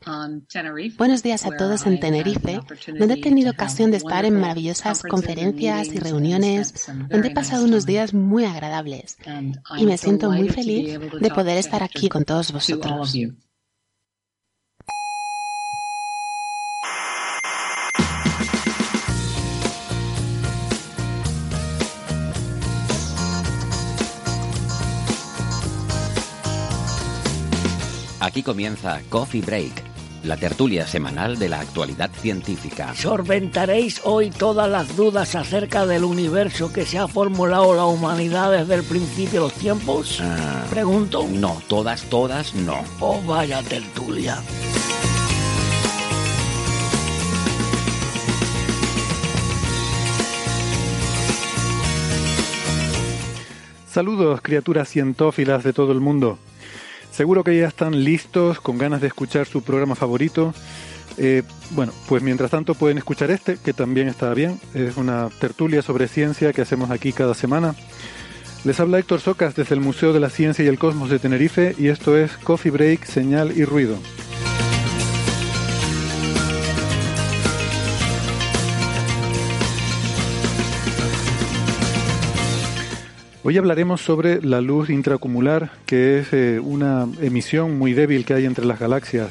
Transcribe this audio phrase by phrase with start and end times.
[0.97, 2.59] Buenos días a todos en Tenerife,
[2.99, 7.85] donde he tenido ocasión de estar en maravillosas conferencias y reuniones, donde he pasado unos
[7.85, 9.17] días muy agradables
[9.77, 13.15] y me siento muy feliz de poder estar aquí con todos vosotros.
[28.33, 29.83] Aquí comienza Coffee Break,
[30.23, 32.91] la tertulia semanal de la actualidad científica.
[32.95, 38.73] ¿Sorventaréis hoy todas las dudas acerca del universo que se ha formulado la humanidad desde
[38.73, 40.17] el principio de los tiempos?
[40.19, 41.27] Ah, Pregunto.
[41.31, 42.83] no, todas, todas, no.
[42.99, 44.41] Oh, vaya tertulia.
[53.89, 56.39] Saludos, criaturas cientófilas de todo el mundo.
[57.13, 60.51] Seguro que ya están listos, con ganas de escuchar su programa favorito.
[61.17, 64.59] Eh, bueno, pues mientras tanto pueden escuchar este, que también está bien.
[64.73, 67.75] Es una tertulia sobre ciencia que hacemos aquí cada semana.
[68.63, 71.75] Les habla Héctor Socas desde el Museo de la Ciencia y el Cosmos de Tenerife
[71.77, 73.97] y esto es Coffee Break, Señal y Ruido.
[83.45, 88.45] Hoy hablaremos sobre la luz intracumular, que es eh, una emisión muy débil que hay
[88.45, 89.27] entre las galaxias,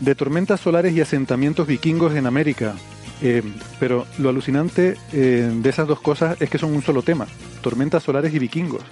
[0.00, 2.74] de tormentas solares y asentamientos vikingos en América.
[3.22, 3.44] Eh,
[3.78, 7.28] pero lo alucinante eh, de esas dos cosas es que son un solo tema,
[7.60, 8.82] tormentas solares y vikingos.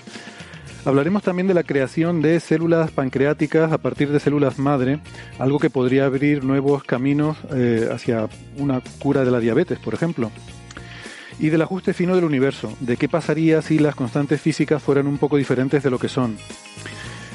[0.85, 5.01] Hablaremos también de la creación de células pancreáticas a partir de células madre,
[5.41, 7.37] algo que podría abrir nuevos caminos
[7.93, 10.31] hacia una cura de la diabetes, por ejemplo
[11.41, 15.19] y del ajuste fino del universo, de qué pasaría si las constantes físicas fueran un
[15.19, 16.37] poco diferentes de lo que son.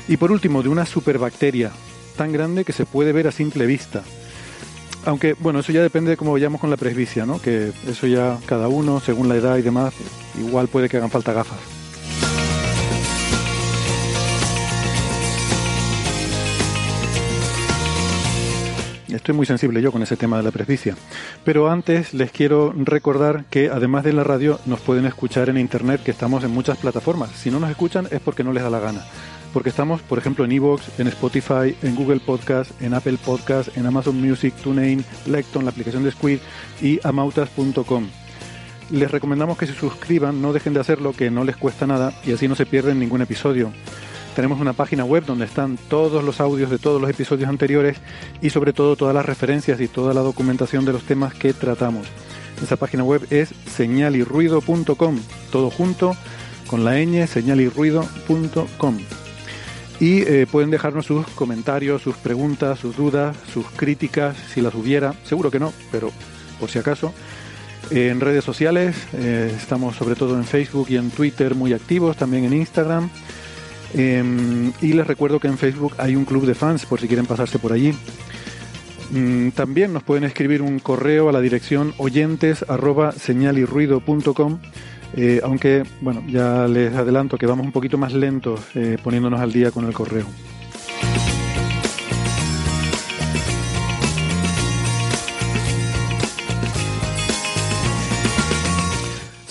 [0.08, 1.72] Y por último, de una superbacteria,
[2.16, 4.04] tan grande que se puede ver a simple vista.
[5.06, 7.42] Aunque, bueno, eso ya depende de cómo vayamos con la presbicia, ¿no?
[7.42, 9.94] Que eso ya cada uno, según la edad y demás,
[10.40, 11.85] igual puede que hagan falta gafas.
[19.16, 20.96] Estoy muy sensible yo con ese tema de la presbicia.
[21.46, 26.04] Pero antes les quiero recordar que además de la radio nos pueden escuchar en internet,
[26.04, 27.32] que estamos en muchas plataformas.
[27.32, 29.06] Si no nos escuchan es porque no les da la gana.
[29.54, 33.86] Porque estamos, por ejemplo, en Evox, en Spotify, en Google Podcast, en Apple Podcast, en
[33.86, 36.40] Amazon Music, TuneIn, Lecton, la aplicación de Squid
[36.82, 38.08] y amautas.com.
[38.92, 42.34] Les recomendamos que se suscriban, no dejen de hacerlo, que no les cuesta nada y
[42.34, 43.72] así no se pierden ningún episodio.
[44.36, 47.98] Tenemos una página web donde están todos los audios de todos los episodios anteriores
[48.42, 52.06] y sobre todo todas las referencias y toda la documentación de los temas que tratamos.
[52.62, 55.20] Esa página web es señalirruido.com,
[55.52, 56.18] todo junto
[56.68, 58.98] con la ñ, señalirruido.com.
[60.02, 65.14] Y eh, pueden dejarnos sus comentarios, sus preguntas, sus dudas, sus críticas, si las hubiera.
[65.24, 66.12] Seguro que no, pero
[66.60, 67.14] por si acaso.
[67.90, 72.44] En redes sociales, eh, estamos sobre todo en Facebook y en Twitter muy activos, también
[72.44, 73.10] en Instagram.
[73.94, 77.26] Eh, y les recuerdo que en Facebook hay un club de fans por si quieren
[77.26, 77.94] pasarse por allí.
[79.12, 82.66] Mm, también nos pueden escribir un correo a la dirección oyentes
[85.16, 89.52] eh, aunque bueno ya les adelanto que vamos un poquito más lentos eh, poniéndonos al
[89.52, 90.26] día con el correo.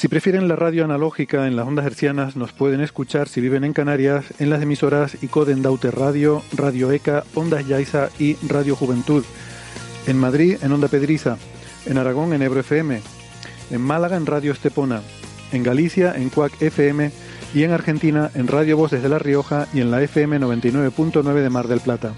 [0.04, 3.72] Si prefieren la radio analógica en las ondas hercianas, nos pueden escuchar si viven en
[3.72, 9.24] Canarias en las emisoras ICODEN Daute Radio, Radio ECA, Ondas Yaiza y Radio Juventud.
[10.06, 11.38] En Madrid en Onda Pedriza,
[11.86, 13.00] en Aragón en Ebro FM,
[13.70, 15.00] en Málaga en Radio Estepona,
[15.52, 17.10] en Galicia en Cuac FM
[17.54, 21.48] y en Argentina en Radio Voz desde La Rioja y en la FM 99.9 de
[21.48, 22.12] Mar del Plata.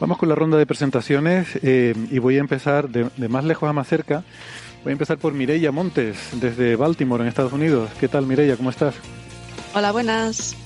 [0.00, 3.72] Vamos con la ronda de presentaciones eh, y voy a empezar de, más lejos a
[3.72, 4.24] más cerca.
[4.82, 7.90] Voy a empezar por Mireia Montes, desde Baltimore, en Estados Unidos.
[7.98, 8.56] ¿Qué tal, Mireia?
[8.56, 8.94] ¿Cómo estás?
[9.74, 10.56] Hola, buenas.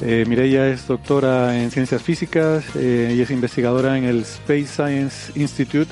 [0.00, 5.32] Eh, Mireia es doctora en ciencias físicas eh, y es investigadora en el Space Science
[5.34, 5.90] Institute,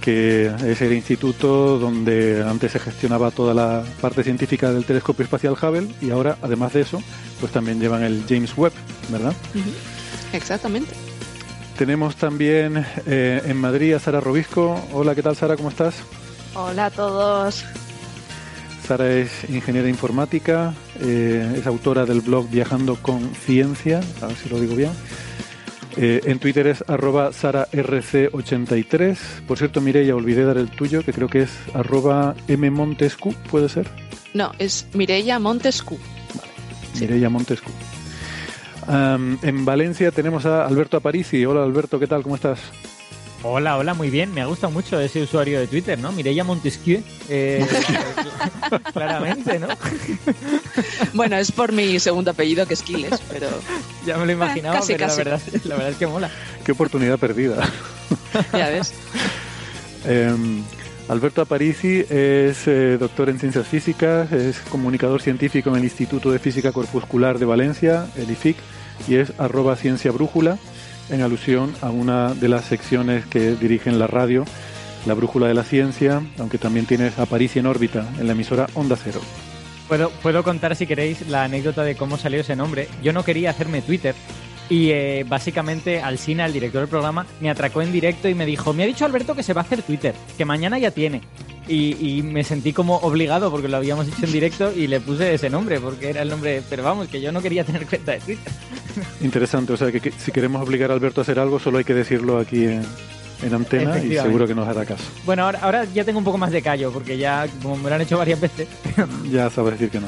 [0.00, 5.54] que es el instituto donde antes se gestionaba toda la parte científica del telescopio espacial
[5.54, 7.02] Hubble y ahora, además de eso,
[7.40, 8.74] pues también llevan el James Webb,
[9.10, 9.34] ¿verdad?
[10.32, 10.94] Exactamente.
[11.76, 14.82] Tenemos también eh, en Madrid a Sara Robisco.
[14.94, 15.56] Hola, ¿qué tal Sara?
[15.56, 15.94] ¿Cómo estás?
[16.54, 17.66] Hola a todos.
[18.86, 24.48] Sara es ingeniera informática, eh, es autora del blog Viajando con Ciencia, a ver si
[24.48, 24.92] lo digo bien.
[25.98, 29.18] Eh, en Twitter es arroba sararc83.
[29.46, 33.86] Por cierto, Mireia, olvidé dar el tuyo, que creo que es arroba mmontescu, ¿puede ser?
[34.32, 35.98] No, es Mireia Montescu.
[36.34, 36.52] Vale,
[37.00, 37.70] Mireia Montescu
[38.88, 41.44] en Valencia tenemos a Alberto Aparici.
[41.44, 42.22] Hola Alberto, ¿qué tal?
[42.22, 42.60] ¿Cómo estás?
[43.42, 44.32] Hola, hola, muy bien.
[44.34, 46.10] Me ha gustado mucho ese usuario de Twitter, ¿no?
[46.10, 47.02] Mireia Montesquieu.
[47.28, 47.64] Eh,
[48.92, 49.68] claramente, ¿no?
[51.14, 53.48] bueno, es por mi segundo apellido que es Quiles, pero...
[54.04, 56.30] Ya me lo imaginaba, pero La, verdad, la verdad es que mola.
[56.64, 57.70] Qué oportunidad perdida.
[58.52, 58.92] ya ves.
[60.06, 60.62] Em,
[61.08, 66.40] Alberto Aparici es eh, doctor en ciencias físicas, es comunicador científico en el Instituto de
[66.40, 68.56] Física Corpuscular de Valencia, el IFIC,
[69.06, 70.58] y es arroba ciencia brújula,
[71.08, 74.44] en alusión a una de las secciones que dirigen la radio,
[75.06, 78.96] la brújula de la ciencia, aunque también tienes Aparici en órbita, en la emisora Onda
[78.96, 79.20] Cero.
[79.86, 82.88] Puedo, puedo contar, si queréis, la anécdota de cómo salió ese nombre.
[83.04, 84.16] Yo no quería hacerme Twitter,
[84.68, 88.72] y eh, básicamente Alsina, el director del programa, me atracó en directo y me dijo,
[88.72, 91.22] me ha dicho Alberto que se va a hacer Twitter, que mañana ya tiene.
[91.68, 95.50] Y, me sentí como obligado porque lo habíamos hecho en directo y le puse ese
[95.50, 98.52] nombre porque era el nombre, pero vamos, que yo no quería tener cuenta de Twitter.
[99.20, 101.94] Interesante, o sea que, si queremos obligar a Alberto a hacer algo solo hay que
[101.94, 102.84] decirlo aquí en,
[103.52, 105.04] antena y seguro que nos hará caso.
[105.24, 107.96] Bueno, ahora, ahora ya tengo un poco más de callo porque ya como me lo
[107.96, 108.68] han hecho varias veces.
[109.30, 110.06] ya sabes decir que no.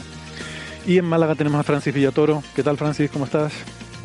[0.86, 2.42] Y en Málaga tenemos a Francis Villatoro.
[2.54, 3.10] ¿Qué tal Francis?
[3.10, 3.52] ¿Cómo estás?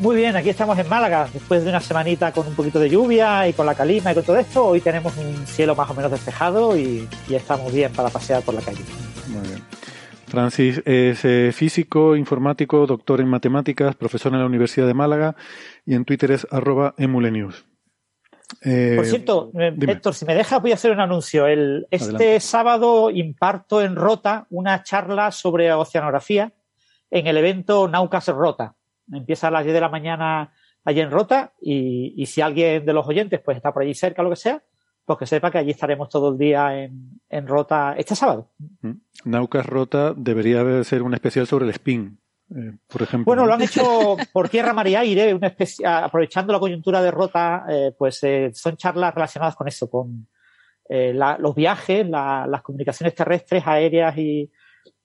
[0.00, 3.46] Muy bien, aquí estamos en Málaga, después de una semanita con un poquito de lluvia
[3.46, 6.10] y con la calima y con todo esto, hoy tenemos un cielo más o menos
[6.10, 8.80] despejado y, estamos bien para pasear por la calle.
[9.28, 9.62] Muy bien.
[10.26, 15.36] Francis es eh, físico, informático, doctor en matemáticas, profesor en la Universidad de Málaga
[15.86, 17.64] y en Twitter es arroba emulenews.
[18.62, 21.46] Eh, por cierto, eh, Héctor, si me dejas voy a hacer un anuncio.
[21.46, 26.52] El, este sábado imparto en Rota una charla sobre oceanografía
[27.10, 28.74] en el evento Naucas Rota
[29.12, 30.52] empieza a las 10 de la mañana
[30.84, 34.30] allí en Rota y, si alguien de los oyentes pues está por allí cerca lo
[34.30, 34.62] que sea,
[35.04, 38.50] pues que sepa que allí estaremos todo el día en, Rota este sábado.
[38.80, 38.92] Mm.
[39.24, 42.18] Naucas Rota debería ser un especial sobre el spin,
[42.54, 43.26] eh, por ejemplo.
[43.26, 45.38] Bueno, lo han hecho por tierra, mar y aire,
[45.84, 50.28] aprovechando la coyuntura de Rota, eh, pues eh, son charlas relacionadas con eso, con
[50.86, 54.50] los viajes, las comunicaciones terrestres, aéreas y,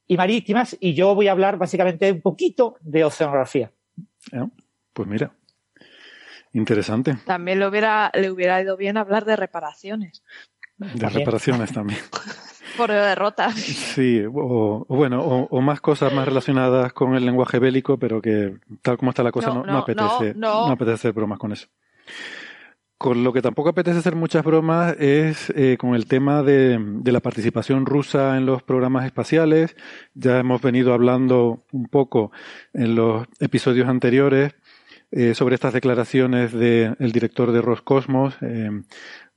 [0.08, 3.72] y marítimas, y yo voy a hablar básicamente un poquito de oceanografía.
[4.94, 5.32] Pues mira,
[6.54, 7.18] interesante.
[7.26, 10.24] También le hubiera, le hubiera ido bien hablar de reparaciones.
[10.78, 12.00] De reparaciones también.
[12.78, 13.56] Por derrotas.
[13.56, 18.98] Sí, o, bueno, o, más cosas más relacionadas con el lenguaje bélico, pero que tal
[18.98, 21.68] como está la cosa no, apetece, no, apetece hacer bromas con eso.
[23.00, 27.22] Con lo que tampoco apetece hacer muchas bromas es eh, con el tema de, la
[27.22, 29.78] participación rusa en los programas espaciales.
[30.16, 32.34] Ya hemos venido hablando un poco
[32.74, 34.54] en los episodios anteriores
[35.12, 38.70] eh, sobre estas declaraciones del director de Roscosmos, eh,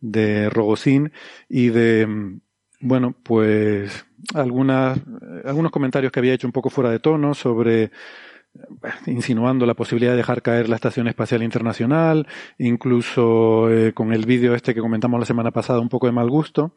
[0.00, 1.12] de Rogozin,
[1.48, 2.40] y de,
[2.80, 4.98] bueno, pues algunas,
[5.44, 7.92] algunos comentarios que había hecho un poco fuera de tono sobre
[9.06, 12.26] insinuando la posibilidad de dejar caer la Estación Espacial Internacional,
[12.58, 16.28] incluso eh, con el vídeo este que comentamos la semana pasada, un poco de mal
[16.28, 16.74] gusto.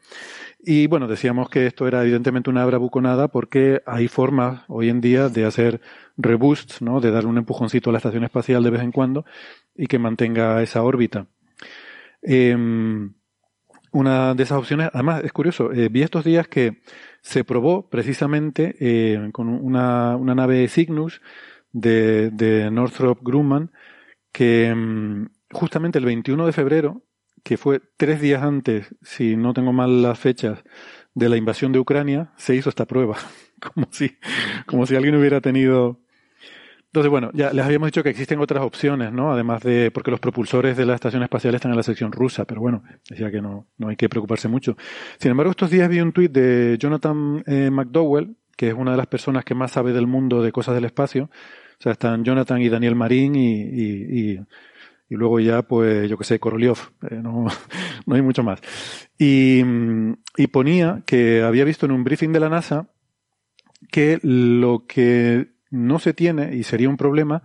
[0.58, 5.28] Y bueno, decíamos que esto era evidentemente una bravuconada porque hay formas hoy en día
[5.28, 5.80] de hacer
[6.16, 7.00] reboosts, ¿no?
[7.00, 9.24] de dar un empujoncito a la Estación Espacial de vez en cuando
[9.74, 11.26] y que mantenga esa órbita.
[12.22, 13.14] Em,
[13.92, 16.82] una de esas opciones, además es curioso, eh, vi estos días que
[17.22, 21.20] se probó precisamente eh, con una, una nave Cygnus
[21.80, 23.70] de, Northrop Grumman,
[24.32, 27.02] que mm, justamente el 21 de febrero,
[27.42, 30.64] que fue tres días antes, si no tengo mal las fechas,
[31.14, 33.16] de la invasión de Ucrania, se hizo esta prueba.
[33.74, 34.16] como si,
[34.66, 36.00] como si alguien hubiera tenido.
[36.86, 39.32] Entonces, bueno, ya les habíamos dicho que existen otras opciones, ¿no?
[39.32, 42.60] Además de, porque los propulsores de la estación espacial están en la sección rusa, pero
[42.60, 44.76] bueno, decía que no, no hay que preocuparse mucho.
[45.18, 48.96] Sin embargo, estos días vi un tuit de Jonathan eh, McDowell, que es una de
[48.96, 51.30] las personas que más sabe del mundo de cosas del espacio,
[51.78, 54.38] o sea, están Jonathan y Daniel Marín y,
[55.08, 56.76] Y luego ya, pues, yo que sé, Korolev,
[57.10, 57.46] eh, no,
[58.06, 58.60] no hay mucho más.
[59.18, 59.62] Y,
[60.36, 62.88] y ponía que había visto en un briefing de la NASA
[63.90, 67.42] que lo que no se tiene, y sería un problema,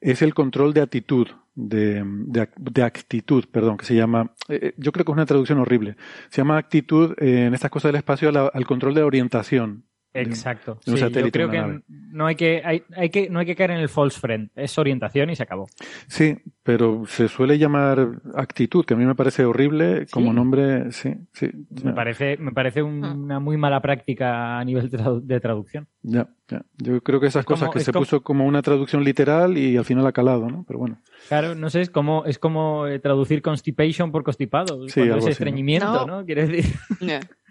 [0.00, 5.04] es el control de actitud, de, de, actitud, perdón, que se llama, eh, yo creo
[5.04, 5.96] que es una traducción horrible,
[6.28, 9.84] se llama actitud en estas cosas del espacio al control de orientación.
[10.14, 10.78] Exacto.
[10.86, 13.88] yo creo que no hay que, hay, hay, que no hay que caer en el
[13.88, 14.50] false friend.
[14.54, 15.66] Es orientación y se acabó.
[16.06, 20.92] Sí, pero se suele llamar actitud, que a mí me parece horrible como nombre.
[20.92, 21.50] Sí, sí.
[21.82, 22.84] Me parece, me parece ah.
[22.84, 25.88] una muy mala práctica a nivel de, traducción.
[26.02, 26.64] Ya, ya.
[26.78, 30.06] Yo creo que esas cosas que se puso como una traducción literal y al final
[30.06, 30.64] ha calado, ¿no?
[30.66, 31.00] Pero bueno.
[31.28, 34.88] Claro, no sé, es como, es como eh, traducir constipation por constipado.
[34.88, 36.24] Sí, cuando es estreñimiento, ¿no?
[36.24, 36.72] Quiere decir.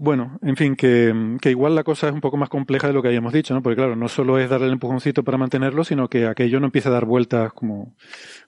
[0.00, 1.12] Bueno, en fin, que,
[1.42, 3.64] que, igual la cosa es un poco más compleja de lo que habíamos dicho, ¿no?
[3.64, 6.88] Porque claro, no solo es darle el empujoncito para mantenerlo, sino que aquello no empieza
[6.88, 7.96] a dar vueltas como,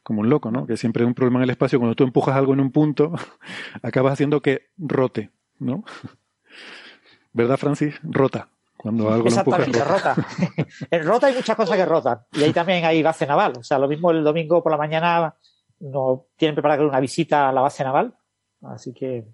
[0.05, 0.65] como un loco, ¿no?
[0.65, 1.81] Que siempre es un problema en el espacio.
[1.81, 3.13] Cuando tú empujas algo en un punto,
[3.83, 5.83] acabas haciendo que rote, ¿no?
[7.33, 7.99] ¿Verdad, Francis?
[8.05, 8.49] Rota.
[8.77, 10.15] Cuando algo Exactamente, lo rota.
[10.93, 12.21] en rota hay muchas cosas que rotan.
[12.31, 13.55] Y ahí también hay base naval.
[13.59, 15.35] O sea, lo mismo el domingo por la mañana
[15.81, 18.15] no tienen preparada una visita a la base naval.
[18.63, 19.27] Así que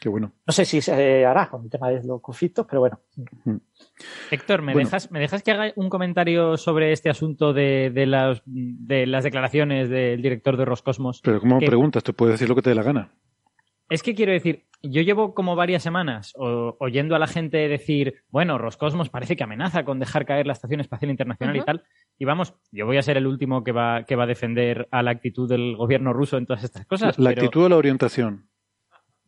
[0.00, 0.32] Qué bueno.
[0.46, 3.00] No sé si se hará con el tema de los conflictos, pero bueno.
[4.30, 8.42] Héctor, ¿me, dejas, ¿me dejas que haga un comentario sobre este asunto de, de, las,
[8.46, 11.20] de las declaraciones del director de Roscosmos?
[11.22, 12.04] Pero ¿cómo preguntas?
[12.04, 13.10] Te puedes decir lo que te dé la gana.
[13.90, 18.58] Es que quiero decir, yo llevo como varias semanas oyendo a la gente decir, bueno,
[18.58, 21.84] Roscosmos parece que amenaza con dejar caer la Estación Espacial Internacional y tal.
[22.18, 25.02] Y vamos, yo voy a ser el último que va, que va a defender a
[25.02, 27.18] la actitud del gobierno ruso en todas estas cosas.
[27.18, 28.47] La, actitud o la orientación.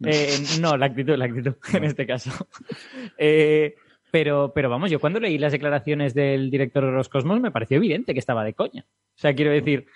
[0.04, 2.30] Eh, no, la actitud, la actitud, en este caso.
[3.22, 3.74] Eh,
[4.10, 8.12] pero, pero vamos, yo cuando leí las declaraciones del director de Roscosmos me pareció evidente
[8.12, 8.86] que estaba de coña.
[8.88, 9.86] O sea, quiero decir,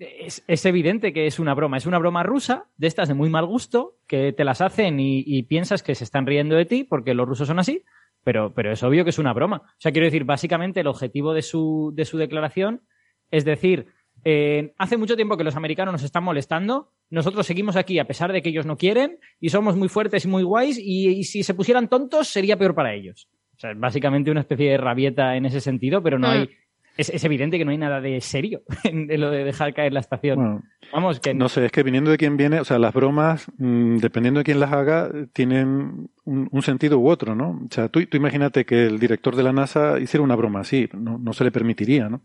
[0.00, 1.76] es, evidente que es una broma.
[1.76, 5.42] Es una broma rusa, de estas de muy mal gusto, que te las hacen y,
[5.44, 7.84] piensas que se están riendo de ti porque los rusos son así,
[8.22, 9.62] pero, pero es obvio que es una broma.
[9.64, 12.82] O sea, quiero decir, básicamente el objetivo de su, de su declaración
[13.30, 13.86] es decir,
[14.24, 18.32] eh, hace mucho tiempo que los americanos nos están molestando, nosotros seguimos aquí a pesar
[18.32, 21.54] de que ellos no quieren y somos muy fuertes y muy guays y, si se
[21.54, 23.28] pusieran tontos sería peor para ellos.
[23.56, 26.30] O sea, básicamente una especie de rabieta en ese sentido, pero no mm.
[26.30, 26.48] hay...
[26.96, 30.64] Es, evidente que no hay nada de serio en, lo de dejar caer la estación.
[30.92, 31.32] Vamos, que...
[31.32, 34.44] No sé, es que viniendo de quien viene, o sea, las bromas, mm, dependiendo de
[34.44, 37.50] quién las haga, tienen un, sentido u otro, ¿no?
[37.50, 40.88] O sea, tú, tú, imagínate que el director de la NASA hiciera una broma así,
[40.92, 42.22] no, no se le permitiría, ¿no?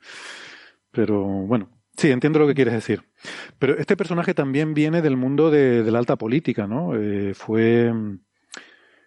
[0.93, 3.03] Pero bueno, Sí, entiendo lo que quieres decir.
[3.59, 6.95] Pero este personaje también viene del mundo de, la alta política, ¿no?
[6.95, 7.93] Eh, fue,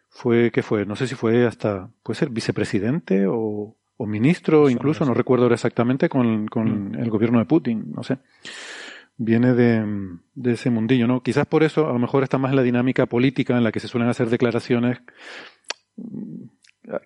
[0.09, 0.87] fue, ¿qué fue?
[0.87, 6.09] No sé si fue hasta, puede ser vicepresidente o, ministro, incluso, no recuerdo ahora exactamente,
[6.09, 6.95] con, con mm.
[6.97, 8.19] el gobierno de Putin, no sé.
[9.16, 9.83] Viene de,
[10.35, 11.23] de ese mundillo, ¿no?
[11.23, 13.81] Quizás por eso, a lo mejor está más en la dinámica política en la que
[13.81, 14.99] se suelen hacer declaraciones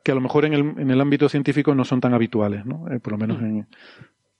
[0.04, 2.90] que a lo mejor en el, en el ámbito científico no son tan habituales, ¿no?
[2.90, 3.44] Eh, por lo menos mm.
[3.44, 3.66] en,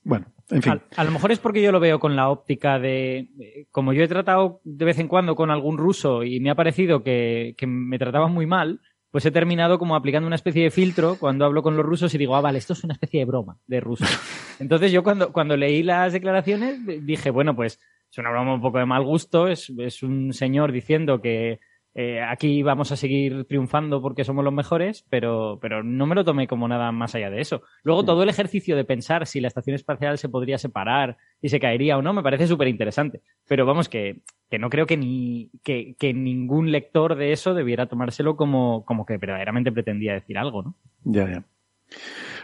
[0.02, 0.80] bueno, en fin.
[0.96, 3.28] A, lo mejor es porque yo lo veo con la óptica de.
[3.70, 7.02] Como yo he tratado de vez en cuando con algún ruso y me ha parecido
[7.02, 8.80] que, me trataban muy mal,
[9.10, 12.18] pues he terminado como aplicando una especie de filtro cuando hablo con los rusos y
[12.18, 14.04] digo, ah, vale, esto es una especie de broma de ruso.
[14.58, 17.80] Entonces yo cuando, cuando leí las declaraciones dije, bueno, pues
[18.10, 21.60] es una broma un poco de mal gusto, es, es un señor diciendo que
[22.02, 26.24] eh, aquí vamos a seguir triunfando porque somos los mejores, pero, pero no me lo
[26.24, 27.62] tomé como nada más allá de eso.
[27.82, 31.60] Luego, todo el ejercicio de pensar si la estación espacial se podría separar y se
[31.60, 33.20] caería o no, me parece súper interesante.
[33.46, 37.84] Pero vamos, que, que no creo que, ni, que, que, ningún lector de eso debiera
[37.84, 40.76] tomárselo como, como que verdaderamente pretendía decir algo, ¿no?
[41.04, 41.44] Ya, ya.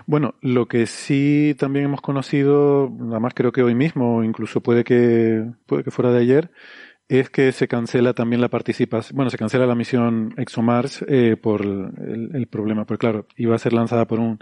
[0.04, 4.84] Bueno, lo que sí también hemos conocido, nada más creo que hoy mismo, incluso puede
[4.84, 6.50] que, puede que fuera de ayer,
[7.08, 11.62] es que se cancela también la participación, bueno, se cancela la misión ExoMars eh, por
[11.62, 14.38] el, problema, porque claro, iba a ser lanzada por un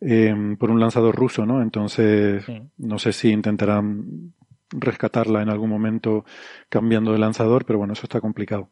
[0.00, 1.62] em, por un lanzador ruso, ¿no?
[1.62, 2.44] Entonces,
[2.76, 4.34] no sé si intentarán
[4.70, 6.24] rescatarla en algún momento
[6.68, 8.70] cambiando de lanzador, pero bueno, eso está complicado.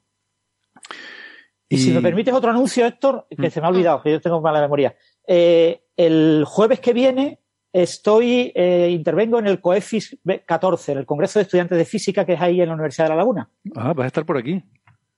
[1.68, 3.50] Y, si me permites otro anuncio, Héctor, que mm.
[3.50, 4.96] se me ha olvidado, que yo tengo mala memoria.
[5.26, 7.40] Eh, el jueves que viene
[7.74, 12.34] estoy, eh, intervengo en el COEFIS 14, en el Congreso de Estudiantes de Física que
[12.34, 13.50] es ahí en la Universidad de La Laguna.
[13.74, 14.62] Ah, vas a estar por aquí.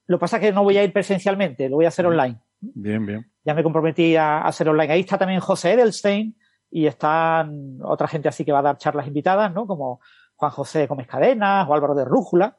[0.07, 2.41] Lo que pasa es que no voy a ir presencialmente, lo voy a hacer online.
[2.61, 3.31] Bien, bien.
[3.45, 4.95] Ya me comprometí a hacer online.
[4.95, 6.35] Ahí está también José Edelstein
[6.71, 9.67] y están otra gente así que va a dar charlas invitadas, ¿no?
[9.67, 10.01] Como
[10.35, 12.57] Juan José Gómez Cadenas o Álvaro de Rújula.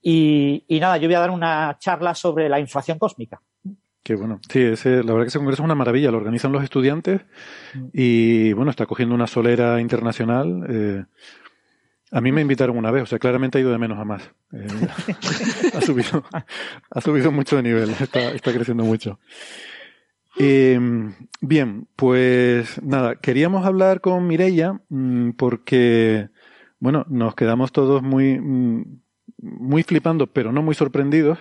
[0.00, 3.42] Y, y nada, yo voy a dar una charla sobre la inflación cósmica.
[4.02, 4.40] Qué bueno.
[4.48, 6.10] Sí, ese, la verdad que ese congreso es una maravilla.
[6.10, 7.20] Lo organizan los estudiantes
[7.92, 10.66] y, bueno, está cogiendo una solera internacional.
[10.68, 11.04] Eh,
[12.10, 14.22] A mí me invitaron una vez, o sea, claramente ha ido de menos a más.
[14.52, 14.66] Eh,
[15.74, 16.24] ha, subido,
[16.90, 19.18] ha subido mucho de nivel, está, creciendo mucho.
[20.36, 26.28] Em, bien, pues nada, queríamos hablar con Mireia mm, porque,
[26.80, 29.00] bueno, nos quedamos todos muy, mm,
[29.38, 31.38] muy flipando, pero no muy sorprendidos,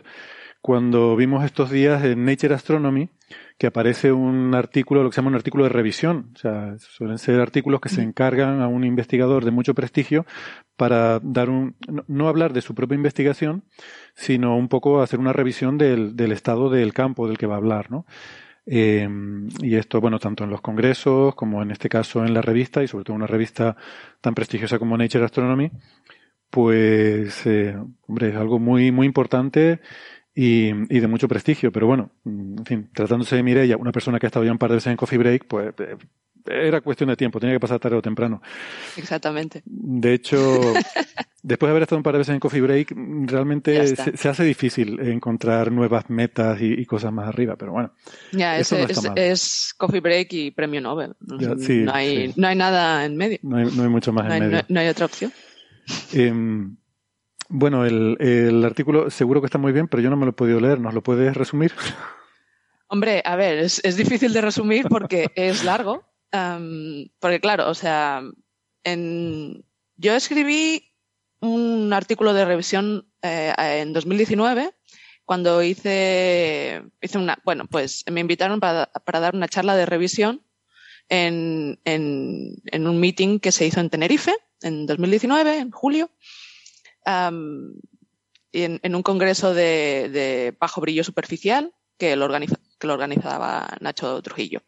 [0.61, 3.09] cuando vimos estos días en Nature Astronomy
[3.57, 6.31] que aparece un artículo, lo que se llama un artículo de revisión.
[6.35, 10.25] O sea, suelen ser artículos que se encargan a un investigador de mucho prestigio
[10.77, 11.75] para dar un,
[12.07, 13.63] no, hablar de su propia investigación,
[14.15, 17.57] sino un poco hacer una revisión del, del estado del campo del que va a
[17.57, 18.05] hablar, ¿no?
[18.65, 19.07] Eh,
[19.61, 22.87] y esto, bueno, tanto en los congresos como en este caso en la revista y
[22.87, 23.75] sobre todo una revista
[24.21, 25.71] tan prestigiosa como Nature Astronomy,
[26.49, 27.75] pues, eh,
[28.07, 29.79] hombre, es algo muy, muy importante
[30.35, 31.71] y, y, de mucho prestigio.
[31.71, 34.69] Pero bueno, en fin, tratándose de Mireia, una persona que ha estado ya un par
[34.69, 35.97] de veces en Coffee Break, pues eh,
[36.45, 38.41] era cuestión de tiempo, tenía que pasar tarde o temprano.
[38.97, 39.61] Exactamente.
[39.65, 40.37] De hecho,
[41.43, 42.93] después de haber estado un par de veces en Coffee Break,
[43.25, 47.93] realmente se, hace difícil encontrar nuevas metas y, cosas más arriba, pero bueno.
[48.31, 48.71] Ya, es,
[49.15, 51.13] es, Coffee Break y Premio Nobel.
[51.19, 53.39] no, hay, no hay nada en medio.
[53.43, 54.65] No hay, no hay mucho más en medio.
[54.67, 55.31] No, hay otra opción.
[56.13, 56.33] Eh,
[57.51, 60.33] bueno, el, el, artículo seguro que está muy bien, pero yo no me lo he
[60.33, 60.79] podido leer.
[60.79, 61.73] ¿Nos lo puedes resumir?
[62.87, 66.03] Hombre, a ver, es, es difícil de resumir porque es largo.
[67.19, 68.23] porque claro, o sea,
[68.83, 69.65] en,
[69.97, 70.93] yo escribí
[71.41, 74.73] un artículo de revisión eh, en 2019
[75.25, 80.41] cuando hice, hice una, bueno, pues me invitaron para, para dar una charla de revisión
[81.09, 86.09] en, en, en, un meeting que se hizo en Tenerife en 2019, en julio
[87.05, 94.61] en, un congreso de, bajo brillo superficial que lo, que lo organizaba Nacho Trujillo.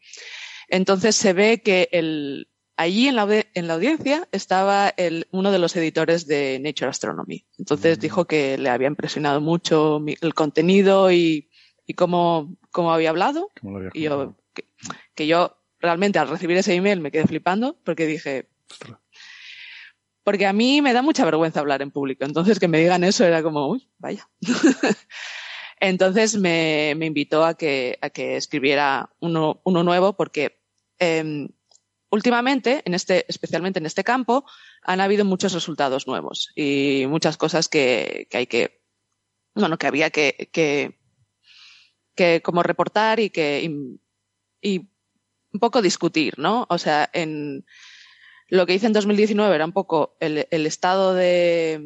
[0.68, 5.58] Entonces se ve que el, allí en la, en la audiencia estaba el, uno de
[5.58, 7.46] los editores de Nature Astronomy.
[7.58, 11.50] Entonces dijo que le había impresionado mucho el contenido y,
[11.86, 13.50] y cómo, cómo, había hablado.
[13.92, 14.36] y yo,
[15.14, 18.48] que, yo realmente al recibir ese email me quedé flipando porque dije,
[20.24, 22.24] porque a mí me da mucha vergüenza hablar en público.
[22.24, 24.28] Entonces, que me digan eso era como, uy, vaya.
[25.80, 30.58] Entonces me, invitó a que, a que escribiera uno, uno nuevo porque
[30.98, 31.48] em,
[32.10, 34.46] últimamente, en este, especialmente en este campo,
[34.82, 38.82] han habido muchos resultados nuevos y muchas cosas que, que hay que,
[39.54, 40.98] bueno, que había que, que,
[42.14, 44.00] que como reportar y que, y,
[44.62, 44.88] y
[45.52, 46.66] un poco discutir, ¿no?
[46.70, 47.66] O sea, en,
[48.48, 51.80] lo que hice en 2019 era un poco el, estado, de,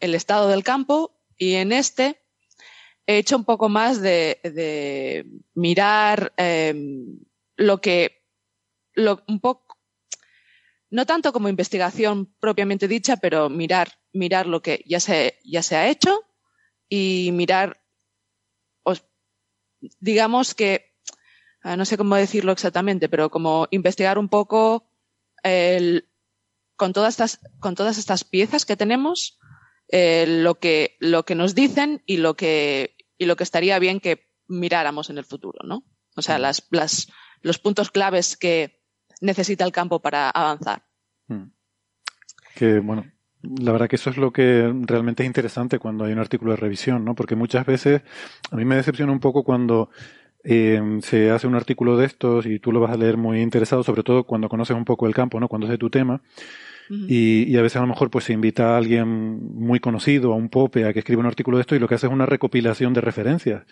[0.00, 2.20] el estado del campo y en este
[3.06, 7.18] he hecho un poco más de, mirar em,
[7.56, 8.22] lo que,
[8.94, 9.78] lo, un poco,
[10.90, 15.76] no tanto como investigación propiamente dicha, pero mirar, mirar lo que ya se, ya se
[15.76, 16.24] ha hecho
[16.88, 17.82] y mirar,
[18.82, 19.04] os,
[19.80, 20.94] digamos que,
[21.62, 24.89] ah, no sé cómo decirlo exactamente, pero como investigar un poco
[25.42, 26.08] el,
[26.76, 29.38] con, todas estas, con todas estas piezas que tenemos,
[29.88, 34.00] eh, lo, que, lo que nos dicen y lo que, y lo que estaría bien
[34.00, 35.84] que miráramos en el futuro, ¿no?
[36.16, 36.42] O sea, mm.
[36.42, 38.80] las, las, los puntos claves que
[39.20, 40.84] necesita el campo para avanzar.
[41.28, 41.50] Mm.
[42.54, 43.10] Que, bueno,
[43.42, 46.56] la verdad que eso es lo que realmente es interesante cuando hay un artículo de
[46.56, 47.14] revisión, ¿no?
[47.14, 48.02] Porque muchas veces
[48.50, 49.90] a mí me decepciona un poco cuando
[50.44, 53.82] eh, se hace un artículo de estos y tú lo vas a leer muy interesado,
[53.82, 55.48] sobre todo cuando conoces un poco el campo, ¿no?
[55.48, 56.22] Cuando es de tu tema.
[56.88, 59.08] y, y, a veces a lo mejor pues se invita a alguien
[59.54, 61.94] muy conocido, a un pope, a que escriba un artículo de esto y lo que
[61.94, 63.62] hace es una recopilación de referencias.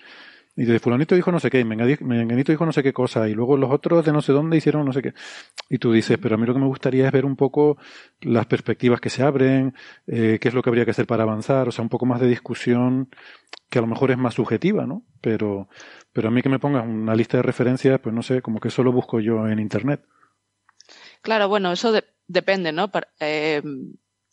[0.59, 3.57] Y de fulanito dijo no sé qué, menganito dijo no sé qué cosa, y luego
[3.57, 5.14] los otros de no sé dónde hicieron no sé qué.
[5.70, 7.78] Y tú dices, pero a mí lo que me gustaría es ver un poco
[8.22, 9.74] las perspectivas que se abren,
[10.09, 12.20] eh, qué es lo que habría que hacer para avanzar, o sea, un poco más
[12.20, 13.09] de discusión
[13.70, 15.04] que a lo mejor es más subjetiva, ¿no?
[15.20, 15.68] Pero,
[16.18, 18.70] pero a mí que me pongas una lista de referencias, pues no sé, como que
[18.70, 20.04] solo busco yo en Internet.
[21.22, 21.92] Claro, bueno, eso
[22.26, 22.90] depende, ¿no?
[23.20, 23.62] Eh,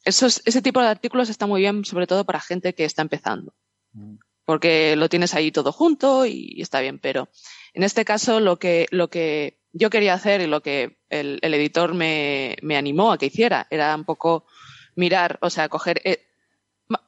[0.03, 3.53] ese tipo de artículos está muy bien, sobre todo para gente que está empezando.
[3.93, 4.15] Mm.
[4.45, 7.29] Porque lo tienes ahí todo junto y está bien, pero
[7.75, 11.93] en este caso lo que, lo que yo quería hacer y lo que el, editor
[11.93, 14.47] me, me, animó a que hiciera era un poco
[14.95, 16.25] mirar, o sea, coger eh,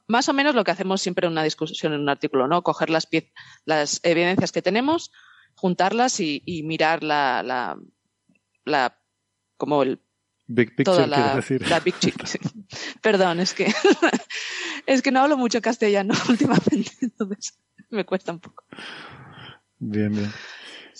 [0.06, 2.62] más o menos lo que hacemos siempre en una discusión en un artículo, ¿no?
[2.62, 3.08] Coger las,
[3.64, 5.12] las evidencias que tenemos,
[5.54, 7.78] juntarlas y, mirar la, la,
[8.64, 8.98] la,
[9.56, 10.00] como el
[10.50, 11.68] Big picture, toda la, decir.
[11.68, 11.94] la big
[13.02, 13.66] Perdón, es que
[14.86, 17.58] es que no hablo mucho castellano últimamente, entonces
[17.90, 18.64] me cuesta un poco.
[19.78, 20.32] Bien, bien.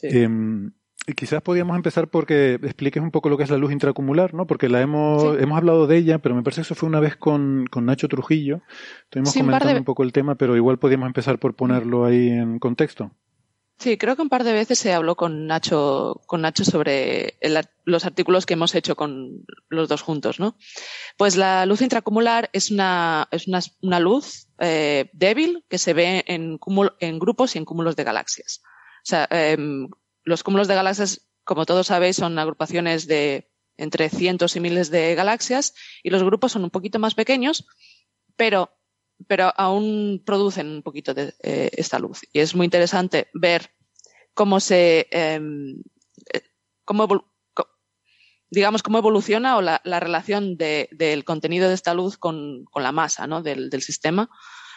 [0.03, 0.73] Em,
[1.15, 4.47] quizás podríamos empezar porque expliques un poco lo que es la luz intracumular, ¿no?
[4.47, 7.17] Porque la hemos, hemos hablado de ella, pero me parece que eso fue una vez
[7.17, 8.63] con, con Nacho Trujillo.
[9.05, 13.11] Estuvimos comentando un poco el tema, pero igual podríamos empezar por ponerlo ahí en contexto.
[13.79, 17.39] Sí, creo que un par de veces se habló con Nacho, con Nacho sobre
[17.85, 20.57] los artículos que hemos hecho con los dos juntos, ¿no?
[21.17, 26.25] Pues la luz intracumular es una, es una, una luz eh, débil que se ve
[26.27, 26.59] en,
[26.99, 28.63] en grupos y en cúmulos de galaxias.
[28.65, 29.89] O sea, em,
[30.29, 35.15] los cúmulos de galaxias, como todos sabéis, son agrupaciones de entre cientos y miles de
[35.15, 37.67] galaxias y los grupos son un poquito más pequeños,
[38.37, 38.79] pero
[39.27, 42.21] pero aún producen un poquito de eh, esta luz.
[42.33, 43.75] Y es muy interesante ver
[44.35, 45.83] cómo se, em,
[46.33, 46.43] eh,
[46.85, 47.09] cómo,
[48.51, 53.43] digamos, cómo evoluciona o la, relación del contenido de esta luz con, la masa ¿no?
[53.43, 54.31] del, sistema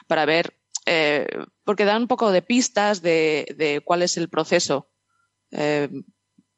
[0.08, 1.28] para ver, eh,
[1.64, 4.91] porque dan un poco de pistas de, cuál es el proceso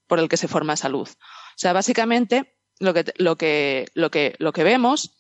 [0.07, 1.11] por el que se forma esa luz.
[1.11, 5.15] O sea, básicamente lo que, lo que, lo que, lo que vemos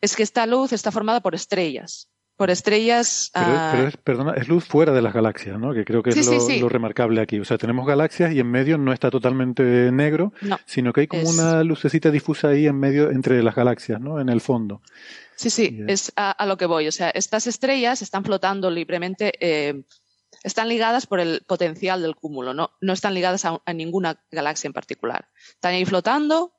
[0.00, 2.08] es que esta luz está formada por estrellas.
[2.36, 3.30] Por estrellas.
[3.34, 5.74] Pero, ah, es, perdona, es luz fuera de las galaxias, ¿no?
[5.74, 7.38] Que creo que es lo, remarcable aquí.
[7.38, 10.32] O sea, tenemos galaxias y en medio no está totalmente negro,
[10.64, 14.18] sino que hay como una lucecita difusa ahí en medio entre las galaxias, ¿no?
[14.18, 14.80] En el fondo.
[15.36, 16.88] Sí, sí, es a, lo que voy.
[16.88, 19.32] O sea, estas estrellas están flotando libremente.
[19.38, 19.84] Eh,
[20.42, 24.72] están ligadas por el potencial del cúmulo, no, no están ligadas a, ninguna galaxia en
[24.72, 25.28] particular.
[25.48, 26.54] Están ahí flotando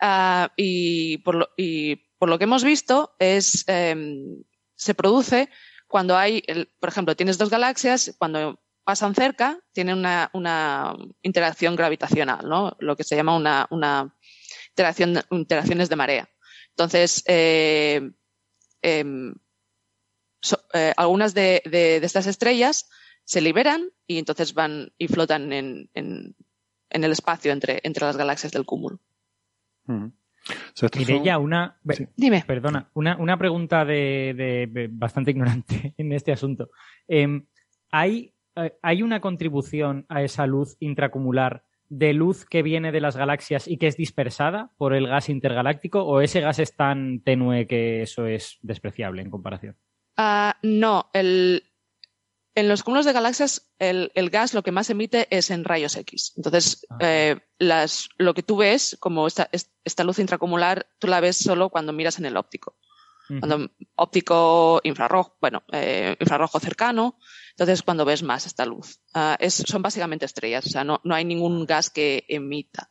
[0.00, 4.42] ah, y, por lo, y por lo que hemos visto, es, em,
[4.74, 5.48] se produce
[5.86, 6.42] cuando hay,
[6.78, 12.76] por ejemplo, tienes dos galaxias, cuando pasan cerca, tienen una, interacción gravitacional, ¿no?
[12.78, 14.16] Lo que se llama una, una
[14.68, 16.30] interacción, interacciones de marea.
[16.70, 18.10] Entonces, eh,
[18.82, 19.34] em,
[20.72, 21.60] eh, algunas de,
[22.02, 22.88] estas estrellas
[23.30, 28.64] se liberan y entonces van y flotan en, el espacio entre, entre las galaxias del
[28.64, 28.98] cúmulo.
[29.84, 30.06] Mm.
[30.06, 31.78] O una.
[32.16, 32.42] Dime.
[32.44, 36.70] Perdona, una, una pregunta de, bastante ignorante en este asunto.
[37.06, 37.46] Em,
[37.92, 43.16] ¿hay, eh, ¿Hay una contribución a esa luz intracumular de luz que viene de las
[43.16, 47.68] galaxias y que es dispersada por el gas intergaláctico o ese gas es tan tenue
[47.68, 49.76] que eso es despreciable en comparación?
[50.16, 51.69] Ah, no, el,
[52.54, 56.32] en los cúmulos de galaxias, el, gas lo que más emite es en rayos X.
[56.36, 56.98] Entonces, ah.
[57.00, 57.36] eh,
[58.18, 59.48] lo que tú ves, como esta,
[60.04, 62.76] luz intracumular, tú la ves solo cuando miras en el óptico.
[63.38, 67.16] Cuando óptico infrarrojo, bueno, eh, infrarrojo cercano,
[67.50, 68.98] entonces cuando ves más esta luz.
[69.14, 72.90] Ah, son básicamente estrellas, o sea, no, hay ningún gas que emita.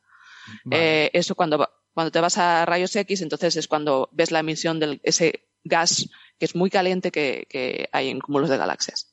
[0.72, 4.80] Eh, eso cuando, cuando te vas a rayos X, entonces es cuando ves la emisión
[4.80, 9.09] de ese gas que es muy caliente que hay en cúmulos de galaxias.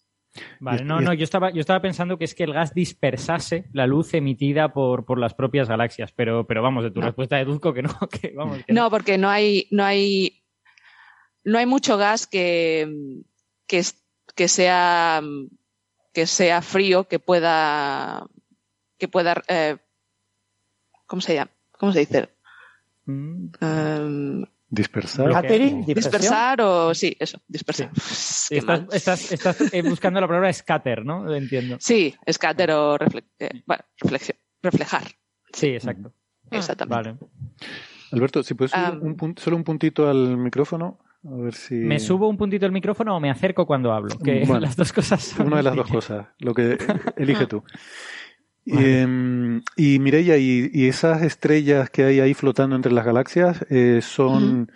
[0.61, 3.87] Vale, no, no, yo estaba, yo estaba pensando que es que el gas dispersase la
[3.87, 7.83] luz emitida por, por las propias galaxias, pero, pero vamos, de tu respuesta deduzco que
[7.83, 8.59] no, que vamos.
[8.69, 10.43] no, porque no hay, no hay,
[11.45, 13.23] no hay mucho gas que,
[13.67, 13.83] que,
[14.35, 15.23] que sea,
[16.13, 18.27] que sea frío, que pueda,
[18.99, 19.77] que pueda, eh,
[21.07, 21.51] ¿cómo se llama?
[21.79, 22.29] ¿Cómo se dice?
[23.07, 23.47] Mm.
[23.61, 25.47] Em, Dispersar.
[25.87, 27.91] Dispersar o sí, eso, dispersar.
[28.91, 31.33] estás, estás, eh, buscando la palabra scatter, ¿no?
[31.33, 31.77] Entiendo.
[31.79, 33.63] Sí, scatter o eh,
[34.01, 35.05] reflexión, reflejar.
[35.53, 36.13] Sí, exacto.
[36.51, 37.11] Ah, exactamente.
[37.11, 37.19] Vale.
[38.11, 40.99] Alberto, si puedes subir un solo un puntito al micrófono.
[41.25, 41.75] A ver si...
[41.75, 44.17] ¿Me subo un puntito al micrófono o me acerco cuando hablo?
[44.19, 46.79] Que las dos cosas son Una de las dos cosas, lo que
[47.17, 47.65] elige tú.
[48.67, 54.73] Em, y Mireia, y, esas estrellas que hay ahí flotando entre las galaxias eh, son,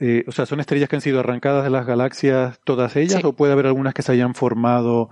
[0.00, 3.32] eh, o sea, son estrellas que han sido arrancadas de las galaxias todas ellas, o
[3.32, 5.08] puede haber algunas que se hayan formado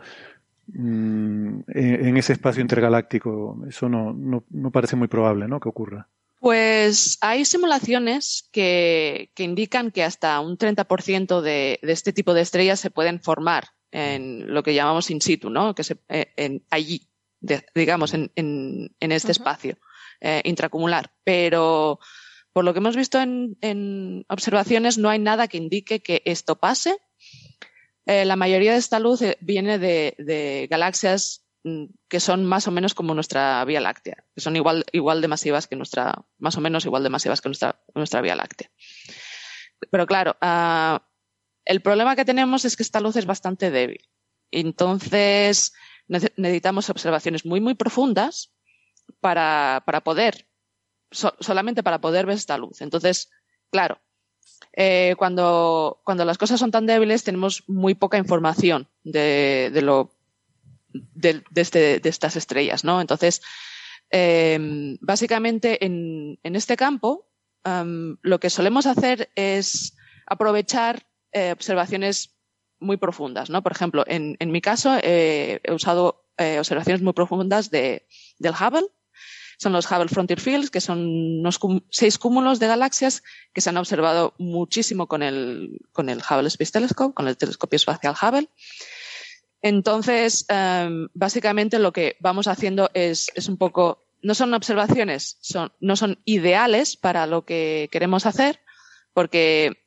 [0.67, 3.59] mm, en, ese espacio intergaláctico.
[3.67, 5.59] Eso no, no, no, parece muy probable, ¿no?
[5.59, 6.07] Que ocurra.
[6.39, 12.43] Pues hay simulaciones que, que indican que hasta un 30% de, de este tipo de
[12.43, 15.75] estrellas se pueden formar en lo que llamamos in situ, ¿no?
[15.75, 17.10] Que se, eh, en, allí
[17.75, 19.79] digamos, en, en, en este espacio
[20.21, 21.13] eh, intracumular.
[21.25, 21.99] Pero
[22.53, 26.57] por lo que hemos visto en, en, observaciones, no hay nada que indique que esto
[26.57, 26.99] pase.
[28.07, 32.67] Eh, la mayoría de esta luz eh, viene de, de, galaxias mm, que son más
[32.67, 36.57] o menos como nuestra Vía Láctea, que son igual, igual de masivas que nuestra, más
[36.57, 38.71] o menos igual de masivas que nuestra, nuestra Vía Láctea.
[39.91, 40.99] Pero claro, uh,
[41.65, 44.07] el problema que tenemos es que esta luz es bastante débil.
[44.51, 45.73] Entonces,
[46.11, 48.53] necesitamos observaciones muy, muy profundas
[49.21, 50.47] para, para poder,
[51.11, 52.81] solamente para poder ver esta luz.
[52.81, 53.31] Entonces,
[53.71, 54.01] claro,
[54.73, 60.11] eh, cuando, cuando las cosas son tan débiles tenemos muy poca información de, de lo
[60.93, 63.01] de, de, este, de estas estrellas, ¿no?
[63.01, 63.43] Entonces,
[64.11, 67.29] Em, básicamente, en, este campo,
[68.23, 69.97] lo que solemos hacer es
[70.27, 72.37] aprovechar eh, observaciones
[72.81, 73.63] muy profundas, ¿no?
[73.63, 78.07] Por ejemplo, en, mi caso he usado eh, observaciones muy profundas de,
[78.39, 78.87] del Hubble.
[79.59, 83.77] Son los Hubble Frontier Fields, que son unos seis cúmulos de galaxias que se han
[83.77, 88.49] observado muchísimo con el, con el Hubble Space Telescope, con el telescopio espacial Hubble.
[89.61, 95.75] Entonces, em, básicamente lo que vamos haciendo es, es un poco, no son observaciones, son,
[95.79, 98.61] no son ideales para lo que queremos hacer,
[99.13, 99.85] porque,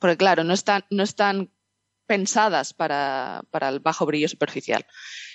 [0.00, 1.52] porque claro, no están, no están
[2.06, 4.86] pensadas para, para el bajo brillo superficial.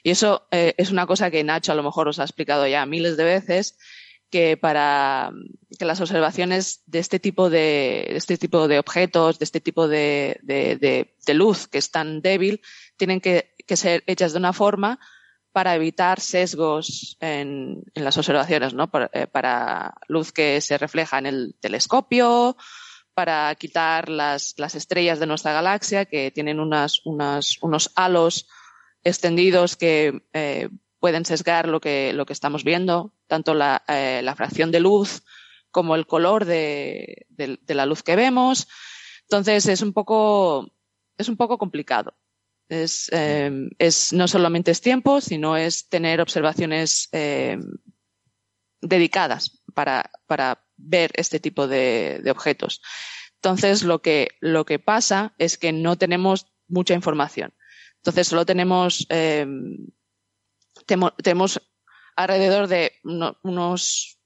[0.03, 2.85] Y eso eh, es una cosa que Nacho a lo mejor os ha explicado ya
[2.85, 3.77] miles de veces,
[4.29, 5.31] que para
[5.77, 9.89] que las observaciones de este tipo de, de este tipo de objetos, de este tipo
[9.89, 12.61] de, de, de luz que es tan débil,
[13.01, 14.99] tienen que, ser hechas de una forma
[15.51, 18.91] para evitar sesgos en, las observaciones, ¿no?
[19.13, 22.55] Eh, para, luz que se refleja en el telescopio,
[23.21, 28.47] para quitar las, estrellas de nuestra galaxia que tienen unas, unos halos
[29.03, 34.71] extendidos que eh, pueden sesgar lo que, lo que estamos viendo, tanto la, eh, fracción
[34.71, 35.21] de luz
[35.69, 38.67] como el color de, de, la luz que vemos.
[39.29, 40.73] Entonces es un poco,
[41.15, 42.15] es un poco complicado.
[42.69, 47.61] Es, em, es, no solamente es tiempo, sino es tener observaciones em,
[48.81, 52.81] dedicadas para, para, ver este tipo de, objetos.
[53.35, 57.53] Entonces, lo que, lo que pasa es que no tenemos mucha información.
[57.97, 59.87] Entonces, solo tenemos, em,
[61.23, 61.61] tenemos
[62.15, 64.19] alrededor de unos,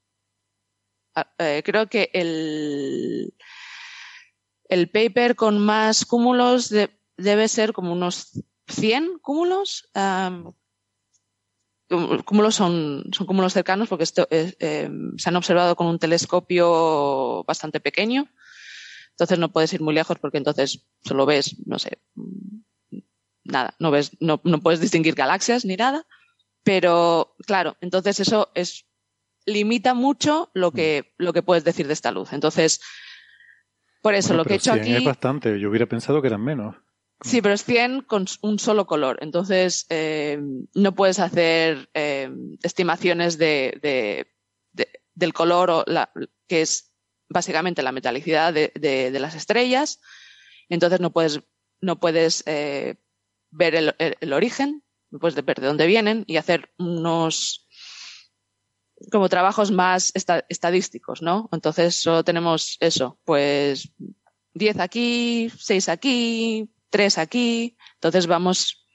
[1.37, 3.33] eh, creo que el,
[4.69, 8.31] el paper con más cúmulos de, debe ser como unos
[8.67, 9.89] 100 cúmulos.
[11.87, 17.79] Cúmulos son, son cúmulos cercanos porque esto, em, se han observado con un telescopio bastante
[17.79, 18.27] pequeño.
[19.11, 21.99] Entonces no puedes ir muy lejos porque entonces solo ves, no sé,
[23.43, 26.05] nada, no ves, no, no puedes distinguir galaxias ni nada.
[26.63, 28.85] Pero claro, entonces eso es,
[29.45, 32.33] limita mucho lo que, lo que puedes decir de esta luz.
[32.33, 32.81] Entonces,
[34.01, 34.95] por eso lo que he hecho aquí.
[34.95, 36.75] Es bastante, yo hubiera pensado que eran menos.
[37.25, 39.17] Sí, pero es 100 con un solo color.
[39.21, 40.39] Entonces, eh,
[40.75, 42.29] no puedes hacer eh,
[42.61, 44.27] estimaciones de,
[45.15, 46.11] del color, o la,
[46.47, 46.93] que es
[47.27, 49.99] básicamente la metalicidad de, las estrellas.
[50.69, 51.39] Entonces, no puedes,
[51.81, 52.97] no puedes eh,
[53.49, 57.67] ver el, origen, no puedes ver de dónde vienen y hacer unos
[59.11, 61.49] como trabajos más estadísticos, ¿no?
[61.51, 63.91] Entonces, solo tenemos eso, pues
[64.53, 67.75] 10 aquí, 6 aquí, tres aquí.
[67.95, 68.87] Entonces vamos.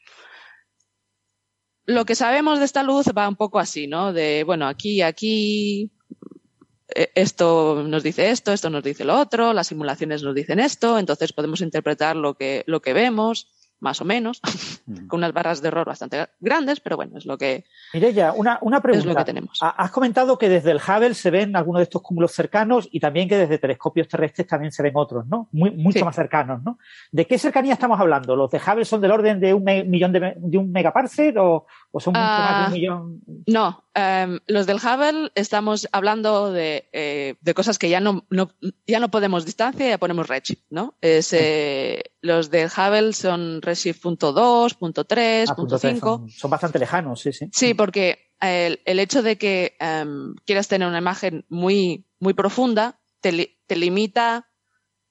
[1.85, 4.15] Lo que sabemos de esta luz va un poco así, ¿no?
[4.15, 5.91] De, bueno, aquí, aquí,
[6.95, 10.99] eh, esto nos dice esto, esto nos dice lo otro, las simulaciones nos dicen esto,
[10.99, 13.49] entonces podemos interpretar lo que, lo que vemos
[13.81, 14.41] más o menos,
[15.09, 17.65] con unas barras de error bastante grandes, pero bueno, es lo que.
[17.95, 19.09] Mireya, una, una pregunta.
[19.09, 19.59] Es lo que tenemos.
[19.61, 23.29] Has comentado que desde el Hubble se ven algunos de estos cúmulos cercanos y también
[23.29, 25.49] que desde telescopios terrestres también se ven otros, ¿no?
[25.53, 26.79] Muy, mucho más cercanos, ¿no?
[27.11, 28.37] ¿De qué cercanía estamos hablando?
[28.37, 32.01] ¿Los de Hubble son del orden de un millón de, de un megaparsec o, o
[32.01, 33.21] son mucho más de un ah, millón?
[33.47, 38.51] No, em, los del Hubble estamos hablando de, eh, de cosas que ya no, no,
[38.87, 40.97] ya no podemos distancia, ya ponemos redshift, ¿no?
[41.01, 44.35] Es, eh, los del Hubble son Redshift punto
[44.79, 45.05] punto
[45.55, 45.79] punto
[46.29, 47.49] Son, bastante lejanos, sí, sí.
[47.53, 53.01] Sí, porque el, el hecho de que um, quieras tener una imagen muy, muy profunda
[53.21, 54.49] te, te limita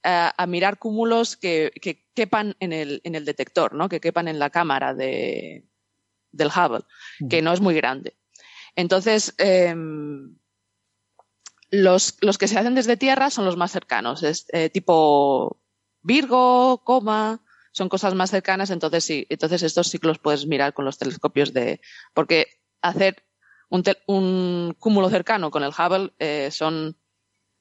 [0.03, 3.87] a, a, mirar cúmulos que, que, quepan en el, en el detector, ¿no?
[3.87, 5.65] Que quepan en la cámara de,
[6.31, 6.85] del Hubble,
[7.29, 8.17] que no es muy grande.
[8.75, 9.75] Entonces, eh,
[11.71, 15.61] los, los, que se hacen desde tierra son los más cercanos, es eh, tipo
[16.01, 20.97] Virgo, coma, son cosas más cercanas, entonces sí, entonces estos ciclos puedes mirar con los
[20.97, 21.81] telescopios de,
[22.13, 22.47] porque
[22.81, 23.23] hacer
[23.69, 26.97] un, un cúmulo cercano con el Hubble eh, son,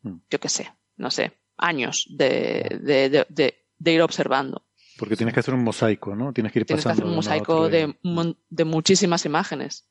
[0.02, 0.16] hmm.
[0.30, 3.26] yo qué sé, no sé, años de, de,
[3.78, 4.64] de, ir observando.
[4.96, 6.32] Porque tienes que hacer un mosaico, ¿no?
[6.32, 6.82] Tienes que ir pasando.
[6.82, 7.94] Tienes que hacer un mosaico de,
[8.48, 9.88] de muchísimas imágenes.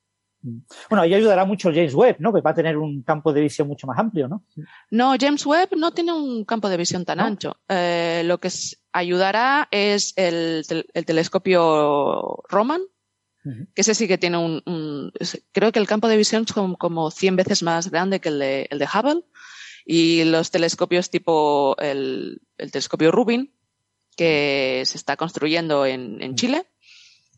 [0.89, 2.33] Bueno, ahí ayudará mucho James Webb, ¿no?
[2.33, 4.43] Que va a tener un campo de visión mucho más amplio, ¿no?
[4.91, 7.57] No, James Webb no tiene un campo de visión tan ancho.
[7.67, 8.49] Eh, lo que
[8.91, 10.65] ayudará es el,
[11.05, 12.81] telescopio Roman,
[13.43, 15.13] que ese sí que tiene un,
[15.53, 18.67] Creo que el campo de visión es como, 100 veces más grande que el de,
[18.69, 19.23] el de Hubble.
[19.85, 23.53] Y los telescopios tipo el, telescopio Rubin,
[24.17, 26.67] que se está construyendo en, en Chile,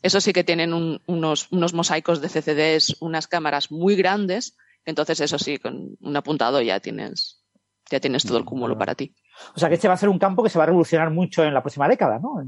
[0.01, 5.38] Eso sí que tienen unos, unos mosaicos de CCDs, unas cámaras muy grandes, entonces eso
[5.38, 7.43] sí, con un apuntado ya tienes,
[7.89, 9.15] ya tienes todo el cúmulo para ti.
[9.55, 11.43] O sea que este va a ser un campo que se va a revolucionar mucho
[11.43, 12.41] en la próxima década, ¿no?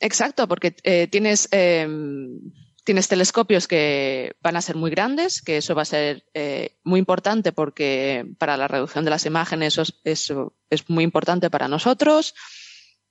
[0.00, 2.40] Exacto, porque eh, tienes, em,
[2.84, 6.98] tienes telescopios que van a ser muy grandes, que eso va a ser eh, muy
[6.98, 12.34] importante porque para la reducción de las imágenes eso, es muy importante para nosotros.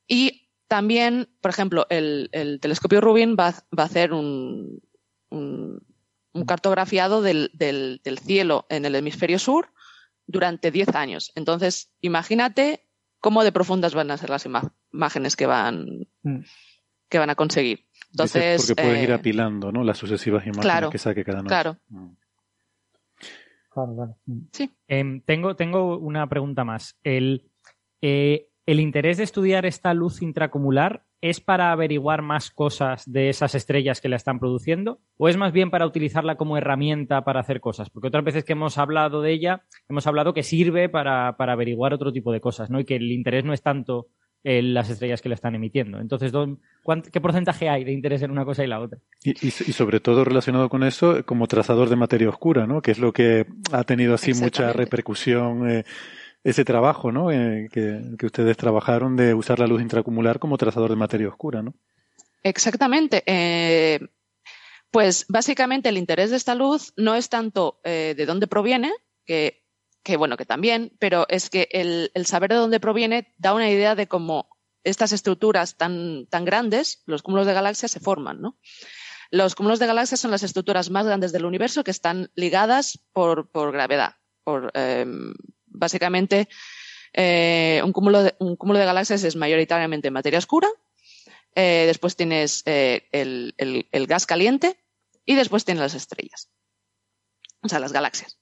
[0.07, 0.40] Y
[0.71, 2.29] también, por ejemplo, el,
[2.61, 4.81] telescopio Rubin va, a hacer un,
[5.29, 5.81] un,
[6.47, 9.73] cartografiado del, del, cielo en el hemisferio sur
[10.27, 11.33] durante 10 años.
[11.35, 12.87] Entonces, imagínate
[13.19, 14.47] cómo de profundas van a ser las
[14.93, 16.39] imágenes que van, mm.
[17.09, 17.85] que van a conseguir.
[18.11, 19.83] Entonces, porque puedes ir eh, apilando ¿no?
[19.83, 21.49] las sucesivas imágenes que saque cada noche.
[21.49, 21.77] Claro.
[21.89, 22.11] Mm.
[23.71, 24.17] Claro, claro.
[24.53, 24.71] Sí.
[24.87, 26.97] Em, tengo, tengo una pregunta más.
[27.03, 27.51] El,
[28.01, 33.55] eh, ¿El interés de estudiar esta luz intracumular es para averiguar más cosas de esas
[33.55, 34.99] estrellas que la están produciendo?
[35.17, 37.89] ¿O es más bien para utilizarla como herramienta para hacer cosas?
[37.89, 42.11] Porque otras veces que hemos hablado de ella, hemos hablado que sirve para, averiguar otro
[42.11, 42.79] tipo de cosas, ¿no?
[42.79, 44.07] Y que el interés no es tanto
[44.43, 45.99] en las estrellas que la están emitiendo.
[45.99, 46.31] Entonces,
[47.11, 48.99] ¿qué porcentaje hay de interés en una cosa y la otra?
[49.23, 52.81] Y, sobre todo relacionado con eso, como trazador de materia oscura, ¿no?
[52.81, 55.69] Que es lo que ha tenido así mucha repercusión.
[55.69, 55.83] Eh,
[56.43, 57.31] ese trabajo ¿no?
[57.31, 61.73] Eh, que, ustedes trabajaron de usar la luz intracumular como trazador de materia oscura, ¿no?
[62.43, 63.23] Exactamente.
[63.25, 63.99] Eh,
[64.89, 68.91] pues básicamente el interés de esta luz no es tanto eh, de dónde proviene,
[69.25, 73.95] que, bueno, que también, pero es que el, saber de dónde proviene da una idea
[73.95, 74.49] de cómo
[74.83, 78.57] estas estructuras tan, tan grandes, los cúmulos de galaxias, se forman, ¿no?
[79.29, 83.49] Los cúmulos de galaxias son las estructuras más grandes del universo que están ligadas por,
[83.49, 84.73] por gravedad, por,
[85.71, 86.47] básicamente,
[87.13, 90.69] eh, un, cúmulo de, galaxias es mayoritariamente materia oscura,
[91.55, 94.77] eh, después tienes eh, el, gas caliente
[95.25, 96.49] y después tienes las estrellas,
[97.61, 98.37] o sea, las galaxias.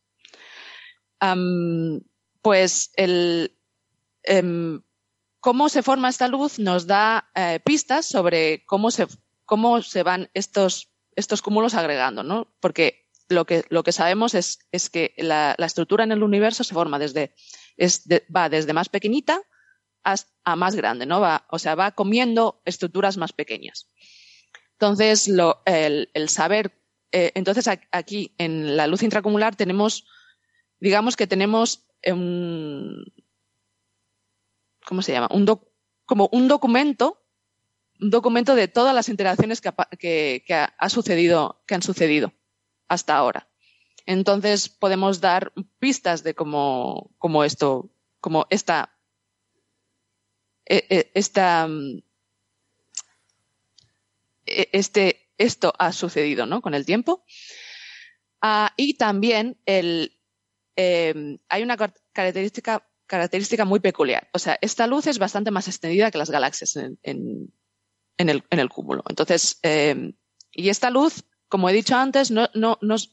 [2.42, 3.58] pues el,
[4.24, 4.82] em,
[5.40, 7.30] cómo se forma esta luz nos da
[7.66, 9.08] pistas sobre cómo se,
[9.46, 12.54] cómo se van estos, estos cúmulos agregando, ¿no?
[12.60, 12.99] Porque
[13.30, 17.00] lo que, lo que sabemos es, es que la, estructura en el universo se forma
[17.00, 17.34] desde,
[17.78, 18.04] es
[18.36, 19.42] va desde más pequeñita
[20.04, 21.22] a más grande, ¿no?
[21.22, 23.90] Va, o sea, va comiendo estructuras más pequeñas.
[24.74, 26.72] Entonces, lo, el, el, saber,
[27.12, 30.08] eh, entonces aquí en la luz intracumular tenemos,
[30.80, 33.06] digamos que tenemos un,
[34.86, 35.30] ¿cómo se llama?
[35.32, 35.46] Un
[36.06, 37.22] como un documento,
[38.02, 42.34] un documento de todas las interacciones que, que, que ha sucedido, que han sucedido
[42.90, 43.48] hasta ahora.
[44.06, 48.98] Entonces podemos dar pistas de cómo, cómo esto, cómo esta,
[50.66, 51.68] e, e, esta,
[54.46, 56.62] e, este, esto ha sucedido ¿no?
[56.62, 57.24] con el tiempo.
[58.42, 60.18] Ah, y también el,
[60.76, 64.30] em, hay una característica, característica muy peculiar.
[64.34, 68.60] O sea, esta luz es bastante más extendida que las galaxias en, en, el, en
[68.60, 69.04] el, cúmulo.
[69.08, 70.14] Entonces, em,
[70.52, 72.50] y esta luz como he dicho antes, no,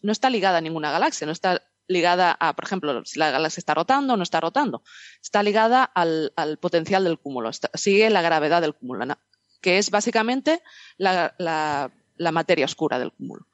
[0.03, 3.75] está ligada a ninguna galaxia, no está ligada a, por ejemplo, si la galaxia está
[3.75, 4.83] rotando o no está rotando.
[5.23, 9.17] Está ligada al, potencial del cúmulo, sigue la gravedad del cúmulo,
[9.63, 10.63] que es básicamente
[10.99, 13.47] la, materia oscura del cúmulo.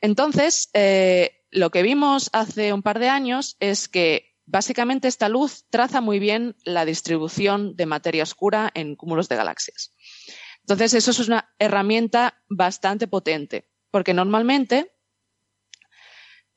[0.00, 5.64] Entonces, eh, lo que vimos hace un par de años es que básicamente esta luz
[5.70, 9.92] traza muy bien la distribución de materia oscura en cúmulos de galaxias.
[10.60, 14.92] Entonces, eso es una herramienta bastante potente porque normalmente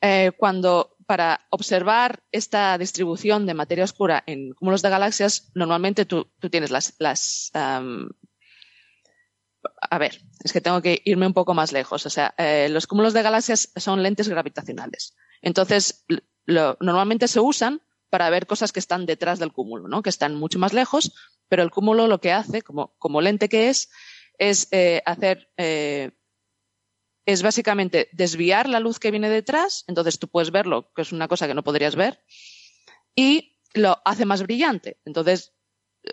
[0.02, 6.32] eh, cuando para observar esta distribución de materia oscura en cúmulos de galaxias, normalmente tú,
[6.50, 7.82] tienes las, a
[9.98, 12.06] ver, es que tengo que irme un poco más lejos.
[12.06, 15.16] O sea, eh, los cúmulos de galaxias son lentes gravitacionales.
[15.42, 16.06] Entonces,
[16.48, 20.02] normalmente se usan para ver cosas que están detrás del cúmulo, ¿no?
[20.02, 21.14] Que están mucho más lejos,
[21.48, 23.90] pero el cúmulo lo que hace, como, como lente que es,
[24.38, 25.50] es eh, hacer
[27.32, 31.28] es básicamente desviar la luz que viene detrás, entonces tú puedes verlo, que es una
[31.28, 32.24] cosa que no podrías ver,
[33.16, 34.98] y lo hace más brillante.
[35.06, 35.54] Entonces,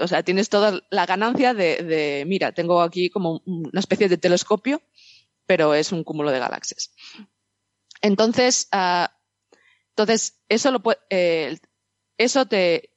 [0.01, 4.83] o sea, tienes toda la ganancia de, mira, tengo aquí como una especie de telescopio,
[5.47, 6.93] pero es un cúmulo de galaxias.
[8.03, 9.13] Entonces, ah,
[9.91, 11.59] entonces eso, lo eh,
[12.19, 12.91] eso te,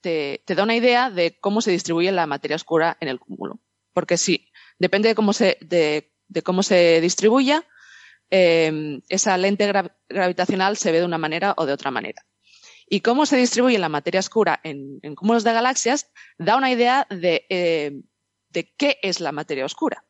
[0.45, 3.59] da una idea de cómo se distribuye la materia oscura en el cúmulo.
[3.93, 7.65] Porque sí, depende de cómo se, de, de cómo se distribuya,
[8.33, 9.69] Em, esa lente
[10.07, 12.25] gravitacional se ve de una manera o de otra manera.
[12.87, 17.45] Y cómo se distribuye la materia oscura en, cúmulos de galaxias da una idea de,
[17.49, 18.03] em,
[18.49, 20.05] de, qué es la materia oscura.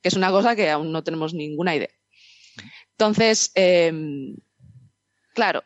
[0.00, 1.88] que es una cosa que aún no tenemos ninguna idea.
[2.90, 4.36] Entonces, em,
[5.32, 5.64] claro,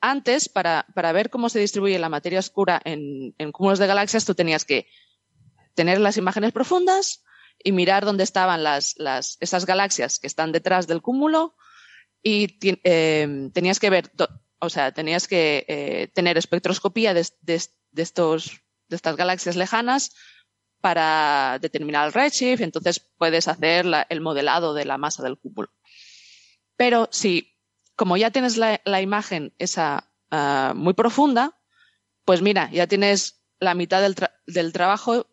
[0.00, 4.64] antes, para, ver cómo se distribuye la materia oscura en, cúmulos de galaxias, tú tenías
[4.64, 4.88] que
[5.74, 7.22] tener las imágenes profundas
[7.62, 8.94] y mirar dónde estaban las,
[9.40, 11.56] esas galaxias que están detrás del cúmulo
[12.22, 14.10] y em, tenías que ver,
[14.58, 20.12] o sea, tenías que eh, tener espectroscopía de, estos, de estas galaxias lejanas
[20.80, 25.70] para determinar el redshift, entonces puedes hacer el modelado de la masa del cúmulo.
[26.76, 27.56] Pero si,
[27.96, 31.58] como ya tienes la, imagen esa ah, muy profunda,
[32.24, 34.02] pues mira, ya tienes la mitad
[34.46, 35.26] del, trabajo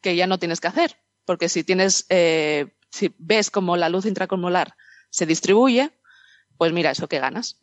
[0.00, 1.01] que ya no tienes que hacer.
[1.24, 4.74] Porque si tienes, eh, si ves cómo la luz intracumular
[5.10, 5.90] se distribuye,
[6.56, 7.60] pues mira, eso que ganas.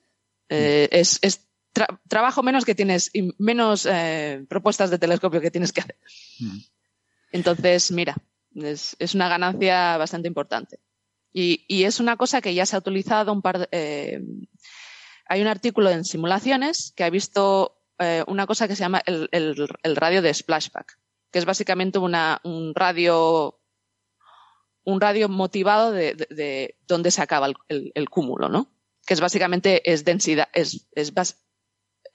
[0.49, 1.19] Eh, es,
[2.07, 5.97] trabajo menos que tienes y menos eh, propuestas de telescopio que tienes que hacer.
[6.39, 6.57] Mm.
[7.31, 8.15] Entonces, mira,
[8.55, 10.79] es, una ganancia bastante importante.
[11.31, 14.21] Y, es una cosa que ya se ha utilizado un par de, eh,
[15.27, 19.95] hay un artículo en simulaciones que ha visto eh, una cosa que se llama el,
[19.95, 20.97] radio de splashback,
[21.31, 23.59] que es básicamente un radio
[24.83, 28.71] un radio motivado de, de, dónde se acaba el, cúmulo, ¿no?
[29.05, 31.13] Que es básicamente es densidad, es, es,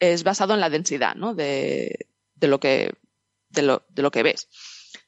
[0.00, 1.34] es basado en la densidad, ¿no?
[1.34, 2.94] De, de lo que
[3.50, 4.48] de lo, de lo que ves.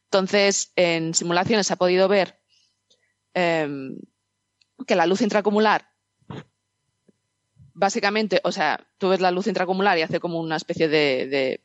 [0.04, 2.38] Entonces, en simulaciones se ha podido ver
[3.38, 3.98] Em,
[4.86, 5.90] que la luz intracumular,
[7.74, 11.60] básicamente, o sea, tú ves la luz intracumular y hace como una especie de,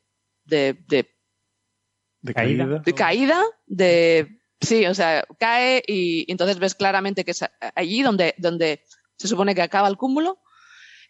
[2.33, 2.65] caída.
[2.83, 7.43] De caída, de sí, o sea, cae y, entonces ves claramente que es
[7.75, 8.83] allí donde, donde
[9.17, 10.39] se supone que acaba el cúmulo.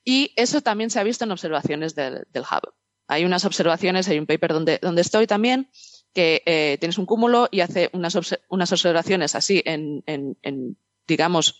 [0.03, 2.73] Y eso también se ha visto en observaciones del, del Hubble.
[3.07, 5.69] Hay unas observaciones, hay un paper donde, donde estoy también,
[6.13, 8.17] que eh, tienes un cúmulo y hace unas,
[8.49, 11.59] unas observaciones así en, en, en digamos,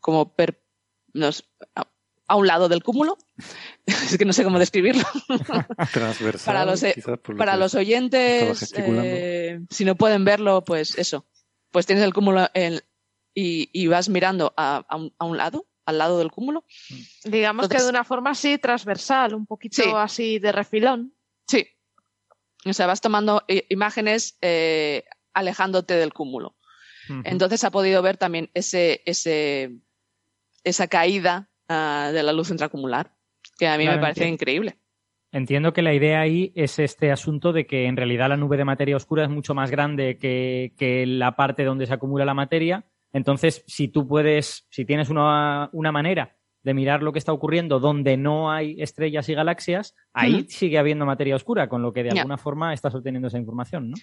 [0.00, 0.62] como per,
[2.28, 3.18] a, un lado del cúmulo.
[3.86, 5.04] es que no sé cómo describirlo.
[6.44, 6.94] para los, eh,
[7.36, 11.26] para los oyentes, eh, si no pueden verlo, pues eso.
[11.70, 12.48] Pues tienes el cúmulo
[13.34, 16.64] y, y, vas mirando a, a, un, a, un, lado, al lado del cúmulo.
[17.24, 21.12] Digamos que de una forma así transversal, un poquito así de refilón.
[21.46, 21.66] Sí,
[22.66, 26.56] o sea, vas tomando imágenes eh, alejándote del cúmulo.
[27.22, 29.78] Entonces ha podido ver también ese, ese,
[30.64, 33.12] esa caída ah, de la luz intracumular,
[33.58, 34.78] que a mí me parece increíble.
[35.32, 38.64] Entiendo que la idea ahí es este asunto de que en realidad la nube de
[38.64, 42.86] materia oscura es mucho más grande que, que la parte donde se acumula la materia.
[43.12, 46.36] Entonces, si tú puedes, si tienes una, una manera
[46.66, 51.06] de mirar lo que está ocurriendo donde no hay estrellas y galaxias, ahí sigue habiendo
[51.06, 53.96] materia oscura, con lo que de alguna forma estás obteniendo esa información, ¿no?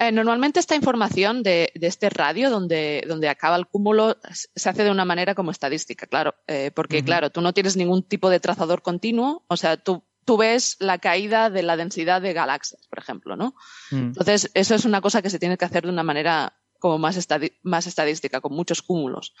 [0.00, 4.90] Eh, normalmente esta información de, este radio donde, donde acaba el cúmulo se hace de
[4.90, 8.82] una manera como estadística, claro, eh, porque claro, tú no tienes ningún tipo de trazador
[8.82, 13.36] continuo, o sea, tú tú ves la caída de la densidad de galaxias, por ejemplo,
[13.36, 13.54] ¿no?
[13.92, 14.16] Mm.
[14.16, 17.28] Entonces, eso es una cosa que se tiene que hacer de una manera como más,
[17.62, 19.34] más estadística, con muchos cúmulos.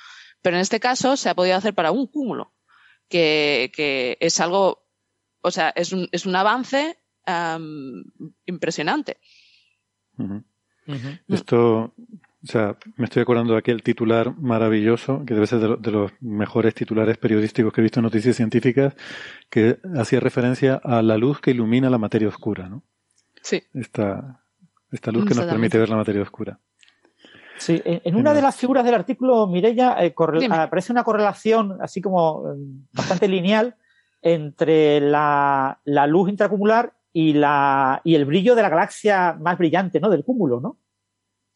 [0.44, 2.52] Pero en este caso se ha podido hacer para un cúmulo,
[3.08, 4.84] que, es algo,
[5.40, 6.98] o sea, es un, es un avance
[8.44, 9.16] impresionante.
[11.28, 16.12] Esto, o sea, me estoy acordando de aquel titular maravilloso, que debe ser de, los
[16.20, 18.94] mejores titulares periodísticos que he visto en noticias científicas,
[19.48, 22.84] que hacía referencia a la luz que ilumina la materia oscura, ¿no?
[23.40, 23.62] Sí.
[23.72, 24.44] Esta,
[24.92, 26.60] esta luz que nos permite ver la materia oscura.
[27.64, 30.14] Sí, en, una de las figuras del artículo, Mireya, eh,
[30.50, 32.56] aparece una correlación así como eh,
[32.92, 33.74] bastante lineal
[34.20, 40.10] entre la, luz intracumular y, la, y el brillo de la galaxia más brillante, ¿no?
[40.10, 40.76] Del cúmulo, ¿no?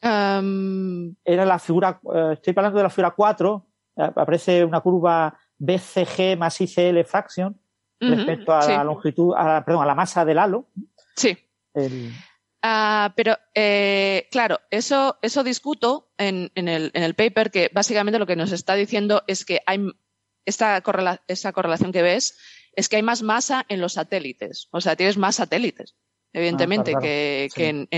[0.01, 6.59] Era la figura, eh, estoy hablando de la figura 4, aparece una curva BCG más
[6.59, 7.55] ICL fraction
[8.01, 10.69] respecto a la longitud, perdón, a la masa del halo.
[11.17, 11.37] Sí.
[12.63, 18.19] Ah, pero, eh, claro, eso, eso discuto en, en, el, en, el, paper que básicamente
[18.19, 19.87] lo que nos está diciendo es que hay
[20.45, 20.83] esta,
[21.29, 22.37] esa correlación que ves
[22.75, 24.69] es que hay más masa en los satélites.
[24.71, 25.97] O sea, tienes más satélites,
[26.33, 27.89] evidentemente, ah, que, que en,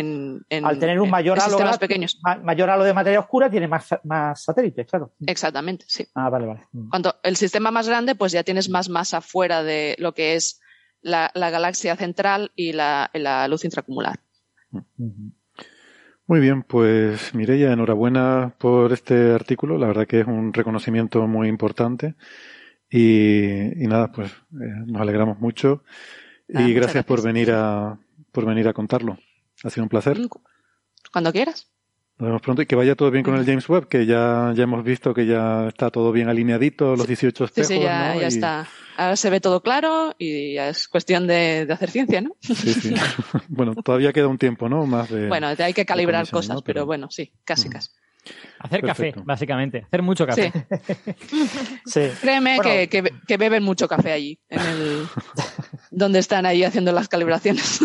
[0.48, 2.20] en, Al tener un mayor halo, pequeños.
[2.42, 5.12] mayor halo de materia oscura, tiene más, más satélites, claro.
[5.26, 6.06] Exactamente, sí.
[6.14, 6.66] Ah, vale, vale.
[6.72, 6.90] Mm.
[6.90, 10.60] Cuando el sistema más grande, pues ya tienes más masa fuera de lo que es
[11.02, 14.20] la, la galaxia central y la, la luz intracumular.
[16.26, 19.78] Muy bien, pues Mireya, enhorabuena por este artículo.
[19.78, 22.14] La verdad que es un reconocimiento muy importante.
[22.88, 25.82] Y, nada, pues eh, nos alegramos mucho.
[26.48, 27.98] y ah, gracias, por venir a
[28.32, 29.18] por venir a contarlo.
[29.64, 30.18] Ha sido un placer.
[31.12, 31.70] Cuando quieras.
[32.20, 34.64] Nos vemos pronto y que vaya todo bien con el James Webb, que ya, ya
[34.64, 37.66] hemos visto que ya está todo bien alineadito, los 18 espejos.
[37.66, 38.68] Sí, sí, ya, ya está.
[38.98, 42.36] Ahora se ve todo claro y ya es cuestión de, hacer ciencia, ¿no?
[42.40, 42.94] Sí, sí.
[43.48, 44.84] bueno, todavía queda un tiempo, ¿no?
[44.84, 45.28] Más de.
[45.28, 46.84] Bueno, hay que calibrar cosas, pero...
[46.84, 47.88] bueno, sí, casi, casi.
[48.58, 49.86] Hacer café, básicamente.
[49.86, 50.52] Hacer mucho café.
[51.86, 52.02] Sí.
[52.20, 55.06] Créeme que, que, beben mucho café allí, en el,
[55.90, 57.80] donde están ahí haciendo las calibraciones.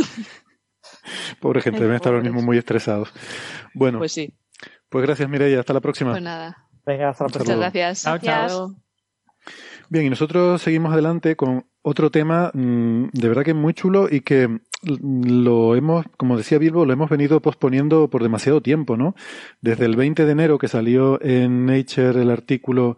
[1.40, 3.12] Pobre gente, deben estar ahora mismo muy estresados.
[3.74, 4.00] Bueno.
[4.00, 4.34] Pues sí.
[4.90, 5.60] Pues gracias, Mireia.
[5.60, 6.12] Hasta la próxima.
[6.12, 6.58] Pues nada.
[6.86, 7.56] Venga, hasta la próxima.
[7.56, 8.04] Muchas gracias.
[8.04, 8.76] Chao, chao.
[9.90, 14.22] Bien, y nosotros seguimos adelante con otro tema mm, de verdad que muy chulo y
[14.22, 19.16] que lo hemos, como decía Bilbo, lo hemos venido posponiendo por demasiado tiempo, ¿no?
[19.62, 22.98] Desde el 20 de enero que salió en Nature el artículo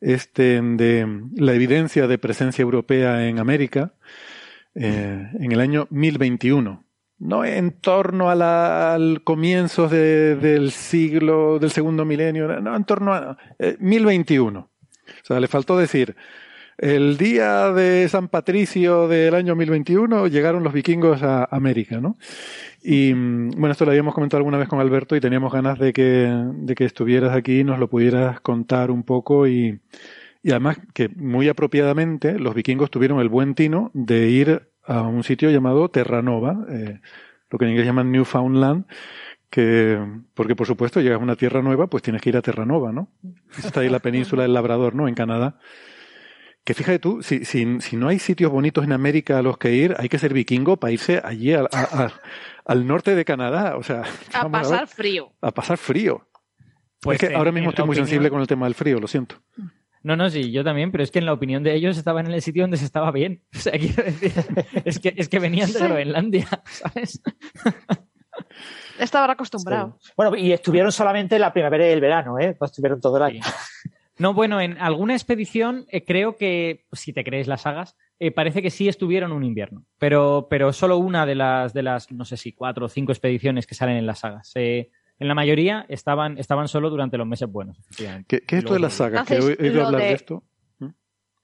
[0.00, 3.94] este de la evidencia de presencia europea en América,
[4.74, 6.84] eh, en el año 1021.
[7.18, 13.38] No en torno al comienzos del siglo, del segundo milenio, no, en torno a
[13.78, 14.58] 1021.
[15.06, 16.16] Eh, o sea, le faltó decir,
[16.76, 22.16] el día de San Patricio del año 1021 llegaron los vikingos a América, ¿no?
[22.82, 25.92] Y mm, bueno, esto lo habíamos comentado alguna vez con Alberto y teníamos ganas de
[25.92, 29.80] que, de que estuvieras aquí y nos lo pudieras contar un poco y,
[30.42, 35.22] y además que muy apropiadamente los vikingos tuvieron el buen tino de ir a un
[35.22, 37.00] sitio llamado Terranova, eh,
[37.50, 38.86] lo que en inglés llaman Newfoundland,
[39.50, 39.98] que,
[40.34, 43.08] porque por supuesto llegas a una tierra nueva, pues tienes que ir a Terranova, ¿no?
[43.56, 45.06] Está ahí la península del Labrador, ¿no?
[45.06, 45.58] En Canadá.
[46.64, 49.72] Que fíjate tú, si, si, si, no hay sitios bonitos en América a los que
[49.72, 53.76] ir, hay que ser vikingo para irse allí al norte de Canadá.
[53.76, 55.30] O sea, a pasar frío.
[55.42, 56.26] A pasar frío.
[57.00, 59.36] Pues es que ahora mismo estoy muy sensible con el tema del frío, lo siento.
[60.04, 62.32] No, no, sí, yo también, pero es que en la opinión de ellos estaban en
[62.32, 63.42] el sitio donde se estaba bien.
[63.56, 64.32] O sea, quiero decir,
[64.84, 67.22] es que, es que venían de Groenlandia, ¿sabes?
[68.98, 70.12] Estaban acostumbrados.
[70.14, 72.54] Bueno, y estuvieron solamente la primavera y el verano, ¿eh?
[72.60, 73.40] No estuvieron todo el año.
[74.18, 78.60] No, bueno, en alguna expedición eh, creo que, si te crees las sagas, eh, parece
[78.60, 82.36] que sí estuvieron un invierno, pero, pero solo una de las, de las, no sé
[82.36, 84.52] si cuatro o cinco expediciones que salen en las sagas.
[84.54, 87.78] Eh, en la mayoría estaban, estaban solo durante los meses buenos.
[87.96, 89.30] ¿Qué, ¿Qué, es esto de las sagas?
[89.30, 90.12] he oído hablar de...
[90.12, 90.44] esto.
[90.78, 90.88] ¿Mm?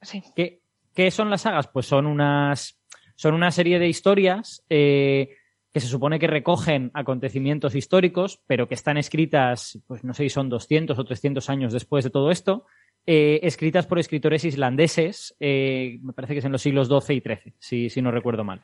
[0.02, 0.22] Sí.
[0.34, 0.62] ¿Qué,
[0.94, 1.68] ¿Qué, son las sagas?
[1.68, 2.78] Pues son unas,
[3.14, 5.36] son una serie de historias eh,
[5.72, 10.30] que se supone que recogen acontecimientos históricos, pero que están escritas, pues no sé si
[10.30, 12.66] son 200 o 300 años después de todo esto,
[13.06, 17.20] eh, escritas por escritores islandeses, eh, me parece que es en los siglos XII y
[17.20, 18.60] XIII, si, si no recuerdo mal.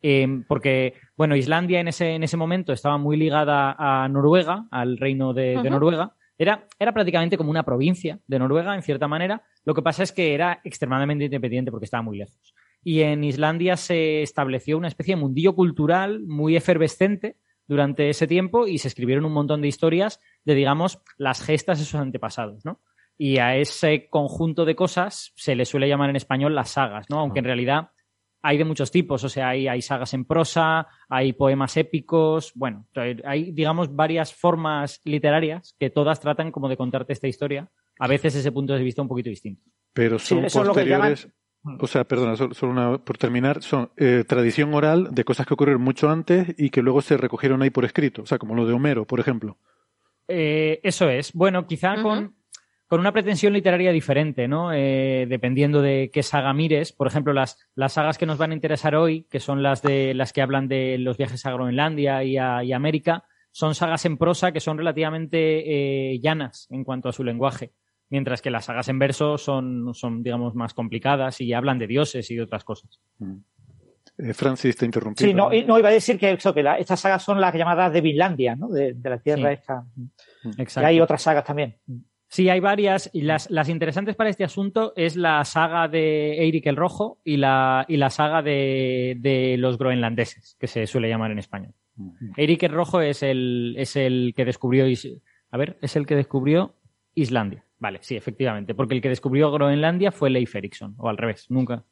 [0.00, 4.96] Eh, porque, bueno, Islandia en ese, en ese momento estaba muy ligada a Noruega, al
[4.96, 6.14] reino de, de Noruega.
[6.36, 9.42] Era, era prácticamente como una provincia de Noruega, en cierta manera.
[9.64, 13.76] Lo que pasa es que era extremadamente independiente porque estaba muy lejos y en Islandia
[13.76, 17.36] se estableció una especie de mundillo cultural muy efervescente
[17.66, 21.84] durante ese tiempo y se escribieron un montón de historias de, digamos, las gestas de
[21.84, 22.80] sus antepasados, ¿no?
[23.18, 27.18] Y a ese conjunto de cosas se le suele llamar en español las sagas, ¿no?
[27.18, 27.90] Aunque en realidad
[28.48, 32.86] hay de muchos tipos, o sea, hay, hay sagas en prosa, hay poemas épicos, bueno,
[33.24, 38.32] hay, digamos, varias formas literarias que todas tratan como de contarte esta historia, a veces
[38.32, 39.62] desde punto de vista un poquito distinto.
[39.92, 41.28] Pero son posteriores,
[41.78, 45.82] o sea, perdona, solo, una, por terminar, son eh, tradición oral de cosas que ocurrieron
[45.82, 48.72] mucho antes y que luego se recogieron ahí por escrito, o sea, como lo de
[48.72, 49.58] Homero, por ejemplo.
[50.26, 51.34] Eh, eso es.
[51.34, 52.34] Bueno, quizá con,
[52.88, 54.72] con, una pretensión literaria diferente, ¿no?
[54.72, 56.92] Eh, dependiendo de qué saga mires.
[56.92, 60.14] Por ejemplo, las, las sagas que nos van a interesar hoy, que son las de
[60.14, 64.18] las que hablan de los viajes a Groenlandia y a, y América, son sagas en
[64.18, 67.72] prosa que son relativamente llanas en cuanto a su lenguaje
[68.10, 72.30] mientras que las sagas en verso son, son digamos, más complicadas y hablan de dioses
[72.30, 73.00] y de otras cosas.
[73.18, 73.36] Mm.
[74.18, 75.24] Eh, Francis, te interrumpí.
[75.24, 78.00] Sí, no, no, iba a decir que, eso, que estas sagas son las llamadas de
[78.00, 78.68] Vinlandia, ¿no?
[78.68, 79.84] De, la tierra esta.
[80.56, 80.80] Exacto.
[80.80, 81.76] Y hay otras sagas también.
[82.28, 83.10] Sí, hay varias.
[83.12, 87.38] Y las, las, interesantes para este asunto es la saga de Eirik el Rojo y
[87.38, 91.72] la, y la saga de, de los groenlandeses, que se suele llamar en español.
[91.96, 92.32] Mm.
[92.36, 94.84] Eirik el Rojo es el, es el que descubrió.
[95.50, 96.74] A ver, es el que descubrió
[97.14, 97.64] Islandia.
[97.78, 98.74] Vale, sí, efectivamente.
[98.74, 101.84] Porque el que descubrió Groenlandia fue Leif Erikson, o al revés, nunca.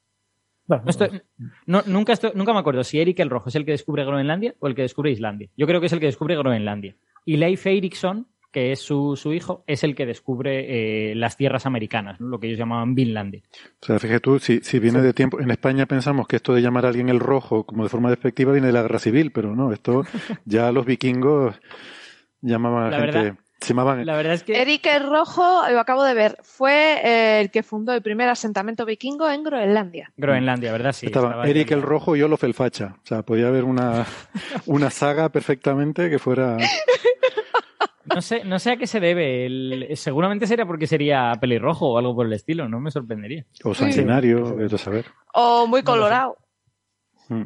[1.67, 4.67] no, nunca, nunca me acuerdo si Erik el Rojo es el que descubre Groenlandia o
[4.67, 5.49] el que descubre Islandia.
[5.57, 6.97] Yo creo que es el que descubre Groenlandia.
[7.25, 8.27] Y Leif Erikson,
[8.57, 12.47] que es su, su hijo, es el que descubre eh, las tierras americanas, lo que
[12.47, 13.43] ellos llamaban Vinlandia.
[13.83, 15.39] O sea, fíjate tú, si, si viene de tiempo.
[15.41, 18.53] En España pensamos que esto de llamar a alguien el rojo como de forma despectiva
[18.53, 20.05] viene de la guerra civil, pero no, esto
[20.47, 21.55] ya los vikingos
[22.41, 23.37] llamaban a la gente.
[23.75, 24.61] La verdad es que.
[24.61, 28.85] Eric el Rojo, lo acabo de ver, fue eh, el que fundó el primer asentamiento
[28.85, 30.13] vikingo en Groenlandia.
[30.17, 30.93] Groenlandia, ¿verdad?
[30.93, 31.07] Sí.
[31.07, 32.97] Estaba, Eric el Rojo y Olof el Facha.
[33.03, 34.07] O sea, podía haber una,
[34.67, 36.57] una saga perfectamente que fuera.
[38.15, 39.95] no sé, no sé a qué se debe.
[39.97, 43.45] seguramente sería porque sería pelirrojo o algo por el estilo, no me sorprendería.
[43.65, 44.79] O sanguinario, sí.
[44.79, 45.07] saber.
[45.35, 46.37] O muy colorado.
[47.29, 47.45] Mm.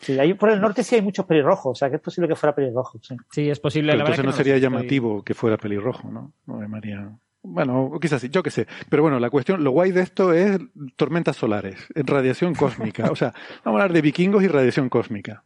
[0.00, 2.34] Sí, ahí por el norte sí hay muchos pelirrojos, o sea que es posible que
[2.34, 2.98] fuera pelirrojo.
[3.02, 3.92] Sí, sí es posible.
[3.92, 6.32] Pero entonces no, sería llamativo que fuera pelirrojo, ¿no?
[6.46, 7.10] No de María.
[7.42, 8.66] Bueno, quizás sí, yo qué sé.
[8.88, 10.58] Pero bueno, la cuestión, lo guay de esto es
[10.96, 13.10] tormentas solares, radiación cósmica.
[13.10, 13.32] O sea,
[13.64, 15.44] vamos a hablar de vikingos y radiación cósmica.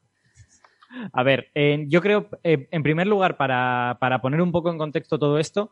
[1.13, 1.51] A ver,
[1.89, 5.71] yo creo, eh, en primer lugar, para, poner un poco en contexto todo esto,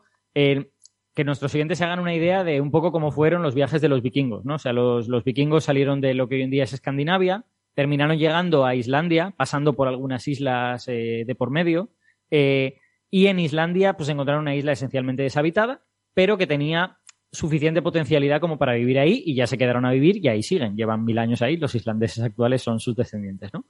[1.13, 3.89] que nuestros oyentes se hagan una idea de un poco cómo fueron los viajes de
[3.89, 4.55] los vikingos, ¿no?
[4.55, 7.45] O sea, los, vikingos salieron de lo que hoy en día es Escandinavia,
[7.75, 11.89] terminaron llegando a Islandia, pasando por algunas islas eh, de por medio,
[12.31, 12.79] eh,
[13.11, 15.83] y en Islandia pues encontraron una isla esencialmente deshabitada,
[16.15, 16.97] pero que tenía
[17.31, 20.75] suficiente potencialidad como para vivir ahí y ya se quedaron a vivir y ahí siguen,
[20.75, 23.65] llevan mil años ahí, los islandeses actuales son sus descendientes, ¿no?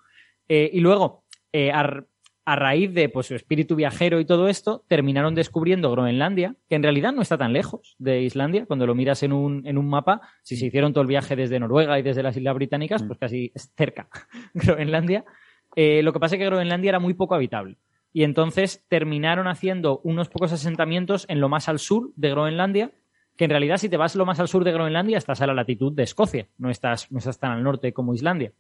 [0.46, 1.24] y luego,
[1.54, 6.76] eh, a, raíz de pues, su espíritu viajero y todo esto, terminaron descubriendo Groenlandia, que
[6.76, 8.66] en realidad no está tan lejos de Islandia.
[8.66, 11.60] Cuando lo miras en un, en un mapa, si se hicieron todo el viaje desde
[11.60, 13.08] Noruega y desde las Islas Británicas, mm.
[13.08, 14.10] pues casi es cerca
[14.54, 15.24] Groenlandia.
[15.76, 17.78] Eh, lo que pasa es que Groenlandia era muy poco habitable.
[18.12, 22.92] Y entonces terminaron haciendo unos pocos asentamientos en lo más al sur de Groenlandia,
[23.38, 25.54] que en realidad si te vas lo más al sur de Groenlandia estás a la
[25.54, 28.54] latitud de Escocia, no estás, no estás tan al norte como Islandia.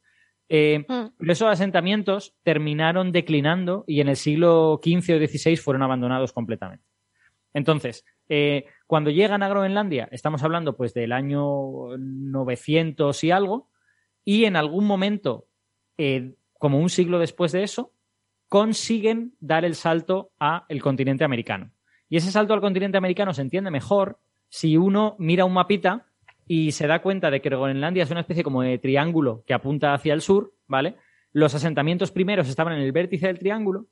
[0.50, 1.30] Eh, mm.
[1.30, 6.86] Esos asentamientos terminaron declinando y en el siglo XV o XVI fueron abandonados completamente.
[7.54, 13.70] Entonces, eh, cuando llegan a Groenlandia, estamos hablando pues del año 900 y algo,
[14.26, 15.48] y en algún momento,
[15.98, 17.94] eh, como un siglo después de eso,
[18.48, 21.72] consiguen dar el salto al continente americano.
[22.10, 24.20] Y ese salto al continente americano se entiende mejor
[24.50, 26.06] si uno mira un mapita
[26.48, 29.94] y se da cuenta de que Groenlandia es una especie como de triángulo que apunta
[29.94, 30.96] hacia el sur, ¿vale?
[31.32, 33.88] Los asentamientos primeros estaban en el vértice del triángulo,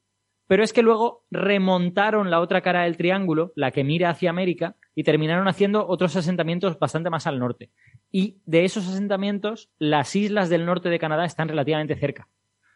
[0.47, 4.75] pero es que luego remontaron la otra cara del triángulo, la que mira hacia América,
[4.93, 7.71] y terminaron haciendo otros asentamientos bastante más al norte.
[8.11, 12.27] Y de esos asentamientos, las islas del norte de Canadá están relativamente cerca.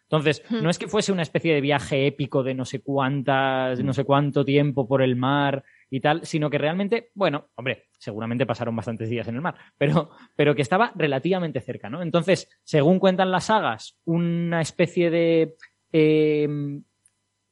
[0.03, 0.63] Entonces, hmm.
[0.63, 4.05] no es que fuese una especie de viaje épico de no sé cuántas, no sé
[4.05, 9.09] cuánto tiempo por el mar y tal, sino que realmente, bueno, hombre, seguramente pasaron bastantes
[9.09, 12.01] días en el mar, pero, pero que estaba relativamente cerca, ¿no?
[12.01, 15.55] Entonces, según cuentan las sagas, una especie de
[15.91, 16.83] em,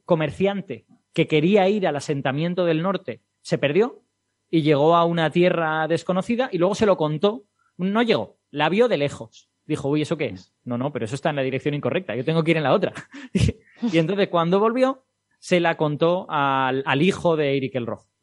[0.04, 4.02] comerciante que quería ir al asentamiento del norte se perdió
[4.50, 7.44] y llegó a una tierra desconocida y luego se lo contó.
[7.76, 9.48] No llegó, la vio de lejos.
[9.66, 10.52] Dijo, uy, ¿eso qué es?
[10.64, 12.74] No, no, pero eso está en la dirección incorrecta, yo tengo que ir en la
[12.74, 12.92] otra.
[13.32, 15.04] y entonces cuando volvió,
[15.38, 18.13] se la contó al, al hijo de Eric el Rojo.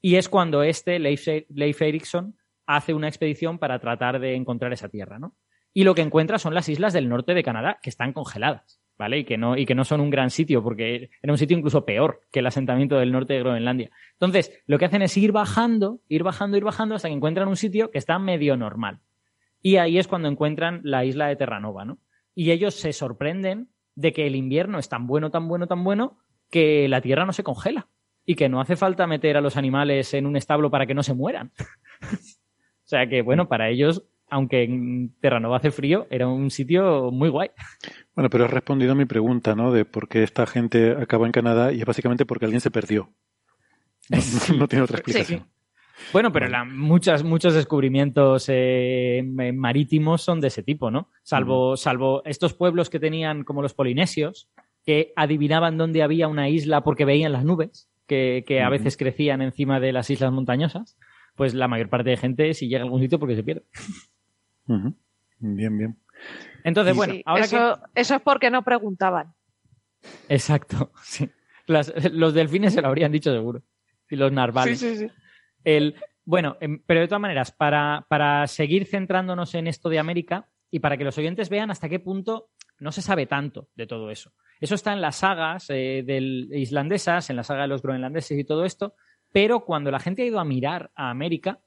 [0.00, 2.36] Y es cuando este, Leif, Erikson,
[2.66, 5.34] hace una expedición para tratar de encontrar esa tierra, ¿no?
[5.72, 9.18] Y lo que encuentra son las islas del norte de Canadá, que están congeladas, ¿vale?
[9.18, 11.84] Y que no, y que no son un gran sitio, porque era un sitio incluso
[11.84, 13.90] peor que el asentamiento del norte de Groenlandia.
[14.12, 17.56] Entonces, lo que hacen es ir bajando, ir bajando, ir bajando, hasta que encuentran un
[17.56, 19.00] sitio que está medio normal.
[19.60, 21.98] Y ahí es cuando encuentran la isla de Terranova, ¿no?
[22.34, 26.18] Y ellos se sorprenden de que el invierno es tan bueno, tan bueno, tan bueno,
[26.50, 27.88] que la tierra no se congela
[28.26, 31.04] y que no hace falta meter a los animales en un establo para que no
[31.04, 31.52] se mueran.
[32.02, 37.28] o sea que, bueno, para ellos, aunque en Terranova hace frío, era un sitio muy
[37.28, 37.50] guay.
[38.16, 39.70] Bueno, pero has respondido a mi pregunta, ¿no?
[39.72, 43.12] De por qué esta gente acabó en Canadá y es básicamente porque alguien se perdió.
[44.56, 45.46] No, tiene otra explicación.
[46.12, 51.10] Bueno, pero muchas, muchos descubrimientos eh, marítimos son de ese tipo, ¿no?
[51.22, 54.48] Salvo, salvo estos pueblos que tenían como los polinesios,
[54.84, 59.80] que adivinaban dónde había una isla porque veían las nubes que, a veces crecían encima
[59.80, 60.96] de las islas montañosas,
[61.34, 63.64] pues la mayor parte de gente si llega a algún sitio porque se pierde.
[65.38, 65.96] Bien, bien.
[66.64, 69.34] Entonces, bueno, ahora eso, eso es porque no preguntaban.
[70.28, 71.30] Exacto, sí.
[71.66, 73.62] los delfines se lo habrían dicho seguro.
[74.08, 74.78] Y los narvales.
[74.78, 75.10] Sí, sí, sí.
[75.64, 80.48] El, bueno, em, pero de todas maneras, para, para seguir centrándonos en esto de América
[80.70, 84.10] y para que los oyentes vean hasta qué punto no se sabe tanto de todo
[84.10, 84.32] eso.
[84.60, 86.04] Eso está en las sagas eh,
[86.52, 88.94] islandesas, en la saga de los groenlandeses y todo esto,
[89.32, 91.60] pero cuando la gente ha ido a mirar a América,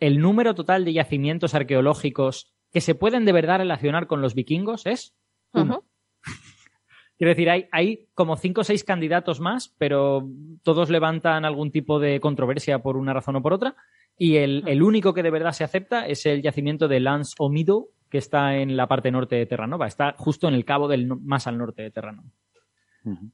[0.00, 4.86] el número total de yacimientos arqueológicos que se pueden de verdad relacionar con los vikingos
[4.86, 5.14] es
[5.52, 5.84] uno.
[7.16, 10.28] Quiero decir, hay, hay como cinco o seis candidatos más, pero
[10.62, 13.76] todos levantan algún tipo de controversia por una razón o por otra.
[14.18, 17.84] Y el, el único que de verdad se acepta es el yacimiento de Lance O'Middle,
[18.10, 21.46] que está en la parte norte de Terranova, está justo en el cabo del más
[21.46, 22.28] al norte de Terranova.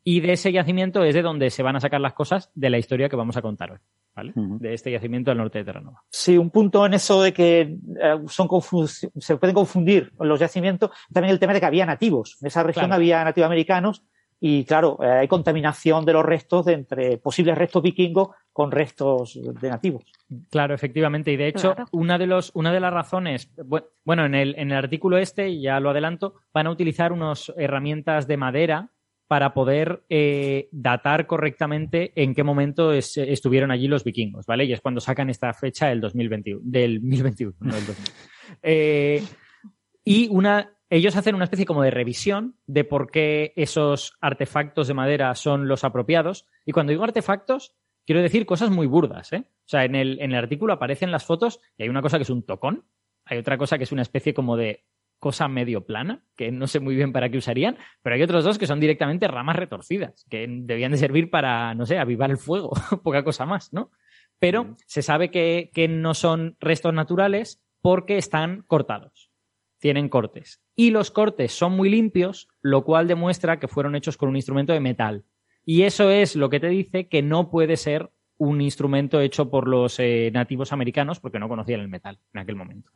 [0.05, 2.79] Y de ese yacimiento es de donde se van a sacar las cosas de la
[2.79, 3.79] historia que vamos a contar hoy,
[4.15, 4.33] ¿vale?
[4.37, 6.03] De este yacimiento al norte de Terranova.
[6.11, 8.49] Sí, un punto en eso de que eh, son
[9.19, 12.37] se pueden confundir los yacimientos, también el tema de que había nativos.
[12.43, 14.05] En esa región había nativoamericanos
[14.45, 19.39] y claro, eh, hay contaminación de los restos de entre posibles restos vikingos con restos
[19.41, 20.03] de nativos.
[20.51, 21.33] Claro, efectivamente.
[21.33, 23.51] Y de hecho, una, de los, una de las razones,
[24.05, 28.27] bueno, en el, en el artículo este, ya lo adelanto, van a utilizar unas herramientas
[28.27, 28.91] de madera
[29.33, 34.67] para poder eh, datar correctamente en qué momento estuvieron allí los vikingos, ¿vale?
[34.67, 38.13] Y es cuando sacan esta fecha del 2021, del 2021, no del 2000.
[38.63, 39.23] Eh,
[40.05, 44.95] y una, ellos hacen una especie como de revisión de por qué esos artefactos de
[44.95, 46.47] madera son los apropiados.
[46.67, 47.75] Y cuando digo artefactos,
[48.07, 49.33] quiero decir cosas muy burdas.
[49.33, 49.45] ¿eh?
[49.47, 52.23] O sea, en el, en el artículo aparecen las fotos y hay una cosa que
[52.23, 52.85] es un tocón,
[53.25, 54.85] hay otra cosa que es una especie como de
[55.19, 58.59] cosa medio plana, que no sé muy bien para qué usarían, pero hay otros dos
[58.59, 62.73] que son directamente ramas retorcidas, que debían de servir para, no sé, avivar el fuego,
[63.05, 63.93] poca cosa más, ¿no?
[64.41, 69.33] Pero se sabe que, que no son restos naturales porque están cortados
[69.83, 70.63] tienen cortes.
[70.77, 74.73] Y los cortes son muy limpios, lo cual demuestra que fueron hechos con un instrumento
[74.73, 75.25] de metal.
[75.65, 79.69] Y eso es lo que te dice que no puede ser un instrumento hecho por
[79.69, 82.91] los eh, nativos americanos porque no conocían el metal en aquel momento.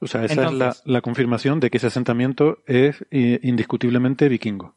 [0.00, 4.76] O sea, esa es la, confirmación de que ese asentamiento es eh, indiscutiblemente vikingo.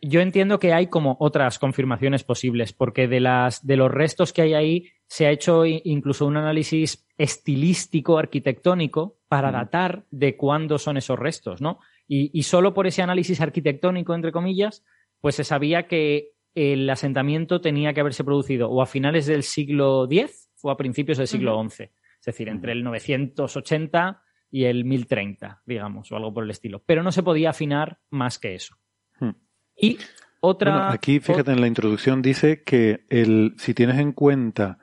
[0.00, 4.42] Yo entiendo que hay como otras confirmaciones posibles, porque de, las, de los restos que
[4.42, 10.96] hay ahí se ha hecho incluso un análisis estilístico, arquitectónico, para datar de cuándo son
[10.96, 11.78] esos restos, ¿no?
[12.08, 14.84] Y, y, solo por ese análisis arquitectónico, entre comillas,
[15.20, 20.06] pues se sabía que el asentamiento tenía que haberse producido o a finales del siglo
[20.10, 21.84] X o a principios del siglo XI.
[21.84, 26.82] Es decir, entre el 980 y el 1030, digamos, o algo por el estilo.
[26.86, 28.76] Pero no se podía afinar más que eso.
[29.20, 29.32] Hmm.
[29.76, 29.98] Y
[30.40, 30.90] otra.
[30.92, 34.78] aquí, fíjate, en la introducción dice que el, si tienes en cuenta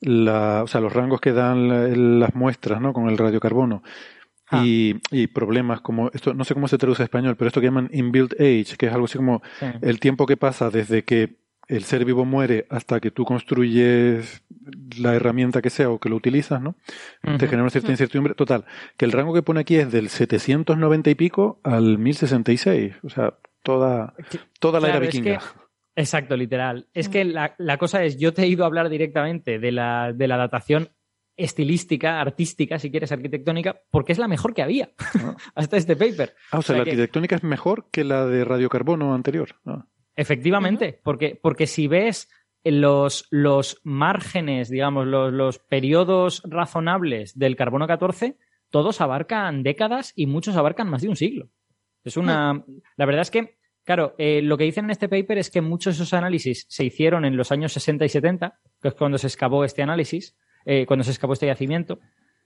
[0.00, 2.92] la, o sea, los rangos que dan las muestras ¿no?
[2.92, 3.82] con el radiocarbono
[4.50, 4.62] ah.
[4.64, 7.66] y, y, problemas como esto, no sé cómo se traduce a español, pero esto que
[7.66, 9.42] llaman inbuilt age, que es algo así como
[9.82, 11.36] el tiempo que pasa desde que
[11.68, 14.42] el ser vivo muere hasta que tú construyes
[14.98, 16.76] la herramienta que sea o que lo utilizas, ¿no?
[17.22, 18.34] Te genera una cierta incertidumbre.
[18.34, 18.64] Total,
[18.96, 22.94] que el rango que pone aquí es del 790 y pico al 1066.
[23.02, 24.14] O sea, toda,
[24.60, 25.40] toda la era vikinga.
[25.96, 26.86] exacto, literal.
[26.94, 30.28] Es que la, cosa es, yo te he ido a hablar directamente de la, de
[30.28, 30.90] la datación
[31.36, 35.36] estilística, artística, si quieres, arquitectónica, porque es la mejor que había ah.
[35.54, 36.34] hasta este paper.
[36.50, 39.56] Ah, o sea, la arquitectónica es mejor que la de radiocarbono anterior.
[39.66, 39.86] Ah.
[40.14, 42.30] Efectivamente, porque, porque si ves
[42.64, 48.38] los, los márgenes, digamos, los, los periodos razonables del carbono 14,
[48.70, 51.50] todos abarcan décadas y muchos abarcan más de un siglo.
[52.02, 52.64] Es una.
[52.96, 55.96] La verdad es que, claro, eh, lo que dicen en este paper es que muchos
[55.96, 59.26] de esos análisis se hicieron en los años 60 y 70, que es cuando se
[59.26, 61.98] excavó este análisis, eh, cuando se excavó este yacimiento,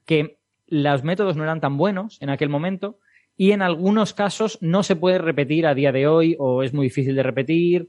[0.07, 2.99] que los métodos no eran tan buenos en aquel momento
[3.37, 6.87] y en algunos casos no se puede repetir a día de hoy o es muy
[6.87, 7.89] difícil de repetir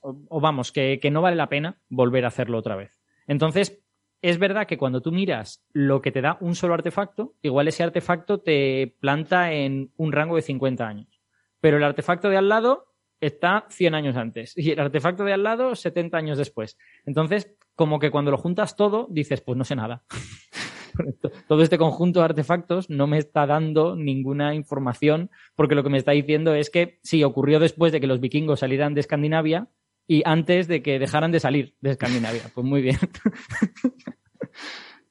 [0.00, 2.98] o, vamos, que, que no vale la pena volver a hacerlo otra vez.
[3.26, 3.82] Entonces,
[4.22, 7.82] es verdad que cuando tú miras lo que te da un solo artefacto, igual ese
[7.82, 11.20] artefacto te planta en un rango de 50 años.
[11.60, 12.86] Pero el artefacto de al lado
[13.20, 16.78] está 100 años antes y el artefacto de al lado 70 años después.
[17.04, 20.04] Entonces, como que cuando lo juntas todo, dices, pues no sé nada.
[21.48, 25.98] todo este conjunto de artefactos no me está dando ninguna información porque lo que me
[25.98, 29.68] está diciendo es que sí, ocurrió después de que los vikingos salieran de Escandinavia,
[30.06, 32.42] y antes de que dejaran de salir de Escandinavia.
[32.54, 32.98] Pues muy bien.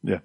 [0.04, 0.24] Ya.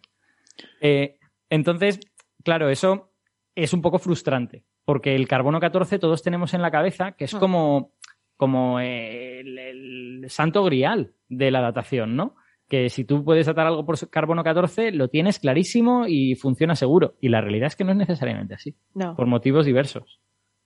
[0.80, 1.18] Eh,
[1.50, 2.00] entonces,
[2.42, 3.12] claro, eso
[3.54, 7.34] es un poco frustrante, porque el carbono 14 todos tenemos en la cabeza que es
[7.34, 7.38] ah.
[7.38, 7.92] como,
[8.36, 12.34] como el, santo grial de la datación, ¿no?
[12.68, 17.14] Que si tú puedes datar algo por carbono 14, lo tienes clarísimo y funciona seguro.
[17.20, 18.74] Y la realidad es que no es necesariamente así.
[19.16, 20.20] Por motivos diversos.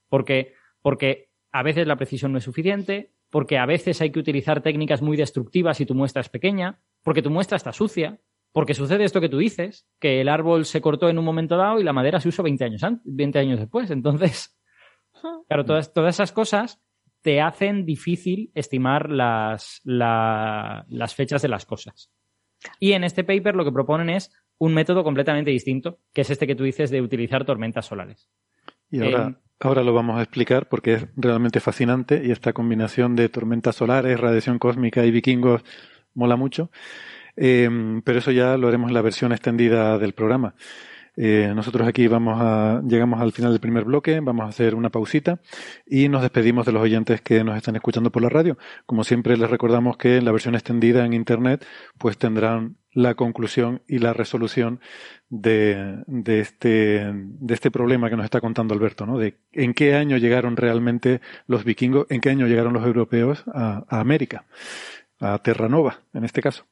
[0.09, 4.61] Porque, porque a veces la precisión no es suficiente, porque a veces hay que utilizar
[4.61, 8.19] técnicas muy destructivas y tu muestra es pequeña, porque tu muestra está sucia,
[8.51, 11.79] porque sucede esto que tú dices, que el árbol se cortó en un momento dado
[11.79, 13.91] y la madera se usó 20 años, 20 años después.
[13.91, 14.59] Entonces,
[15.47, 16.81] claro, todas, todas esas cosas
[17.21, 22.11] te hacen difícil estimar las, las fechas de las cosas.
[22.79, 26.45] Y en este paper lo que proponen es un método completamente distinto, que es este
[26.45, 28.29] que tú dices de utilizar tormentas solares.
[28.91, 33.15] Y ahora, em, ahora lo vamos a explicar porque es realmente fascinante y esta combinación
[33.15, 35.63] de tormentas solares, radiación cósmica y vikingos
[36.13, 36.69] mola mucho.
[37.35, 40.53] Em, pero eso ya lo haremos en la versión extendida del programa.
[41.17, 44.89] Eh, nosotros aquí vamos a, llegamos al final del primer bloque, vamos a hacer una
[44.89, 45.41] pausita
[45.85, 48.57] y nos despedimos de los oyentes que nos están escuchando por la radio.
[48.85, 51.65] Como siempre les recordamos que en la versión extendida en internet
[51.97, 54.81] pues tendrán la conclusión y la resolución
[55.29, 59.17] de, de, este, de este problema que nos está contando Alberto, ¿no?
[59.17, 63.85] De en qué año llegaron realmente los vikingos, en qué año llegaron los europeos a,
[63.87, 64.45] a América
[65.21, 66.65] a Terranova, en este caso.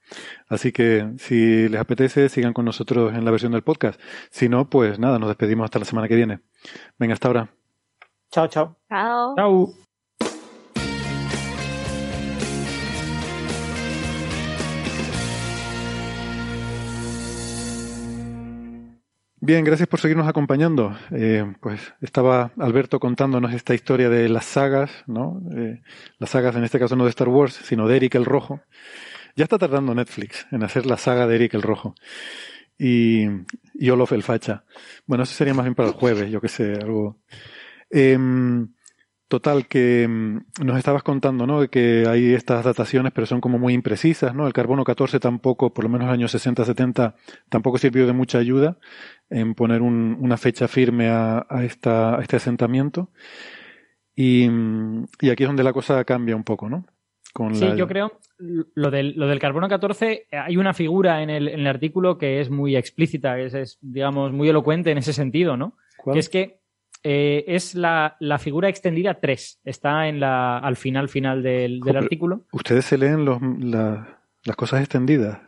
[0.47, 4.01] Así que si les apetece, sigan con nosotros en la versión del podcast.
[4.31, 6.41] Si no, pues nada, nos despedimos hasta la semana que viene.
[6.97, 7.49] Venga, hasta ahora.
[8.31, 8.75] Chao, chao.
[8.89, 9.35] Chao.
[9.35, 9.88] Chao.
[19.49, 20.95] Bien, gracias por seguirnos acompañando.
[21.09, 25.41] Eh, pues estaba Alberto contándonos esta historia de las sagas, ¿no?
[25.57, 25.81] Eh,
[26.19, 28.61] las sagas en este caso no de Star Wars, sino de Eric el Rojo.
[29.35, 31.95] Ya está tardando Netflix en hacer la saga de Eric el Rojo.
[32.77, 33.25] Y,
[33.73, 34.65] y Olof el Facha.
[35.07, 37.17] Bueno, eso sería más bien para el jueves, yo que sé, algo.
[37.89, 38.19] Eh,
[39.29, 41.61] Total, que mm, nos estabas contando, ¿no?
[41.61, 44.47] De que hay estas dataciones, pero son como muy imprecisas, ¿no?
[44.47, 47.15] El carbono 14 tampoco, por lo menos en los años 60, 70,
[47.47, 48.79] tampoco sirvió de mucha ayuda
[49.29, 53.11] en poner una fecha firme a, esta, este asentamiento.
[54.15, 56.87] Y, mm, y, aquí es donde la cosa cambia un poco, ¿no?
[57.31, 61.49] Con sí, yo creo, lo del, lo del carbono 14, hay una figura en el,
[61.49, 65.55] en el artículo que es muy explícita, que es, digamos, muy elocuente en ese sentido,
[65.55, 65.77] ¿no?
[66.11, 66.59] Que es que
[67.03, 69.61] eh, es la, figura extendida 3.
[69.63, 72.45] Está en la, al final final del, artículo.
[72.51, 75.39] ¿Ustedes se leen los, las cosas extendidas?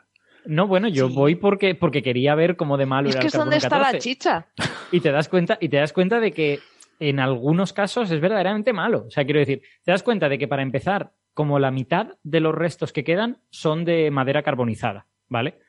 [0.46, 3.34] No, bueno, yo voy porque, porque quería ver cómo de malo es era que el
[3.34, 4.48] dónde está la chicha.
[4.94, 6.60] Y te das cuenta, y te das cuenta de que
[7.00, 9.06] en algunos casos es verdaderamente malo.
[9.08, 12.42] O sea, quiero decir, te das cuenta de que para empezar, como la mitad de
[12.42, 15.60] los restos que quedan son de madera carbonizada, ¿vale?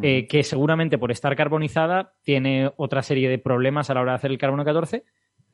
[0.00, 4.16] Eh, que seguramente por estar carbonizada tiene otra serie de problemas a la hora de
[4.16, 5.04] hacer el carbono 14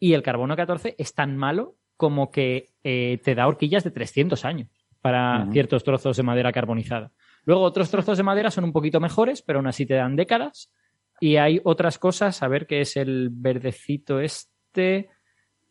[0.05, 4.44] y el carbono 14 es tan malo como que eh, te da horquillas de 300
[4.44, 4.68] años
[5.00, 7.11] para ciertos trozos de madera carbonizada.
[7.46, 10.70] Luego otros trozos de madera son un poquito mejores, pero aún así te dan décadas.
[11.20, 15.09] Y hay otras cosas, a ver qué es el verdecito este.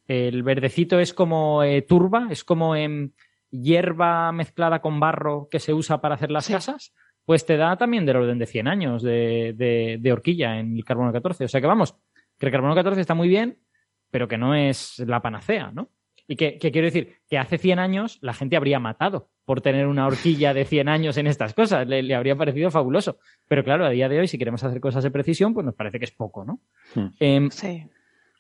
[0.08, 3.14] El verdecito es como eh, turba, es como en
[3.52, 6.92] hierba mezclada con barro que se usa para hacer las casas.
[7.24, 9.54] Pues te da también del orden de 100 años de,
[10.02, 11.46] de horquilla en el carbono 14.
[11.46, 11.96] O sea que vamos,
[12.40, 13.60] que el carbono 14 está muy bien,
[14.14, 15.90] pero que no es la panacea, ¿no?
[16.28, 20.06] Y que, quiero decir, que hace 100 años la gente habría matado por tener una
[20.06, 23.18] horquilla de 100 años en estas cosas, le, habría parecido fabuloso.
[23.48, 25.98] Pero claro, a día de hoy, si queremos hacer cosas de precisión, pues nos parece
[25.98, 26.60] que es poco, ¿no?
[26.94, 27.08] Hmm.
[27.20, 27.88] Em, sí.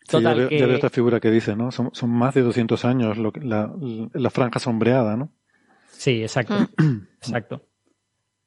[0.07, 1.71] Total, ya, veo, esta figura que dice, ¿no?
[1.71, 3.73] Son, más de 200 años la,
[4.13, 5.31] la, franja sombreada, ¿no?
[5.89, 6.55] Sí, exacto.
[7.17, 7.65] Exacto.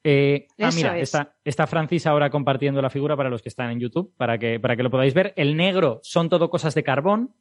[0.09, 4.15] Eh, ah, mira, está, Francis ahora compartiendo la figura para los que están en YouTube,
[4.17, 5.35] para que, para que lo podáis ver.
[5.35, 7.35] El negro son todo cosas de carbón.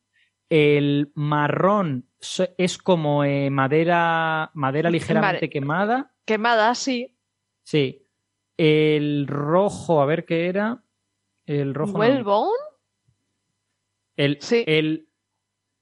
[0.49, 2.09] El marrón
[2.57, 6.11] es como eh, madera, madera ligeramente quemada.
[6.25, 7.15] Quemada, sí.
[7.63, 8.07] Sí.
[8.57, 10.83] El rojo, a ver qué era.
[11.45, 11.99] El rojo.
[11.99, 12.49] ¿Wellbone?
[14.17, 14.63] El, sí.
[14.65, 15.07] el,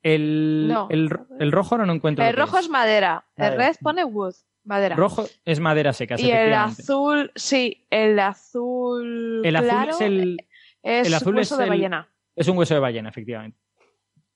[0.02, 2.26] el, el, rojo no, no encuentro.
[2.26, 3.26] El rojo es madera.
[3.38, 4.36] El red pone wood.
[4.64, 4.95] Madera.
[4.95, 6.16] Rojo es madera seca.
[6.18, 9.41] Y el azul, sí, el azul.
[9.43, 10.38] El azul es el.
[10.82, 12.09] Es el azul hueso de ballena.
[12.36, 13.57] Es un hueso de ballena, efectivamente.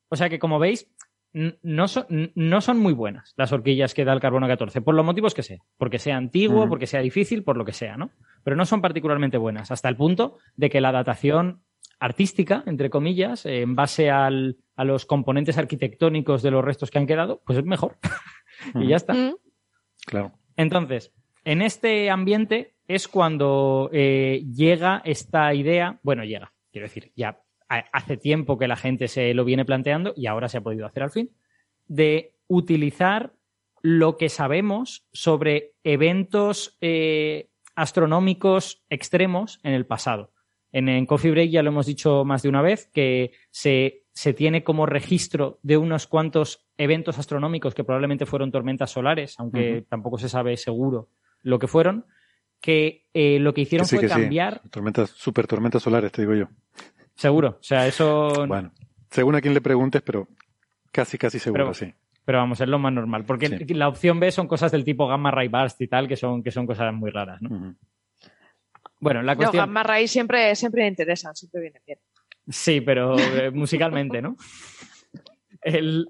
[0.09, 0.89] O sea que, como veis,
[1.61, 5.05] no son, no son muy buenas las horquillas que da el carbono 14, por los
[5.05, 5.59] motivos que sea.
[5.77, 8.11] Porque sea antiguo, porque sea difícil, por lo que sea, ¿no?
[8.43, 11.63] Pero no son particularmente buenas, hasta el punto de que la datación
[11.99, 17.07] artística, entre comillas, en base al, a los componentes arquitectónicos de los restos que han
[17.07, 17.97] quedado, pues es mejor.
[18.75, 19.13] y ya está.
[20.07, 20.31] Claro.
[20.55, 27.41] Entonces, en este ambiente es cuando eh, llega esta idea, bueno, llega, quiero decir, ya
[27.67, 31.03] hace tiempo que la gente se lo viene planteando y ahora se ha podido hacer
[31.03, 31.31] al fin,
[31.85, 33.33] de utilizar
[33.81, 40.31] lo que sabemos sobre eventos eh, astronómicos extremos en el pasado.
[40.71, 44.33] En, en, Coffee Break ya lo hemos dicho más de una vez, que se, se
[44.33, 50.17] tiene como registro de unos cuantos eventos astronómicos que probablemente fueron tormentas solares, aunque tampoco
[50.17, 51.09] se sabe seguro
[51.43, 52.03] lo que fueron,
[52.59, 54.63] que eh, lo que hicieron fue cambiar.
[54.71, 56.47] Tormentas, super tormentas solares, te digo yo.
[57.13, 58.47] Seguro, o sea, eso.
[58.47, 58.71] Bueno,
[59.11, 60.27] según a quien le preguntes, pero
[60.91, 61.93] casi, casi seguro, sí.
[62.25, 65.29] Pero vamos, es lo más normal, porque la opción B son cosas del tipo gamma
[65.29, 67.75] ray burst y tal, que son, que son cosas muy raras, ¿no?
[68.99, 69.63] Bueno, la cuestión.
[69.63, 71.99] gamma ray siempre, siempre interesan, siempre viene bien.
[72.49, 74.37] Sí, pero eh, musicalmente, ¿no?
[75.61, 76.09] El,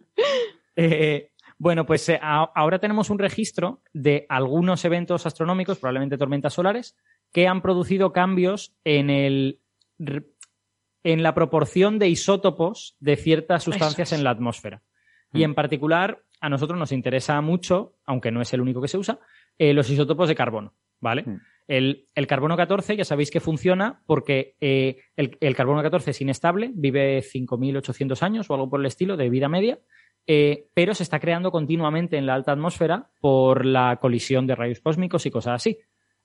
[0.76, 6.96] eh, bueno, pues eh, ahora tenemos un registro de algunos eventos astronómicos, probablemente tormentas solares,
[7.32, 9.60] que han producido cambios en el
[11.04, 14.84] en la proporción de isótopos de ciertas sustancias en la atmósfera.
[15.34, 18.98] Y en particular, a nosotros nos interesa mucho, aunque no es el único que se
[18.98, 19.20] usa,
[19.58, 21.26] los isótopos de carbono, ¿vale?
[21.68, 27.20] El, carbono 14 ya sabéis que funciona porque eh, el, carbono 14 es inestable, vive
[27.20, 29.80] 5.800 años o algo por el estilo de vida media,
[30.28, 34.80] eh, pero se está creando continuamente en la alta atmósfera por la colisión de rayos
[34.80, 35.80] cósmicos y cosas así.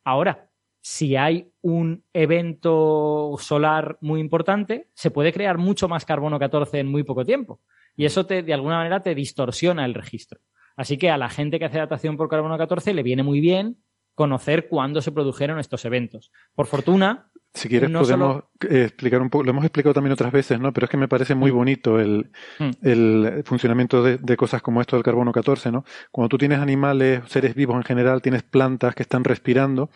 [0.05, 0.49] Ahora,
[0.81, 6.89] si hay un evento solar muy importante, se puede crear mucho más carbono 14 en
[6.89, 7.61] muy poco tiempo.
[7.97, 10.41] Y eso te, de alguna manera te distorsiona el registro.
[10.77, 13.77] Así que a la gente que hace datación por carbono 14 le viene muy bien
[14.15, 16.33] conocer cuándo se produjeron estos eventos.
[16.55, 17.29] Por fortuna.
[17.55, 20.73] Si quieres, podemos eh, explicar un poco, lo hemos explicado también otras veces, ¿no?
[20.73, 21.55] Pero es que me parece muy mm.
[21.55, 22.71] bonito el, mm.
[22.81, 25.85] el funcionamiento de, de, cosas como esto del carbono 14, ¿no?
[26.11, 29.91] Cuando tú tienes animales, seres vivos en general, tienes plantas que están respirando.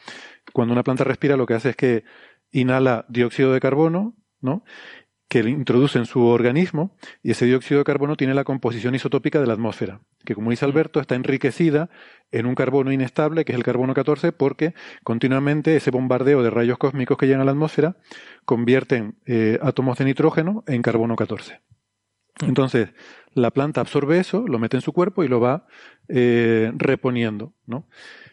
[0.53, 2.05] Cuando una planta respira, lo que hace es que
[2.53, 4.62] inhala dióxido de carbono, ¿no?
[5.29, 9.47] Que introduce en su organismo y ese dióxido de carbono tiene la composición isotópica de
[9.47, 11.91] la atmósfera, que como dice Alberto está enriquecida
[12.31, 16.79] en un carbono inestable, que es el carbono 14, porque continuamente ese bombardeo de rayos
[16.79, 17.97] cósmicos que llegan a la atmósfera
[18.45, 21.61] convierten eh, átomos de nitrógeno en carbono 14.
[22.43, 22.91] Entonces,
[23.33, 25.66] la planta absorbe eso, lo mete en su cuerpo y lo va
[26.09, 27.89] eh, reponiendo, ¿no?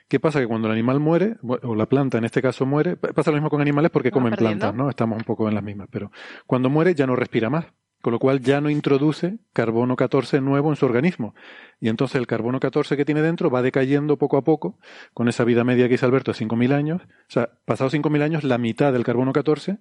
[0.08, 0.40] ¿Qué pasa?
[0.40, 3.50] Que cuando el animal muere, o la planta en este caso muere, pasa lo mismo
[3.50, 4.90] con animales porque comen plantas, ¿no?
[4.90, 6.12] Estamos un poco en las mismas, pero
[6.46, 7.66] cuando muere ya no respira más,
[8.04, 11.36] con lo cual ya no introduce carbono 14 nuevo en su organismo.
[11.80, 14.78] Y entonces el carbono 14 que tiene dentro va decayendo poco a poco,
[15.14, 17.02] con esa vida media que dice Alberto de 5.000 años.
[17.02, 19.78] O sea, pasados 5.000 años, la mitad del carbono 14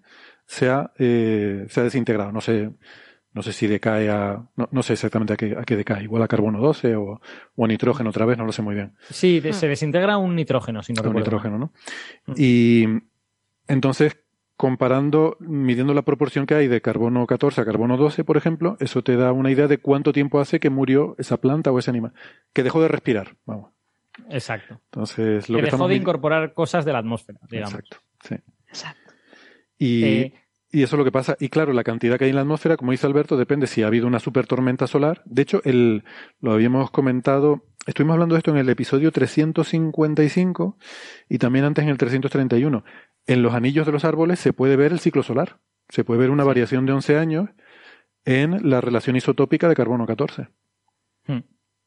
[0.47, 2.31] se ha, eh, se ha desintegrado.
[2.31, 2.70] No sé,
[3.35, 4.45] no sé si decae a.
[4.57, 6.03] No, sé exactamente a qué, a qué, decae.
[6.03, 7.20] Igual a carbono 12 o,
[7.57, 8.95] a nitrógeno otra vez, no lo sé muy bien.
[9.11, 11.72] Sí, se desintegra un nitrógeno, si no Un nitrógeno, ¿no?
[12.26, 12.35] Mm.
[12.37, 12.85] Y
[13.68, 14.18] entonces,
[14.57, 19.03] comparando, midiendo la proporción que hay de carbono 14 a carbono 12, por ejemplo, eso
[19.03, 22.12] te da una idea de cuánto tiempo hace que murió esa planta o ese animal.
[22.53, 23.72] Que dejó de respirar, vamos.
[24.28, 24.78] Exacto.
[24.91, 27.74] Entonces, lo que, dejó de incorporar cosas de la atmósfera, digamos.
[27.74, 28.35] Exacto, sí.
[28.68, 29.12] Exacto.
[29.78, 30.05] Y.
[30.05, 30.41] Eh,
[30.73, 31.37] y eso es lo que pasa.
[31.39, 33.87] Y claro, la cantidad que hay en la atmósfera, como dice Alberto, depende si ha
[33.87, 35.23] habido una super tormenta solar.
[35.27, 36.05] De hecho, el,
[36.41, 40.79] lo habíamos comentado, estuvimos hablando de esto en el episodio 355
[41.29, 42.85] y también antes en el 331.
[43.27, 45.61] En los anillos de los árboles se puede ver el ciclo solar.
[45.91, 47.51] Se puede ver una variación de 11 años
[48.25, 50.49] en la relación isotópica de carbono 14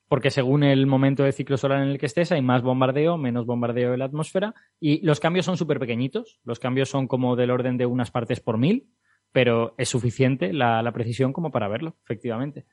[0.08, 3.46] porque según el momento de ciclo solar en el que estés hay más bombardeo, menos
[3.46, 7.52] bombardeo de la atmósfera y los cambios son súper pequeñios, los cambios son como del
[7.52, 8.90] orden de unas partes por mil,
[9.32, 12.66] pero es suficiente la, precisión como para verlo, efectivamente.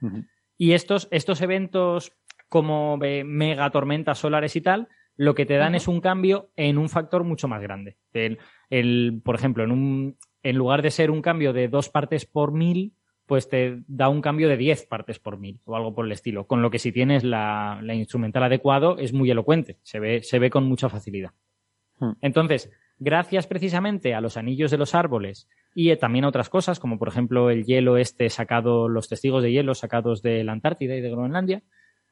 [0.59, 2.13] Y estos, estos eventos
[2.49, 6.89] como mega tormentas solares y tal, lo que te dan es un cambio en un
[6.89, 7.97] factor mucho más grande.
[8.13, 12.53] El, por ejemplo, en, un, en lugar de ser un cambio de dos partes por
[12.53, 12.95] mil,
[13.27, 16.47] pues te da un cambio de 10 partes por mil o algo por el estilo.
[16.47, 20.51] Con lo que si tienes la, instrumental adecuado es muy elocuente, se ve, se ve
[20.51, 21.31] con mucha facilidad.
[21.99, 22.13] Hmm.
[22.21, 26.99] Entonces, gracias precisamente a los anillos de los árboles y también a otras cosas, como
[26.99, 31.01] por ejemplo el hielo este sacado, los testigos de hielo sacados de la Antártida y
[31.01, 31.63] de Groenlandia,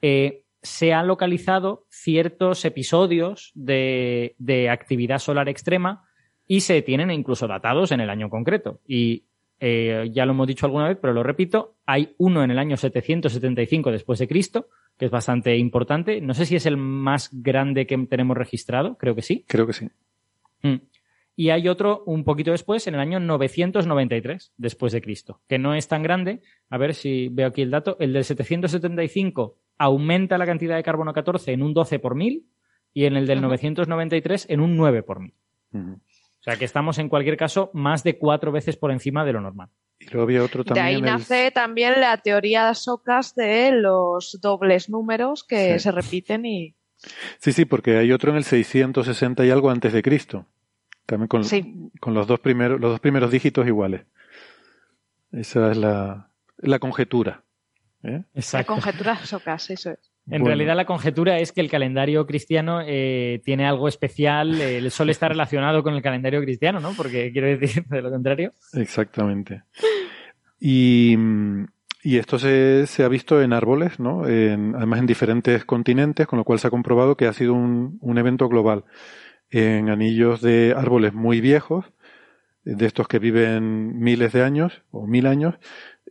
[0.00, 6.04] eh, se han localizado ciertos episodios de, de actividad solar extrema
[6.46, 8.80] y se tienen incluso datados en el año concreto.
[8.86, 9.24] Y
[9.60, 12.76] eh, ya lo hemos dicho alguna vez, pero lo repito, hay uno en el año
[12.76, 16.20] 775 después de Cristo, que es bastante importante.
[16.22, 19.44] No sé si es el más grande que tenemos registrado, creo que sí.
[19.46, 19.88] Creo que sí.
[20.62, 20.76] Mm.
[21.36, 25.74] Y hay otro un poquito después, en el año 993 después de Cristo, que no
[25.74, 26.42] es tan grande.
[26.68, 27.96] A ver si veo aquí el dato.
[28.00, 32.46] El del 775 aumenta la cantidad de carbono 14 en un 12 por mil
[32.92, 35.34] y en el del 993 en un 9 por mil.
[36.40, 39.42] O sea que estamos en cualquier caso más de cuatro veces por encima de lo
[39.42, 39.68] normal.
[39.98, 40.86] Y luego había otro también.
[40.86, 46.46] De ahí nace también la teoría de Socas de los dobles números que se repiten
[46.46, 46.74] y.
[47.38, 50.46] Sí, sí, porque hay otro en el 660 y algo antes de Cristo.
[51.04, 51.42] También con,
[51.98, 54.02] con los, dos primeros, los dos primeros dígitos iguales.
[55.32, 57.42] Esa es la, la conjetura.
[58.02, 58.22] ¿eh?
[58.52, 60.10] La conjetura Socas, eso es.
[60.28, 65.10] En realidad la conjetura es que el calendario cristiano eh, tiene algo especial, el sol
[65.10, 66.92] está relacionado con el calendario cristiano, ¿no?
[66.96, 68.52] Porque quiero decir de lo contrario.
[68.74, 69.62] Exactamente.
[70.60, 71.16] Y,
[72.04, 74.22] esto se, ha visto en árboles, ¿no?
[74.22, 78.48] además en diferentes continentes, con lo cual se ha comprobado que ha sido un, evento
[78.48, 78.84] global.
[79.50, 81.86] En anillos de árboles muy viejos,
[82.64, 85.56] de estos que viven miles de años o mil años,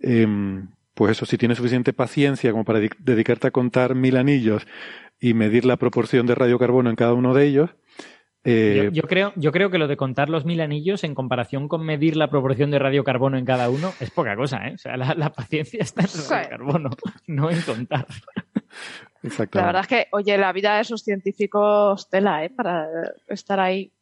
[0.02, 0.70] em,
[1.00, 4.68] pues eso, si tienes suficiente paciencia como para dedicarte a contar mil anillos
[5.18, 7.70] y medir la proporción de radiocarbono en cada uno de ellos,
[8.44, 11.86] Eh, yo, creo, yo creo que lo de contar los mil anillos en comparación con
[11.86, 14.74] medir la proporción de radiocarbono en cada uno es poca cosa, ¿eh?
[14.76, 16.90] O sea, la, paciencia está en el radiocarbono,
[17.28, 18.06] no en contar.
[19.54, 22.50] La verdad es que, oye, la vida de esos científicos tela, ¿eh?
[22.50, 22.88] Para
[23.28, 23.94] estar ahí.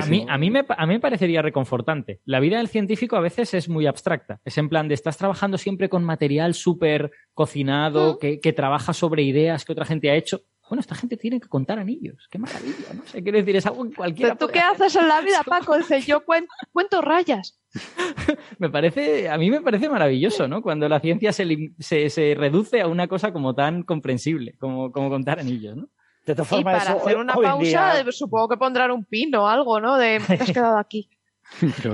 [0.00, 2.20] A, Mí, a, mí me, a mí me parecería reconfortante.
[2.24, 4.40] La vida del científico a veces es muy abstracta.
[4.44, 8.18] Es en plan de estás trabajando siempre con material súper cocinado, mm.
[8.18, 11.48] que, que trabaja sobre ideas que otra gente ha hecho bueno, esta gente tiene que
[11.48, 12.26] contar anillos.
[12.30, 13.04] Qué maravilla, ¿no?
[13.04, 14.36] sé, quiero decir, es algo cualquiera.
[14.36, 15.76] ¿Tú qué haces en la vida, Paco?
[15.76, 17.60] Dice, yo cuento, rayas.
[18.58, 20.62] me parece, a mí me parece maravilloso, ¿no?
[20.62, 25.40] Cuando la ciencia se, se, reduce a una cosa como tan comprensible, como, como contar
[25.40, 25.90] anillos, ¿no?
[26.24, 29.80] De todas formas, y para hacer una pausa, supongo que pondrán un pino o algo,
[29.80, 29.96] ¿no?
[29.98, 31.10] De te has quedado aquí.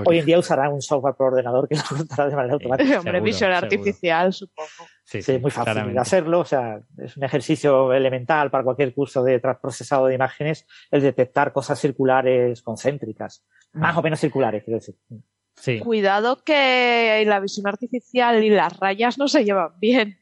[0.04, 2.98] Hoy en día usarán un software por ordenador que lo contará de manera automática.
[3.00, 4.68] Hombre, visión artificial, supongo.
[5.04, 6.40] Sí, es muy fácil de hacerlo.
[6.40, 11.52] O sea, es un ejercicio elemental para cualquier curso de procesado de imágenes el detectar
[11.52, 13.44] cosas circulares concéntricas.
[13.72, 14.96] Más o menos circulares, quiero decir.
[15.56, 15.80] Sí.
[15.80, 20.18] Cuidado que la visión artificial y las rayas no se llevan bien.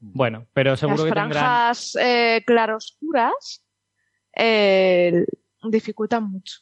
[0.00, 3.64] Bueno, pero seguro las que franjas eh, claroscuras
[4.34, 5.26] eh,
[5.62, 6.60] dificultan mucho.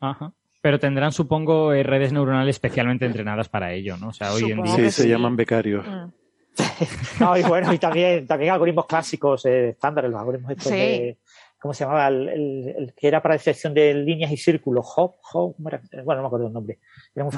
[0.00, 0.32] Ajá.
[0.62, 4.08] Pero tendrán, supongo, eh, redes neuronales especialmente entrenadas para ello, ¿no?
[4.08, 4.76] O sea, hoy en día.
[4.76, 5.86] Sí, se llaman becarios.
[5.86, 6.12] Mm.
[7.20, 11.18] no, y bueno, y también, también algoritmos clásicos eh, estándares, los algoritmos estos de.
[11.58, 12.08] ¿Cómo se llamaba?
[12.08, 14.86] El, que era para detección de líneas y círculos.
[14.96, 16.78] Hop, Hop, bueno, no me acuerdo el nombre.
[17.14, 17.36] Era muy mm.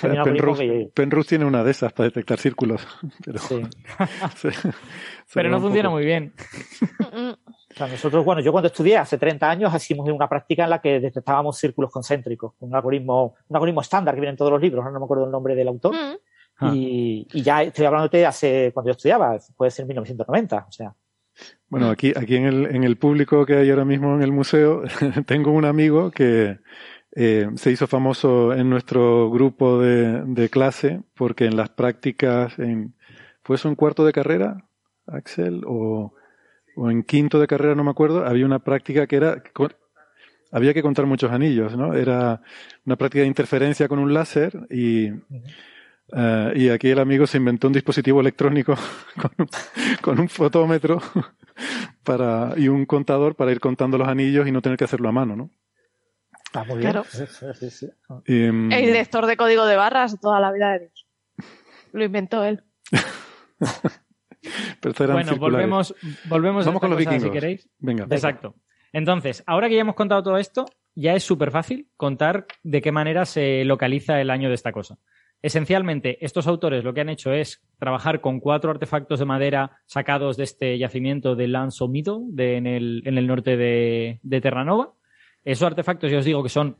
[0.00, 2.86] Penrose, tiene una de esas para detectar círculos.
[3.24, 3.62] Pero, sí.
[5.34, 6.32] pero no funciona muy bien.
[7.78, 11.58] Nosotros, bueno, yo cuando estudié hace 30 años hicimos una práctica en la que detectábamos
[11.58, 15.04] círculos concéntricos, un algoritmo, un algoritmo estándar que viene en todos los libros, no me
[15.04, 15.94] acuerdo el nombre del autor.
[15.94, 16.16] Mm.
[16.60, 16.72] Ah.
[16.74, 20.94] Y, ya estoy hablándote hace cuando yo estudiaba, puede ser 1990, o sea.
[21.68, 24.82] Bueno, aquí, aquí en el, en el público que hay ahora mismo en el museo,
[25.26, 26.58] tengo un amigo que
[27.12, 32.94] eh, se hizo famoso en nuestro grupo de, de clase porque en las prácticas, en,
[33.42, 34.64] ¿fue eso en cuarto de carrera,
[35.06, 35.62] Axel?
[35.66, 36.12] O,
[36.76, 39.42] o en quinto de carrera, no me acuerdo, había una práctica que era,
[40.52, 41.94] había que contar muchos anillos, ¿no?
[41.94, 42.40] Era
[42.86, 45.08] una práctica de interferencia con un láser y,
[46.16, 48.76] eh, y aquí el amigo se inventó un dispositivo electrónico
[50.02, 51.00] con un, fotómetro
[52.04, 55.12] para, y un contador para ir contando los anillos y no tener que hacerlo a
[55.12, 55.50] mano, ¿no?
[56.54, 56.96] Ah, muy bien.
[58.26, 61.06] Mm, el lector de código de barras toda la vida de Dios.
[61.92, 62.64] Lo inventó él.
[64.98, 65.94] bueno, volvemos,
[66.28, 67.22] volvemos Vamos con los vikingos.
[67.22, 67.68] si queréis.
[67.78, 68.06] Venga.
[68.10, 68.54] Exacto.
[68.92, 72.92] Entonces, ahora que ya hemos contado todo esto, ya es súper fácil contar de qué
[72.92, 74.98] manera se localiza el año de esta cosa.
[75.40, 80.36] Esencialmente, estos autores lo que han hecho es trabajar con cuatro artefactos de madera sacados
[80.36, 84.94] de este yacimiento de Lanzo de, en, el, en, el, norte de, de Terranova.
[85.44, 86.76] Esos artefactos, ya os digo que son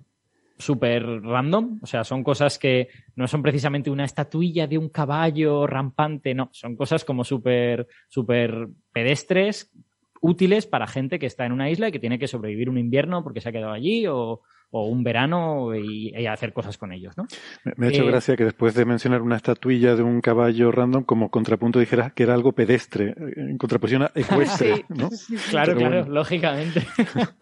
[0.59, 5.66] súper random, o sea, son cosas que no son precisamente una estatuilla de un caballo
[5.66, 9.72] rampante, no, son cosas como súper, súper pedestres,
[10.20, 13.22] útiles para gente que está en una isla y que tiene que sobrevivir un invierno
[13.22, 17.27] porque se ha quedado allí o, un verano y, hacer cosas con ellos, ¿no?
[17.77, 21.05] Me, ha hecho eh, gracia que después de mencionar una estatuilla de un caballo random,
[21.05, 25.09] como contrapunto dijeras que era algo pedestre, en contraposición a ecuestre, ¿no?
[25.51, 26.87] Claro, claro, lógicamente.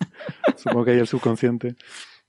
[0.56, 1.74] Supongo que hay el subconsciente.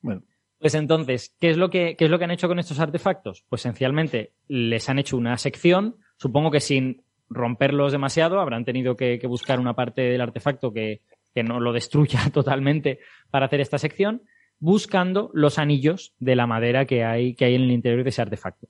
[0.01, 0.23] Bueno.
[0.59, 3.43] Pues entonces, ¿qué es, lo que, ¿qué es lo que han hecho con estos artefactos?
[3.47, 9.19] Pues esencialmente les han hecho una sección, supongo que sin romperlos demasiado, habrán tenido que,
[9.27, 11.01] buscar una parte del artefacto que,
[11.35, 14.23] que, no lo destruya totalmente para hacer esta sección,
[14.59, 18.21] buscando los anillos de la madera que hay, que hay en el interior de ese
[18.21, 18.67] artefacto.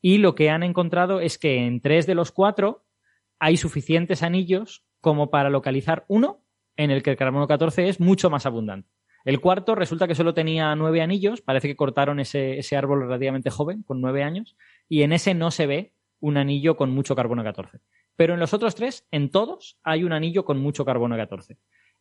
[0.00, 2.84] Y lo que han encontrado es que en tres de los cuatro
[3.38, 6.42] hay suficientes anillos como para localizar uno
[6.76, 8.88] en el que el carbono 14 es mucho más abundante.
[9.24, 13.82] El cuarto resulta que solo tenía nueve anillos, parece que cortaron ese, árbol relativamente joven,
[13.82, 14.56] con nueve años,
[14.88, 17.80] y en ese no se ve un anillo con mucho carbono 14.
[18.16, 21.58] Pero en los otros tres, en todos, hay un anillo con mucho carbono 14.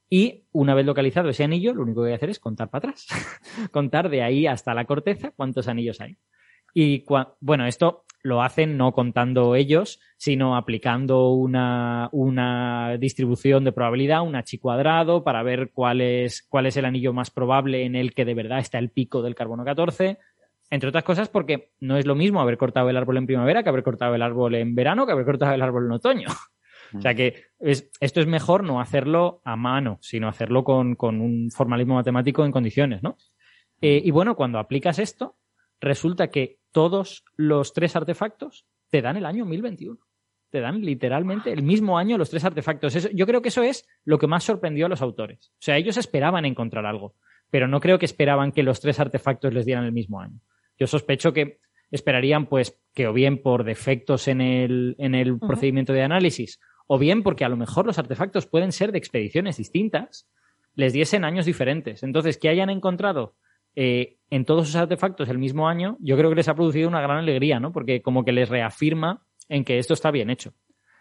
[0.10, 2.90] Y una vez localizado ese anillo, lo único que voy a hacer es contar para
[2.90, 3.08] atrás.
[3.72, 6.18] contar de ahí hasta la corteza cuántos anillos hay.
[6.74, 7.04] Y
[7.42, 14.36] bueno, esto lo hacen no contando ellos, sino aplicando una, una distribución de probabilidad, un
[14.36, 18.26] h cuadrado, para ver cuál es, cuál es el anillo más probable en el que
[18.26, 20.18] de verdad está el pico del carbono 14.
[20.70, 23.70] Entre otras cosas porque no es lo mismo haber cortado el árbol en primavera que
[23.70, 26.28] haber cortado el árbol en verano que haber cortado el árbol en otoño.
[26.94, 31.96] O sea que esto es mejor no hacerlo a mano, sino hacerlo con, un formalismo
[31.96, 33.18] matemático en condiciones, ¿no?
[33.82, 35.36] Eh, y bueno, cuando aplicas esto,
[35.80, 40.00] resulta que todos los tres artefactos te dan el año 1021.
[40.50, 43.14] te dan literalmente el mismo año los tres artefactos.
[43.14, 45.52] yo creo que eso es lo que más sorprendió a los autores.
[45.54, 47.16] O sea, ellos esperaban encontrar algo,
[47.50, 50.40] pero no creo que esperaban que los tres artefactos les dieran el mismo año.
[50.80, 51.60] Yo sospecho que
[51.92, 56.98] esperarían, pues, que o bien por defectos en el, en el procedimiento de análisis, o
[56.98, 60.28] bien porque a lo mejor los artefactos pueden ser de expediciones distintas,
[60.76, 62.04] les diesen años diferentes.
[62.04, 63.36] Entonces, que hayan encontrado
[63.76, 67.02] eh, en todos esos artefactos el mismo año, yo creo que les ha producido una
[67.02, 67.72] gran alegría, ¿no?
[67.72, 70.54] Porque como que les reafirma en que esto está bien hecho.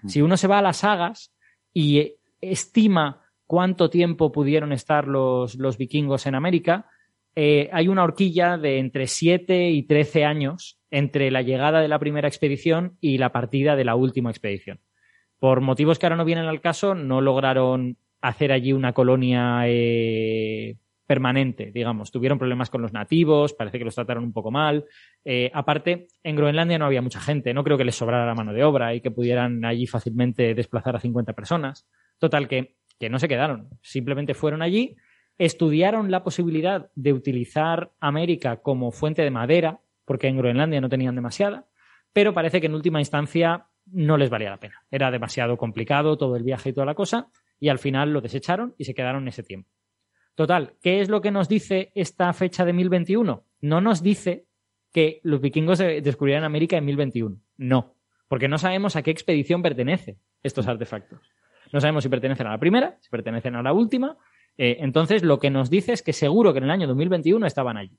[0.03, 0.09] Mm.
[0.09, 1.33] Si uno se va a las sagas
[1.73, 6.91] y estima cuánto tiempo pudieron estar los, los vikingos en América,
[7.35, 11.99] eh, hay una horquilla de entre 7 y 13 años entre la llegada de la
[11.99, 14.81] primera expedición y la partida de la última expedición.
[15.39, 20.77] Por motivos que ahora no vienen al caso, no lograron hacer allí una colonia eh,
[21.07, 22.11] permanente, digamos.
[22.11, 24.85] Tuvieron problemas con los nativos, parece que los trataron un poco mal.
[25.25, 28.53] Eh, aparte, en Groenlandia no había mucha gente, no creo que les sobrara la mano
[28.53, 31.87] de obra y que pudieran allí fácilmente desplazar a 50 personas.
[32.19, 34.97] Total, que, que no se quedaron, simplemente fueron allí,
[35.39, 41.15] estudiaron la posibilidad de utilizar América como fuente de madera, porque en Groenlandia no tenían
[41.15, 41.67] demasiada,
[42.13, 44.83] pero parece que en última instancia no les valía la pena.
[44.91, 48.75] Era demasiado complicado todo el viaje y toda la cosa, y al final lo desecharon
[48.79, 49.71] y se quedaron ese tiempo.
[50.35, 53.45] Total, ¿qué es lo que nos dice esta fecha de 1021?
[53.63, 54.45] No nos dice
[54.93, 57.41] que los vikingos descubrieran América en 1021.
[57.57, 57.95] No,
[58.29, 61.21] porque no sabemos a qué expedición pertenecen estos artefactos.
[61.73, 64.17] No sabemos si pertenecen a la primera, si pertenecen a la última.
[64.57, 67.77] Eh, entonces, lo que nos dice es que seguro que en el año 2021 estaban
[67.77, 67.99] allí.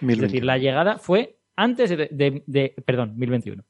[0.00, 3.64] Es decir, la llegada fue antes de, perdón, 1021.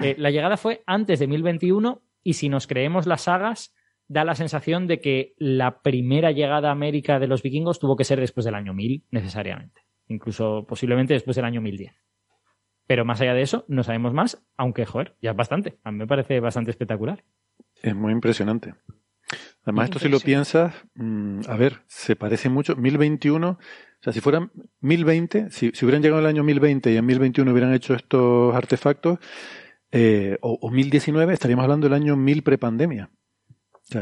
[0.00, 3.74] Eh, la llegada fue antes de 1021 y si nos creemos las sagas,
[4.08, 8.04] da la sensación de que la primera llegada a América de los vikingos tuvo que
[8.04, 9.82] ser después del año 1000, necesariamente.
[10.08, 11.92] Incluso posiblemente después del año 1010.
[12.86, 15.78] Pero más allá de eso, no sabemos más, aunque, joder, ya es bastante.
[15.84, 17.22] A mí me parece bastante espectacular.
[17.82, 18.74] Es muy impresionante.
[19.64, 22.76] Además, esto si lo piensas, mm, a ver, se parece mucho.
[22.76, 23.58] 1021, o
[24.00, 24.50] sea, si fueran
[24.80, 29.18] 1020, si, si hubieran llegado el año 1020 y en 1021 hubieran hecho estos artefactos,
[29.92, 33.10] eh, o, o, 1019, estaríamos hablando del año 1000 prepandemia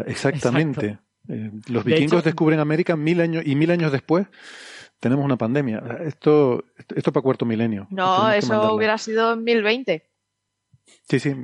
[0.06, 0.98] exactamente.
[1.28, 4.26] Eh, los vikingos descubren América mil años y mil años después
[5.00, 5.82] tenemos una pandemia.
[6.04, 6.64] Esto,
[6.94, 7.86] esto para cuarto milenio.
[7.90, 10.08] No, eso hubiera sido en 1020.
[11.08, 11.34] Sí, sí,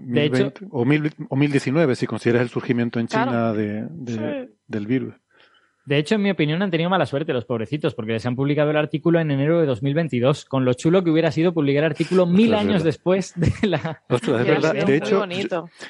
[0.70, 5.14] o, mil, o 1019 si consideras el surgimiento en China de, del virus.
[5.84, 8.70] De hecho, en mi opinión, han tenido mala suerte los pobrecitos, porque les han publicado
[8.70, 12.24] el artículo en enero de 2022, con lo chulo que hubiera sido publicar el artículo
[12.24, 14.02] mil años después de la.
[14.09, 14.74] Ostras, es verdad.
[14.74, 15.26] De hecho,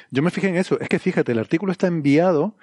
[0.09, 0.79] yo, me fijé en eso.
[0.79, 2.57] Es que fíjate, el artículo está enviado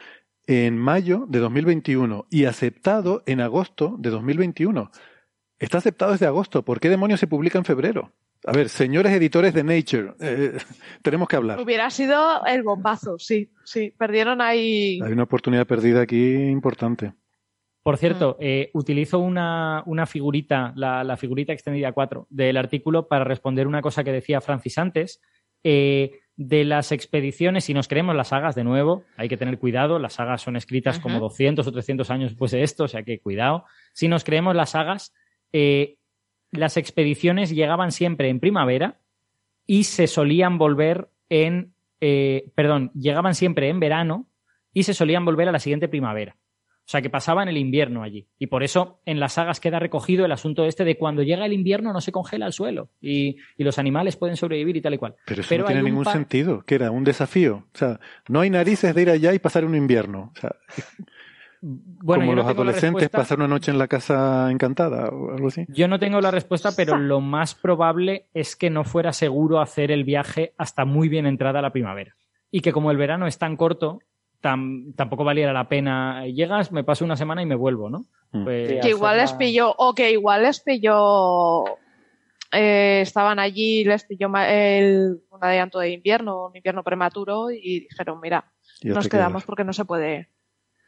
[0.47, 4.91] en mayo de 2021 y aceptado en agosto de 2021.
[5.61, 6.65] Está aceptado desde agosto.
[6.65, 8.13] ¿Por qué demonios se publica en febrero?
[8.47, 10.59] A ver, señores editores de Nature, eh,
[11.03, 11.61] tenemos que hablar.
[11.61, 13.93] Hubiera sido el bombazo, sí, sí.
[13.97, 14.99] Perdieron ahí.
[15.05, 17.13] Hay una oportunidad perdida aquí importante.
[17.83, 18.43] Por cierto, mm.
[18.43, 24.13] eh, utilizo una, figurita, la, figurita extendida 4 del artículo para responder una cosa que
[24.13, 25.21] decía Francis antes.
[25.65, 29.99] Eh, de las expediciones, si nos creemos las sagas de nuevo, hay que tener cuidado,
[29.99, 33.21] las sagas son escritas como 200 o 300 años después de esto, o sea que
[33.21, 33.65] cuidado.
[33.93, 35.13] Si nos creemos las sagas,
[35.53, 35.99] eh,
[36.51, 39.01] las expediciones llegaban siempre en primavera
[39.67, 41.75] y se solían volver en,
[42.55, 44.27] perdón, llegaban siempre en verano
[44.73, 46.37] y se solían volver a la siguiente primavera.
[46.91, 48.27] O sea, que pasaban el invierno allí.
[48.37, 51.53] Y por eso en las sagas queda recogido el asunto este de cuando llega el
[51.53, 55.15] invierno no se congela el suelo y, los animales pueden sobrevivir y tal y cual.
[55.25, 57.69] Pero eso no tiene ningún sentido, que era un desafío.
[57.73, 60.33] O sea, no hay narices de ir allá y pasar un invierno.
[60.37, 60.57] O sea,
[61.61, 65.67] bueno, como los adolescentes pasar una noche en la casa encantada o algo así.
[65.69, 69.93] Yo no tengo la respuesta, pero lo más probable es que no fuera seguro hacer
[69.93, 72.17] el viaje hasta muy bien entrada la primavera.
[72.51, 74.01] Y que como el verano es tan corto,
[74.41, 76.27] tampoco valiera la pena.
[76.27, 78.07] Llegas, me paso una semana y me vuelvo, ¿no?
[78.33, 78.45] Mm.
[78.45, 81.65] Pues que igual les pilló, o que igual les pilló,
[82.53, 88.21] eh, estaban allí, les pilló el, un adelanto de invierno, un invierno prematuro y dijeron,
[88.21, 88.51] mira,
[88.83, 90.29] nos quedamos porque no se puede.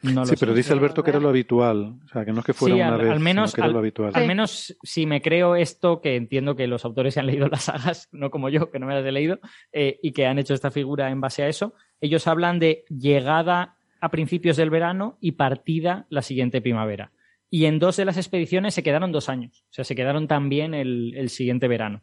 [0.03, 2.75] Sí, pero dice Alberto que era lo habitual, o sea, que no es que fuera
[2.75, 4.13] una vez, al menos, que era lo habitual.
[4.15, 7.65] Al menos si me creo esto, que entiendo que los autores se han leído las
[7.65, 9.39] sagas, no como yo, que no me las he leído,
[9.73, 13.77] eh, y que han hecho esta figura en base a eso, ellos hablan de llegada
[14.01, 17.13] a principios del verano y partida la siguiente primavera.
[17.49, 20.75] Y en dos de las expediciones se quedaron dos años, o sea, se quedaron también
[20.75, 22.03] el, siguiente verano.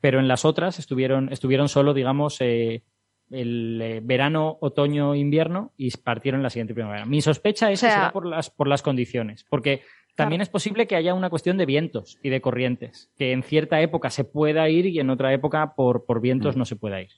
[0.00, 2.82] Pero en las otras estuvieron, estuvieron solo, digamos, eh,
[3.30, 7.06] el eh, verano, otoño, invierno y partieron la siguiente primavera.
[7.06, 9.82] Mi sospecha es que será por las, por las condiciones, porque
[10.14, 13.80] también es posible que haya una cuestión de vientos y de corrientes, que en cierta
[13.80, 16.58] época se pueda ir y en otra época por, por vientos mm.
[16.58, 17.10] no se pueda ir.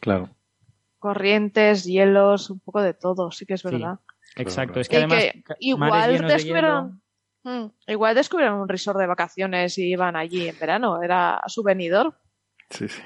[0.00, 0.30] Claro.
[0.98, 3.98] corrientes, hielos, un poco de todo, sí que es verdad.
[4.36, 5.24] exacto, es que además
[5.58, 7.02] igual descubrieron,
[7.44, 12.18] mm, igual descubrieron un resort de vacaciones y iban allí en verano, era su venidor.
[12.70, 13.00] Sí, sí.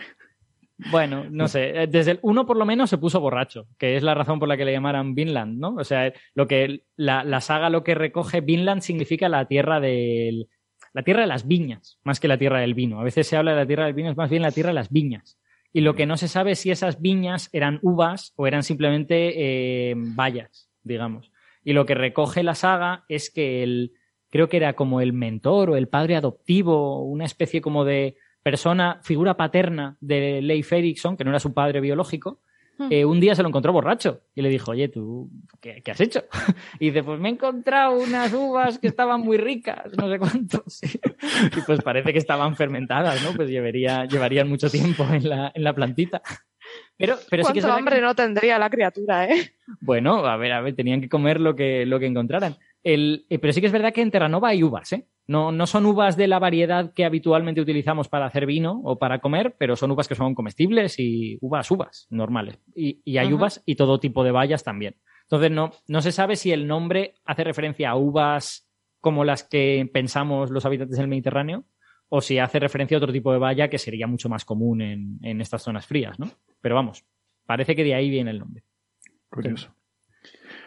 [0.90, 4.02] Bueno, no sé, eh, desde el uno por lo menos se puso borracho, que es
[4.02, 5.74] la razón por la que le llamaran Vinland, ¿no?
[5.74, 10.48] O sea, lo que la, la saga lo que recoge Vinland significa la tierra del
[10.92, 13.00] la tierra de las viñas, más que la tierra del vino.
[13.00, 14.74] A veces se habla de la tierra del vino, es más bien la tierra de
[14.74, 15.38] las viñas.
[15.72, 19.90] Y lo que no se sabe es si esas viñas eran uvas o eran simplemente
[19.90, 21.30] eh, bayas, digamos.
[21.62, 23.92] Y lo que recoge la saga es que el,
[24.30, 29.00] creo que era como el mentor o el padre adoptivo, una especie como de persona,
[29.02, 32.40] figura paterna de Leif Erikson, que no era su padre biológico,
[32.78, 32.88] hmm.
[32.90, 35.30] eh, un día se lo encontró borracho y le dijo, oye, ¿tú
[35.60, 36.24] qué, has hecho?
[36.80, 40.80] Y dice, pues me he encontrado unas uvas que estaban muy ricas, no sé cuántos.
[41.56, 43.32] Y pues parece que estaban fermentadas, ¿no?
[43.34, 46.22] Pues llevaría, llevarían mucho tiempo en la, en la plantita.
[46.96, 49.52] Pero, pero sí que hambre no tendría la criatura, eh?
[49.80, 52.56] Bueno, a ver, a ver, tenían que comer lo que, lo que encontraran.
[52.82, 55.06] El, eh, pero sí que es verdad que en Terranova hay uvas, ¿eh?
[55.26, 59.20] No, no son uvas de la variedad que habitualmente utilizamos para hacer vino o para
[59.20, 62.58] comer, pero son uvas que son comestibles y uvas, uvas normales.
[62.74, 64.96] Y, y hay uvas y todo tipo de bayas también.
[65.22, 68.68] Entonces no, no se sabe si el nombre hace referencia a uvas
[69.00, 71.64] como las que pensamos los habitantes del Mediterráneo
[72.08, 75.18] o si hace referencia a otro tipo de valla que sería mucho más común en,
[75.22, 76.28] en estas zonas frías, ¿no?
[76.60, 77.04] Pero vamos,
[77.46, 78.64] parece que de ahí viene el nombre.
[79.30, 79.72] Curioso.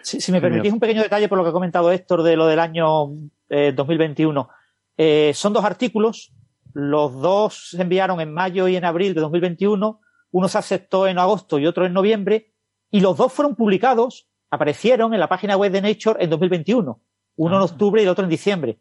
[0.04, 2.60] Si, me permitís un pequeño detalle por lo que ha comentado Héctor de lo del
[2.60, 3.10] año
[3.50, 4.50] 2021.
[4.98, 6.34] Eh, eh, son dos artículos,
[6.74, 10.02] los dos se enviaron en mayo y en abril de 2021,
[10.32, 12.52] uno se aceptó en agosto y otro en noviembre,
[12.92, 17.00] y los dos fueron publicados, aparecieron en la página web de Nature en 2021,
[17.38, 17.66] uno en ah.
[17.66, 18.80] octubre y el otro en diciembre.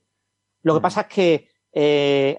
[0.62, 2.38] Lo que pasa es que eh,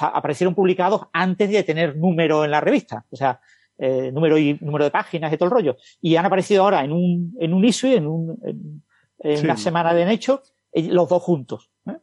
[0.00, 3.40] aparecieron publicados antes de tener número en la revista, o sea,
[3.78, 5.76] número y número de páginas y todo el rollo.
[6.00, 8.38] Y han aparecido ahora en un, en un issue, en, un,
[9.18, 10.42] en, una semana de Nature,
[10.72, 11.70] los dos juntos.
[11.86, 11.98] ¿eh?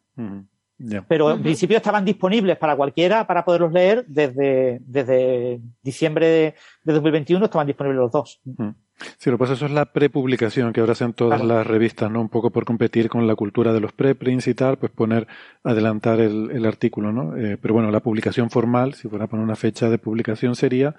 [1.07, 7.45] Pero en principio estaban disponibles para cualquiera para poderlos leer desde, desde diciembre de, 2021
[7.45, 8.41] estaban disponibles los dos.
[9.17, 12.21] Sí, lo que pasa eso es la prepublicación que ahora hacen todas las revistas, ¿no?
[12.21, 15.27] Un poco por competir con la cultura de los preprints y tal, pues poner,
[15.63, 17.35] adelantar el, artículo, ¿no?
[17.35, 20.95] Eh, pero bueno, la publicación formal, si fuera a poner una fecha de publicación, sería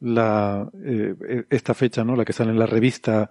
[0.00, 2.16] la, eh, esta fecha, ¿no?
[2.16, 3.30] La que sale en la revista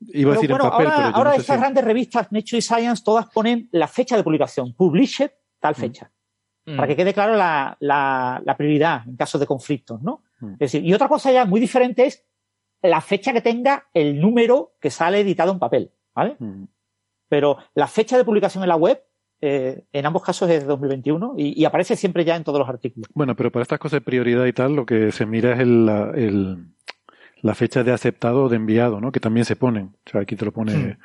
[0.00, 3.68] Iba a decir en papel, ahora, ahora estas grandes revistas, Nature y Science, todas ponen
[3.72, 5.76] la fecha de publicación, published tal mm.
[5.76, 6.12] fecha,
[6.64, 6.96] para que mm.
[6.96, 10.22] quede claro la, la, prioridad en caso de conflictos, ¿no?
[10.40, 10.52] Mm.
[10.52, 12.24] Es decir, y otra cosa ya muy diferente es
[12.80, 16.36] la fecha que tenga el número que sale editado en papel, ¿vale?
[17.28, 19.02] Pero la fecha de publicación en la web
[19.40, 22.68] eh, en ambos casos es de 2021 y, y, aparece siempre ya en todos los
[22.68, 23.08] artículos.
[23.14, 25.88] Bueno, pero para estas cosas de prioridad y tal, lo que se mira es el,
[26.16, 26.66] el,
[27.42, 29.12] la fecha de aceptado o de enviado, ¿no?
[29.12, 29.96] Que también se ponen.
[30.06, 30.74] O sea, aquí te lo pone.
[30.74, 30.98] Hmm.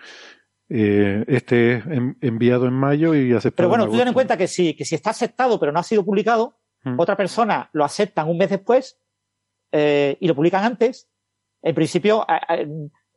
[0.69, 1.83] Eh, este es
[2.21, 3.55] enviado en mayo y aceptado.
[3.55, 5.83] Pero bueno, tú ten en cuenta que si, que si está aceptado pero no ha
[5.83, 6.99] sido publicado, hmm.
[6.99, 8.99] otra persona lo aceptan un mes después
[9.71, 11.07] eh, y lo publican antes.
[11.61, 12.25] En principio,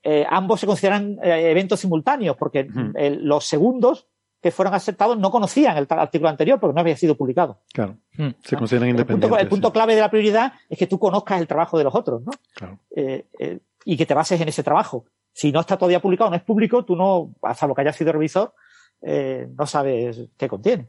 [0.03, 2.93] eh, ambos se consideran eventos simultáneos porque hmm.
[3.23, 4.09] los segundos
[4.47, 7.63] que fueron aceptados no conocían el artículo anterior porque no había sido publicado.
[7.73, 8.29] Claro, hmm.
[8.45, 9.41] se consideran independientes.
[9.41, 12.23] El punto, clave de la prioridad es que tú conozcas el trabajo de los otros,
[12.23, 12.31] ¿no?
[12.55, 12.79] Claro.
[12.95, 15.05] Eh, eh, y que te bases en ese trabajo.
[15.33, 18.13] Si no está todavía publicado, no es público, tú no, hasta lo que haya sido
[18.13, 18.55] revisor,
[19.03, 20.87] eh, no sabes qué contiene.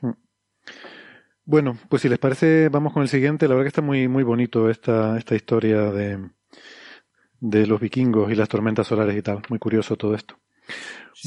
[0.00, 0.12] Hmm.
[1.44, 3.46] Bueno, pues si les parece, vamos con el siguiente.
[3.48, 6.26] La verdad que está muy, muy bonito esta, esta historia de,
[7.40, 9.42] de los vikingos y las tormentas solares y tal.
[9.50, 10.36] Muy curioso todo esto.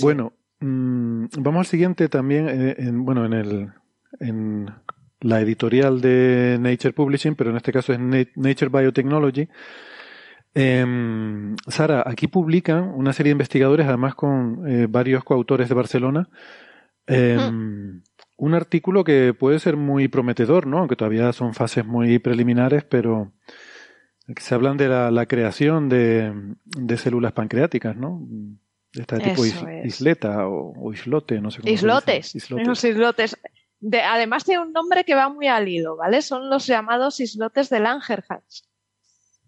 [0.01, 3.73] Bueno, Mm, vamos al siguiente también, eh, en, bueno, en el,
[4.19, 4.65] en
[5.21, 9.47] la editorial de Nature Publishing, pero en este caso es Nature Biotechnology.
[10.53, 16.29] Em, Sara, aquí publican una serie de investigadores, además con eh, varios coautores de Barcelona,
[17.05, 18.01] em,
[18.38, 20.79] un artículo que puede ser muy prometedor, ¿no?
[20.79, 23.34] Aunque todavía son fases muy preliminares, pero
[24.38, 26.34] se hablan de la, creación de,
[26.65, 28.27] de células pancreáticas, ¿no?
[28.93, 32.35] Esta tipo isleta o, islote, no sé cómo Islotes.
[32.35, 32.84] Islotes.
[32.84, 33.38] islotes.
[33.80, 36.22] De, además tiene un nombre que va muy al hilo, ¿vale?
[36.22, 38.68] Son los llamados islotes de Langerhans.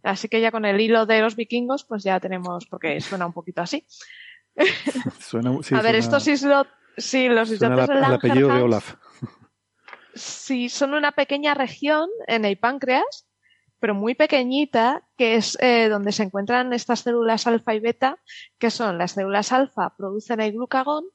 [0.04, 3.34] Así que ya con el hilo de los vikingos, pues ya tenemos, porque suena un
[3.34, 3.86] poquito así.
[5.20, 8.08] Suena, a ver, estos islotes, sí, los islotes de Langerhans.
[8.08, 8.96] El apellido de Olaf.
[10.16, 13.29] Sí, son una pequeña región en el páncreas
[13.80, 18.20] pero muy pequeñita, que es eh, donde se encuentran estas células alfa y beta,
[18.58, 21.06] que son las células alfa producen el glucagón,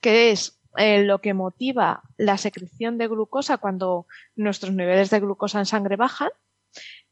[0.00, 4.06] que es eh, lo que motiva la secreción de glucosa cuando
[4.36, 6.30] nuestros niveles de glucosa en sangre bajan,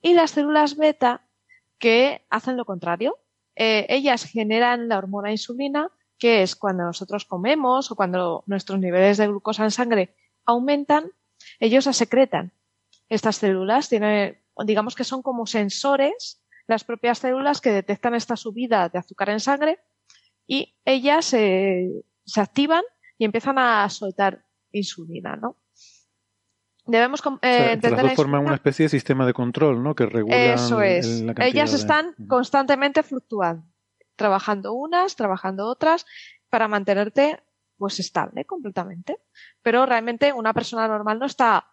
[0.01, 1.29] y las células beta
[1.79, 3.19] que hacen lo contrario.
[3.57, 9.17] Eh, ellas generan la hormona insulina, que es cuando nosotros comemos o cuando nuestros niveles
[9.17, 10.15] de glucosa en sangre
[10.45, 11.11] aumentan,
[11.61, 12.53] ellos la secretan.
[13.09, 18.89] Estas células tienen, digamos que son como sensores, las propias células que detectan esta subida
[18.89, 19.79] de azúcar en sangre
[20.47, 22.03] y ellas se
[22.37, 22.83] activan
[23.17, 25.57] y empiezan a soltar insulina, ¿no?
[26.89, 29.95] Debemos eh, las dos forman una especie de sistema de control, ¿no?
[29.95, 31.23] Que regula Eso es.
[31.37, 33.67] Ellas están constantemente fluctuando,
[34.17, 36.07] trabajando unas, trabajando otras,
[36.49, 37.43] para mantenerte
[37.77, 39.19] pues estable completamente.
[39.61, 41.67] Pero realmente una persona normal no está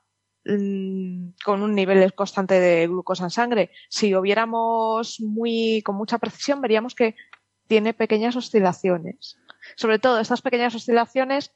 [0.46, 3.72] con un nivel constante de glucosa en sangre.
[3.90, 7.16] Si lo viéramos muy, con mucha precisión, veríamos que
[7.68, 9.38] tiene pequeñas oscilaciones.
[9.76, 11.52] Sobre todo estas pequeñas oscilaciones,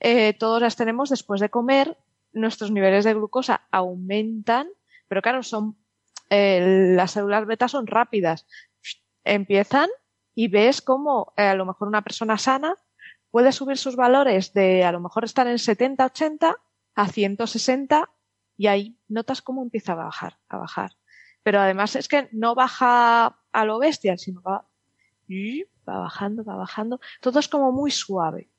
[0.00, 1.96] eh, todos las tenemos después de comer
[2.32, 4.68] nuestros niveles de glucosa aumentan,
[5.08, 5.76] pero claro, son
[6.28, 8.46] eh, las células beta son rápidas.
[9.24, 9.88] Empiezan
[10.34, 12.76] y ves cómo eh, a lo mejor una persona sana
[13.30, 16.58] puede subir sus valores de a lo mejor estar en 70, 80
[16.94, 18.10] a 160
[18.56, 20.92] y ahí notas cómo empieza a bajar, a bajar.
[21.42, 24.68] Pero además es que no baja a lo bestia, sino va,
[25.88, 27.00] va bajando, va bajando.
[27.20, 28.50] Todo es como muy suave.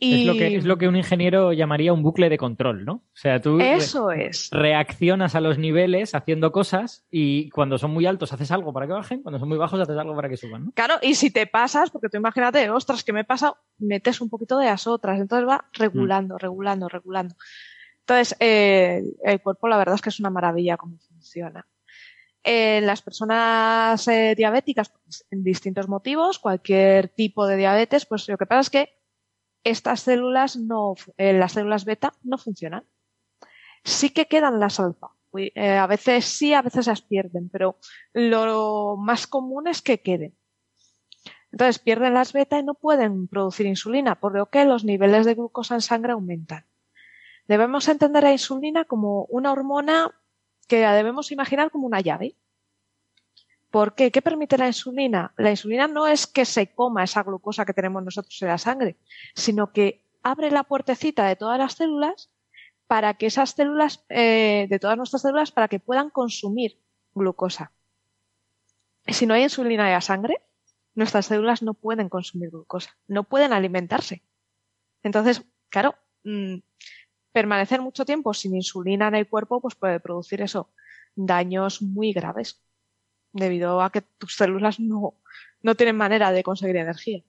[0.00, 2.92] Es, lo que, es lo que un ingeniero llamaría un bucle de control, ¿no?
[2.92, 4.48] O sea, tú Eso es.
[4.52, 8.92] reaccionas a los niveles haciendo cosas y cuando son muy altos haces algo para que
[8.92, 10.72] bajen, cuando son muy bajos haces algo para que suban, ¿no?
[10.72, 13.54] Claro, y si te pasas, porque tú imagínate, ostras, ¿qué me pasa?
[13.78, 16.38] Metes un poquito de las otras, entonces va regulando, mm.
[16.38, 17.34] regulando, regulando.
[18.00, 21.66] Entonces, eh, el cuerpo la verdad es que es una maravilla cómo funciona.
[22.44, 28.38] En las personas eh, diabéticas, pues, en distintos motivos, cualquier tipo de diabetes, pues lo
[28.38, 28.97] que pasa es que
[29.70, 32.84] estas células no, eh, las células beta no funcionan.
[33.84, 35.08] Sí que quedan las alfa.
[35.36, 37.78] Eh, a veces sí, a veces las pierden, pero
[38.12, 40.36] lo más común es que queden.
[41.52, 45.34] Entonces pierden las beta y no pueden producir insulina, por lo que los niveles de
[45.34, 46.66] glucosa en sangre aumentan.
[47.46, 50.14] Debemos entender a insulina como una hormona
[50.66, 52.36] que debemos imaginar como una llave.
[53.70, 54.10] ¿Por qué?
[54.10, 55.34] ¿Qué permite la insulina?
[55.36, 58.96] La insulina no es que se coma esa glucosa que tenemos nosotros en la sangre,
[59.34, 62.30] sino que abre la puertecita de todas las células
[62.86, 66.80] para que esas células, eh, de todas nuestras células, para que puedan consumir
[67.12, 67.72] glucosa.
[69.06, 70.42] Si no hay insulina en la sangre,
[70.94, 74.22] nuestras células no pueden consumir glucosa, no pueden alimentarse.
[75.02, 76.56] Entonces, claro, mm,
[77.32, 80.72] permanecer mucho tiempo sin insulina en el cuerpo, pues puede producir eso,
[81.14, 82.62] daños muy graves
[83.32, 85.14] debido a que tus células no,
[85.62, 87.22] no tienen manera de conseguir energía.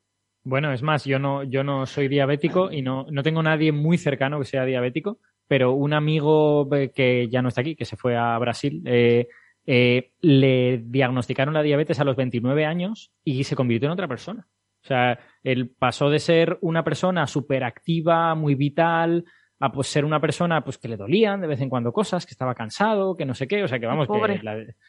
[0.44, 3.98] Bueno, es más, yo no, yo no soy diabético y no, no tengo nadie muy
[3.98, 8.16] cercano que sea diabético, pero un amigo que ya no está aquí, que se fue
[8.16, 9.28] a Brasil, eh,
[9.66, 14.48] eh, le diagnosticaron la diabetes a los 29 años y se convirtió en otra persona.
[14.82, 19.26] O sea, él pasó de ser una persona súper activa, muy vital,
[19.60, 22.32] a pues ser una persona pues que le dolían de vez en cuando cosas, que
[22.32, 24.40] estaba cansado, que no sé qué, o sea que vamos, que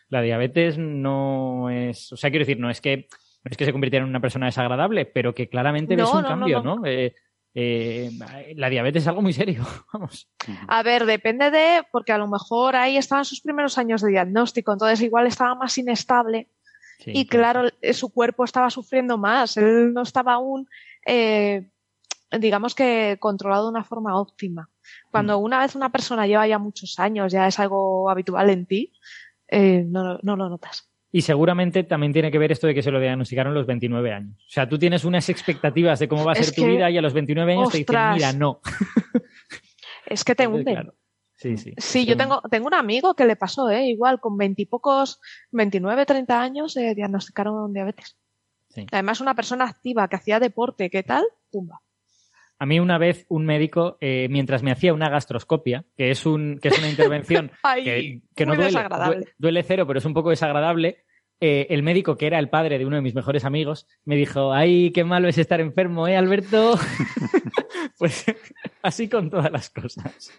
[0.08, 3.08] la, diabetes no es, o sea, quiero decir, no es que
[3.42, 6.62] no es que se convirtiera en una persona desagradable, pero que claramente ves un cambio,
[6.62, 6.84] ¿no?
[6.84, 7.14] Eh,
[7.54, 8.10] eh,
[8.54, 10.28] la diabetes es algo muy serio, vamos.
[10.68, 14.72] A ver, depende de, porque a lo mejor ahí estaban sus primeros años de diagnóstico,
[14.72, 16.48] entonces igual estaba más inestable
[17.06, 20.68] y claro, eh, su cuerpo estaba sufriendo más, él no estaba aún
[22.38, 24.68] digamos que controlado de una forma óptima.
[25.10, 25.42] Cuando mm.
[25.42, 28.92] una vez una persona lleva ya muchos años, ya es algo habitual en ti,
[29.48, 30.88] eh, no, no, lo notas.
[31.12, 34.12] Y seguramente también tiene que ver esto de que se lo diagnosticaron a los 29
[34.12, 34.36] años.
[34.46, 37.02] O sea, tú tienes unas expectativas de cómo va a ser tu vida y a
[37.02, 38.60] los 29 años te dicen, mira, no.
[40.06, 40.92] es que te hunden.
[41.34, 41.72] Sí, sí.
[41.78, 43.86] Sí, yo tengo, tengo un amigo que le pasó, ¿eh?
[43.86, 45.20] igual, con veintipocos,
[45.52, 48.16] 29, 30 años, eh, diagnosticaron diabetes.
[48.92, 51.24] Además, una persona activa que hacía deporte, ¿qué tal?
[51.50, 51.80] Tumba.
[52.60, 56.58] A mí una vez un médico, eh, mientras me hacía una gastroscopia, que es, un,
[56.60, 57.50] que es una intervención
[57.84, 61.04] que, no duele, duele, cero, pero es un poco desagradable,
[61.40, 64.52] eh, el médico, que era el padre de uno de mis mejores amigos, me dijo,
[64.52, 66.78] ay, qué malo es estar enfermo, ¿eh, Alberto?
[67.98, 68.26] pues
[68.82, 70.30] así con todas las cosas.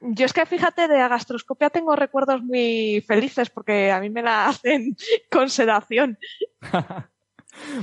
[0.00, 4.22] Yo es que fíjate, de la gastroscopia tengo recuerdos muy felices porque a mí me
[4.22, 4.96] la hacen
[5.32, 6.16] con sedación.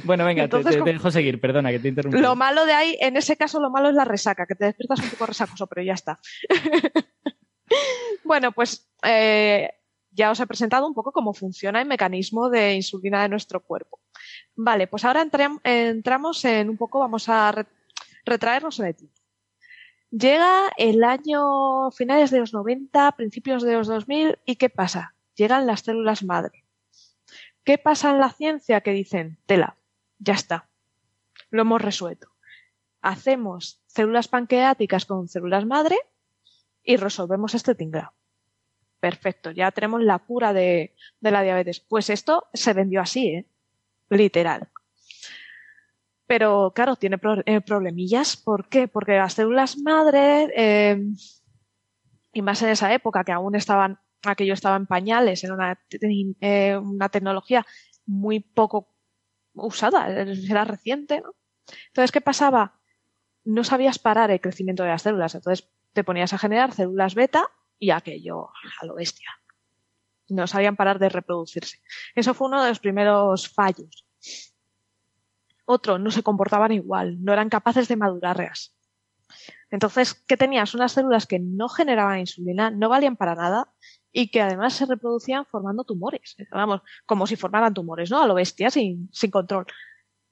[0.04, 2.18] Bueno, venga, te, dejo seguir, perdona que te interrumpa.
[2.18, 5.00] Lo malo de ahí, en ese caso, lo malo es la resaca, que te despiertas
[5.00, 6.20] un poco resacoso, pero ya está.
[8.24, 9.70] bueno, pues eh,
[10.12, 14.00] ya os he presentado un poco cómo funciona el mecanismo de insulina de nuestro cuerpo.
[14.56, 15.26] Vale, pues ahora
[15.64, 17.66] entramos en un poco, vamos a
[18.26, 19.16] retraernos en el tiempo.
[20.12, 25.16] Llega el año finales de los 90, principios de los 2000, ¿y qué pasa?
[25.36, 26.65] llegan las células madre.
[27.66, 28.82] ¿Qué pasa en la ciencia?
[28.82, 29.76] Que dicen, tela,
[30.20, 30.70] ya está,
[31.50, 32.30] lo hemos resuelto.
[33.02, 35.98] Hacemos células pancreáticas con células madre
[36.84, 38.14] y resolvemos este tinglado.
[39.00, 41.80] Perfecto, ya tenemos la cura de, la diabetes.
[41.80, 43.46] Pues esto se vendió así, ¿eh?
[44.10, 44.70] literal.
[46.28, 48.38] Pero claro, tiene eh, problemillas.
[48.38, 48.88] ¿Por qué?
[48.88, 51.04] Porque las células madre, eh,
[52.34, 55.80] y más en esa época que aún estaban, aquello estaba en pañales, era una,
[56.42, 57.66] eh, una tecnología
[58.06, 58.94] muy poco
[59.54, 61.34] usada, era reciente, ¿no?
[61.88, 62.80] Entonces, ¿qué pasaba?
[63.44, 67.48] No sabías parar el crecimiento de las células, entonces te ponías a generar células beta
[67.80, 68.50] y aquello
[68.82, 69.30] a lo bestia.
[70.30, 71.82] No sabían parar de reproducirse.
[72.16, 74.06] Eso fue uno de los primeros fallos.
[75.66, 78.76] Otro, no se comportaban igual, no eran capaces de madurarlas.
[79.72, 80.74] Entonces, ¿qué tenías?
[80.76, 83.74] Unas células que no generaban insulina, no valían para nada
[84.18, 86.38] y que además se reproducían formando tumores.
[86.50, 88.24] Vamos, como si formaran tumores, ¿no?
[88.24, 89.66] A lo bestia, sin, sin control.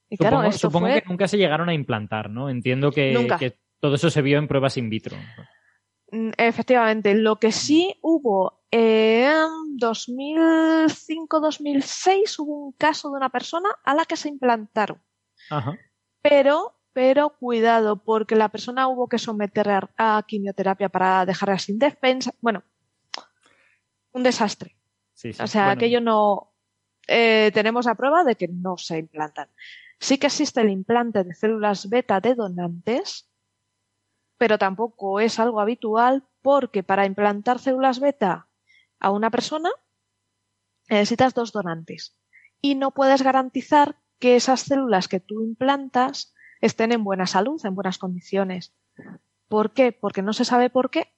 [0.08, 2.48] Y supongo, claro, supongo que nunca se llegaron a implantar, ¿no?
[2.48, 5.18] Entiendo que, que, todo eso se vio en pruebas in vitro.
[6.10, 13.94] Mm, efectivamente, lo que sí hubo en 2005-2006 hubo un caso de una persona a
[13.94, 15.02] la que se implantaron.
[15.50, 15.76] Ajá.
[16.22, 22.32] Pero, pero cuidado, porque la persona hubo que someter a, quimioterapia para dejarla sin defensa.
[22.40, 22.62] Bueno,
[24.14, 24.76] un desastre.
[25.38, 26.52] o sea, aquello no.
[27.06, 29.50] Eh, tenemos la prueba de que no se implantan.
[30.00, 33.30] Sí que existe el implante de células beta de donantes,
[34.38, 38.48] pero tampoco es algo habitual porque para implantar células beta
[38.98, 39.70] a una persona
[40.88, 42.18] necesitas dos donantes
[42.60, 47.74] y no puedes garantizar que esas células que tú implantas estén en buena salud, en
[47.74, 48.74] buenas condiciones.
[49.48, 49.92] ¿Por qué?
[49.92, 51.12] Porque no se sabe por qué.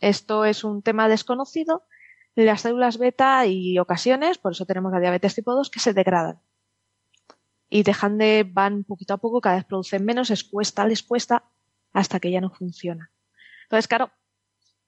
[0.00, 1.84] Esto es un tema desconocido.
[2.34, 6.40] Las células beta hay ocasiones, por eso tenemos la diabetes tipo 2, que se degradan.
[7.68, 11.44] Y dejan de, van poquito a poco, cada vez producen menos, les cuesta, les cuesta,
[11.92, 13.10] hasta que ya no funciona.
[13.64, 14.10] Entonces, claro,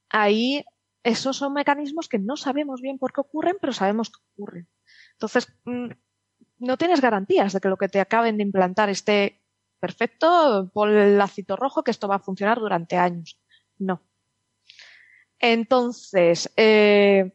[0.09, 0.65] ahí
[1.03, 4.69] esos son mecanismos que no sabemos bien por qué ocurren, pero sabemos que ocurren.
[5.13, 5.91] Entonces, mm,
[6.59, 9.41] no tienes garantías de que lo que te acaben de implantar esté
[9.79, 13.41] perfecto, por el lacito rojo, que esto va a funcionar durante años.
[13.79, 14.03] No.
[15.41, 17.33] Entonces, eh,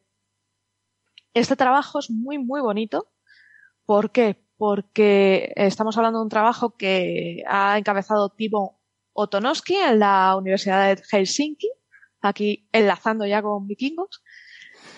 [1.34, 3.12] este trabajo es muy, muy bonito.
[3.86, 4.44] ¿Por qué?
[4.58, 8.82] Porque estamos hablando de un trabajo que ha encabezado Timo
[9.14, 11.70] Otonoski en la Universidad de Helsinki,
[12.22, 14.24] aquí enlazando ya con vikingos,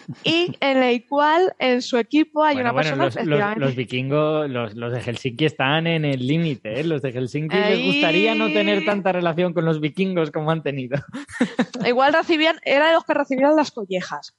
[0.23, 5.01] y en el cual en su equipo hay una persona los, los, vikingos, los, de
[5.01, 6.84] Helsinki están en el límite, ¿eh?
[6.84, 10.97] los de Helsinki les gustaría no tener tanta relación con los vikingos como han tenido.
[11.85, 14.35] Igual recibían, era de los que recibían las collejas,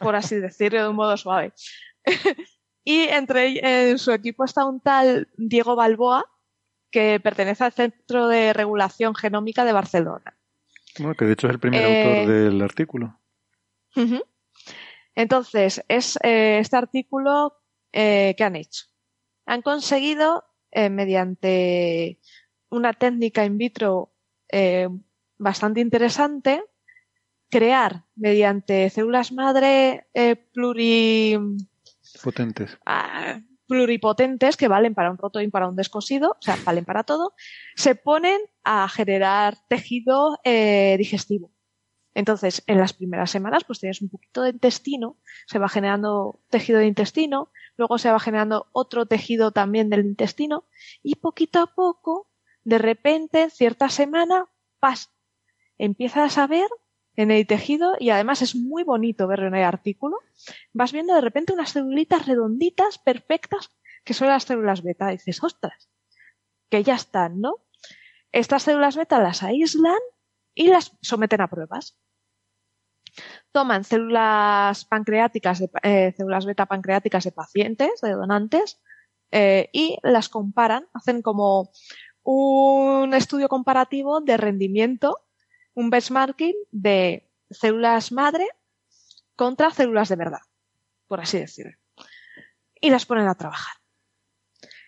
[0.00, 1.52] por así decirlo de un modo suave.
[2.84, 6.24] y entre en su equipo está un tal Diego Balboa,
[6.90, 10.36] que pertenece al Centro de Regulación Genómica de Barcelona.
[10.98, 13.18] Bueno, que de hecho es el primer autor eh, del artículo.
[15.14, 17.56] Entonces, es eh, este artículo
[17.92, 18.84] eh, que han hecho.
[19.46, 20.44] Han conseguido,
[20.90, 22.18] mediante
[22.68, 24.12] una técnica in vitro
[25.38, 26.64] bastante interesante,
[27.48, 30.08] crear mediante células madre
[30.52, 32.76] pluripotentes.
[32.84, 37.04] Ah, pluripotentes que valen para un roto y para un descosido, o sea, valen para
[37.04, 37.34] todo,
[37.74, 41.50] se ponen a generar tejido eh, digestivo.
[42.14, 46.78] Entonces, en las primeras semanas, pues tienes un poquito de intestino, se va generando tejido
[46.78, 50.64] de intestino, luego se va generando otro tejido también del intestino,
[51.02, 52.28] y poquito a poco,
[52.62, 54.46] de repente, cierta semana,
[54.78, 55.10] pas,
[55.76, 56.68] empiezas a ver
[57.16, 60.18] en el tejido y además es muy bonito verlo en el artículo.
[60.72, 63.70] Vas viendo de repente unas celulitas redonditas, perfectas,
[64.04, 65.12] que son las células beta.
[65.12, 65.90] Y dices, ostras,
[66.68, 67.64] que ya están, ¿no?
[68.32, 69.98] Estas células beta las aíslan
[70.54, 71.96] y las someten a pruebas.
[73.52, 78.80] Toman células pancreáticas, eh, células beta pancreáticas de pacientes, de donantes,
[79.30, 81.70] eh, y las comparan, hacen como
[82.22, 85.24] un estudio comparativo de rendimiento
[85.74, 88.46] un benchmarking de células madre
[89.36, 90.40] contra células de verdad,
[91.08, 91.76] por así decirlo.
[92.80, 93.74] Y las ponen a trabajar.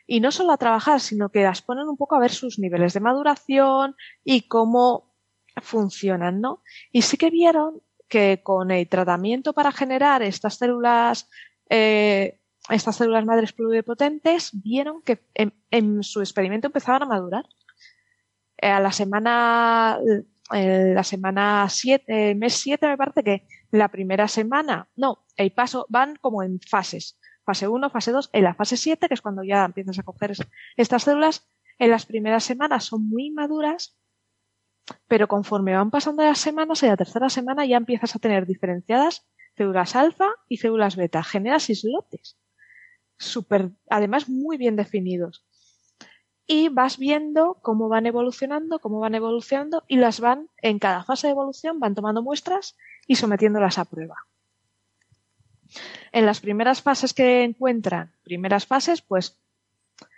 [0.07, 2.95] Y no solo a trabajar, sino que las ponen un poco a ver sus niveles
[2.95, 5.13] de maduración y cómo
[5.61, 6.63] funcionan, ¿no?
[6.93, 11.29] Y sí que vieron que con el tratamiento para generar estas células,
[11.69, 12.39] eh,
[12.69, 15.21] estas células madres pluripotentes, vieron que
[15.71, 17.47] en, su experimento empezaban a madurar.
[18.59, 19.99] Eh, a la semana
[20.53, 25.87] en la semana 7, mes 7 me parece que la primera semana, no, el paso
[25.89, 27.19] van como en fases.
[27.45, 30.33] Fase 1, fase 2, en la fase 7, que es cuando ya empiezas a coger
[30.77, 33.97] estas células, en las primeras semanas son muy maduras,
[35.09, 39.27] pero conforme van pasando las semanas, en la tercera semana ya empiezas a tener diferenciadas
[39.57, 41.23] células alfa y células beta.
[41.23, 42.37] Generas islotes.
[43.89, 45.45] Además muy bien definidos.
[46.47, 51.27] Y vas viendo cómo van evolucionando, cómo van evolucionando y las van, en cada fase
[51.27, 52.77] de evolución, van tomando muestras
[53.07, 54.17] y sometiéndolas a prueba.
[56.13, 59.39] En las primeras fases que encuentran, primeras fases, pues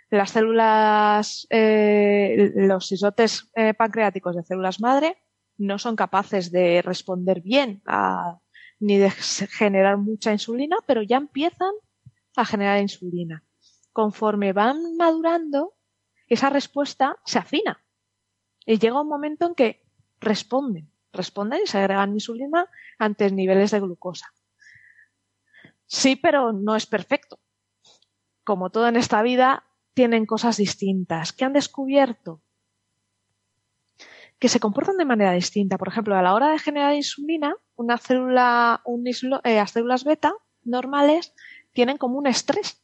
[0.09, 5.21] las células, eh, los islotes eh, pancreáticos de células madre
[5.57, 8.39] no son capaces de responder bien a,
[8.79, 9.11] ni de
[9.59, 11.71] generar mucha insulina, pero ya empiezan
[12.35, 13.43] a generar insulina.
[13.93, 15.75] Conforme van madurando,
[16.27, 17.83] esa respuesta se afina.
[18.65, 19.83] Y llega un momento en que
[20.19, 22.67] responden, responden y se agregan insulina
[22.97, 24.27] ante niveles de glucosa.
[25.85, 27.39] Sí, pero no es perfecto.
[28.43, 29.68] Como todo en esta vida,
[29.99, 31.33] tienen cosas distintas.
[31.33, 32.41] ¿Qué han descubierto?
[34.39, 35.77] Que se comportan de manera distinta.
[35.77, 38.81] Por ejemplo, a la hora de generar insulina, una célula,
[39.43, 40.31] eh, las células beta
[40.63, 41.33] normales
[41.73, 42.81] tienen como un estrés.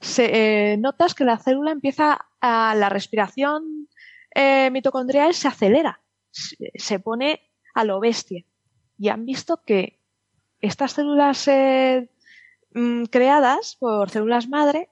[0.00, 3.88] Se, eh, notas que la célula empieza a la respiración
[4.34, 6.00] eh, mitocondrial se acelera,
[6.30, 7.42] se, pone
[7.74, 8.42] a lo bestia.
[8.96, 10.00] Y han visto que
[10.62, 11.46] estas células
[12.72, 14.88] mm, creadas por células madre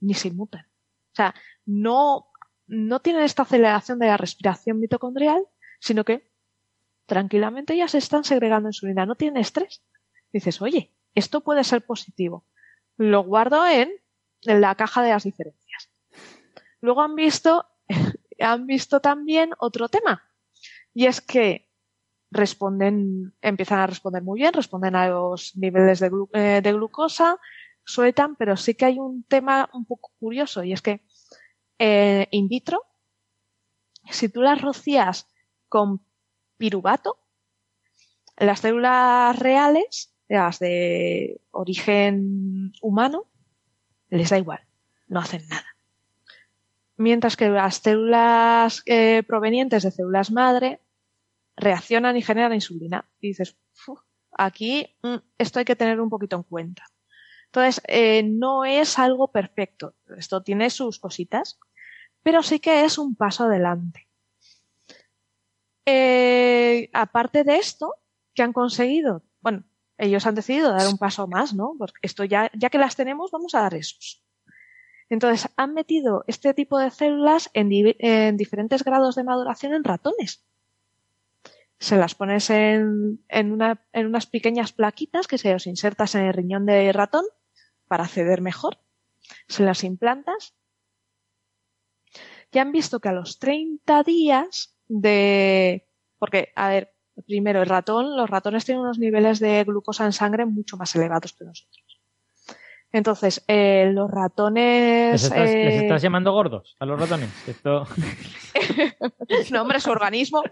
[0.00, 0.66] ni se inmutan.
[1.12, 1.34] O sea,
[1.66, 2.28] no,
[2.66, 5.44] no tienen esta aceleración de la respiración mitocondrial,
[5.80, 6.30] sino que
[7.06, 9.82] tranquilamente ya se están segregando insulina, no tienen estrés.
[10.32, 12.44] Dices, oye, esto puede ser positivo.
[12.96, 13.90] Lo guardo en,
[14.42, 15.90] la caja de las diferencias.
[16.80, 17.66] Luego han visto,
[18.38, 20.22] han visto también otro tema.
[20.94, 21.68] Y es que
[22.30, 27.38] responden, empiezan a responder muy bien, responden a los niveles de, eh, de glucosa,
[27.88, 31.00] sueltan, pero sí que hay un tema un poco curioso y es que
[31.78, 32.84] eh, in vitro,
[34.10, 35.26] si tú las rocías
[35.68, 36.04] con
[36.58, 37.18] piruvato,
[38.36, 43.24] las células reales, las de origen humano,
[44.10, 44.60] les da igual,
[45.06, 45.66] no hacen nada.
[46.96, 50.82] Mientras que las células eh, provenientes de células madre
[51.56, 53.08] reaccionan y generan insulina.
[53.20, 53.56] Y dices,
[54.32, 56.84] aquí mm, esto hay que tener un poquito en cuenta.
[57.48, 59.94] Entonces, eh, no es algo perfecto.
[60.16, 61.58] Esto tiene sus cositas,
[62.22, 64.06] pero sí que es un paso adelante.
[65.86, 67.94] Eh, aparte de esto,
[68.34, 69.22] ¿qué han conseguido?
[69.40, 69.64] Bueno,
[69.96, 71.74] ellos han decidido dar un paso más, ¿no?
[71.78, 74.22] Porque esto ya, ya que las tenemos, vamos a dar esos.
[75.08, 80.44] Entonces, han metido este tipo de células en, en diferentes grados de maduración en ratones.
[81.78, 86.92] Se las pones en unas pequeñas plaquitas que se os insertas en el riñón de
[86.92, 87.24] ratón
[87.88, 88.78] para acceder mejor.
[89.48, 90.54] Se las implantas.
[92.52, 95.86] Ya han visto que a los 30 días de...
[96.18, 96.94] Porque, a ver,
[97.26, 101.32] primero, el ratón, los ratones tienen unos niveles de glucosa en sangre mucho más elevados
[101.32, 101.97] que nosotros.
[102.90, 105.12] Entonces, eh, los ratones.
[105.12, 107.28] ¿Les estás, eh, llamando gordos a los ratones?
[107.46, 107.86] Esto...
[109.52, 110.42] no, hombre, su organismo,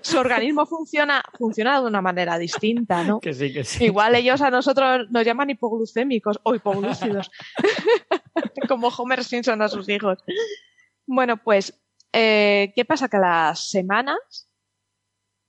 [0.00, 3.20] su organismo funciona, funciona de una manera distinta, ¿no?
[3.20, 3.84] Que sí, que sí.
[3.84, 7.30] Igual ellos a nosotros nos llaman hipoglucémicos o hipoglúcidos,
[8.68, 10.18] como Homer Simpson a sus hijos.
[11.06, 11.80] Bueno, pues,
[12.12, 13.08] eh, ¿qué pasa?
[13.08, 14.50] Que a las semanas,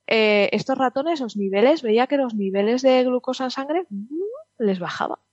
[0.05, 4.07] estos ratones, los niveles, veía que los niveles de glucosa en sangre mm,
[4.59, 5.24] les bajaba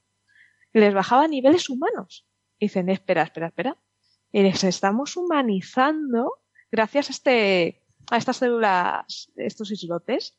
[0.80, 2.26] les bajaba a niveles humanos.
[2.60, 3.76] dicen, espera, espera, espera.
[4.30, 6.34] Y les estamos humanizando
[6.70, 10.38] gracias a, este, a estas células, estos islotes.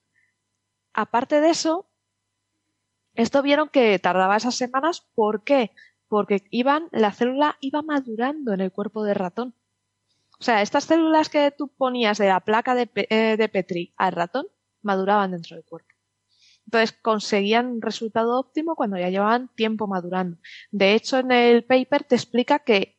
[0.94, 1.90] Aparte de eso,
[3.14, 5.08] esto vieron que tardaba esas semanas.
[5.14, 5.72] ¿Por qué?
[6.08, 9.56] Porque iban, la célula iba madurando en el cuerpo del ratón.
[10.40, 14.14] O sea, estas células que tú ponías de la placa de, eh, de Petri al
[14.14, 14.48] ratón
[14.82, 15.93] maduraban dentro del cuerpo.
[16.66, 20.38] Entonces conseguían resultado óptimo cuando ya llevaban tiempo madurando.
[20.72, 22.98] De hecho, en el paper te explica que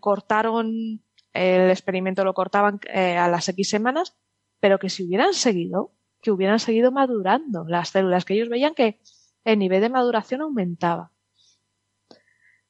[0.00, 1.02] cortaron
[1.36, 4.16] el experimento lo cortaban eh, a las X semanas,
[4.60, 5.92] pero que si hubieran seguido,
[6.22, 9.00] que hubieran seguido madurando las células, que ellos veían que
[9.44, 11.12] el nivel de maduración aumentaba.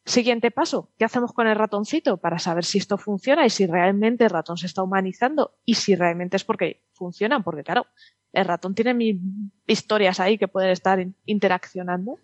[0.05, 4.25] Siguiente paso, ¿qué hacemos con el ratoncito para saber si esto funciona y si realmente
[4.25, 7.43] el ratón se está humanizando y si realmente es porque funcionan?
[7.43, 7.87] Porque claro,
[8.33, 9.21] el ratón tiene mil
[9.67, 12.19] historias ahí que pueden estar interaccionando.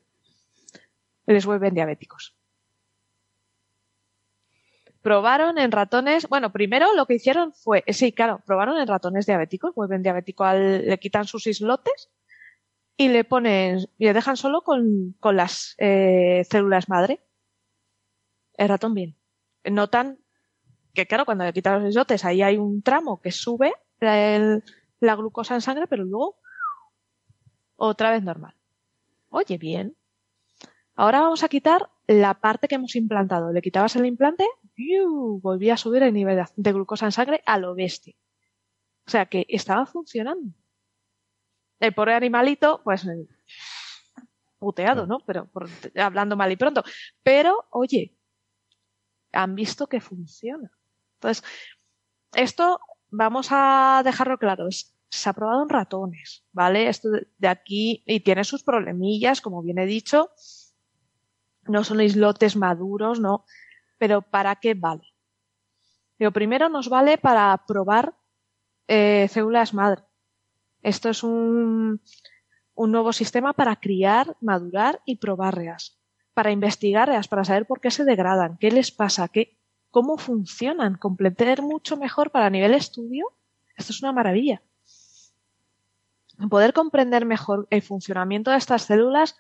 [1.26, 2.34] Les vuelven diabéticos.
[5.02, 9.74] probaron en ratones, bueno, primero lo que hicieron fue, sí, claro, probaron en ratones diabéticos,
[9.74, 12.10] vuelven diabético al, le quitan sus islotes
[12.96, 17.20] y le ponen, le dejan solo con, con las eh, células madre.
[18.56, 19.16] El ratón bien.
[19.64, 20.18] Notan
[20.94, 23.72] que, claro, cuando le quitan los islotes, ahí hay un tramo que sube
[25.02, 26.38] la glucosa en sangre, pero luego
[27.76, 28.54] otra vez normal.
[29.28, 29.96] Oye, bien.
[30.94, 33.52] Ahora vamos a quitar la parte que hemos implantado.
[33.52, 34.46] Le quitabas el implante,
[35.40, 38.14] volvía a subir el nivel de glucosa en sangre a lo bestia.
[39.06, 40.54] O sea que estaba funcionando.
[41.80, 43.04] El pobre animalito, pues
[44.58, 45.18] puteado, ¿no?
[45.26, 45.50] Pero
[45.96, 46.84] hablando mal y pronto.
[47.24, 48.16] Pero, oye,
[49.32, 50.70] han visto que funciona.
[51.14, 51.44] Entonces,
[52.34, 52.78] esto
[53.12, 54.66] vamos a dejarlo claro.
[54.70, 56.89] se ha probado en ratones, ¿vale?
[56.89, 60.30] Esto de aquí, y tiene sus problemillas, como bien he dicho.
[61.64, 63.44] No son islotes maduros, ¿no?
[63.98, 65.05] Pero ¿para qué vale?
[66.18, 68.16] Lo primero nos vale para probar
[68.89, 70.02] eh, células madre.
[70.82, 72.01] Esto es un,
[72.74, 76.01] un nuevo sistema para criar, madurar y probar reas.
[76.34, 79.61] Para investigar reas, para saber por qué se degradan, qué les pasa, qué,
[79.93, 83.27] cómo funcionan, comprender mucho mejor para nivel estudio.
[83.77, 84.62] Esto es una maravilla.
[86.51, 89.36] Poder comprender mejor el funcionamiento de estas células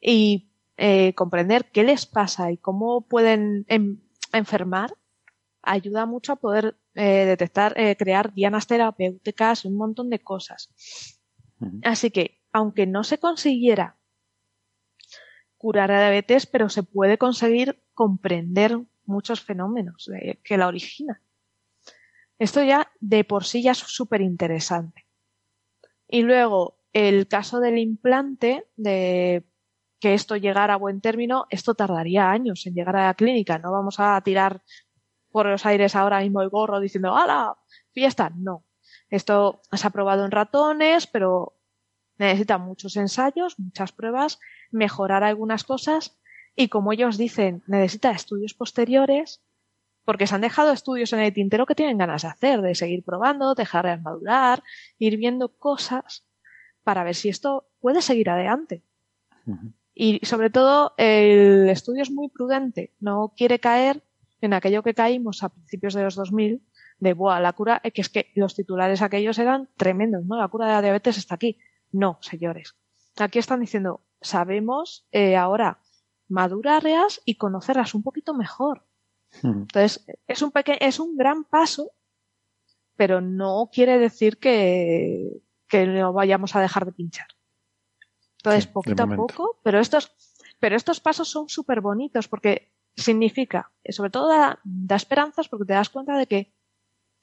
[0.00, 3.64] y eh, comprender qué les pasa y cómo pueden
[4.32, 4.92] enfermar
[5.62, 10.70] ayuda mucho a poder eh, detectar, eh, crear dianas terapéuticas, un montón de cosas.
[11.84, 13.96] Así que, aunque no se consiguiera
[15.56, 20.10] curar a diabetes, pero se puede conseguir comprender muchos fenómenos
[20.42, 21.20] que la originan.
[22.38, 25.06] Esto ya de por sí ya es súper interesante.
[26.08, 29.44] Y luego, el caso del implante, de
[30.00, 33.58] que esto llegara a buen término, esto tardaría años en llegar a la clínica.
[33.58, 34.62] No vamos a tirar
[35.30, 37.56] por los aires ahora mismo el gorro diciendo ¡Hala!
[37.92, 38.32] ¡Fiesta!
[38.34, 38.64] No.
[39.08, 41.58] Esto se ha probado en ratones, pero
[42.18, 46.18] necesita muchos ensayos, muchas pruebas, mejorar algunas cosas
[46.54, 49.40] y como ellos dicen, necesita estudios posteriores
[50.04, 53.04] porque se han dejado estudios en el tintero que tienen ganas de hacer, de seguir
[53.04, 54.62] probando, dejar de madurar,
[54.98, 56.24] ir viendo cosas
[56.82, 58.82] para ver si esto puede seguir adelante.
[59.94, 64.02] Y sobre todo, el estudio es muy prudente, no quiere caer
[64.40, 66.62] en aquello que caímos a principios de los 2000,
[66.98, 70.36] de, Buah, la cura, que es que los titulares aquellos eran tremendos, ¿no?
[70.36, 71.58] La cura de la diabetes está aquí.
[71.92, 72.74] No, señores.
[73.18, 75.78] Aquí están diciendo, sabemos eh, ahora
[76.32, 78.84] madurarlas y conocerlas un poquito mejor.
[79.42, 79.62] Hmm.
[79.62, 81.92] Entonces, es un es un gran paso,
[82.96, 87.28] pero no quiere decir que, que no vayamos a dejar de pinchar.
[88.38, 90.12] Entonces, poquito a poco, pero estos,
[90.58, 94.58] pero estos pasos son súper bonitos porque significa, sobre todo da,
[94.96, 96.52] esperanzas porque te das cuenta de que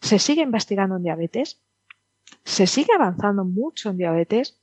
[0.02, 1.62] se sigue investigando en diabetes,
[2.44, 4.60] se sigue avanzando mucho en diabetes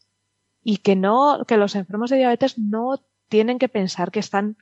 [0.62, 4.56] y que no, que los enfermos de diabetes no tienen que pensar que están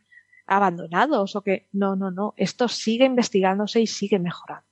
[0.46, 4.66] abandonados o que no, no, no, esto sigue investigándose y sigue mejorando.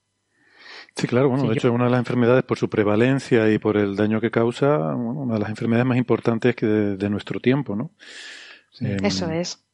[0.94, 3.78] Sí, claro, bueno, de hecho es una de las enfermedades por su prevalencia y por
[3.78, 7.92] el daño que causa, una de las enfermedades más importantes que de, nuestro tiempo, ¿no?
[9.02, 9.64] Eso em, es.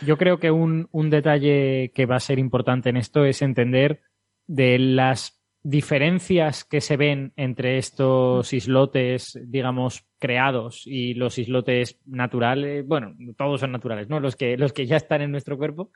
[0.00, 4.00] Yo creo que un, un detalle que va a ser importante en esto es entender
[4.46, 5.33] de las
[5.64, 13.60] diferencias que se ven entre estos islotes, digamos, creados y los islotes naturales, bueno, todos
[13.60, 14.20] son naturales, ¿no?
[14.20, 15.90] Los que, los que ya están en nuestro cuerpo,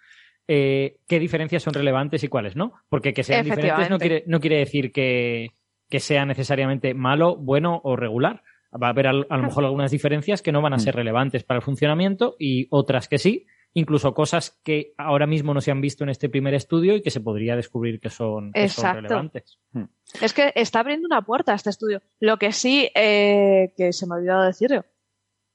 [0.49, 2.73] eh, ¿qué diferencias son relevantes y cuáles no?
[2.89, 5.51] Porque que sean diferentes no quiere, no quiere decir que,
[5.91, 8.43] que sea necesariamente malo, bueno o regular.
[8.73, 10.99] Va a haber a, lo mejor algunas diferencias que no van a ser mm.
[10.99, 15.71] relevantes para el funcionamiento y otras que sí, incluso cosas que ahora mismo no se
[15.71, 19.59] han visto en este primer estudio y que se podría descubrir que son, relevantes.
[19.73, 19.85] Hmm.
[20.21, 22.03] Es que está abriendo una puerta a este estudio.
[22.21, 24.85] Lo que sí, eh, que se me ha olvidado decirlo,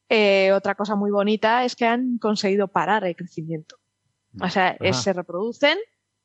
[0.10, 3.78] eh, otra cosa muy bonita es que han conseguido parar el crecimiento.
[4.42, 5.78] O sea, se reproducen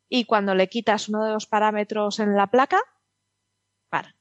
[0.09, 2.81] y cuando le quitas uno de los parámetros en la placa,
[3.90, 4.15] paran.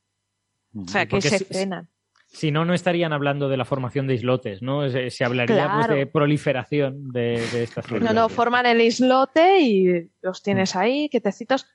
[0.76, 1.90] O sea, que se frenan.
[2.38, 4.88] Si no, no estarían hablando de la formación de islotes, ¿no?
[4.88, 7.34] Se, hablaría pues, de proliferación de,
[7.64, 8.14] estas células.
[8.14, 11.66] No, no, forman el islote y los tienes ahí, quietecitos.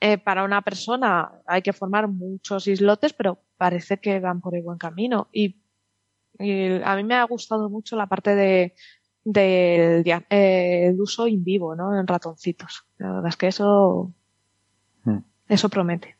[0.00, 4.62] Eh, para una persona hay que formar muchos islotes, pero parece que van por el
[4.62, 5.28] buen camino.
[5.34, 5.60] Y,
[6.38, 8.74] a mí me ha gustado mucho la parte de
[9.22, 11.98] del eh, uso in vivo, ¿no?
[11.98, 12.86] En ratoncitos.
[12.96, 14.14] La verdad es que eso,
[15.04, 15.18] hmm.
[15.48, 16.16] eso promete.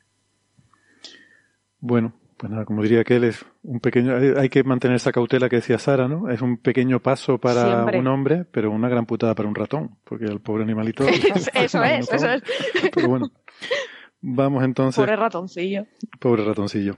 [1.81, 5.48] Bueno, Pues nada, como diría que él es un pequeño, hay que mantener esa cautela
[5.48, 6.30] que decía Sara, ¿no?
[6.30, 10.26] Es un pequeño paso para un hombre, pero una gran putada para un ratón, porque
[10.26, 11.06] el pobre animalito.
[11.54, 12.42] eso es, eso es.
[12.94, 13.32] Pero bueno,
[14.20, 15.02] vamos entonces.
[15.02, 15.86] Pobre ratoncillo.
[16.20, 16.96] Pobre ratoncillo.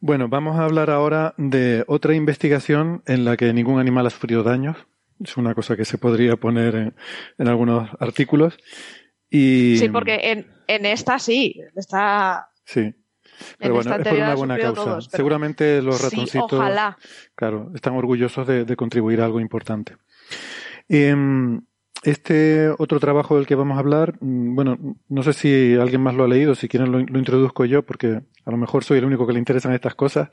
[0.00, 4.42] Bueno, vamos a hablar ahora de otra investigación en la que ningún animal ha sufrido
[4.42, 4.76] daños.
[5.22, 6.94] Es una cosa que se podría poner en,
[7.36, 8.56] en algunos artículos.
[9.28, 9.76] Y...
[9.76, 12.48] Sí, porque en, en esta sí, está.
[12.64, 12.94] Sí.
[13.58, 15.00] Pero bueno, es por una buena causa.
[15.00, 16.62] Seguramente los ratoncitos,
[17.34, 19.96] claro, están orgullosos de, contribuir a algo importante.
[20.88, 21.60] Em,
[22.02, 26.14] este otro trabajo del que vamos a hablar, mm, bueno, no sé si alguien más
[26.14, 29.26] lo ha leído, si quieren lo, introduzco yo, porque a lo mejor soy el único
[29.26, 30.30] que le interesan estas cosas.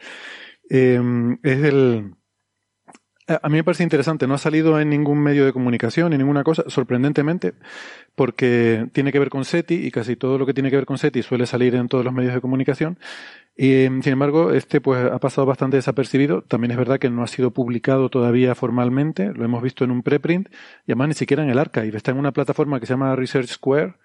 [0.69, 2.15] Em, es el,
[3.41, 6.43] a mí me parece interesante, no ha salido en ningún medio de comunicación ni ninguna
[6.43, 7.53] cosa, sorprendentemente,
[8.15, 10.97] porque tiene que ver con SETI y casi todo lo que tiene que ver con
[10.97, 12.97] SETI suele salir en todos los medios de comunicación.
[13.55, 16.43] Y, sin embargo, este pues ha pasado bastante desapercibido.
[16.43, 20.01] También es verdad que no ha sido publicado todavía formalmente, lo hemos visto en un
[20.01, 20.47] preprint
[20.87, 21.95] y además ni siquiera en el archive.
[21.95, 23.95] Está en una plataforma que se llama Research Square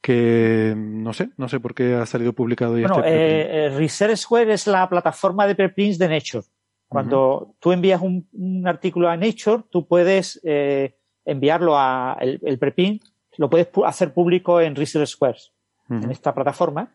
[0.00, 2.78] que no sé, no sé por qué ha salido publicado.
[2.78, 6.44] Ya bueno, este eh, Research Square es la plataforma de preprints de Nature.
[6.90, 13.04] Cuando tú envías un, artículo a Nature, tú puedes eh, enviarlo a el, preprint,
[13.36, 15.52] lo puedes hacer público en Research Squares,
[15.88, 16.92] en esta plataforma.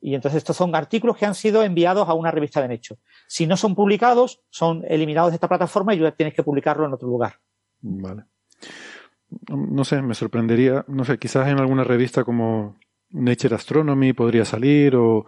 [0.00, 3.00] Y entonces estos son artículos que han sido enviados a una revista de Nature.
[3.28, 6.94] Si no son publicados, son eliminados de esta plataforma y ya tienes que publicarlo en
[6.94, 7.34] otro lugar.
[7.80, 8.24] Vale.
[9.48, 12.76] No sé, me sorprendería, no sé, quizás en alguna revista como
[13.10, 15.24] Nature Astronomy podría salir o,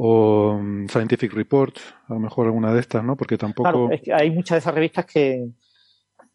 [0.00, 3.16] o mm, Scientific Reports, a lo mejor alguna de estas, ¿no?
[3.16, 3.68] Porque tampoco...
[3.68, 5.48] Claro, es que hay muchas de esas revistas que,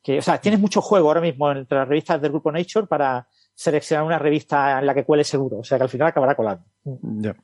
[0.01, 3.25] que, o sea, tienes mucho juego ahora mismo entre las revistas del grupo Nature para
[3.55, 6.65] seleccionar una revista en la que cuele seguro, o sea que al final acabará colando.
[6.83, 7.35] Ya.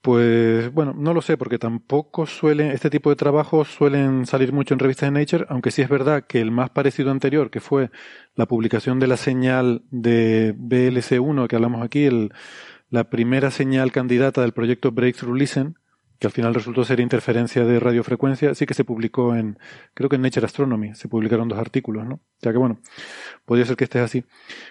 [0.00, 4.74] Pues bueno, no lo sé, porque tampoco suelen, este tipo de trabajos suelen salir mucho
[4.74, 7.90] en revistas de Nature, aunque sí es verdad que el más parecido anterior, que fue
[8.34, 12.32] la publicación de la señal de BLC1 que hablamos aquí, el
[12.92, 15.78] la primera señal candidata del proyecto Breakthrough Listen,
[16.18, 19.58] que al final resultó ser interferencia de radiofrecuencia, sí que se publicó en,
[19.94, 22.20] creo que en Nature Astronomy, se publicaron dos artículos, ¿no?
[22.42, 22.80] Ya que bueno,
[23.46, 24.26] podría ser que esté así.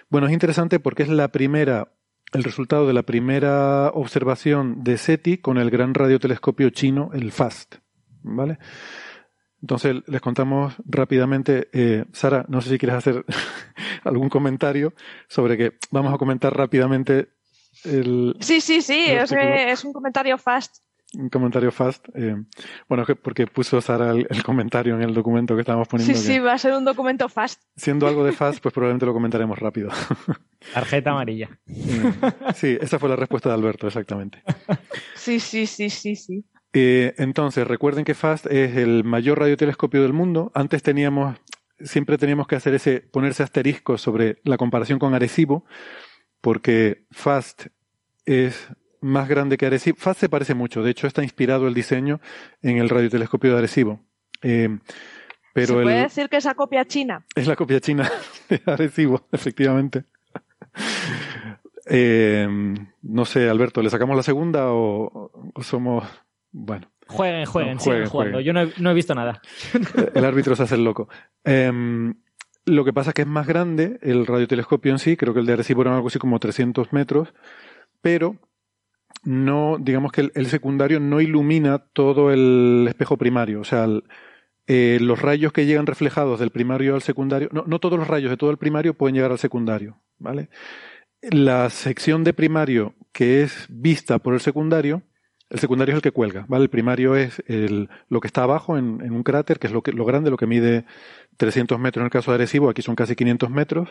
[0.08, 1.88] Bueno, es interesante porque es la primera,
[2.32, 7.74] el resultado de la primera observación de SETI con el gran radiotelescopio chino, el FAST,
[8.22, 8.58] ¿vale?
[9.60, 13.24] Entonces les contamos rápidamente, eh, Sara, no sé si quieres hacer
[14.04, 14.94] algún comentario
[15.26, 17.30] sobre que vamos a comentar rápidamente
[17.72, 20.76] sí, sí, sí, es, un comentario fast.
[21.14, 22.08] Un comentario fast.
[22.14, 22.36] Eh,
[22.88, 26.14] bueno, porque puso Sara el, comentario en el documento que estábamos poniendo.
[26.14, 27.60] Sí, sí, va a ser un documento fast.
[27.76, 29.90] Siendo algo de fast, pues probablemente lo comentaremos rápido.
[30.72, 31.50] Tarjeta amarilla.
[32.54, 34.42] Sí, esa fue la respuesta de Alberto, exactamente.
[35.14, 36.44] Sí, sí, sí, sí, sí.
[36.72, 40.50] Eh, entonces, recuerden que FAST es el mayor radiotelescopio del mundo.
[40.54, 41.36] Antes teníamos,
[41.80, 45.64] siempre teníamos que hacer ese, ponerse asterisco sobre la comparación con Arecibo,
[46.42, 47.68] porque FAST
[48.26, 48.68] es
[49.00, 49.96] más grande que Arecibo.
[49.96, 52.20] FAST se parece mucho, de hecho está inspirado el diseño
[52.60, 54.00] en el radiotelescopio de Arecibo.
[54.42, 54.78] Eh,
[55.54, 57.24] pero ¿Se puede decir que es la copia china?
[57.34, 58.10] Es la copia china
[58.50, 60.04] de Arecibo, efectivamente.
[61.86, 62.48] Eh,
[63.02, 65.30] no sé, Alberto, ¿le sacamos la segunda o,
[65.62, 66.04] somos...
[66.50, 66.90] Bueno.
[67.06, 68.40] Jueguen, jueguen, sigan jugando.
[68.40, 69.40] Yo no he, visto nada.
[70.14, 71.08] El árbitro se hace el loco.
[71.44, 71.70] Eh,
[72.64, 75.46] lo que pasa es que es más grande el radiotelescopio en sí, creo que el
[75.46, 77.34] de Arecibo era algo así como 300 metros,
[78.00, 78.36] pero
[79.24, 83.86] no, digamos que el, secundario no ilumina todo el espejo primario, o sea,
[84.66, 88.30] eh, los rayos que llegan reflejados del primario al secundario, no, no todos los rayos
[88.30, 90.48] de todo el primario pueden llegar al secundario, ¿vale?
[91.20, 95.02] La sección de primario que es vista por el secundario,
[95.52, 96.64] el secundario es el que cuelga, ¿vale?
[96.64, 97.42] El primario es
[98.08, 100.38] lo que está abajo en, en un cráter, que es lo, que, lo grande, lo
[100.38, 100.86] que mide
[101.36, 103.90] 300 metros en el caso de Arecibo, aquí son casi 500 metros,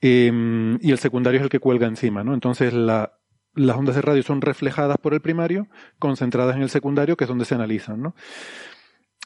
[0.00, 2.34] em, y el secundario es el que cuelga encima, ¿no?
[2.34, 3.10] Entonces las
[3.54, 5.68] ondas de radio son reflejadas por el primario,
[6.00, 8.16] concentradas en el secundario, que es donde se analizan, ¿no?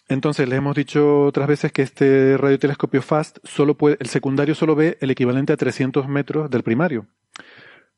[0.09, 4.75] Entonces, les hemos dicho otras veces que este radiotelescopio FAST solo puede, el secundario solo
[4.75, 7.07] ve el equivalente a 300 metros del primario.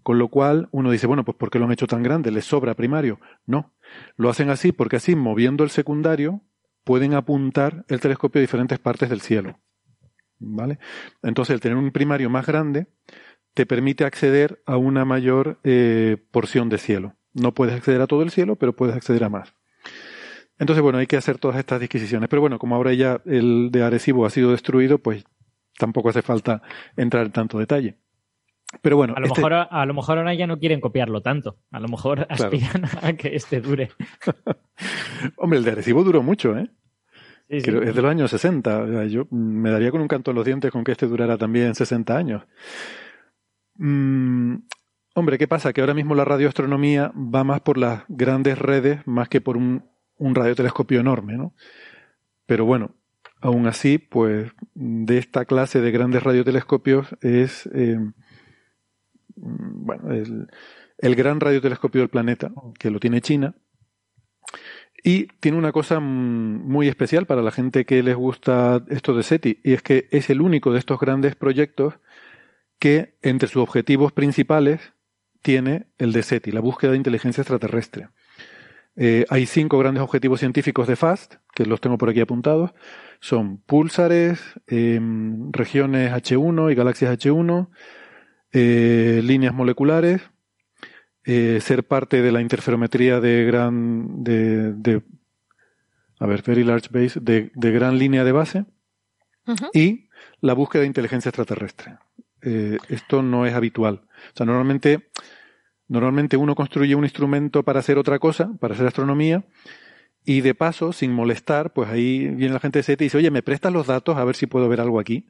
[0.02, 2.30] Con lo cual uno dice, bueno, pues ¿por qué lo han hecho tan grande?
[2.30, 3.20] ¿Les sobra primario?
[3.46, 3.72] No.
[4.16, 6.42] Lo hacen así porque así, moviendo el secundario,
[6.84, 9.58] pueden apuntar el telescopio a diferentes partes del cielo.
[10.38, 10.78] ¿Vale?
[11.22, 12.88] Entonces, el tener un primario más grande
[13.54, 17.14] te permite acceder a una mayor eh, porción de cielo.
[17.34, 19.54] No puedes acceder a todo el cielo, pero puedes acceder a más.
[20.58, 22.28] Entonces, bueno, hay que hacer todas estas disquisiciones.
[22.28, 25.24] Pero bueno, como ahora ya el de Arecibo ha sido destruido, pues
[25.78, 26.62] tampoco hace falta
[26.96, 27.98] entrar en tanto detalle.
[28.80, 29.14] Pero bueno.
[29.16, 31.58] A lo, este mejor, a lo mejor ahora ya no quieren copiarlo tanto.
[31.70, 33.90] A lo mejor aspiran a que este dure.
[35.36, 36.70] Hombre, el de Arecibo duró mucho, ¿eh?
[37.48, 39.04] Es de los años 60.
[39.06, 42.16] Yo me daría con un canto en los dientes con que este durara también 60
[42.16, 42.44] años.
[43.74, 44.56] Mm,
[45.14, 45.74] hombre, ¿qué pasa?
[45.74, 49.84] Que ahora mismo la radioastronomía va más por las grandes redes más que por un,
[50.16, 51.54] un radiotelescopio enorme, ¿no?
[52.46, 52.94] Pero bueno,
[53.42, 58.12] aún así, pues de esta clase de grandes radiotelescopios es eh, Mm,
[59.36, 60.48] bueno, el,
[60.98, 63.54] el gran radiotelescopio del planeta, que lo tiene China,
[65.02, 69.22] y tiene una cosa mm, muy especial para la gente que les gusta esto de
[69.22, 71.94] SETI, y es que es el único de estos grandes proyectos
[72.78, 74.92] que entre sus objetivos principales
[75.42, 78.08] tiene el de SETI, la búsqueda de inteligencia extraterrestre.
[78.94, 82.72] Eh, hay cinco grandes objetivos científicos de FAST, que los tengo por aquí apuntados.
[83.20, 87.70] Son púlsares, em, regiones H1 y galaxias H1,
[88.52, 90.20] eh, líneas moleculares,
[91.24, 95.02] eh, ser parte de la interferometría de gran, de,
[96.18, 98.64] a ver, very large base, de, gran línea de base,
[99.72, 100.08] y
[100.40, 101.96] la búsqueda de inteligencia extraterrestre.
[102.42, 104.02] Eh, esto no es habitual.
[104.34, 105.10] O sea, normalmente,
[105.88, 109.44] normalmente uno construye un instrumento para hacer otra cosa, para hacer astronomía,
[110.24, 113.30] y de paso, sin molestar, pues ahí viene la gente de SETI y dice, oye,
[113.30, 115.26] ¿me prestas los datos a ver si puedo ver algo aquí?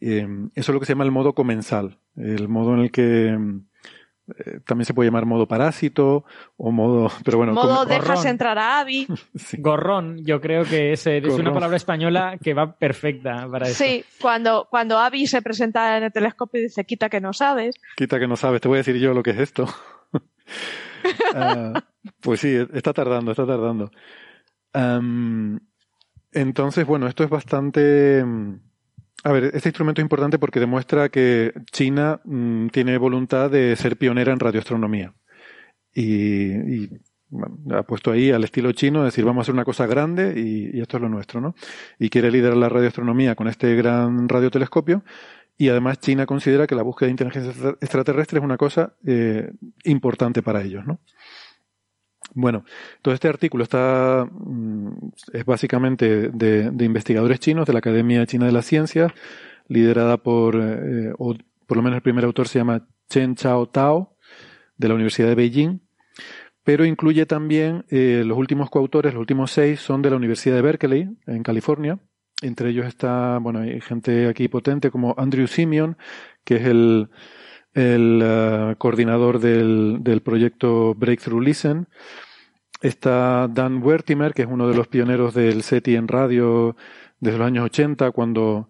[0.00, 3.38] Eso es lo que se llama el modo comensal el modo en el que
[4.38, 6.24] eh, también se puede llamar modo parásito
[6.56, 7.52] o modo, pero bueno.
[7.52, 9.06] Modo dejas entrar a Avi.
[9.58, 13.84] Gorrón, yo creo que es, es una palabra española que va perfecta para eso.
[13.84, 17.76] Sí, cuando, cuando Avi se presenta en el telescopio y dice quita que no sabes.
[17.96, 19.66] Quita que no sabes, te voy a decir yo lo que es esto.
[21.34, 21.82] Ah,
[22.20, 23.90] pues sí, está tardando, está tardando.
[26.32, 28.22] entonces, bueno, esto es bastante
[29.22, 33.96] a ver, este instrumento es importante porque demuestra que China mm, tiene voluntad de ser
[33.96, 35.14] pionera en radioastronomía.
[35.94, 36.88] Y,
[37.72, 40.96] ha puesto ahí al estilo chino, decir, vamos a hacer una cosa grande y, esto
[40.96, 41.54] es lo nuestro, ¿no?
[41.98, 45.04] Y quiere liderar la radioastronomía con este gran radiotelescopio.
[45.56, 49.52] Y además China considera que la búsqueda de inteligencia extraterrestre es una cosa eh,
[49.84, 51.00] importante para ellos, ¿no?
[52.34, 52.64] Bueno,
[53.02, 58.52] todo este artículo está mm, es básicamente de, investigadores chinos de la Academia China de
[58.52, 59.12] las Ciencias,
[59.68, 61.34] liderada por, eh, o
[61.66, 64.16] por lo menos el primer autor se llama Chen Chao Tao,
[64.76, 65.80] de la Universidad de Beijing,
[66.64, 70.62] pero incluye también eh, los últimos coautores, los últimos seis son de la Universidad de
[70.62, 71.98] Berkeley, en California.
[72.42, 75.98] Entre ellos está, bueno, hay gente aquí potente como Andrew Simeon,
[76.44, 77.10] que es el,
[77.74, 81.86] el uh, coordinador del, del, proyecto Breakthrough Listen.
[82.82, 86.76] Está Dan Wertimer, que es uno de los pioneros del SETI en radio
[87.20, 88.68] desde los años 80, cuando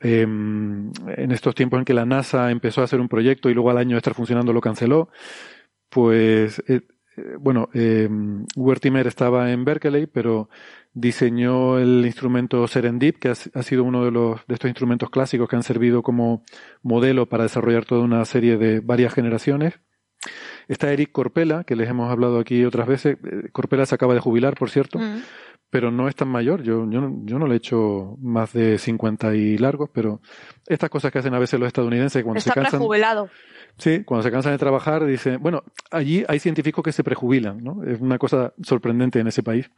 [0.00, 3.70] eh, en estos tiempos en que la NASA empezó a hacer un proyecto y luego
[3.70, 5.08] al año de estar funcionando lo canceló,
[5.88, 6.82] pues eh,
[7.16, 8.08] eh bueno, eh,
[8.56, 10.50] Wertimer estaba en Berkeley, pero
[10.94, 15.56] diseñó el instrumento Serendip, que ha, sido uno de los de estos instrumentos clásicos que
[15.56, 16.44] han servido como
[16.82, 19.80] modelo para desarrollar toda una serie de varias generaciones.
[20.68, 23.18] Está Eric Corpela, que les hemos hablado aquí otras veces.
[23.24, 25.22] Eh, Corpela se acaba de jubilar, por cierto, mm.
[25.68, 26.62] pero no es tan mayor.
[26.62, 30.22] Yo, yo, yo no le he hecho más de 50 y largos, pero
[30.66, 32.78] estas cosas que hacen a veces los estadounidenses cuando Está se cansan.
[32.78, 33.28] Prejubilado.
[33.76, 37.82] Sí, cuando se cansan de trabajar, dicen, bueno, allí hay científicos que se prejubilan, ¿no?
[37.84, 39.68] Es una cosa sorprendente en ese país.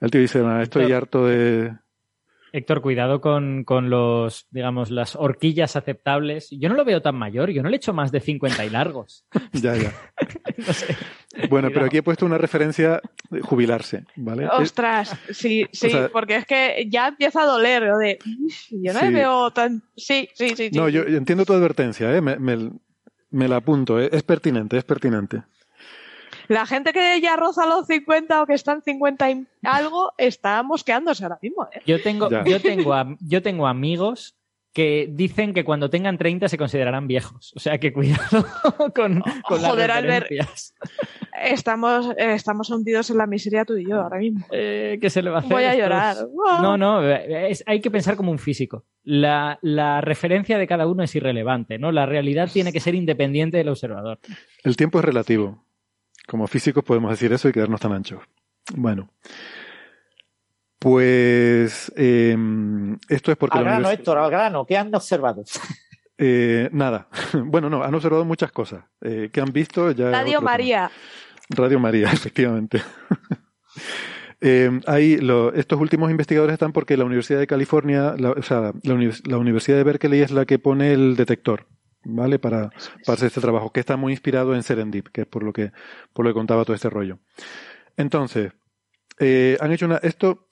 [0.00, 1.72] El tío dice, estoy harto de...
[2.52, 6.48] Héctor, cuidado con, con, los, digamos, las horquillas aceptables.
[6.50, 9.26] Yo no lo veo tan mayor, yo no le echo más de 50 y largos.
[9.52, 9.92] ya, ya.
[10.56, 10.96] no sé.
[11.50, 14.46] Bueno, pero aquí he puesto una referencia de jubilarse, ¿vale?
[14.46, 18.18] Ostras, sí, sí, porque es que ya empieza a doler, de,
[18.70, 19.82] yo no le veo tan...
[19.96, 20.70] Sí, sí, sí.
[20.72, 22.20] No, yo entiendo tu advertencia, ¿eh?
[22.20, 24.08] me, me, la apunto, ¿eh?
[24.12, 25.42] es pertinente, es pertinente.
[26.48, 31.24] La gente que ya roza los 50 o que están 50 y algo está mosqueándose
[31.24, 31.68] ahora mismo.
[31.72, 31.80] ¿eh?
[31.86, 34.36] Yo, tengo, yo, tengo, yo tengo amigos
[34.76, 37.54] que dicen que cuando tengan 30 se considerarán viejos.
[37.56, 38.46] O sea que cuidado
[38.94, 40.74] con, con Joder, las referencias.
[41.42, 44.44] estamos, estamos hundidos en la miseria tú y yo ahora mismo.
[44.50, 45.50] Eh, ¿Qué se le va a hacer?
[45.50, 46.16] Voy a llorar.
[46.60, 48.84] No, no, hay que pensar como un físico.
[49.02, 51.90] La, la, referencia de cada uno es irrelevante, ¿no?
[51.90, 54.18] La realidad tiene que ser independiente del observador.
[54.62, 55.65] El tiempo es relativo.
[56.26, 58.20] Como físicos podemos decir eso y quedarnos tan anchos.
[58.74, 59.08] Bueno.
[60.78, 63.58] Pues em, esto es porque...
[63.58, 65.44] Al grano, Héctor, al grano, ¿qué han observado?
[66.18, 67.08] Eh, nada.
[67.44, 68.84] Bueno, no, han observado muchas cosas.
[69.02, 69.90] Eh, ¿Qué han visto?
[69.90, 70.90] Ya Radio María.
[71.50, 72.82] Radio María, efectivamente.
[74.40, 75.18] eh, ahí
[75.54, 80.20] estos últimos investigadores están porque la Universidad de California, o sea, la, Universidad de Berkeley
[80.20, 81.66] es la que pone el detector,
[82.06, 82.38] ¿vale?
[82.38, 82.70] Para,
[83.04, 85.72] para hacer este trabajo, que está muy inspirado en Serendip, que es por lo que,
[86.12, 87.18] por lo que contaba todo este rollo.
[87.96, 88.52] Entonces,
[89.18, 90.48] eh, han hecho una, esto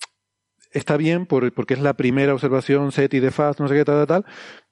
[0.72, 4.06] está bien por, porque es la primera observación SETI de FAST, no sé qué, tal,
[4.06, 4.24] tal,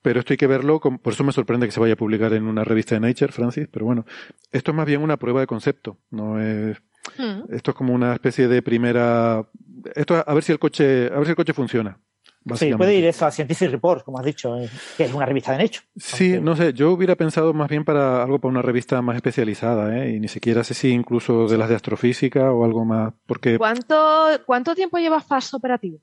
[0.03, 2.45] pero esto hay que verlo, por eso me sorprende que se vaya a publicar en
[2.45, 4.05] una revista de Nature, Francis, pero bueno,
[4.51, 6.83] esto es más bien una prueba de concepto, no es,
[7.19, 7.53] hmm.
[7.55, 9.47] esto es como una especie de primera,
[9.95, 12.01] esto a ver si el coche, a ver si el coche funciona.
[12.55, 15.57] Sí, puede ir eso a Scientific Reports, como has dicho, eh, que es una revista
[15.57, 15.83] de hecho.
[15.97, 19.97] Sí, no sé, yo hubiera pensado más bien para algo para una revista más especializada,
[19.97, 20.15] ¿eh?
[20.15, 23.59] y ni siquiera sé si incluso de las de astrofísica o algo más, porque...
[23.59, 23.97] ¿Cuánto,
[24.45, 25.99] cuánto tiempo lleva FAST operativo?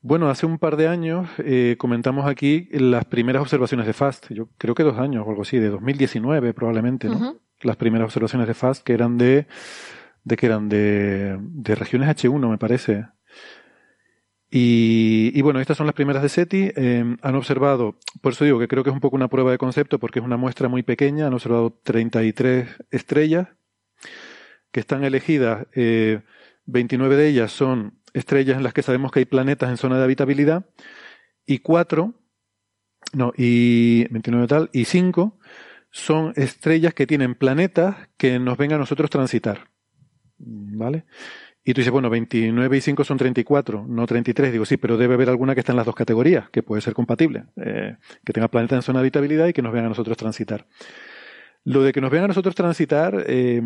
[0.00, 4.48] Bueno, hace un par de años eh, comentamos aquí las primeras observaciones de FAST, yo
[4.58, 7.38] creo que dos años o algo así, de 2019 probablemente, ¿no?
[7.62, 9.46] Las primeras observaciones de FAST que eran de,
[10.24, 13.06] de que eran de, de regiones H1, me parece,
[14.56, 16.70] y, bueno, estas son las primeras de SETI.
[16.76, 19.58] Em, han observado, por eso digo que creo que es un poco una prueba de
[19.58, 21.26] concepto porque es una muestra muy pequeña.
[21.26, 23.48] Han observado 33 estrellas
[24.70, 25.66] que están elegidas.
[25.74, 29.98] 29 eh, de ellas son estrellas en las que sabemos que hay planetas en zona
[29.98, 30.66] de habitabilidad.
[31.44, 32.14] Y 4,
[33.12, 35.36] no, y 29 tal, y 5
[35.90, 39.68] son estrellas que tienen planetas que nos ven a nosotros transitar.
[40.38, 41.06] ¿Vale?
[41.64, 44.52] Y tú dices, bueno, 29 y 5 son 34, no 33.
[44.52, 46.92] Digo, sí, pero debe haber alguna que está en las dos categorías, que puede ser
[46.92, 47.44] compatible.
[47.56, 50.66] Eh, que tenga planeta en zona de habitabilidad y que nos vean a nosotros transitar.
[51.64, 53.62] Lo de que nos vean a nosotros transitar eh,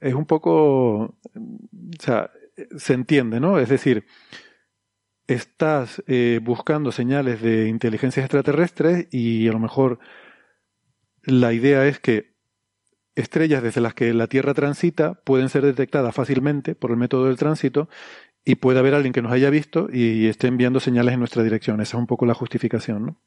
[0.00, 0.54] es un poco,
[1.04, 1.14] o
[2.00, 2.30] sea,
[2.76, 3.60] se entiende, ¿no?
[3.60, 4.04] Es decir,
[5.28, 9.98] estás eh, buscando señales de inteligencias extraterrestres y a lo mejor
[11.22, 12.31] la idea es que
[13.14, 17.36] estrellas desde las que la Tierra transita pueden ser detectadas fácilmente por el método del
[17.36, 17.88] tránsito
[18.44, 21.80] y puede haber alguien que nos haya visto y esté enviando señales en nuestra dirección.
[21.80, 23.06] Esa es un poco la justificación.
[23.06, 23.20] ¿no?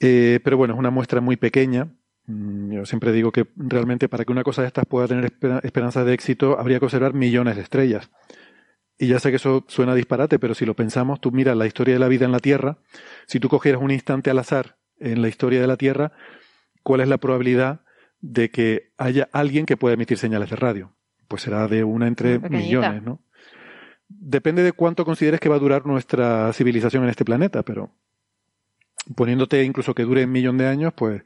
[0.00, 1.88] Eh, pero bueno, es una muestra muy pequeña.
[2.26, 5.32] Mm, yo siempre digo que realmente para que una cosa de estas pueda tener
[5.62, 8.10] esperanza de éxito habría que observar millones de estrellas.
[8.98, 11.94] Y ya sé que eso suena disparate, pero si lo pensamos, tú miras la historia
[11.94, 12.78] de la vida en la Tierra,
[13.26, 16.12] si tú cogieras un instante al azar en la historia de la Tierra,
[16.82, 17.82] ¿cuál es la probabilidad
[18.20, 20.92] de que haya alguien que pueda emitir señales de radio.
[21.28, 23.20] Pues será de una entre millones, ¿no?
[24.08, 27.90] Depende de cuánto consideres que va a durar nuestra civilización en este planeta, pero
[29.14, 31.22] poniéndote incluso que dure un millón de años, pues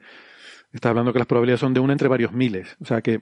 [0.73, 2.75] estás hablando que las probabilidades son de una entre varios miles.
[2.81, 3.21] O sea que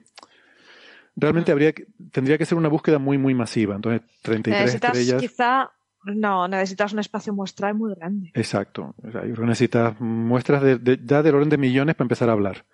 [1.16, 1.72] realmente habría
[2.10, 3.76] tendría que ser una búsqueda muy, muy masiva.
[3.76, 5.22] Entonces, 33 necesitas estrellas.
[5.22, 5.70] Quizá,
[6.04, 8.30] no, necesitas un espacio muestral muy grande.
[8.34, 8.94] Exacto.
[9.02, 12.64] O sea, necesitas muestras de, ya del orden de millones para empezar a hablar.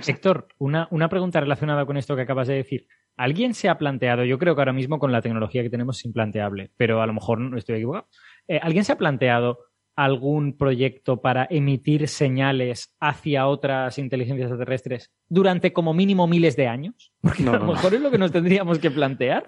[0.00, 2.86] Sector, una, una pregunta relacionada con esto que acabas de decir.
[3.16, 6.04] ¿Alguien se ha planteado, yo creo que ahora mismo con la tecnología que tenemos es
[6.04, 8.08] implanteable, pero a lo mejor no estoy equivocado,
[8.48, 9.58] eh, ¿alguien se ha planteado
[9.96, 17.12] algún proyecto para emitir señales hacia otras inteligencias extraterrestres durante como mínimo miles de años?
[17.20, 19.44] Porque a lo mejor es lo que nos tendríamos que plantear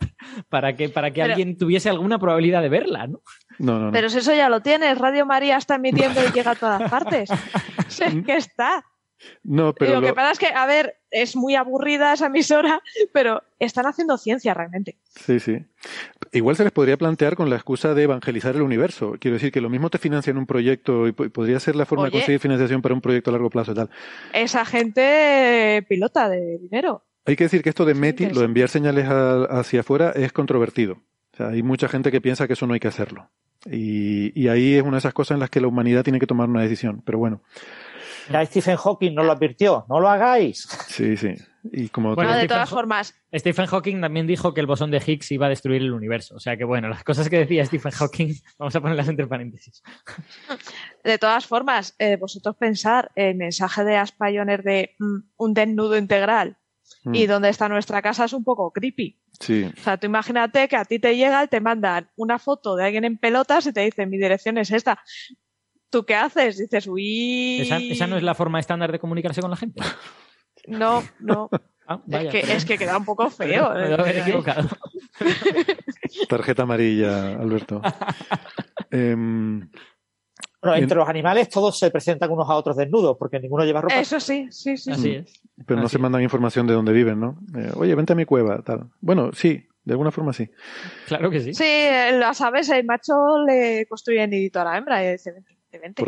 [0.48, 3.22] para que, para que alguien tuviese alguna probabilidad de verla, ¿no?
[3.58, 4.98] No, no, Pero eso ya lo tienes.
[4.98, 7.30] Radio María está emitiendo y llega a todas partes.
[8.26, 8.84] ¿Qué está.
[9.42, 12.82] No, pero lo, que pasa es que, a ver, es muy aburrida esa emisora,
[13.12, 14.96] pero están haciendo ciencia realmente.
[15.08, 15.64] Sí, sí.
[16.32, 19.16] Igual se les podría plantear con la excusa de evangelizar el universo.
[19.18, 22.10] Quiero decir que lo mismo te financian un proyecto y podría ser la forma de
[22.10, 23.90] conseguir financiación para un proyecto a largo plazo y tal.
[24.32, 27.04] Esa gente pilota de dinero.
[27.24, 31.02] Hay que decir que esto de METI, lo de enviar señales hacia afuera, es controvertido.
[31.32, 33.30] O sea, hay mucha gente que piensa que eso no hay que hacerlo.
[33.70, 36.26] Y, y ahí es una de esas cosas en las que la humanidad tiene que
[36.26, 37.02] tomar una decisión.
[37.04, 37.42] Pero bueno.
[38.30, 40.68] Ya Stephen Hawking nos lo advirtió, no lo hagáis.
[40.88, 41.34] Sí, sí.
[41.72, 43.14] Y como bueno, de todas formas.
[43.34, 46.36] Stephen Hawking también dijo que el bosón de Higgs iba a destruir el universo.
[46.36, 49.82] O sea que bueno, las cosas que decía Stephen Hawking, vamos a ponerlas entre paréntesis.
[51.02, 56.56] De todas formas, eh, vosotros pensar el mensaje de Aspioner de mm, un desnudo integral
[57.12, 57.28] y mm.
[57.28, 59.20] donde está nuestra casa es un poco creepy.
[59.40, 59.70] Sí.
[59.76, 62.84] O sea, tú imagínate que a ti te llega y te mandan una foto de
[62.84, 65.02] alguien en pelotas y te dicen mi dirección es esta.
[65.90, 66.58] ¿Tú qué haces?
[66.58, 67.60] Dices, uy.
[67.60, 69.82] ¿Esa, no es la forma estándar de comunicarse con la gente?
[70.68, 71.48] No, no.
[71.86, 73.72] Ah, es, que, es, que, queda un poco feo.
[73.72, 74.68] Me haber equivocado.
[76.28, 77.80] Tarjeta amarilla, Alberto.
[78.90, 79.68] Em,
[80.60, 84.00] bueno, entre los animales todos se presentan unos a otros desnudos, porque ninguno lleva ropa.
[84.00, 84.90] Eso sí, sí, sí.
[84.90, 85.40] Así es.
[85.64, 87.38] Pero no se mandan información de dónde viven, ¿no?
[87.56, 88.90] Eh, oye, vente a mi cueva, tal.
[89.00, 90.50] Bueno, sí, de alguna forma sí.
[91.06, 91.54] Claro que sí.
[91.54, 93.14] Sí, las aves, el macho
[93.46, 95.34] le construye nidito a la hembra y dice,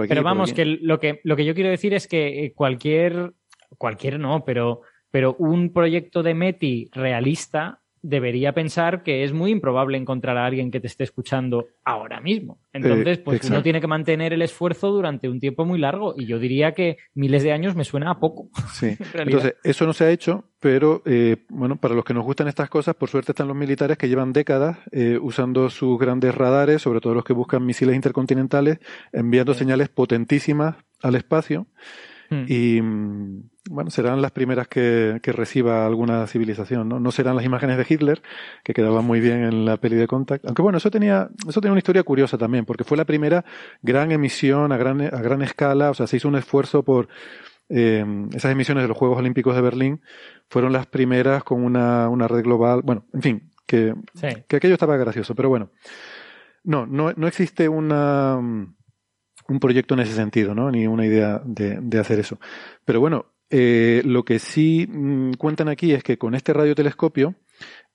[0.08, 3.32] pero vamos, que lo, que lo que yo quiero decir es que eh, cualquier,
[3.76, 9.98] cualquier no, pero, pero un proyecto de METI realista debería pensar que es muy improbable
[9.98, 12.60] encontrar a alguien que te esté escuchando ahora mismo.
[12.72, 16.26] Entonces, eh, pues uno tiene que mantener el esfuerzo durante un tiempo muy largo y
[16.26, 18.50] yo diría que miles de años me suena a poco.
[18.72, 18.96] Sí.
[19.14, 22.68] Entonces, eso no se ha hecho, pero eh, bueno, para los que nos gustan estas
[22.68, 27.00] cosas, por suerte están los militares que llevan décadas eh, usando sus grandes radares, sobre
[27.00, 28.78] todo los que buscan misiles intercontinentales,
[29.12, 31.66] enviando señales potentísimas al espacio.
[32.30, 32.44] Hmm.
[32.46, 37.00] Y mm, bueno, serán las primeras que, que, reciba alguna civilización, ¿no?
[37.00, 38.22] No serán las imágenes de Hitler,
[38.64, 40.44] que quedaban muy bien en la peli de Contact.
[40.44, 43.44] Aunque bueno, eso tenía, eso tenía una historia curiosa también, porque fue la primera
[43.82, 47.08] gran emisión a gran, a gran escala, o sea, se hizo un esfuerzo por,
[47.68, 50.00] eh, esas emisiones de los Juegos Olímpicos de Berlín
[50.48, 53.94] fueron las primeras con una, una red global, bueno, en fin, que,
[54.48, 55.70] que aquello estaba gracioso, pero bueno.
[56.64, 58.38] No, no, no existe una,
[59.48, 60.70] un proyecto en ese sentido, ¿no?
[60.70, 62.38] Ni una idea de, hacer eso.
[62.84, 67.34] Pero bueno, eh, lo que sí mm, cuentan aquí es que con este radiotelescopio,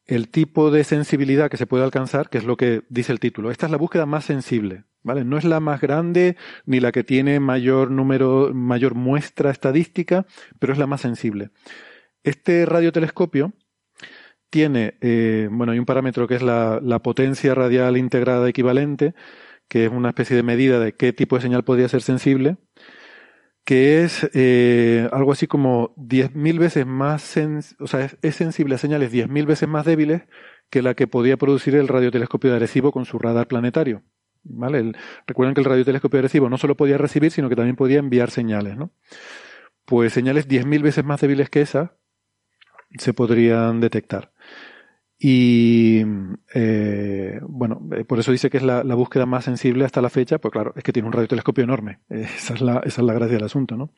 [0.06, 3.52] el tipo de sensibilidad que se puede alcanzar, que es lo que dice el título,
[3.52, 5.24] esta es la búsqueda más sensible, ¿vale?
[5.24, 6.36] No es la más grande
[6.66, 10.26] ni la que tiene mayor número, mayor muestra estadística,
[10.60, 11.52] pero es la más sensible.
[12.24, 13.54] Este radiotelescopio
[14.50, 19.14] tiene, eh, bueno, hay un parámetro que es la potencia radial integrada equivalente,
[19.68, 22.58] que es una especie de medida de qué tipo de señal podría ser sensible,
[23.66, 27.38] que es eh, algo así como 10.000 veces más,
[27.80, 30.24] o sea, es, sensible a señales 10.000 veces más débiles
[30.70, 34.04] que la que podía producir el radiotelescopio de Arecibo con su radar planetario.
[34.46, 34.92] ¿Vale?
[35.26, 38.30] recuerden que el radiotelescopio de Arecibo no solo podía recibir, sino que también podía enviar
[38.30, 38.92] señales, ¿no?
[39.86, 41.96] Pues señales 10.000 veces más débiles que esa
[42.98, 44.33] se podrían detectar.
[45.26, 46.02] Y
[46.54, 50.38] eh, bueno, eh, por eso dice que es la, búsqueda más sensible hasta la fecha,
[50.38, 52.00] pues claro, es que tiene un radiotelescopio enorme.
[52.10, 53.90] Esa es la, esa es la gracia del asunto, ¿no?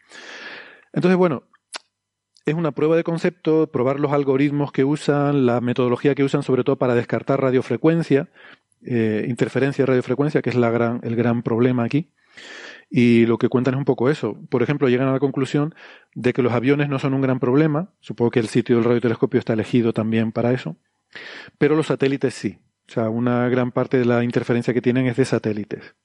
[0.93, 1.41] Entonces, bueno,
[2.45, 6.63] es una prueba de concepto, probar los algoritmos que usan, la metodología que usan, sobre
[6.63, 8.29] todo para descartar radiofrecuencia,
[8.85, 12.11] eh, interferencia de radiofrecuencia, que es el gran problema aquí.
[12.87, 14.37] Y lo que cuentan es un poco eso.
[14.49, 15.73] Por ejemplo, llegan a la conclusión
[16.13, 17.89] de que los aviones no son un gran problema.
[17.99, 20.77] Supongo que el sitio del radiotelescopio está elegido también para eso.
[21.57, 22.59] Pero los satélites sí.
[22.87, 25.95] O sea, una gran parte de la interferencia que tienen es de satélites.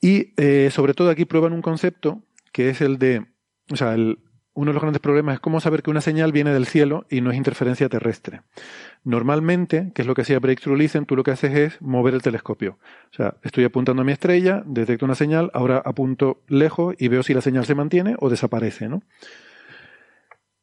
[0.00, 2.22] Y eh, sobre todo aquí prueban un concepto
[2.52, 3.26] que es el de,
[3.70, 6.66] o sea, uno de los grandes problemas es cómo saber que una señal viene del
[6.66, 8.42] cielo y no es interferencia terrestre.
[9.04, 12.22] Normalmente, que es lo que hacía Breakthrough Listen, tú lo que haces es mover el
[12.22, 12.78] telescopio.
[13.12, 17.22] O sea, estoy apuntando a mi estrella, detecto una señal, ahora apunto lejos y veo
[17.22, 19.02] si la señal se mantiene o desaparece, ¿no?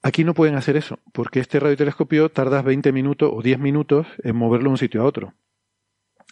[0.07, 4.37] Aquí no pueden hacer eso, porque este radiotelescopio tarda 20 minutos o 10 minutos en
[4.37, 5.33] moverlo de un sitio a otro.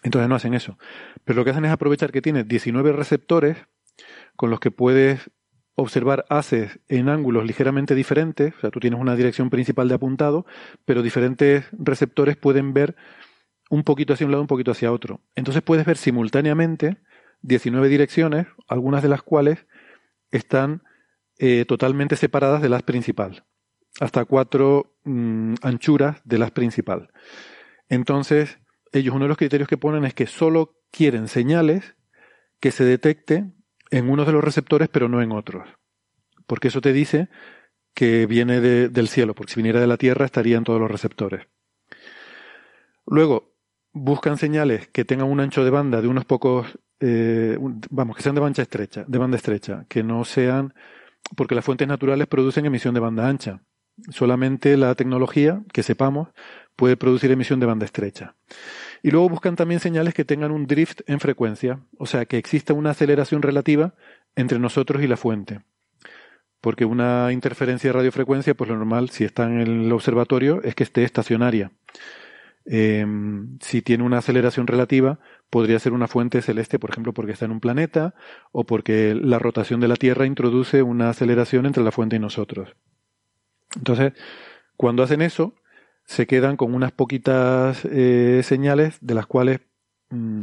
[0.02, 0.77] Entonces no hacen eso.
[1.26, 3.57] Pero lo que hacen es aprovechar que tiene 19 receptores
[4.38, 5.30] con los que puedes
[5.76, 8.56] observar haces en ángulos ligeramente diferentes.
[8.56, 10.45] O sea, tú tienes una dirección principal de apuntado,
[10.85, 12.95] pero diferentes receptores pueden ver
[13.69, 15.19] un poquito hacia un lado, un poquito hacia otro.
[15.35, 16.95] Entonces puedes ver simultáneamente
[17.41, 19.68] 19 direcciones, algunas de las cuales
[20.31, 20.81] están
[21.39, 23.43] eh, totalmente separadas de las principal
[23.99, 27.09] hasta cuatro mm, anchuras de las principal.
[27.89, 28.59] Entonces,
[28.91, 31.95] ellos uno de los criterios que ponen es que solo quieren señales
[32.59, 33.51] que se detecte
[33.91, 35.67] en uno de los receptores, pero no en otros.
[36.47, 37.30] Porque eso te dice
[37.93, 41.47] que viene del cielo, porque si viniera de la Tierra estaría en todos los receptores.
[43.05, 43.55] Luego,
[43.93, 47.57] buscan señales que tengan un ancho de banda de unos pocos, eh,
[47.89, 50.73] vamos, que sean de banda estrecha, de banda estrecha, que no sean,
[51.38, 53.61] porque las fuentes naturales producen emisión de banda ancha.
[54.09, 56.30] Solamente la tecnología, que sepamos,
[56.76, 58.35] puede producir emisión de banda estrecha.
[59.01, 62.73] Y luego buscan también señales que tengan un drift en frecuencia, o sea, que exista
[62.73, 63.93] una aceleración relativa
[64.35, 65.61] entre nosotros y la fuente.
[66.59, 70.84] Porque una interferencia de radiofrecuencia, pues lo normal, si está en el observatorio, es que
[70.84, 71.72] esté estacionaria.
[72.65, 75.19] Em, si tiene una aceleración relativa,
[75.51, 78.15] podría ser una fuente celeste, por ejemplo, porque está en un planeta
[78.51, 82.76] o porque la rotación de la Tierra introduce una aceleración entre la fuente y nosotros.
[83.76, 84.14] Entonces,
[84.77, 85.56] cuando hacen eso,
[86.06, 89.61] se quedan con unas poquitas eh, señales de las cuales
[90.10, 90.41] mm,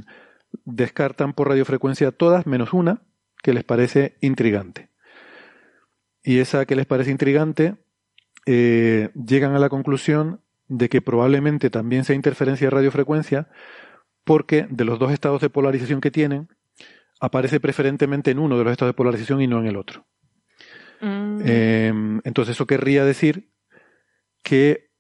[0.64, 3.02] descartan por radiofrecuencia todas menos una
[3.42, 4.88] que les parece intrigante.
[6.22, 7.76] Y esa que les parece intrigante,
[8.46, 13.48] eh, llegan a la conclusión de que probablemente también sea interferencia de radiofrecuencia
[14.24, 16.48] porque de los dos estados de polarización que tienen,
[17.20, 20.06] aparece preferentemente en uno de los estados de polarización y no en el otro.
[21.02, 21.40] Mm.
[21.44, 23.50] Em, entonces eso querría decir
[24.42, 24.90] que,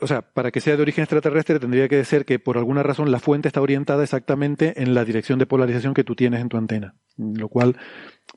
[0.00, 3.10] o sea, para que sea de origen extraterrestre tendría que ser que por alguna razón
[3.10, 6.58] la fuente está orientada exactamente en la dirección de polarización que tú tienes en tu
[6.58, 7.76] antena, lo cual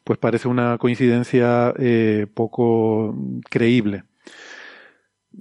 [0.04, 3.16] pues parece una coincidencia eh, poco
[3.50, 4.04] creíble.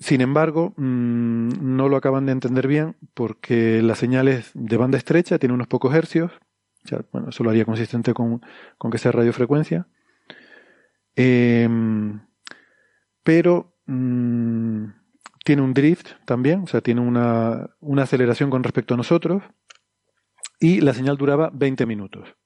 [0.01, 4.99] Sin embargo, mm, no lo acaban de entender bien porque la señal es de banda
[4.99, 6.33] estrecha, tiene unos pocos hercios.
[7.13, 8.41] bueno, eso lo haría consistente con,
[8.91, 9.87] que sea radiofrecuencia.
[11.21, 12.21] Em,
[13.25, 14.85] pero mm,
[15.45, 19.43] tiene un drift también, o sea, tiene una, una aceleración con respecto a nosotros.
[20.61, 22.37] Y la señal duraba 20 minutos.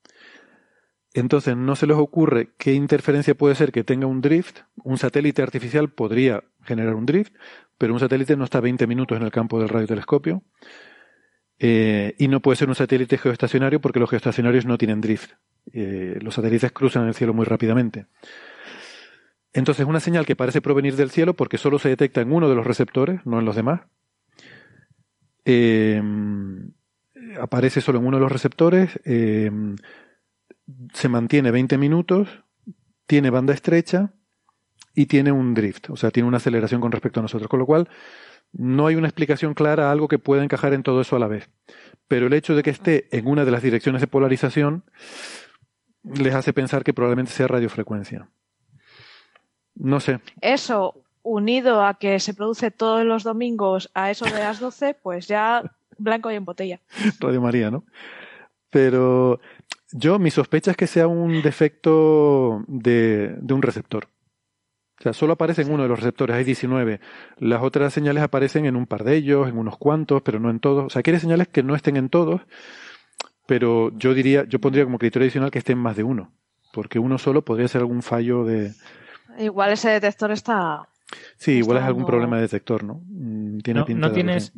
[1.13, 4.61] Entonces, no se les ocurre qué interferencia puede ser que tenga un drift.
[4.85, 7.35] Un satélite artificial podría generar un drift,
[7.77, 10.43] pero un satélite no está 20 minutos en el campo del radiotelescopio.
[11.59, 15.33] Eh, y no puede ser un satélite geoestacionario porque los geoestacionarios no tienen drift.
[15.75, 18.07] Eh, los satélites cruzan el cielo muy rápidamente.
[19.53, 22.55] Entonces, una señal que parece provenir del cielo porque solo se detecta en uno de
[22.55, 23.83] los receptores, no en los demás.
[25.45, 26.03] Eh,
[27.41, 28.99] aparece solo en uno de los receptores
[30.93, 32.29] se mantiene 20 minutos,
[33.07, 34.13] tiene banda estrecha
[34.95, 37.67] y tiene un drift, o sea, tiene una aceleración con respecto a nosotros, con lo
[37.67, 37.89] cual
[38.53, 41.29] no hay una explicación clara a algo que pueda encajar en todo eso a la
[41.29, 41.49] vez.
[42.09, 44.85] Pero el hecho de que esté en una de las direcciones de polarización
[46.05, 48.29] les hace pensar que probablemente sea radiofrecuencia.
[49.75, 50.21] No sé.
[50.41, 55.29] Eso, unido a que se produce todos los domingos a eso de las 12, pues
[55.29, 55.63] ya
[55.99, 56.81] blanco y en botella.
[57.21, 57.85] Radio María, ¿no?
[58.71, 59.41] Pero
[59.93, 64.09] yo, mi sospecha es que sea un defecto de, de, un receptor.
[64.99, 67.01] O sea, solo aparece en uno de los receptores, hay 19.
[67.39, 70.61] Las otras señales aparecen en un par de ellos, en unos cuantos, pero no en
[70.61, 70.87] todos.
[70.87, 72.41] O sea, quiere señales que no estén en todos,
[73.47, 76.33] pero yo diría, yo pondría como criterio adicional que estén más de uno,
[76.73, 78.73] porque uno solo podría ser algún fallo de.
[79.39, 80.89] Igual ese detector está.
[81.37, 83.03] Sí, igual es algún problema de detector, ¿no?
[83.07, 84.53] Mm, tiene no, no tienes,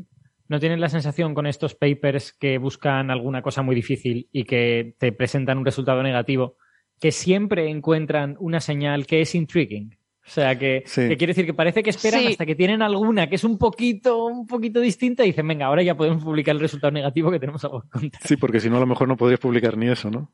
[0.46, 4.94] ¿No tienes la sensación con estos papers que buscan alguna cosa muy difícil y que
[4.98, 6.56] te presentan un resultado negativo,
[7.01, 9.96] que siempre encuentran una señal que es intriguing?
[10.26, 13.44] O sea, que, quiere decir que parece que esperan hasta que tienen alguna que es
[13.44, 17.30] un poquito, un poquito distinta y dicen, venga, ahora ya podemos publicar el resultado negativo
[17.30, 18.22] que tenemos algo que contar.
[18.24, 20.32] Sí, porque si no, a lo mejor no podrías publicar ni eso, ¿no?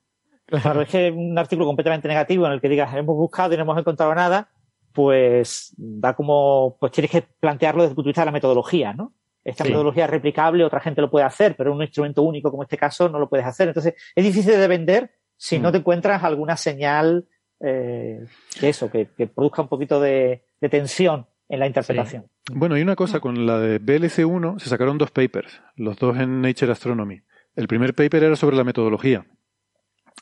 [0.51, 3.62] Claro, es que un artículo completamente negativo en el que digas, hemos buscado y no
[3.62, 4.48] hemos encontrado nada,
[4.93, 8.93] pues da como, pues tienes que plantearlo desde el punto de vista de la metodología,
[8.93, 9.14] ¿no?
[9.43, 12.77] Esta metodología es replicable, otra gente lo puede hacer, pero un instrumento único como este
[12.77, 13.68] caso no lo puedes hacer.
[13.68, 15.72] Entonces, es difícil de vender si no mm.
[15.72, 17.27] te encuentras alguna señal
[17.60, 18.24] eh,
[18.60, 22.27] de eso, que, produzca un poquito de, tensión en la interpretación.
[22.52, 26.43] Bueno, y una cosa, con la de BLC1 se sacaron dos papers, los dos en
[26.43, 27.22] Nature Astronomy.
[27.56, 29.27] El primer paper era sobre la metodología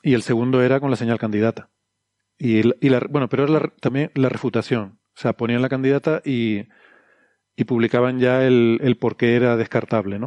[0.02, 1.70] y el segundo era con la señal candidata.
[2.38, 5.00] Y, la, bueno, pero era también la refutación.
[5.16, 6.68] O sea, ponían la candidata y
[7.58, 10.26] y publicaban ya el, el por qué era descartable, ¿no?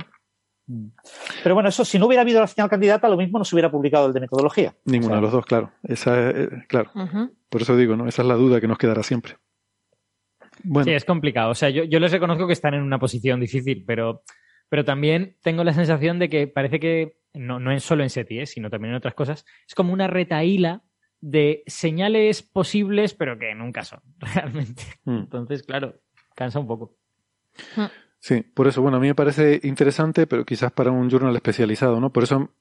[1.43, 3.71] Pero bueno, eso, si no hubiera habido la señal candidata, lo mismo no se hubiera
[3.71, 4.75] publicado el de metodología.
[4.83, 5.71] Ninguno de los dos, claro.
[5.81, 6.91] Esa, eh, claro.
[7.47, 8.05] Por eso digo, ¿no?
[8.05, 9.37] Esa es la duda que nos quedará siempre.
[10.65, 10.83] Bueno.
[10.83, 11.51] Sí, es complicado.
[11.51, 14.23] O sea, yo, yo les reconozco que están en una posición difícil, pero,
[14.71, 18.39] pero también tengo la sensación de que parece que, no, no es solo en SETI,
[18.39, 18.45] ¿eh?
[18.45, 20.81] sino también en otras cosas, es como una retaíla
[21.19, 23.99] de señales posibles, pero que nunca son,
[24.33, 24.83] realmente.
[25.03, 25.17] Mm.
[25.17, 25.99] Entonces, claro,
[26.35, 26.95] cansa un poco.
[28.19, 31.99] Sí, por eso, bueno, a mí me parece interesante, pero quizás para un journal especializado,
[31.99, 32.13] ¿no?
[32.13, 32.55] Por eso,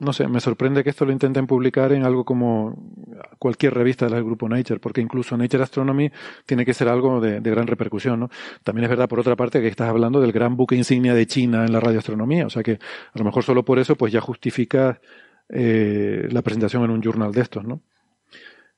[0.00, 2.74] no sé, me sorprende que esto lo intenten publicar en algo como
[3.38, 6.10] cualquier revista del grupo Nature, porque incluso Nature Astronomy
[6.46, 8.30] tiene que ser algo de, gran repercusión, ¿no?
[8.64, 11.66] También es verdad, por otra parte, que estás hablando del gran buque insignia de China
[11.66, 15.00] en la radioastronomía, o sea que a lo mejor solo por eso, pues ya justifica
[15.50, 17.82] eh, la presentación en un journal de estos, ¿no?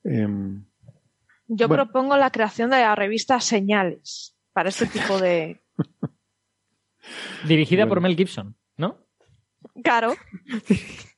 [0.02, 0.64] Em,
[1.46, 5.62] Yo propongo la creación de la revista Señales para este tipo de.
[7.46, 8.98] Dirigida por Mel Gibson, ¿no?
[9.84, 10.14] Claro.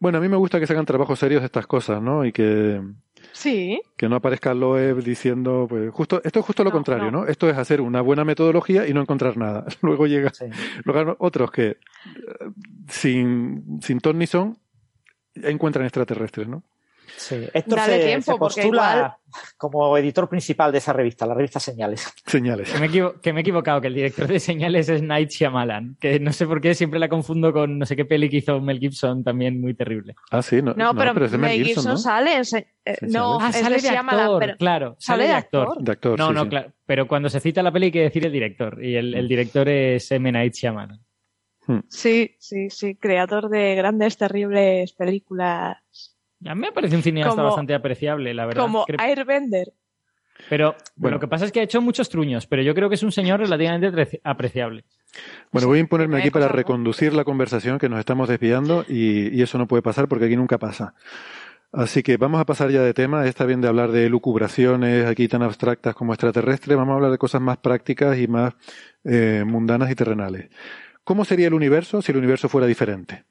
[0.00, 2.24] bueno, a mí me gusta que se hagan trabajos serios de estas cosas, ¿no?
[2.24, 2.80] Y que.
[3.32, 3.80] Sí.
[3.96, 7.26] Que no aparezca Loeb diciendo, pues, justo, esto es justo lo contrario, no.
[7.26, 9.64] Esto es hacer una buena metodología y no encontrar nada.
[9.82, 10.32] Luego llega,
[10.84, 11.76] luego otros que, eh,
[12.88, 14.58] sin, sin ton ni son,
[15.34, 16.62] encuentran extraterrestres, ¿no?
[17.16, 19.18] Sí, Héctor se, postula
[19.56, 22.12] como editor principal de esa revista, la revista Señales.
[22.26, 22.70] Señales.
[23.22, 26.46] Que me, he equivocado, que el director de Señales es Night Shyamalan, que no sé
[26.46, 29.60] por qué siempre la confundo con no sé qué peli que hizo Mel Gibson, también
[29.60, 30.14] muy terrible.
[30.30, 32.42] Ah, sí, no, no, pero, Mel, Gibson, sale en
[32.84, 35.82] eh, no, ah, sale de actor, claro, sale, de actor.
[35.82, 38.32] De actor no, no, claro, pero cuando se cita la peli hay que decir el
[38.32, 40.30] director, y el, el director es M.
[40.30, 41.00] Night Shyamalan.
[41.66, 41.78] Hmm.
[41.88, 45.78] Sí, sí, sí, creador de grandes, terribles películas
[46.46, 48.62] a mí me parece un cineasta bastante apreciable, la verdad.
[48.62, 49.72] Como Airbender.
[50.48, 51.16] Pero bueno.
[51.16, 53.12] lo que pasa es que ha hecho muchos truños, pero yo creo que es un
[53.12, 54.84] señor relativamente apreciable.
[55.52, 59.58] Bueno, voy a imponerme aquí para reconducir la conversación que nos estamos desviando y, eso
[59.58, 60.94] no puede pasar porque aquí nunca pasa.
[61.72, 63.26] Así que vamos a pasar ya de tema.
[63.26, 66.76] Está bien de hablar de lucubraciones aquí tan abstractas como extraterrestres.
[66.76, 68.54] Vamos a hablar de cosas más prácticas y más
[69.04, 70.50] eh, mundanas y terrenales.
[71.02, 73.24] ¿Cómo sería el universo si el universo fuera diferente?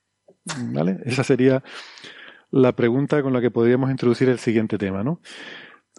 [0.73, 0.97] ¿Vale?
[1.05, 1.63] Esa sería
[2.53, 5.19] la pregunta con la que podríamos introducir el siguiente tema, ¿no?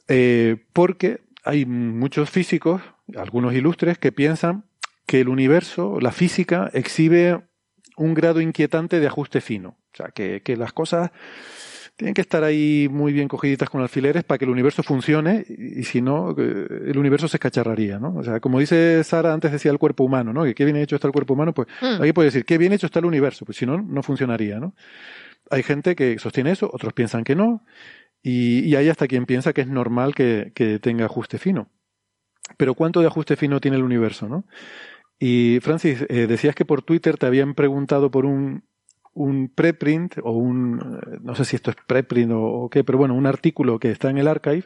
[0.06, 2.81] Eh, porque hay muchos físicos,
[3.16, 4.64] algunos ilustres, que piensan
[5.05, 7.43] que el universo, la física, exhibe
[7.97, 9.76] un grado inquietante de ajuste fino.
[9.93, 11.10] O sea, que, que las cosas
[11.97, 15.82] tienen que estar ahí muy bien cogiditas con alfileres para que el universo funcione y,
[15.82, 18.14] si no, el universo se escacharraría, ¿no?
[18.16, 20.44] O sea, como dice Sara, antes decía el cuerpo humano, ¿no?
[20.44, 22.02] Que qué bien hecho está el cuerpo humano, pues mm.
[22.02, 24.74] aquí puede decir, qué bien hecho está el universo, pues si no, no funcionaría, ¿no?
[25.50, 27.64] Hay gente que sostiene eso, otros piensan que no,
[28.22, 31.68] y, hay hasta quien piensa que es normal que, tenga ajuste fino.
[32.56, 34.44] Pero ¿cuánto de ajuste fino tiene el universo, no?
[35.18, 38.64] Y Francis, eh, decías que por Twitter te habían preguntado por un,
[39.12, 43.26] un preprint o un, no sé si esto es preprint o, qué, pero bueno, un
[43.26, 44.64] artículo que está en el archive,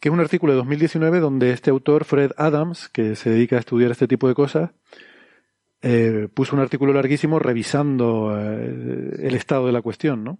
[0.00, 3.60] que es un artículo de 2019 donde este autor, Fred Adams, que se dedica a
[3.60, 4.70] estudiar este tipo de cosas,
[5.82, 10.38] eh, puso un artículo larguísimo revisando eh, el estado de la cuestión, ¿no?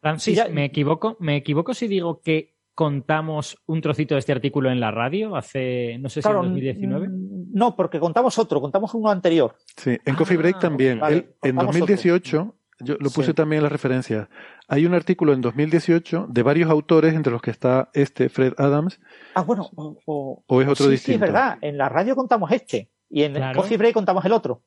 [0.00, 1.16] Francis, ¿me equivoco?
[1.20, 5.98] ¿Me equivoco si digo que contamos un trocito de este artículo en la radio hace,
[5.98, 7.08] no sé si en 2019?
[7.52, 9.56] No, porque contamos otro, contamos uno anterior.
[9.76, 11.00] Sí, en Coffee Break ah, también.
[11.42, 14.28] en 2018, yo lo puse también en la referencia,
[14.68, 19.00] hay un artículo en 2018 de varios autores, entre los que está este, Fred Adams.
[19.34, 19.70] Ah, bueno.
[19.74, 21.06] O, es otro distinto.
[21.06, 21.58] Sí, es verdad.
[21.62, 24.62] En la radio contamos este y en Coffee Break contamos el otro.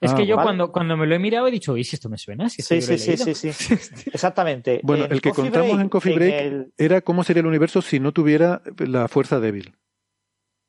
[0.00, 2.10] Es que ah, yo cuando, cuando me lo he mirado he dicho, ¿y si esto
[2.10, 2.48] me suena?
[2.48, 4.80] sí, sí, sí, sí, sí, Exactamente.
[4.82, 8.60] Bueno, el que contamos en Coffee Break era cómo sería el universo si no tuviera
[8.78, 9.74] la fuerza débil.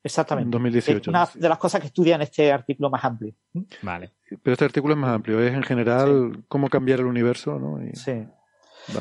[0.02, 0.46] Exactamente.
[0.46, 1.00] En 2018.
[1.00, 3.34] Es una de las cosas que estudia en este artículo más amplio.
[3.82, 4.14] Vale.
[4.42, 7.80] Pero este artículo es más amplio, es en general cómo cambiar el universo, ¿no?
[7.92, 8.24] Sí.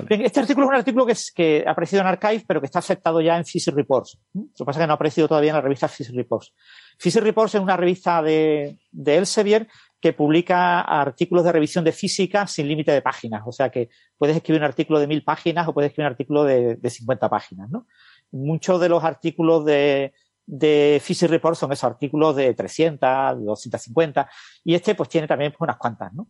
[0.10, 2.80] este artículo es un artículo que, es, que ha aparecido en Archive, pero que está
[2.80, 4.20] aceptado ya en Physics Reports.
[4.34, 6.54] Lo que pasa es que no ha aparecido todavía en la revista Physics Reports.
[6.98, 9.68] Physics Reports es una revista de, de Elsevier
[10.00, 13.44] que publica artículos de revisión de física sin límite de páginas.
[13.46, 16.44] O sea que puedes escribir un artículo de mil páginas o puedes escribir un artículo
[16.44, 17.88] de, de 50 páginas, ¿no?
[18.32, 20.14] Muchos de los artículos de,
[20.46, 24.30] de Physics Report son esos artículos de 300, 250,
[24.64, 26.30] y este pues tiene también pues, unas cuantas, ¿no?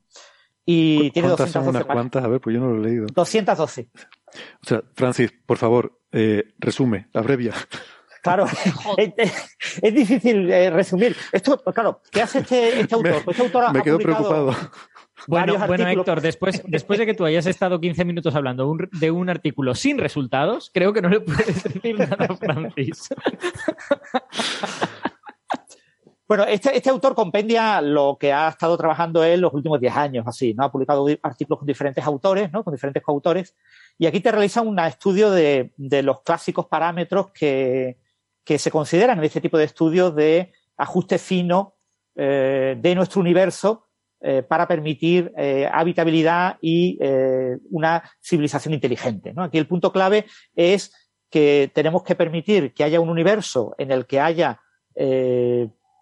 [0.65, 2.23] Y tiene 212 unas cuantas?
[2.23, 3.05] A ver, pues yo no lo he leído.
[3.13, 3.89] 212.
[3.93, 7.53] O sea, Francis, por favor, eh, resume, abrevia.
[8.25, 8.47] Claro,
[8.97, 11.15] es, difícil eh, resumir.
[11.31, 13.23] Esto, claro, ¿qué hace este, este autor?
[13.23, 14.51] Pues este autor me quedo preocupado.
[15.27, 19.29] Bueno, bueno, Héctor, después, después de que tú hayas estado 15 minutos hablando de un
[19.29, 23.09] artículo sin resultados, creo que no le puedes decir nada a Francis.
[26.27, 30.25] Bueno, este, este, autor compendia lo que ha estado trabajando él los últimos 10 años,
[30.27, 30.63] así, ¿no?
[30.63, 32.63] Ha publicado artículos con diferentes autores, ¿no?
[32.63, 33.55] Con diferentes coautores.
[33.99, 37.97] Y aquí te realiza un estudio de, de los clásicos parámetros que,
[38.45, 41.75] que se consideran en este tipo de estudios de ajuste fino
[42.15, 43.87] eh, de nuestro universo
[44.21, 46.97] eh, para permitir eh, habitabilidad y
[47.71, 49.33] una civilización inteligente.
[49.35, 50.93] Aquí el punto clave es
[51.29, 54.61] que tenemos que permitir que haya un universo en el que haya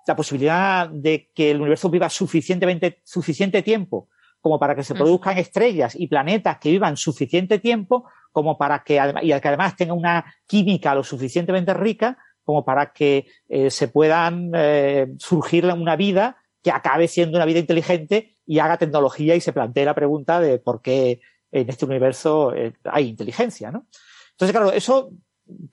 [0.05, 4.09] la posibilidad de que el universo viva suficientemente, suficiente tiempo
[4.39, 4.97] como para que se mm.
[4.97, 9.93] produzcan estrellas y planetas que vivan suficiente tiempo como para que, y que además tenga
[9.93, 16.37] una química lo suficientemente rica como para que eh, se puedan eh, surgir una vida
[16.61, 20.59] que acabe siendo una vida inteligente y haga tecnología y se plantee la pregunta de
[20.59, 21.19] por qué
[21.51, 23.87] en este universo eh, hay inteligencia, ¿no?
[24.31, 25.11] Entonces, claro, eso,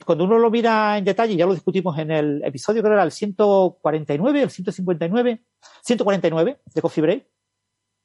[0.04, 3.04] cuando uno lo mira en detalle, ya lo discutimos en el episodio, creo que era
[3.04, 5.42] el 149, el 159,
[5.82, 7.26] 149 de Coffee Break,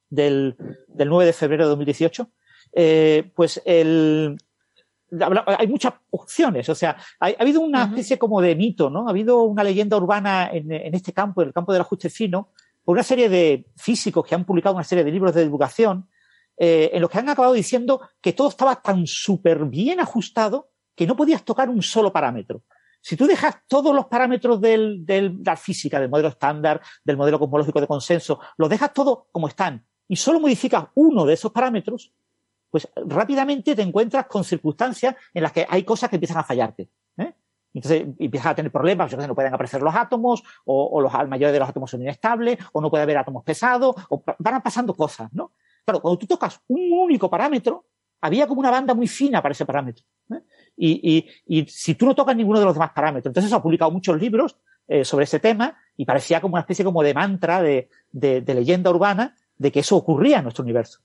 [0.10, 0.56] del,
[0.88, 2.30] del 9 de febrero de 2018,
[2.74, 4.38] eh, pues el,
[5.58, 9.08] hay muchas opciones, o sea, ha, habido una especie como de mito, ¿no?
[9.08, 12.50] Ha habido una leyenda urbana en, este campo, en el campo del ajuste fino,
[12.84, 16.08] por una serie de físicos que han publicado una serie de libros de divulgación,
[16.58, 21.06] eh, en los que han acabado diciendo que todo estaba tan súper bien ajustado que
[21.06, 22.64] no podías tocar un solo parámetro.
[23.02, 27.38] Si tú dejas todos los parámetros del, de la física, del modelo estándar, del modelo
[27.38, 32.14] cosmológico de consenso, los dejas todos como están y solo modificas uno de esos parámetros,
[32.76, 36.90] pues rápidamente te encuentras con circunstancias en las que hay cosas que empiezan a fallarte.
[37.16, 37.34] ¿eh?
[37.74, 41.70] Entonces empiezas a tener problemas, no pueden aparecer los átomos, o, los mayores de los
[41.70, 45.54] átomos son inestables, o no puede haber átomos pesados, o van pasando cosas, ¿no?
[45.86, 47.86] Claro, cuando tú tocas un único parámetro,
[48.20, 50.04] había como una banda muy fina para ese parámetro.
[50.32, 50.42] ¿eh?
[50.76, 54.20] Y, si tú no tocas ninguno de los demás parámetros, entonces se han publicado muchos
[54.20, 58.54] libros eh, sobre ese tema y parecía como una especie como de mantra, de, de
[58.54, 61.00] leyenda urbana, de que eso ocurría en nuestro universo.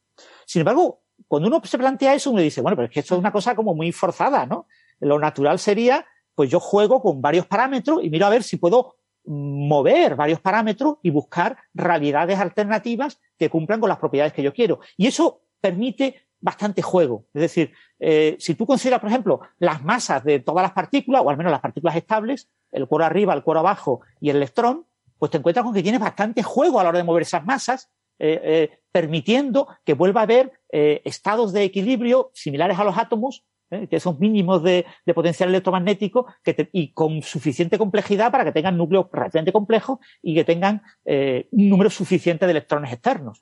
[0.45, 3.21] Sin embargo, cuando uno se plantea eso, uno dice, bueno, pero es que esto es
[3.21, 4.67] una cosa como muy forzada, ¿no?
[5.01, 8.97] Lo natural sería, pues yo juego con varios parámetros y miro a ver si puedo
[9.25, 14.81] mover varios parámetros y buscar realidades alternativas que cumplan con las propiedades que yo quiero.
[14.97, 17.27] Y eso permite bastante juego.
[17.35, 21.31] Es decir, eh, si tú consideras, por ejemplo, las masas de todas las partículas, o
[21.31, 24.87] al menos las partículas estables, el cuero arriba, el cuero abajo y el electrón,
[25.19, 27.91] pues te encuentras con que tienes bastante juego a la hora de mover esas masas,
[28.21, 33.45] eh, eh, permitiendo que vuelva a haber estados de equilibrio similares a los átomos,
[33.89, 34.85] que son mínimos de,
[35.15, 40.45] potencial electromagnético que y con suficiente complejidad para que tengan núcleos relativamente complejos y que
[40.45, 43.41] tengan un número suficiente de electrones externos.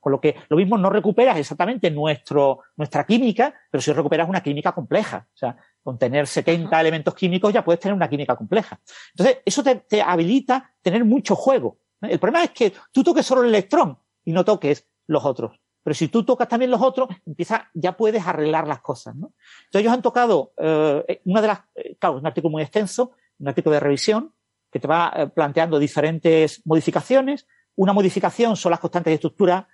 [0.00, 4.42] Con lo que lo mismo no recuperas exactamente nuestro, nuestra química, pero si recuperas una
[4.42, 5.26] química compleja.
[5.34, 8.80] O sea, con tener 70 elementos químicos ya puedes tener una química compleja.
[9.12, 11.78] Entonces, eso te, habilita tener mucho juego.
[12.00, 15.60] El problema es que tú toques solo el electrón y no toques los otros.
[15.82, 19.32] Pero si tú tocas también los otros, empieza, ya puedes arreglar las cosas, ¿no?
[19.64, 23.48] Entonces ellos han tocado eh, una de las, eh, claro, un artículo muy extenso, un
[23.48, 24.34] artículo de revisión,
[24.70, 27.46] que te va eh, planteando diferentes modificaciones.
[27.76, 29.68] Una modificación son las constantes de estructura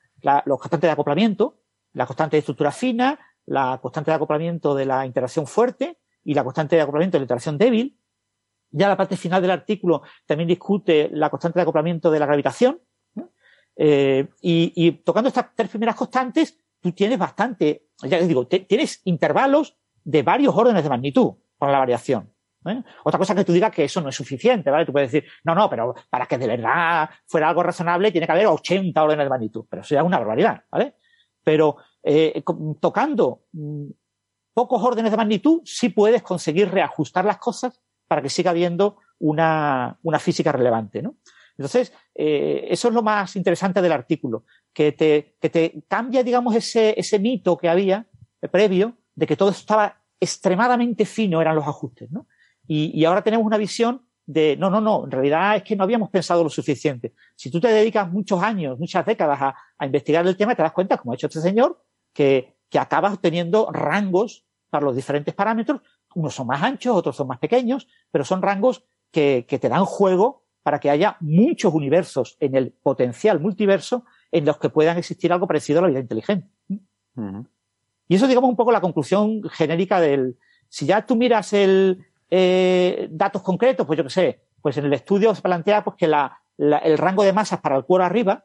[0.45, 1.61] los constantes de acoplamiento,
[1.93, 6.43] la constante de estructura fina, la constante de acoplamiento de la interacción fuerte y la
[6.43, 7.99] constante de acoplamiento de la interacción débil.
[8.71, 12.81] Ya la parte final del artículo también discute la constante de acoplamiento de la gravitación.
[13.77, 19.77] Eh, y, tocando estas tres primeras constantes, tú tienes bastante, ya les digo, tienes intervalos
[20.03, 22.33] de varios órdenes de magnitud para la variación.
[22.67, 22.83] ¿eh?
[23.05, 24.87] Otra cosa que tú digas que eso no es suficiente, ¿vale?
[24.87, 28.33] Tú puedes decir, no, no, pero para que de verdad fuera algo razonable tiene que
[28.33, 30.95] haber 80 órdenes de magnitud, pero eso ya es una barbaridad, ¿vale?
[31.43, 32.43] Pero eh,
[32.81, 33.87] tocando mm,
[34.55, 39.99] pocos órdenes de magnitud, sí puedes conseguir reajustar las cosas para que siga habiendo una,
[40.03, 41.17] una física relevante, ¿no?
[41.59, 46.55] Entonces, eh, eso es lo más interesante del artículo, que te, que te cambia, digamos,
[46.55, 48.07] ese, ese mito que había
[48.51, 52.27] previo de que todo estaba extremadamente fino, eran los ajustes, ¿no?
[52.69, 56.11] Y, ahora tenemos una visión de, no, no, no, en realidad es que no habíamos
[56.11, 57.15] pensado lo suficiente.
[57.37, 60.97] Si tú te dedicas muchos años, muchas décadas a, investigar el tema, te das cuenta,
[60.97, 61.81] como ha hecho este señor,
[62.13, 65.81] que, que acabas teniendo rangos para los diferentes parámetros.
[66.17, 69.85] Unos son más anchos, otros son más pequeños, pero son rangos que, que te dan
[69.85, 75.33] juego para que haya muchos universos en el potencial multiverso en los que puedan existir
[75.33, 76.49] algo parecido a la vida inteligente.
[78.09, 80.37] Y eso, digamos, un poco la conclusión genérica del,
[80.69, 84.93] si ya tú miras el, eh, datos concretos, pues yo qué sé, pues en el
[84.93, 88.45] estudio se plantea pues que la, el rango de masas para el cuero arriba,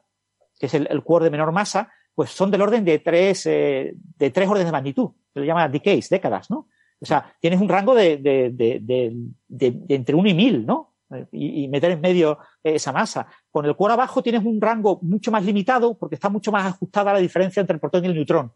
[0.60, 3.96] que es el, el cuero de menor masa, pues son del orden de tres, eh,
[3.96, 5.10] de tres órdenes de magnitud.
[5.34, 6.68] Se le llama decays, décadas, ¿no?
[7.00, 9.12] O sea, tienes un rango de, de, de,
[9.48, 10.91] de entre uno y mil, ¿no?
[11.32, 13.28] Y, meter en medio esa masa.
[13.50, 17.14] Con el cuero abajo tienes un rango mucho más limitado porque está mucho más ajustada
[17.14, 18.54] la diferencia entre el protón y el neutrón.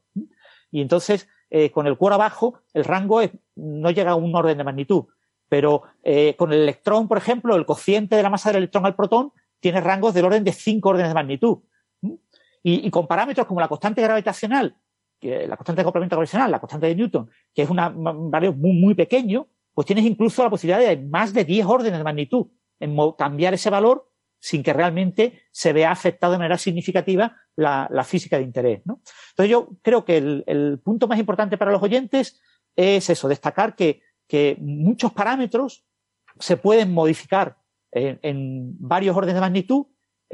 [0.71, 4.57] Y entonces, eh, con el cuero abajo, el rango es, no llega a un orden
[4.57, 5.05] de magnitud.
[5.47, 8.95] Pero eh, con el electrón, por ejemplo, el cociente de la masa del electrón al
[8.95, 11.59] protón tiene rangos del orden de cinco órdenes de magnitud.
[12.67, 14.75] Y, con parámetros como la constante gravitacional,
[15.21, 18.95] la constante de acoplamiento gravitacional, la constante de Newton, que es un valor muy, muy
[18.95, 22.47] pequeño, pues tienes incluso la posibilidad de más de 10 órdenes de magnitud
[22.79, 28.03] en cambiar ese valor sin que realmente se vea afectado de manera significativa la, la
[28.03, 28.81] física de interés.
[28.85, 29.01] ¿no?
[29.29, 32.41] Entonces yo creo que el, punto más importante para los oyentes
[32.75, 35.85] es eso, destacar que que muchos parámetros
[36.39, 37.57] se pueden modificar
[37.91, 39.85] en, varios órdenes de magnitud,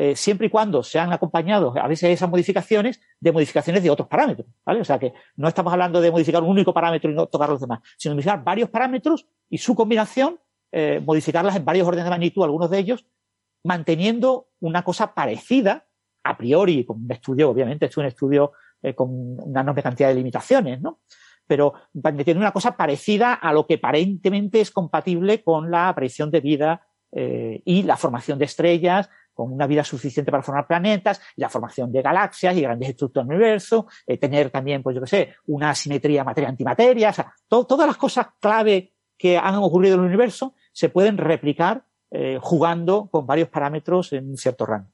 [0.04, 4.48] eh, siempre y cuando sean acompañados a veces esas modificaciones de modificaciones de otros parámetros,
[4.66, 4.82] ¿vale?
[4.82, 7.62] O sea que no estamos hablando de modificar un único parámetro y no tocar los
[7.62, 10.40] demás, sino modificar varios parámetros y su combinación,
[10.72, 13.06] eh, modificarlas en varios órdenes de magnitud, algunos de ellos,
[13.64, 15.86] manteniendo una cosa parecida,
[16.24, 20.16] a priori, con un estudio, obviamente, es un estudio eh, con una enorme cantidad de
[20.16, 21.02] limitaciones, ¿no?
[21.46, 21.76] pero
[22.26, 26.88] tiene una cosa parecida a lo que aparentemente es compatible con la aparición de vida
[27.14, 32.02] y la formación de estrellas, con una vida suficiente para formar planetas, la formación de
[32.02, 36.24] galaxias y grandes estructuras del universo, eh, tener también, pues yo qué sé, una simetría
[36.24, 41.18] materia-antimateria, o sea, todas las cosas clave que han ocurrido en el universo se pueden
[41.18, 44.90] replicar eh, jugando con varios parámetros en un cierto rango.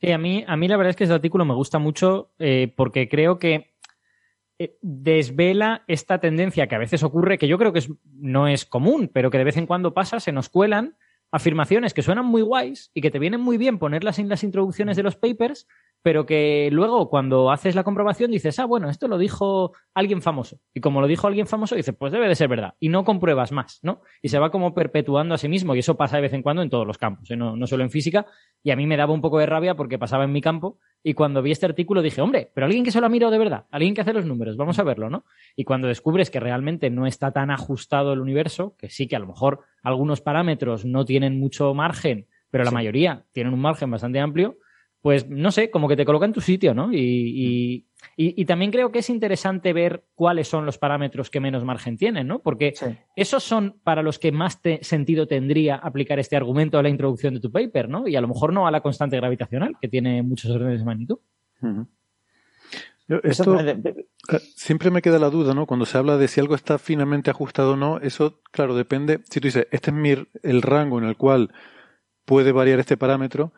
[0.00, 2.30] Sí, a mí, a mí la verdad es que ese artículo me gusta mucho
[2.76, 3.76] porque creo que
[4.58, 7.82] eh, desvela esta tendencia que a veces ocurre, que yo creo que
[8.14, 10.96] no es común, pero que de vez en cuando pasa, se nos cuelan
[11.36, 14.96] afirmaciones que suenan muy guays y que te vienen muy bien ponerlas en las introducciones
[14.96, 15.66] de los papers,
[16.06, 20.60] pero que luego cuando haces la comprobación dices, ah, bueno, esto lo dijo alguien famoso.
[20.72, 22.74] Y como lo dijo alguien famoso, dices, pues debe de ser verdad.
[22.78, 24.02] Y no compruebas más, ¿no?
[24.22, 25.74] Y se va como perpetuando a sí mismo.
[25.74, 27.36] Y eso pasa de vez en cuando en todos los campos, ¿eh?
[27.36, 28.24] no, no solo en física.
[28.62, 30.78] Y a mí me daba un poco de rabia porque pasaba en mi campo.
[31.02, 33.38] Y cuando vi este artículo dije, hombre, pero alguien que se lo ha mirado de
[33.38, 35.24] verdad, alguien que hace los números, vamos a verlo, ¿no?
[35.56, 39.18] Y cuando descubres que realmente no está tan ajustado el universo, que sí que a
[39.18, 44.20] lo mejor algunos parámetros no tienen mucho margen, pero la mayoría tienen un margen bastante
[44.20, 44.56] amplio,
[45.06, 46.92] pues no sé, como que te coloca en tu sitio, ¿no?
[46.92, 51.96] Y, y, también creo que es interesante ver cuáles son los parámetros que menos margen
[51.96, 52.40] tienen, ¿no?
[52.40, 52.74] Porque
[53.14, 57.40] esos son para los que más sentido tendría aplicar este argumento a la introducción de
[57.40, 58.08] tu paper, ¿no?
[58.08, 61.18] Y a lo mejor no a la constante gravitacional, que tiene muchos órdenes de magnitud.
[63.22, 63.84] Esto eh,
[64.56, 65.66] siempre me queda la duda, ¿no?
[65.66, 69.20] Cuando se habla de si algo está finamente ajustado o no, eso, claro, depende.
[69.30, 71.52] Si tú dices, este es mi, el rango en el cual
[72.24, 73.52] puede variar este parámetro,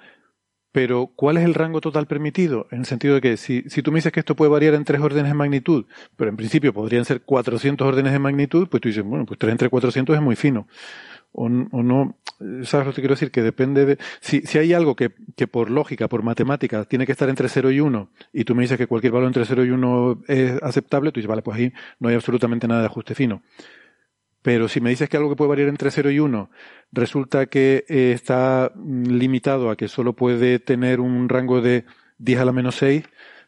[0.73, 2.67] pero, ¿cuál es el rango total permitido?
[2.71, 4.85] En el sentido de que si, si tú me dices que esto puede variar en
[4.85, 5.87] tres órdenes de magnitud,
[6.17, 9.53] pero en principio podrían ser 400 órdenes de magnitud, pues tú dices, bueno, pues 3
[9.53, 10.67] entre 400 es muy fino.
[11.33, 12.17] O, o no,
[12.65, 13.31] ¿sabes lo que quiero decir?
[13.31, 13.99] Que depende de.
[14.21, 17.71] Si, si hay algo que, que por lógica, por matemática, tiene que estar entre 0
[17.71, 21.13] y 1, y tú me dices que cualquier valor entre 0 y 1 es aceptable,
[21.13, 23.43] tú dices, vale, pues ahí no hay absolutamente nada de ajuste fino.
[24.43, 26.51] Pero si me dices que algo que puede variar entre 0 y 1
[26.93, 31.85] resulta que eh, está limitado a que solo puede tener un rango de
[32.19, 33.05] 10 a la menos 6,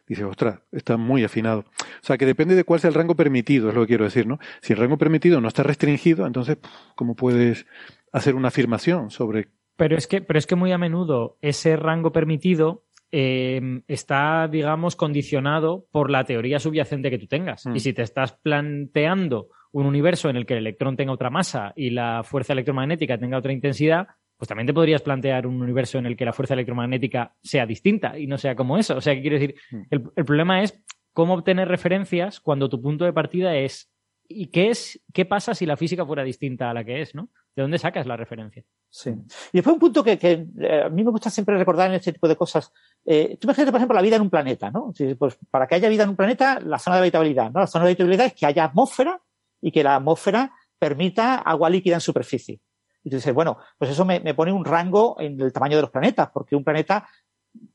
[0.07, 1.61] dices, ostras, está muy afinado.
[1.79, 4.27] O sea, que depende de cuál sea el rango permitido, es lo que quiero decir,
[4.27, 4.39] ¿no?
[4.61, 6.57] Si el rango permitido no está restringido, entonces,
[6.95, 7.65] ¿cómo puedes
[8.11, 9.47] hacer una afirmación sobre...
[9.77, 14.95] Pero es que, pero es que muy a menudo ese rango permitido eh, está, digamos,
[14.95, 17.65] condicionado por la teoría subyacente que tú tengas.
[17.65, 17.75] Mm.
[17.75, 21.73] Y si te estás planteando un universo en el que el electrón tenga otra masa
[21.75, 24.07] y la fuerza electromagnética tenga otra intensidad,
[24.37, 28.17] pues también te podrías plantear un universo en el que la fuerza electromagnética sea distinta
[28.17, 28.97] y no sea como eso.
[28.97, 29.55] O sea, ¿qué quiero decir?
[29.69, 29.83] Hmm.
[29.89, 30.83] El, problema es
[31.13, 33.91] cómo obtener referencias cuando tu punto de partida es
[34.27, 37.29] ¿y qué es qué pasa si la física fuera distinta a la que es, ¿no?
[37.55, 38.63] ¿De dónde sacas la referencia?
[38.89, 39.11] Sí.
[39.11, 42.27] Y después un punto que, eh, a mí me gusta siempre recordar en este tipo
[42.27, 42.73] de cosas.
[43.05, 44.91] Eh, tú imagínate, por ejemplo, la vida en un planeta, ¿no?
[45.19, 47.59] Pues para que haya vida en un planeta, la zona de habitabilidad, ¿no?
[47.59, 49.21] La zona de habitabilidad es que haya atmósfera
[49.61, 52.59] y que la atmósfera permita agua líquida en superficie.
[53.03, 55.91] Y tú dices, bueno, pues eso me, pone un rango en el tamaño de los
[55.91, 57.07] planetas, porque un planeta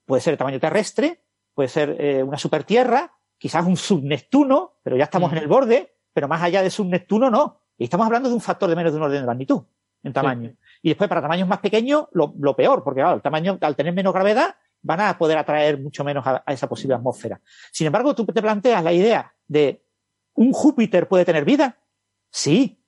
[0.04, 1.22] puede ser de tamaño terrestre,
[1.54, 6.28] puede ser eh, una supertierra, quizás un subneptuno, pero ya estamos en el borde, pero
[6.28, 7.60] más allá de subneptuno no.
[7.78, 9.62] Y estamos hablando de un factor de menos de un orden de magnitud
[10.02, 10.54] en tamaño.
[10.82, 14.12] Y después, para tamaños más pequeños, lo, peor, porque claro, el tamaño, al tener menos
[14.12, 17.40] gravedad, van a poder atraer mucho menos a, a, esa posible atmósfera.
[17.72, 19.85] Sin embargo, tú te planteas la idea de
[20.36, 21.78] ¿Un Júpiter puede tener vida?
[22.30, 22.78] Sí,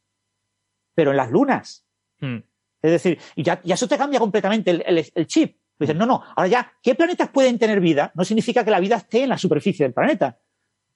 [0.95, 1.85] pero en las lunas.
[2.20, 2.39] Hmm.
[2.81, 5.59] Es decir, y ya, eso te cambia completamente el, chip.
[5.79, 8.12] Dices, no, no, ahora ya, ¿qué planetas pueden tener vida?
[8.15, 10.39] No significa que la vida esté en la superficie del planeta.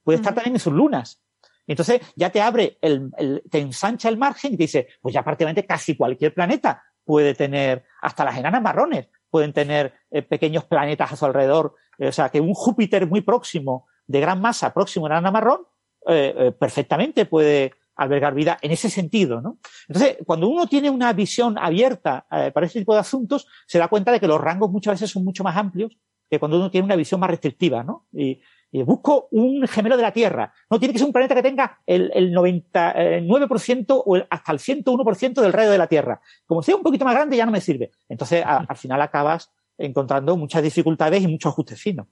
[0.02, 1.22] Puede estar también en sus lunas.
[1.66, 5.64] Entonces ya te abre, el, te ensancha el margen y te dice, pues ya prácticamente
[5.64, 11.16] casi cualquier planeta puede tener, hasta las enanas marrones pueden tener eh, pequeños planetas a
[11.16, 11.74] su alrededor.
[11.98, 15.66] o sea, que un Júpiter muy próximo, de gran masa, próximo a una enana marrón,
[16.06, 19.58] eh, eh, perfectamente puede albergar vida en ese sentido, ¿no?
[19.88, 23.88] Entonces, cuando uno tiene una visión abierta eh, para este tipo de asuntos, se da
[23.88, 25.96] cuenta de que los rangos muchas veces son mucho más amplios
[26.30, 28.06] que cuando uno tiene una visión más restrictiva, ¿no?
[28.12, 28.40] Y,
[28.86, 30.50] busco un gemelo de la Tierra.
[30.70, 35.42] No tiene que ser un planeta que tenga el, el 99% o hasta el 101%
[35.42, 36.22] del radio de la Tierra.
[36.46, 37.90] Como sea un poquito más grande ya no me sirve.
[38.08, 42.06] Entonces, al final acabas encontrando muchas dificultades y muchos ajustes finos.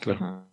[0.00, 0.47] Claro.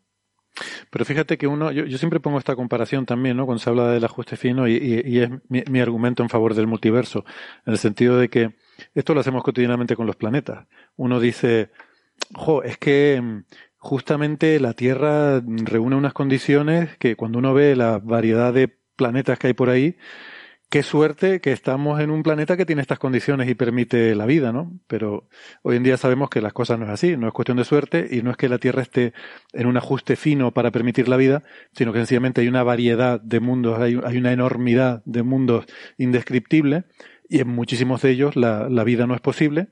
[0.89, 3.45] Pero fíjate que uno, yo, siempre pongo esta comparación también, ¿no?
[3.45, 4.75] Cuando se habla del ajuste fino y,
[5.05, 7.25] y, es mi, argumento en favor del multiverso,
[7.65, 8.55] en el sentido de que
[8.93, 10.67] esto lo hacemos cotidianamente con los planetas.
[10.95, 11.71] Uno dice,
[12.33, 13.43] jo, es que mm,
[13.77, 19.47] justamente la Tierra reúne unas condiciones que cuando uno ve la variedad de planetas que
[19.47, 19.97] hay por ahí,
[20.75, 24.51] qué suerte que estamos en un planeta que tiene estas condiciones y permite la vida,
[24.51, 24.77] ¿no?
[24.87, 25.29] Pero
[25.61, 28.09] hoy en día sabemos que las cosas no es así, no es cuestión de suerte
[28.11, 29.13] y no es que la Tierra esté
[29.53, 33.39] en un ajuste fino para permitir la vida, sino que sencillamente hay una variedad de
[33.39, 35.65] mundos, hay, una enormidad de mundos
[35.97, 36.83] indescriptibles
[37.29, 39.69] y en muchísimos de ellos la, vida no es posible,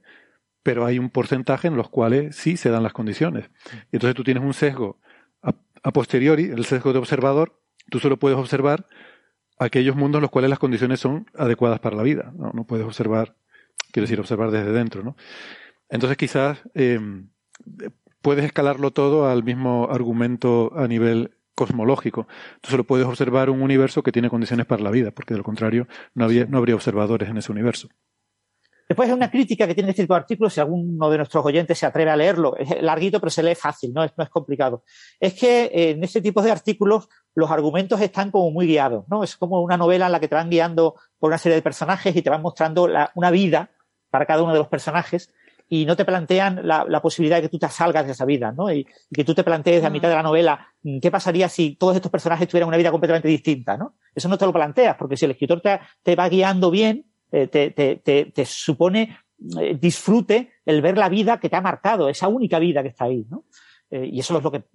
[0.64, 3.50] pero hay un porcentaje en los cuales sí se dan las condiciones.
[3.92, 5.02] Y entonces tú tienes un sesgo
[5.42, 7.60] a posteriori, el sesgo de observador,
[7.90, 8.88] tú solo puedes observar
[9.64, 12.34] aquellos mundos en los cuales las condiciones son adecuadas para la vida.
[12.36, 13.36] No, puedes observar,
[13.92, 15.16] quiero decir, observar desde dentro, ¿no?
[15.90, 17.00] Entonces quizás eh,
[18.22, 22.28] puedes escalarlo todo al mismo argumento a nivel cosmológico.
[22.62, 25.44] Tú solo puedes observar un universo que tiene condiciones para la vida, porque de lo
[25.44, 27.90] contrario no, había, no habría observadores en ese universo.
[28.94, 31.80] Después hay una crítica que tiene este tipo de artículos, si alguno de nuestros oyentes
[31.80, 34.84] se atreve a leerlo, es larguito pero se lee fácil, no es, no es complicado.
[35.20, 39.24] Es que eh, en este tipo de artículos los argumentos están como muy guiados, ¿no?
[39.24, 42.16] Es como una novela en la que te van guiando por una serie de personajes
[42.16, 43.72] y te van mostrando una vida
[44.12, 45.34] para cada uno de los personajes
[45.70, 48.72] y no te plantean la, posibilidad de que tú te salgas de esa vida, ¿no?
[48.72, 51.96] Y, que tú te plantees a mitad de la novela mm, qué pasaría si todos
[51.96, 53.96] estos personajes tuvieran una vida completamente distinta, ¿no?
[54.14, 58.46] Eso no te lo planteas, porque si el escritor te, va guiando bien, eh, te,
[58.46, 59.18] supone
[59.60, 63.06] eh, disfrute el ver la vida que te ha marcado, esa única vida que está
[63.06, 63.26] ahí.
[63.90, 64.66] Eh, y eso es lo que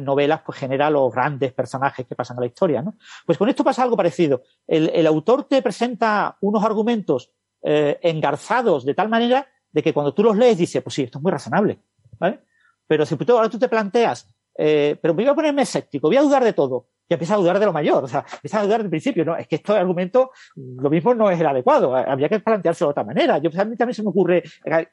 [0.00, 2.84] novelas pues genera los grandes personajes que pasan a la historia.
[3.24, 4.42] Pues con esto pasa algo parecido.
[4.66, 7.30] El, el autor te presenta unos argumentos
[7.62, 11.22] engarzados de tal manera de que cuando tú los lees dices, pues sí, esto es
[11.22, 11.80] muy razonable,
[12.18, 12.40] ¿vale?
[12.86, 16.44] Pero si tú, ahora tú te planteas, pero voy a ponerme escéptico, voy a dudar
[16.44, 18.90] de todo, y empiezas a dudar de lo mayor, o sea, empiezas a dudar del
[18.90, 19.36] principio, ¿no?
[19.36, 23.04] Es que este argumento, lo mismo no es el adecuado, habría que planteárselo de otra
[23.04, 23.38] manera.
[23.38, 24.42] Yo, a mí también se me ocurre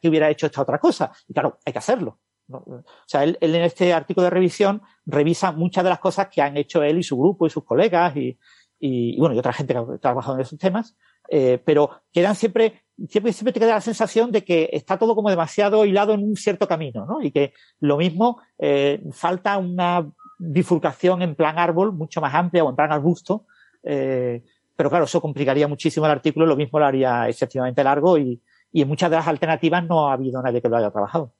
[0.01, 2.19] que hubiera hecho esta otra cosa, y claro, hay que hacerlo.
[2.50, 6.58] O sea, él, en este artículo de revisión revisa muchas de las cosas que han
[6.58, 8.38] hecho él y su grupo y sus colegas y,
[8.80, 10.95] y, bueno, y otra gente que ha trabajado en esos temas,
[11.30, 15.30] eh, pero quedan siempre, siempre, siempre te queda la sensación de que está todo como
[15.30, 17.22] demasiado hilado en un cierto camino, ¿no?
[17.22, 22.70] Y que lo mismo, eh, falta una bifurcación en plan árbol mucho más amplia o
[22.70, 23.45] en plan arbusto,
[23.84, 24.44] eh,
[24.76, 28.82] pero claro, eso complicaría muchísimo el artículo, lo mismo lo haría excesivamente largo y, y
[28.82, 31.34] en muchas de las alternativas no ha habido nadie que lo haya trabajado.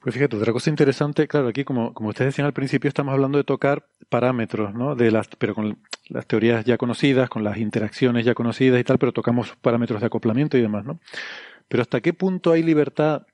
[0.00, 3.38] Pues fíjate, otra cosa interesante, claro, aquí como, como ustedes decían al principio, estamos hablando
[3.38, 4.94] de tocar parámetros, ¿no?
[4.94, 8.98] De las, pero con las teorías ya conocidas, con las interacciones ya conocidas y tal,
[8.98, 11.00] pero tocamos parámetros de acoplamiento y demás, ¿no?
[11.68, 13.26] Pero hasta qué punto hay libertad,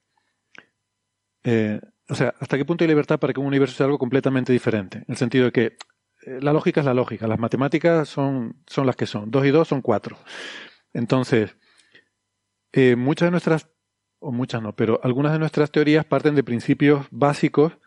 [1.43, 1.81] eh,
[2.11, 4.99] o sea, hasta qué punto hay libertad para que un universo sea algo completamente diferente,
[4.99, 5.65] en el sentido de que
[6.27, 9.51] eh, la lógica es la lógica, las matemáticas son, son las que son, dos y
[9.51, 10.19] dos son cuatro.
[10.93, 11.57] Entonces,
[12.73, 13.69] eh, muchas de nuestras
[14.19, 17.79] o muchas no, pero algunas de nuestras teorías parten de principios básicos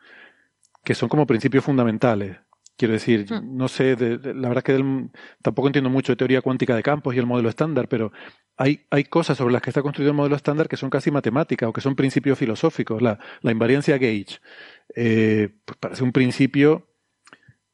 [0.83, 2.37] que son como principios fundamentales.
[2.75, 3.55] Quiero decir, hmm.
[3.55, 5.07] no sé, la verdad es que
[5.41, 8.11] tampoco entiendo mucho de teoría cuántica de campos y el modelo estándar, pero
[8.57, 11.69] hay, hay cosas sobre las que está construido el modelo estándar que son casi matemáticas
[11.69, 13.01] o que son principios filosóficos.
[13.01, 14.39] La, la invariancia gauge
[14.95, 16.87] eh, pues parece un principio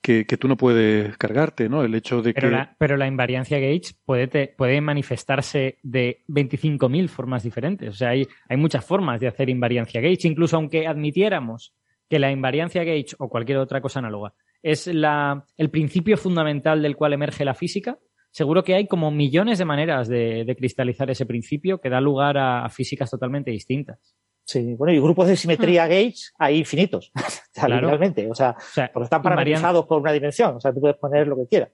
[0.02, 1.84] que, tú no puedes cargarte, ¿no?
[1.84, 2.56] El hecho de pero que...
[2.56, 7.90] La, pero la invariancia gauge puede, puede manifestarse de 25.000 formas diferentes.
[7.90, 11.74] O sea, hay, hay muchas formas de hacer invariancia gauge, incluso aunque admitiéramos
[12.10, 16.96] que la invariancia gauge o cualquier otra cosa análoga es la, el principio fundamental del
[16.96, 18.00] cual emerge la física,
[18.32, 22.38] seguro que hay como millones de maneras de, de cristalizar ese principio que da lugar
[22.38, 24.16] a físicas totalmente distintas.
[24.50, 25.90] Sí, bueno, y grupos de simetría hmm.
[25.90, 27.12] gauge hay infinitos,
[27.56, 28.58] realmente, o sea,
[28.92, 31.70] porque están parametrizados por una dimensión, o sea, tú puedes poner lo que quieras.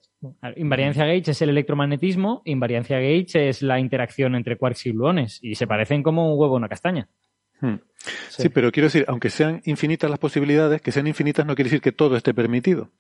[0.58, 5.56] Invariancia gauge es el electromagnetismo, invariancia gauge es la interacción entre quarks y gluones, y
[5.56, 7.08] se parecen como un huevo y una castaña.
[7.61, 7.75] Hmm.
[8.30, 8.50] Sí.
[8.50, 11.92] pero quiero decir, aunque sean infinitas las posibilidades, que sean infinitas no quiere decir que
[11.92, 12.92] todo esté permitido.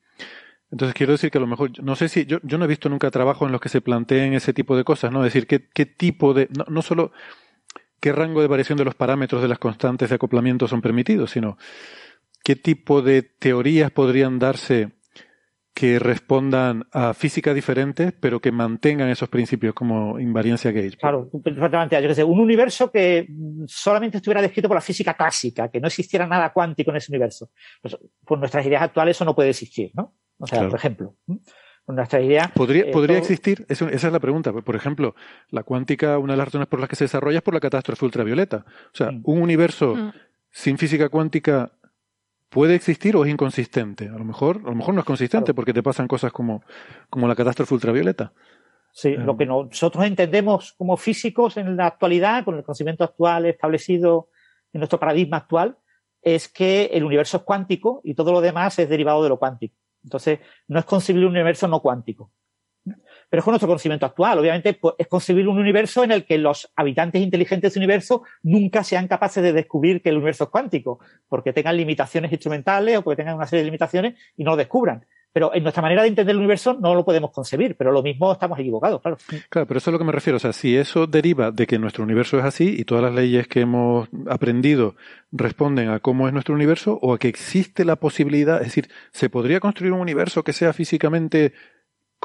[0.71, 2.89] Entonces quiero decir que a lo mejor, no sé si, yo, yo no he visto
[2.89, 5.23] nunca trabajos en los que se planteen ese tipo de cosas, ¿no?
[5.23, 7.11] Es decir, qué, qué tipo de, no, no solo
[7.99, 11.57] qué rango de variación de los parámetros de las constantes de acoplamiento son permitidos, sino
[12.43, 14.91] qué tipo de teorías podrían darse
[15.75, 20.97] que respondan a física diferente, pero que mantengan esos principios como invariancia gauge.
[20.97, 22.01] Claro, perfectamente.
[22.01, 23.27] Yo que sé, un universo que
[23.67, 27.51] solamente estuviera descrito por la física clásica, que no existiera nada cuántico en ese universo.
[27.81, 30.15] Pues, por nuestras ideas actuales eso no puede existir, ¿no?
[30.39, 31.15] O sea, por ejemplo
[31.93, 32.51] nuestra idea.
[32.53, 33.65] ¿Podría, eh, ¿podría existir?
[33.69, 34.51] esa es la pregunta.
[34.53, 35.15] Por ejemplo,
[35.49, 38.05] la cuántica, una de las razones por las que se desarrolla es por la catástrofe
[38.05, 38.65] ultravioleta.
[38.67, 40.11] O sea, un universo mm.
[40.51, 41.73] sin física cuántica
[42.55, 44.07] puede existir o es inconsistente.
[44.07, 46.63] A lo mejor, a lo mejor no es consistente porque te pasan cosas como,
[47.09, 48.31] como la catástrofe ultravioleta.
[48.93, 49.35] Sí, lo eh.
[49.39, 54.29] que nosotros entendemos como físicos en la actualidad, con el conocimiento actual establecido
[54.71, 55.77] en nuestro paradigma actual,
[56.21, 59.75] es que el universo es cuántico y todo lo demás es derivado de lo cuántico.
[60.01, 62.31] Entonces, no es concebible un universo no cuántico.
[63.29, 64.39] Pero es con nuestro conocimiento actual.
[64.39, 68.83] Obviamente, pues, es concebible un universo en el que los habitantes inteligentes del universo nunca
[68.83, 73.17] sean capaces de descubrir que el universo es cuántico, porque tengan limitaciones instrumentales o porque
[73.17, 75.05] tengan una serie de limitaciones y no lo descubran.
[75.35, 78.31] Pero en nuestra manera de entender el universo no lo podemos concebir, pero lo mismo
[78.31, 79.17] estamos equivocados, claro.
[79.49, 80.37] Claro, pero eso es lo que me refiero.
[80.37, 83.45] O sea, si eso deriva de que nuestro universo es así y todas las leyes
[83.49, 84.95] que hemos aprendido
[85.33, 89.29] responden a cómo es nuestro universo o a que existe la posibilidad, es decir, ¿se
[89.29, 91.51] podría construir un universo que sea físicamente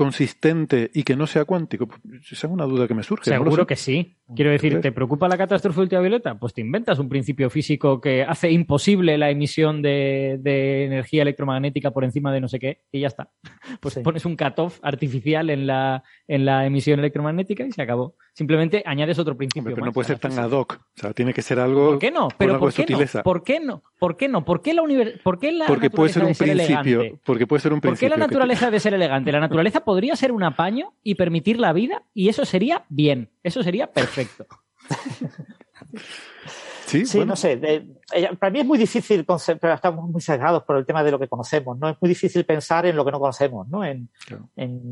[0.01, 1.87] consistente y que no sea cuántico?
[2.23, 3.29] Esa es una duda que me surge.
[3.29, 4.17] Seguro que sí.
[4.35, 6.39] Quiero decir, ¿te preocupa la catástrofe ultravioleta?
[6.39, 10.41] Pues te inventas un principio físico que hace imposible la emisión de,
[10.85, 13.31] energía electromagnética por encima de no sé qué y ya está.
[13.81, 18.17] Pues pones un cutoff artificial en la, en la emisión electromagnética y se acabó.
[18.35, 19.75] Simplemente añades otro principio.
[19.75, 20.81] pero no puede ser tan ad hoc.
[20.97, 21.91] O sea, tiene que ser algo.
[21.91, 22.29] ¿Por qué no?
[22.37, 23.23] Pero ¿por qué no?
[23.23, 23.83] ¿por qué no?
[23.99, 24.45] ¿Por qué no?
[24.45, 24.83] ¿Por qué la,
[25.23, 27.21] ¿por qué la porque puede ser un principio.
[27.25, 28.09] Porque puede ser un principio.
[28.09, 29.33] ¿Por qué la naturaleza debe ser elegante?
[29.33, 33.31] La naturaleza podría ser un apaño y permitir la vida y eso sería bien.
[33.43, 34.47] Eso sería perfecto.
[36.91, 37.85] Sí, no sé.
[38.39, 41.29] para mí es muy difícil, pero estamos muy sesgados por el tema de lo que
[41.29, 41.89] conocemos, ¿no?
[41.89, 43.85] Es muy difícil pensar en lo que no conocemos, ¿no?
[43.85, 44.09] En,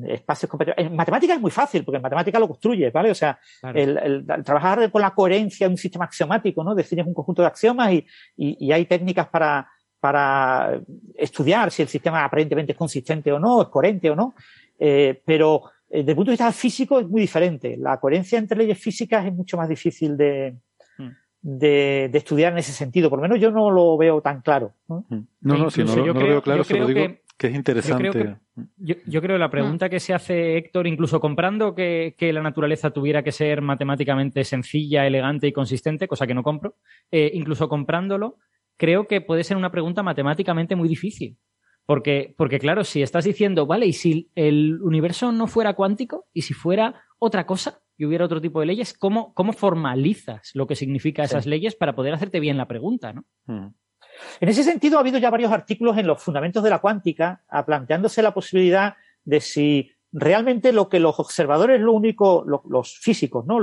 [0.06, 3.10] espacios En matemática es muy fácil, porque en matemática lo construye, ¿vale?
[3.10, 3.38] O sea,
[3.74, 6.74] el, trabajar con la coherencia de un sistema axiomático, ¿no?
[6.74, 9.68] Defines un conjunto de axiomas y, y, hay técnicas para,
[9.98, 10.80] para
[11.16, 14.34] estudiar si el sistema aparentemente es consistente o no, es coherente o no.
[14.78, 17.76] Eh, pero eh, desde el punto de vista físico es muy diferente.
[17.78, 20.56] La coherencia entre leyes físicas es mucho más difícil de,
[20.98, 21.08] hmm.
[21.40, 23.08] de, estudiar en ese sentido.
[23.08, 24.74] Por lo menos yo no lo veo tan claro.
[24.88, 27.00] No, no, no, si no, lo veo claro, se lo digo
[27.38, 28.36] que, es interesante.
[28.76, 33.22] Yo creo, que, la pregunta que se hace Héctor, incluso comprando que, la naturaleza tuviera
[33.22, 36.74] que ser matemáticamente sencilla, elegante y consistente, cosa que no compro,
[37.10, 38.36] eh, incluso comprándolo,
[38.76, 41.36] creo que puede ser una pregunta matemáticamente muy difícil.
[41.88, 46.42] Porque, porque claro, si estás diciendo, vale, y si el universo no fuera cuántico y
[46.42, 50.76] si fuera otra cosa y hubiera otro tipo de leyes, ¿cómo, cómo formalizas lo que
[50.76, 53.14] significa esas leyes para poder hacerte bien la pregunta?
[53.14, 53.24] ¿no?
[53.46, 53.68] Hmm.
[54.38, 58.20] En ese sentido, ha habido ya varios artículos en los fundamentos de la cuántica planteándose
[58.20, 63.60] la posibilidad de si realmente lo que los observadores, lo único, los físicos, ¿no?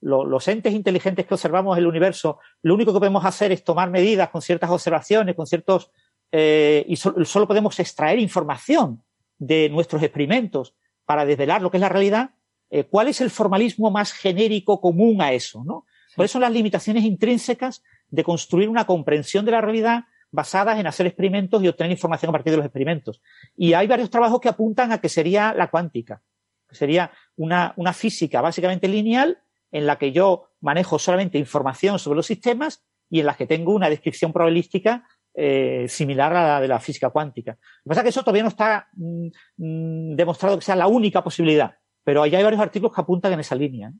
[0.00, 4.30] los entes inteligentes que observamos el universo, lo único que podemos hacer es tomar medidas
[4.30, 5.90] con ciertas observaciones, con ciertos
[6.32, 9.02] eh, y solo podemos extraer información
[9.38, 12.30] de nuestros experimentos para desvelar lo que es la realidad,
[12.70, 15.64] eh, ¿cuál es el formalismo más genérico común a eso?
[15.64, 15.86] ¿no?
[16.14, 21.06] ¿Cuáles son las limitaciones intrínsecas de construir una comprensión de la realidad basadas en hacer
[21.06, 23.20] experimentos y obtener información a partir de los experimentos?
[23.56, 26.22] Y hay varios trabajos que apuntan a que sería la cuántica,
[26.68, 29.42] que sería una, una física básicamente lineal
[29.72, 33.74] en la que yo manejo solamente información sobre los sistemas y en la que tengo
[33.74, 37.52] una descripción probabilística eh, similar a la de la física cuántica.
[37.52, 39.26] Lo que pasa es que eso todavía no está mm,
[39.56, 43.54] mm, demostrado que sea la única posibilidad, pero hay varios artículos que apuntan en esa
[43.54, 43.92] línea.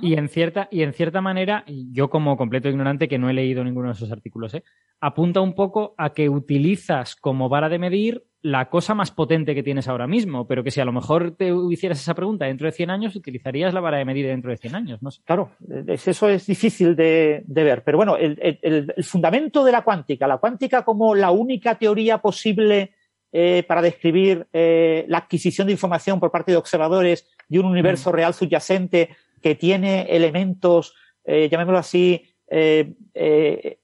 [0.00, 3.64] Y en cierta, y en cierta manera, yo como completo ignorante que no he leído
[3.64, 4.62] ninguno de esos artículos, ¿eh?
[5.00, 9.62] apunta un poco a que utilizas como vara de medir la cosa más potente que
[9.62, 12.72] tienes ahora mismo, pero que si a lo mejor te hicieras esa pregunta dentro de
[12.72, 15.02] 100 años, utilizarías la vara de medir dentro de 100 años.
[15.02, 15.52] No Claro,
[15.86, 21.14] eso es difícil de, ver, pero bueno, el, fundamento de la cuántica, la cuántica como
[21.14, 22.92] la única teoría posible
[23.32, 28.10] eh, para describir eh, la adquisición de información por parte de observadores de un universo
[28.10, 28.12] mm.
[28.12, 29.08] real subyacente
[29.44, 33.78] que tiene elementos, eh, llamémoslo así, eh, eh,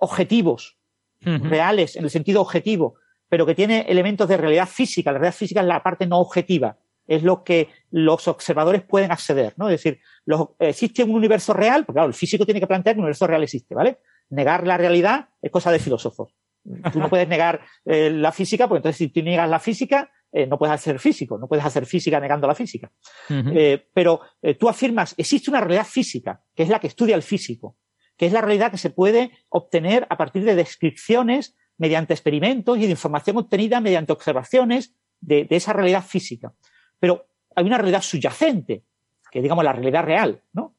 [0.00, 0.76] objetivos,
[1.20, 2.96] reales, en el sentido objetivo,
[3.28, 5.12] pero que tiene elementos de realidad física.
[5.12, 6.76] La realidad física es la parte no objetiva,
[7.06, 9.68] es lo que los observadores pueden acceder, ¿no?
[9.68, 10.00] Es decir,
[10.58, 13.44] existe un universo real, porque claro, el físico tiene que plantear que un universo real
[13.44, 13.98] existe, ¿vale?
[14.30, 16.34] Negar la realidad es cosa de filósofos.
[16.92, 20.58] Tú no puedes negar la física, porque entonces si tú niegas la física, eh, no
[20.58, 22.92] puedes hacer físico, no puedes hacer física negando la física.
[23.30, 27.22] Eh, pero eh, tú afirmas, existe una realidad física, que es la que estudia el
[27.22, 27.78] físico,
[28.18, 32.82] que es la realidad que se puede obtener a partir de descripciones mediante experimentos y
[32.82, 36.52] de información obtenida mediante observaciones de, esa realidad física.
[36.98, 38.84] Pero hay una realidad subyacente,
[39.30, 40.76] que digamos la realidad real, ¿no?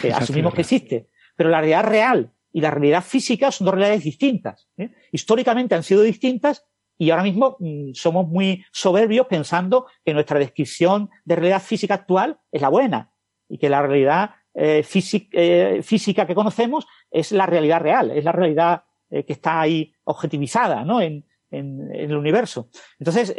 [0.00, 1.08] Que asumimos que existe.
[1.34, 4.68] Pero la realidad real y la realidad física son dos realidades distintas.
[5.10, 6.69] Históricamente han sido distintas
[7.00, 12.38] y ahora mismo mm, somos muy soberbios pensando que nuestra descripción de realidad física actual
[12.52, 13.10] es la buena
[13.48, 14.84] y que la realidad eh,
[15.32, 19.94] eh, física, que conocemos es la realidad real, es la realidad eh, que está ahí
[20.04, 21.00] objetivizada ¿no?
[21.00, 22.68] en, el universo.
[23.00, 23.34] Entonces,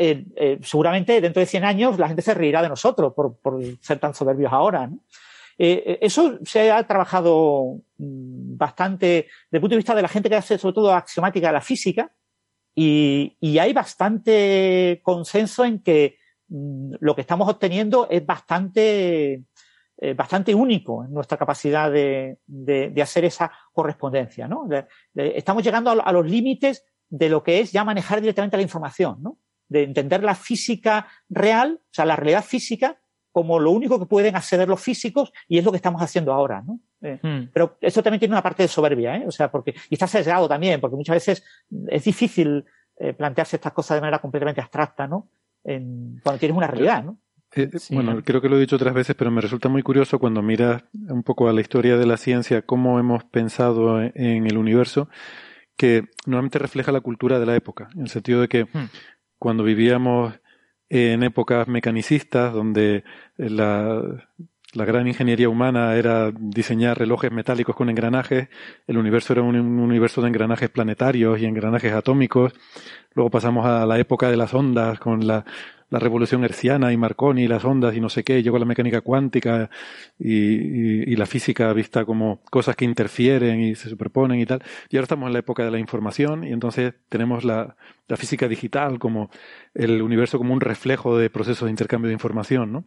[0.63, 3.39] seguramente dentro de 100 años la gente se reirá de nosotros por,
[3.79, 4.89] ser tan soberbios ahora.
[5.57, 10.35] eso se ha trabajado mm, bastante desde el punto de vista de la gente que
[10.35, 12.11] hace sobre todo axiomática de la física,
[12.83, 19.43] y, hay bastante consenso en que mm, lo que estamos obteniendo es bastante,
[19.97, 24.47] eh, bastante único en nuestra capacidad de, de, hacer esa correspondencia.
[24.47, 24.67] ¿no?
[25.13, 29.37] estamos llegando a, los límites de lo que es ya manejar directamente la información, ¿no?
[29.67, 32.99] de entender la física real, o sea, la realidad física,
[33.31, 36.61] como lo único que pueden acceder los físicos y es lo que estamos haciendo ahora,
[36.61, 36.81] ¿no?
[37.01, 37.49] Eh, hmm.
[37.53, 39.23] Pero eso también tiene una parte de soberbia, ¿eh?
[39.27, 41.43] O sea, porque, y está sesgado también, porque muchas veces
[41.87, 42.65] es difícil
[42.97, 45.27] eh, plantearse estas cosas de manera completamente abstracta, ¿no?
[45.63, 47.17] En, cuando tienes una realidad, ¿no?
[47.53, 50.41] Eh, bueno, creo que lo he dicho otras veces, pero me resulta muy curioso cuando
[50.41, 55.09] miras un poco a la historia de la ciencia, cómo hemos pensado en el universo,
[55.75, 58.89] que normalmente refleja la cultura de la época, en el sentido de que hmm.
[59.37, 60.33] cuando vivíamos
[60.87, 63.03] en épocas mecanicistas, donde
[63.37, 64.01] la,
[64.73, 68.47] la gran ingeniería humana era diseñar relojes metálicos con engranajes,
[68.87, 72.53] el universo era un, universo de engranajes planetarios y engranajes atómicos,
[73.13, 75.45] luego pasamos a la época de las ondas con la,
[75.93, 79.69] revolución herciana y Marconi y las ondas y no sé qué, llegó la mecánica cuántica
[80.17, 84.63] y, la física vista como cosas que interfieren y se superponen y tal.
[84.89, 87.75] Y ahora estamos en la época de la información y entonces tenemos la,
[88.07, 89.31] la física digital como
[89.73, 92.85] el universo como un reflejo de procesos de intercambio de información, ¿no?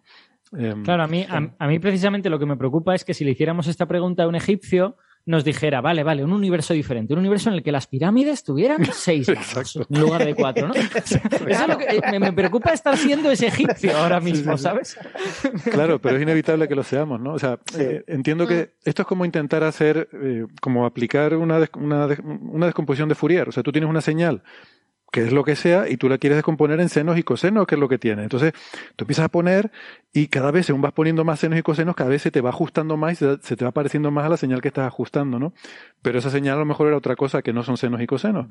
[0.56, 3.32] Em, claro, a mí, a, mí precisamente lo que me preocupa es que si le
[3.32, 7.48] hiciéramos esta pregunta a un egipcio, nos dijera, vale, vale, un universo diferente, un universo
[7.48, 10.74] en el que las pirámides tuvieran seis manos en lugar de cuatro, ¿no?
[10.94, 14.98] Eso es lo que eh, me, preocupa estar siendo ese egipcio ahora mismo, ¿sabes?
[15.70, 17.32] Claro, pero es inevitable que lo seamos, ¿no?
[17.32, 18.88] O sea, eh, entiendo que mm.
[18.88, 22.08] esto es como intentar hacer, eh, como aplicar una, una,
[22.42, 23.48] una descomposición de Fourier.
[23.48, 24.42] O sea, tú tienes una señal
[25.14, 27.76] que es lo que sea, y tú la quieres descomponer en senos y cosenos, que
[27.76, 28.24] es lo que tiene.
[28.24, 28.52] Entonces,
[28.96, 29.70] tú empiezas a poner
[30.12, 32.50] y cada vez, según vas poniendo más senos y cosenos, cada vez se te va
[32.50, 35.54] ajustando más y se, te va pareciendo más a la señal que estás ajustando, ¿no?
[36.02, 38.48] Pero esa señal a lo mejor era otra cosa que no son senos y cosenos.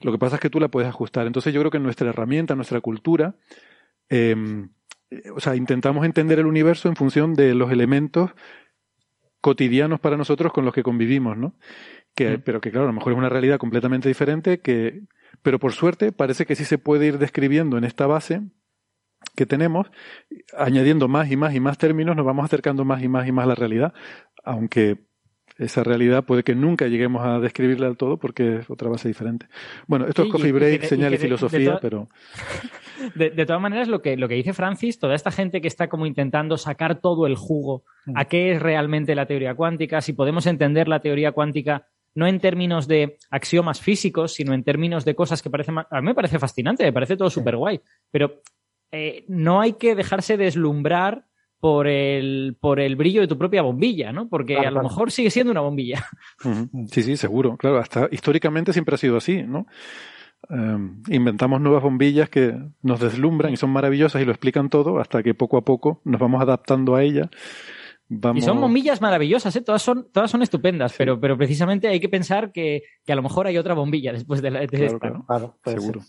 [0.00, 1.26] Lo que pasa es que tú la puedes ajustar.
[1.26, 3.34] Entonces, yo creo que nuestra herramienta, nuestra cultura,
[4.08, 4.70] em,
[5.34, 8.30] o sea, intentamos entender el universo en función de los elementos
[9.42, 11.58] cotidianos para nosotros con los que convivimos, ¿no?
[12.14, 15.02] Que, Pero que, claro, a lo mejor es una realidad completamente diferente que,
[15.42, 18.42] pero por suerte parece que sí se puede ir describiendo en esta base
[19.34, 19.90] que tenemos,
[20.56, 23.44] añadiendo más y más y más términos, nos vamos acercando más y más y más
[23.44, 23.92] a la realidad,
[24.44, 24.98] aunque
[25.58, 29.46] esa realidad puede que nunca lleguemos a describirla del todo porque es otra base diferente.
[29.86, 32.08] Bueno, esto es coffee break, señal y, filosofía, pero...
[33.14, 36.06] De, todas maneras, lo que, lo que dice Francis, toda esta gente que está como
[36.06, 37.84] intentando sacar todo el jugo
[38.14, 38.26] a mm.
[38.26, 42.88] qué es realmente la teoría cuántica, si podemos entender la teoría cuántica no en términos
[42.88, 45.78] de axiomas físicos, sino en términos de cosas que parecen...
[45.78, 47.80] A mí me parece fascinante, me parece todo súper guay,
[48.10, 48.40] pero
[48.90, 51.26] eh, no hay que dejarse deslumbrar
[51.60, 54.28] por el, por el brillo de tu propia bombilla, ¿no?
[54.28, 56.04] Porque a lo mejor sigue siendo una bombilla.
[56.90, 57.56] Sí, sí, seguro.
[57.56, 59.66] Claro, hasta históricamente siempre ha sido así, ¿no?
[60.48, 65.22] Em, inventamos nuevas bombillas que nos deslumbran y son maravillosas y lo explican todo hasta
[65.22, 67.28] que poco a poco nos vamos adaptando a ellas
[68.08, 69.62] y son bombillas maravillosas, ¿eh?
[69.62, 73.46] todas, son, todas son estupendas, pero, pero precisamente hay que pensar que, a lo mejor
[73.46, 75.10] hay otra bombilla después de, la, de esta.
[75.26, 76.00] Claro, seguro.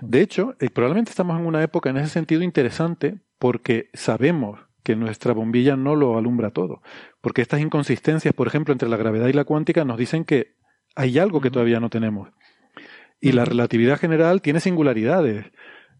[0.00, 4.96] De hecho, eh, probablemente estamos en una época en ese sentido interesante porque sabemos que
[4.96, 6.82] nuestra bombilla no lo alumbra todo.
[7.20, 10.54] Porque estas inconsistencias, por ejemplo, entre la gravedad y la cuántica nos dicen que
[10.96, 12.30] hay algo que todavía no tenemos.
[13.20, 15.46] Y la relatividad general tiene singularidades.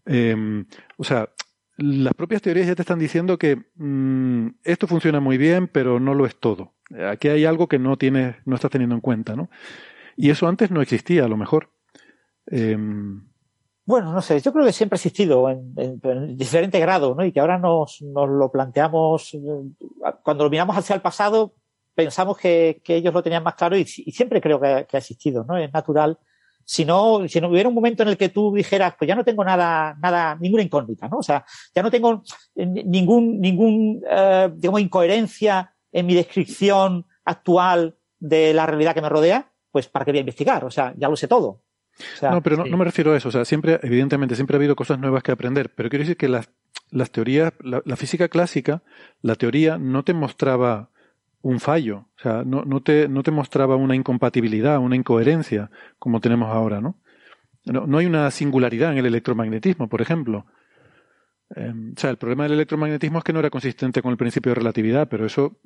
[0.05, 0.65] Em,
[0.97, 1.29] o sea,
[1.77, 6.13] las propias teorías ya te están diciendo que mm, esto funciona muy bien, pero no
[6.13, 6.73] lo es todo.
[7.09, 9.49] Aquí hay algo que no tienes, no estás teniendo en cuenta, ¿no?
[10.17, 11.69] Y eso antes no existía, a lo mejor.
[12.47, 13.23] Em,
[13.85, 15.73] bueno, no sé, yo creo que siempre ha existido en,
[16.37, 17.25] diferente grado, ¿no?
[17.25, 19.37] Y que ahora nos, lo planteamos,
[20.23, 21.55] cuando lo miramos hacia el pasado,
[21.95, 25.57] pensamos que, ellos lo tenían más claro y, siempre creo que, ha existido, ¿no?
[25.57, 26.19] Es natural
[26.65, 29.23] si no, si no hubiera un momento en el que tú dijeras, pues ya no
[29.23, 31.17] tengo nada, nada, ninguna incógnita, ¿no?
[31.17, 32.23] O sea, ya no tengo
[32.55, 39.51] ningún, ningún, eh, digamos, incoherencia en mi descripción actual de la realidad que me rodea,
[39.71, 41.63] pues para qué voy a investigar, o sea, ya lo sé todo.
[42.21, 43.29] no, pero no, me refiero a eso.
[43.29, 45.73] O sea, siempre, evidentemente, siempre ha habido cosas nuevas que aprender.
[45.75, 46.49] Pero quiero decir que las,
[46.89, 48.83] las teorías, la, física clásica,
[49.21, 50.89] la teoría no te mostraba
[51.41, 56.19] un fallo, o sea, no, no, te, no te mostraba una incompatibilidad, una incoherencia como
[56.19, 56.95] tenemos ahora, ¿no?
[57.65, 60.45] No, no hay una singularidad en el electromagnetismo, por ejemplo.
[61.55, 64.51] Em, o sea, el problema del electromagnetismo es que no era consistente con el principio
[64.51, 65.57] de relatividad, pero eso,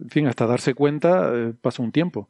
[0.00, 2.28] en fin, hasta darse cuenta eh, pasa un tiempo.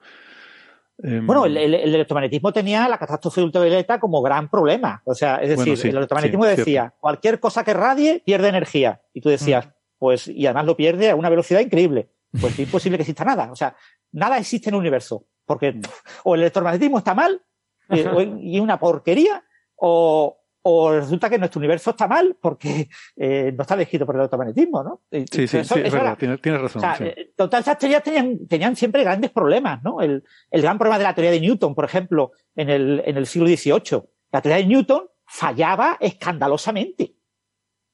[1.02, 5.02] Em, bueno, el, electromagnetismo tenía la catástrofe ultravioleta como gran problema.
[5.04, 9.00] O sea, es decir, el electromagnetismo decía, cualquier cosa que radie pierde energía.
[9.12, 9.70] Y tú decías, mm.
[9.98, 12.10] pues, y además lo pierde a una velocidad increíble
[12.40, 13.50] pues es imposible que exista nada.
[13.50, 13.76] O sea,
[14.12, 15.26] nada existe en el universo.
[15.44, 15.80] Porque
[16.24, 17.40] o el electromagnetismo está mal
[17.88, 19.44] eh, y es una porquería,
[19.76, 20.42] o,
[20.90, 25.02] resulta que nuestro universo está mal porque eh, no está elegido por el electromagnetismo, ¿no?
[25.12, 26.82] Sí, sí, sí, es verdad, tienes, razón.
[26.98, 30.00] Eh, total, esas teorías tenían, tenían, siempre grandes problemas, ¿no?
[30.00, 33.26] El, el, gran problema de la teoría de Newton, por ejemplo, en el, en el
[33.26, 34.02] siglo XVIII.
[34.32, 37.14] La teoría de Newton fallaba escandalosamente.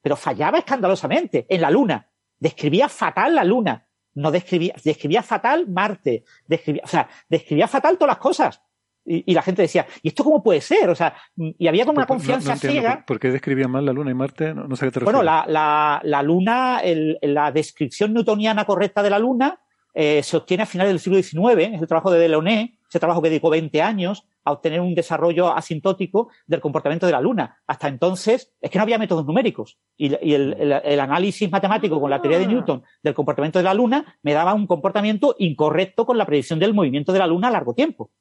[0.01, 2.09] Pero fallaba escandalosamente en la Luna.
[2.39, 8.15] Describía fatal la Luna no describía, describía fatal Marte, describía, o sea, describía fatal todas
[8.15, 8.61] las cosas.
[9.05, 10.89] Y, la gente decía, ¿y esto cómo puede ser?
[10.89, 13.03] O sea, y había como una confianza ciega.
[13.05, 14.53] ¿Por, qué describían mal la Luna y Marte?
[14.53, 16.81] No, sé qué te Bueno, la, la, la Luna,
[17.21, 19.59] la descripción newtoniana correcta de la Luna
[19.93, 23.21] eh, se obtiene a finales del siglo XIX, es el trabajo de Delaunay, ese trabajo
[23.21, 27.61] que dedicó 20 años a obtener un desarrollo asintótico del comportamiento de la Luna.
[27.67, 32.21] Hasta entonces es que no había métodos numéricos y, el, el, análisis matemático con la
[32.21, 36.25] teoría de Newton del comportamiento de la Luna me daba un comportamiento incorrecto con la
[36.25, 38.11] predicción del movimiento de la Luna a largo tiempo.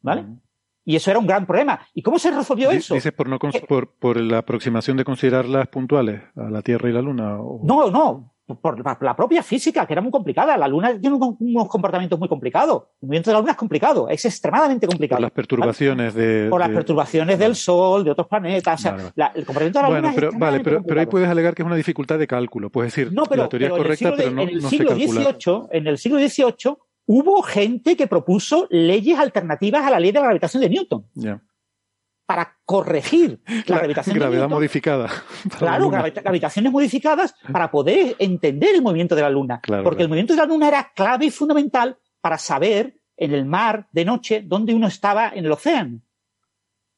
[0.00, 0.24] ¿Vale?
[0.84, 1.80] Y eso era un gran problema.
[1.94, 2.94] ¿Y cómo se resolvió eso?
[2.94, 7.02] ¿Dices por, no por, por, la aproximación de considerarlas puntuales a la Tierra y la
[7.02, 7.38] Luna?
[7.62, 8.35] No, no.
[8.46, 10.56] Por la propia física, que era muy complicada.
[10.56, 12.84] La Luna tiene unos comportamientos muy complicados.
[13.02, 14.08] El movimiento de la Luna es complicado.
[14.08, 15.18] Es extremadamente complicado.
[15.18, 16.46] Por las perturbaciones de.
[16.48, 18.78] Por las perturbaciones del Sol, de otros planetas.
[18.78, 21.62] O sea, el comportamiento de la Luna pero, Vale, pero, pero ahí puedes alegar que
[21.62, 22.70] es una dificultad de cálculo.
[22.70, 25.62] Puedes decir, no, pero, la teoría es correcta, pero no, en el no siglo XVIII,
[25.72, 26.76] En el siglo XVIII
[27.06, 31.04] hubo gente que propuso leyes alternativas a la ley de la gravitación de Newton.
[32.26, 34.58] Para corregir la, gravitación gravedad de Newton.
[34.58, 35.10] modificada.
[35.58, 39.60] Claro, gravitaciones modificadas para poder entender el movimiento de la Luna.
[39.84, 43.86] porque el movimiento de la Luna era clave y fundamental para saber en el mar
[43.92, 46.00] de noche dónde uno estaba en el océano.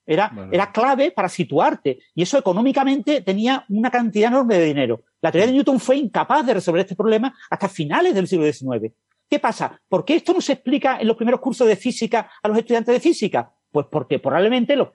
[0.06, 1.98] Era, era clave para situarte.
[2.14, 5.02] Y eso económicamente tenía una cantidad enorme de dinero.
[5.20, 8.94] La teoría de Newton fue incapaz de resolver este problema hasta finales del siglo XIX.
[9.28, 9.78] ¿Qué pasa?
[9.88, 12.94] ¿Por qué esto no se explica en los primeros cursos de física a los estudiantes
[12.94, 13.52] de física?
[13.70, 14.88] Pues porque probablemente los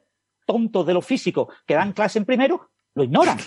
[0.45, 3.37] tontos de los físicos que dan clase en primero lo ignoran.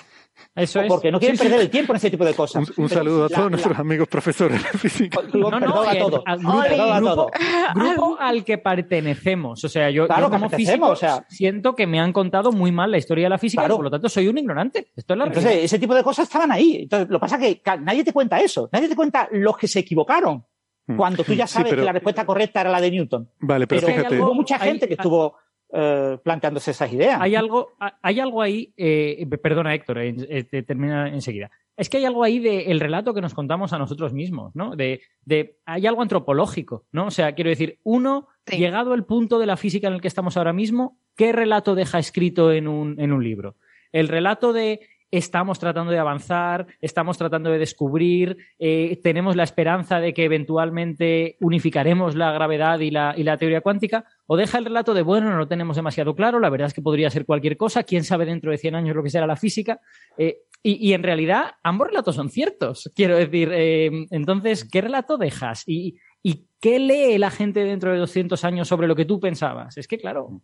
[0.55, 0.89] Eso es.
[0.89, 2.69] Porque no quieren perder el tiempo en ese tipo de cosas.
[2.77, 5.21] Un, saludo a todos nuestros amigos profesores de física.
[5.33, 6.23] No, no, a todos.
[6.27, 7.31] Al grupo,
[7.75, 9.65] grupo, al que pertenecemos.
[9.65, 10.95] O sea, yo, como físico
[11.29, 13.91] siento que me han contado muy mal la historia de la física y por lo
[13.91, 14.89] tanto soy un ignorante.
[14.95, 16.83] Esto es la Entonces, ese tipo de cosas estaban ahí.
[16.83, 18.69] Entonces, lo que pasa es que nadie te cuenta eso.
[18.73, 20.45] Nadie te cuenta los que se equivocaron.
[20.89, 20.97] Mm.
[20.97, 23.29] cuando tú ya sabes que la respuesta correcta era la de Newton.
[23.41, 24.21] Vale, pero, fíjate.
[24.21, 25.37] Hubo mucha gente que estuvo
[25.79, 27.21] eh, planteándose esas ideas.
[27.21, 31.51] Hay algo, hay algo ahí, eh, perdona Héctor, eh, termina enseguida.
[31.77, 34.75] Es que hay algo ahí del relato que nos contamos a nosotros mismos, ¿no?
[34.75, 37.09] De, de, hay algo antropológico, ¿no?
[37.09, 40.39] O sea, quiero decir, uno, llegado al punto de la física en el que estamos
[40.39, 43.57] ahora mismo, ¿qué relato deja escrito en un, en un libro?
[43.93, 44.81] El relato de
[45.17, 51.37] estamos tratando de avanzar, estamos tratando de descubrir, eh, tenemos la esperanza de que eventualmente
[51.41, 55.31] unificaremos la gravedad y la, y la, teoría cuántica, o deja el relato de, bueno,
[55.31, 58.27] no lo tenemos demasiado claro, la verdad es que podría ser cualquier cosa, quién sabe
[58.27, 59.81] dentro de 100 años lo que será la física,
[60.19, 65.63] eh, y, en realidad ambos relatos son ciertos, quiero decir, eh, entonces, ¿qué relato dejas?
[65.67, 65.97] Y,
[66.27, 69.79] ¿Y qué lee la gente dentro de 200 años sobre lo que tú pensabas?
[69.79, 70.43] Es que, claro.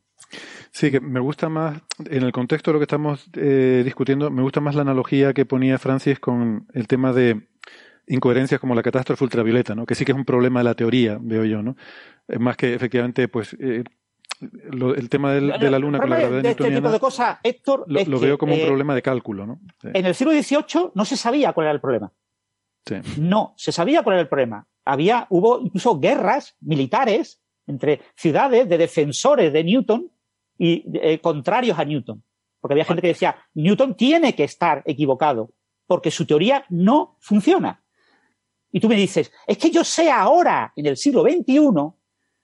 [0.71, 4.43] Sí, que me gusta más, en el contexto de lo que estamos eh, discutiendo, me
[4.43, 7.49] gusta más la analogía que ponía Francis con el tema de
[8.07, 9.85] incoherencias como la catástrofe ultravioleta, ¿no?
[9.85, 11.75] que sí que es un problema de la teoría, veo yo, ¿no?
[12.29, 13.83] Es más que efectivamente, pues, eh,
[14.41, 18.21] el tema de la Luna con la gravedad de este tipo de cosas, Héctor, lo,
[18.21, 19.61] veo como un eh, problema de cálculo, ¿no?
[19.83, 22.13] En el siglo XVIII no se sabía cuál era el problema.
[23.19, 28.79] No, se sabía cuál era el problema había, hubo incluso guerras militares entre ciudades de
[28.79, 30.11] defensores de Newton
[30.59, 32.23] y eh, contrarios a Newton.
[32.61, 35.51] Porque había gente que decía, Newton tiene que estar equivocado,
[35.87, 37.83] porque su teoría no funciona.
[38.71, 41.45] Y tú me dices, es que yo sé ahora, en el siglo XXI,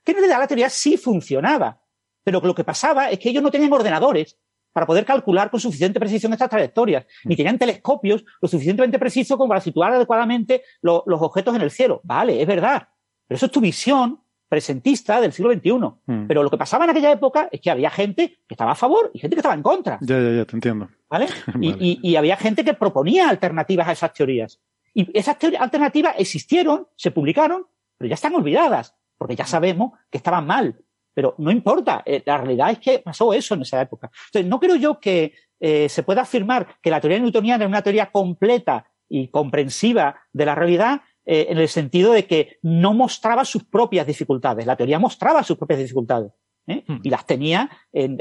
[0.05, 1.81] que en realidad la teoría sí funcionaba.
[2.25, 4.39] Pero lo que pasaba es que ellos no tenían ordenadores
[4.79, 9.49] para poder calcular con suficiente precisión estas trayectorias, ni tenían telescopios lo suficientemente precisos como
[9.49, 12.01] para situar adecuadamente los objetos en el cielo.
[12.05, 12.87] Vale, es verdad,
[13.27, 15.73] pero eso es tu visión presentista del siglo XXI.
[16.07, 16.29] Hmm.
[16.29, 19.11] Pero lo que pasaba en aquella época es que había gente que estaba a favor
[19.13, 19.99] y gente que estaba en contra.
[20.01, 20.89] Ya, ya, ya, te entiendo.
[21.11, 21.27] ¿Vale?
[21.61, 24.61] Y, había gente que proponía alternativas a esas teorías.
[24.95, 27.67] Y esas alternativas existieron, se publicaron,
[27.97, 30.77] pero ya están olvidadas, porque ya sabemos que estaban mal.
[31.19, 34.09] Pero no importa, eh, la realidad es que pasó eso en esa época.
[34.27, 37.83] Entonces, no creo yo que eh, se pueda afirmar que la teoría newtoniana es una
[37.83, 43.45] teoría completa y comprensiva de la realidad eh, en el sentido de que no mostraba
[43.45, 44.65] sus propias dificultades.
[44.65, 46.31] La teoría mostraba sus propias dificultades.
[46.69, 47.01] Hmm.
[47.03, 48.21] Y las tenía, en,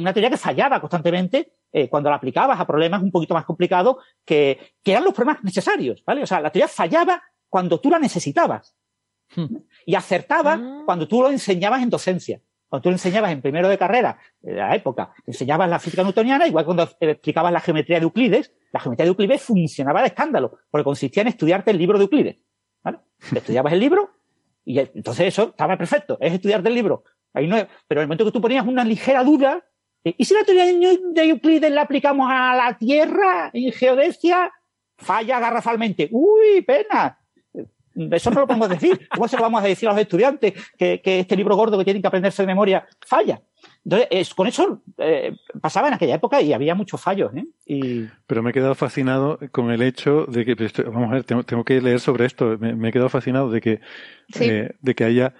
[0.00, 1.52] una teoría que fallaba constantemente
[1.88, 6.02] cuando la aplicabas a problemas un poquito más complicados que, que eran los problemas necesarios,
[6.04, 6.24] ¿vale?
[6.24, 8.74] O sea, la teoría fallaba cuando tú la necesitabas.
[9.34, 9.56] Hmm.
[9.86, 10.82] Y acertaba ah.
[10.84, 12.40] cuando tú lo enseñabas en docencia.
[12.68, 16.46] Cuando tú lo enseñabas en primero de carrera, de la época, enseñabas la física newtoniana,
[16.46, 20.84] igual cuando explicabas la geometría de Euclides, la geometría de Euclides funcionaba de escándalo, porque
[20.84, 22.36] consistía en estudiarte el libro de Euclides.
[22.82, 22.98] ¿vale?
[23.32, 24.10] Estudiabas el libro
[24.64, 27.04] y entonces eso estaba perfecto, es estudiarte el libro.
[27.32, 29.64] Ahí no pero en el momento que tú ponías una ligera duda,
[30.02, 34.52] eh, ¿y si la teoría de Euclides la aplicamos a la Tierra en geodesia?
[34.96, 36.08] Falla garrafalmente.
[36.12, 37.18] ¡Uy, pena!
[37.94, 39.08] Eso no lo podemos decir.
[39.08, 42.02] ¿Cómo se lo vamos a decir a los estudiantes que, este libro gordo que tienen
[42.02, 43.40] que aprenderse de memoria falla?
[43.84, 47.32] Entonces, con eso eh, pasaba en aquella época y había muchos fallos.
[47.34, 48.08] ¿eh?
[48.26, 51.80] Pero me he quedado fascinado con el hecho de que, vamos a ver, tengo, que
[51.80, 52.56] leer sobre esto.
[52.58, 53.80] Me, he quedado fascinado de que,
[54.40, 55.34] eh, de que haya,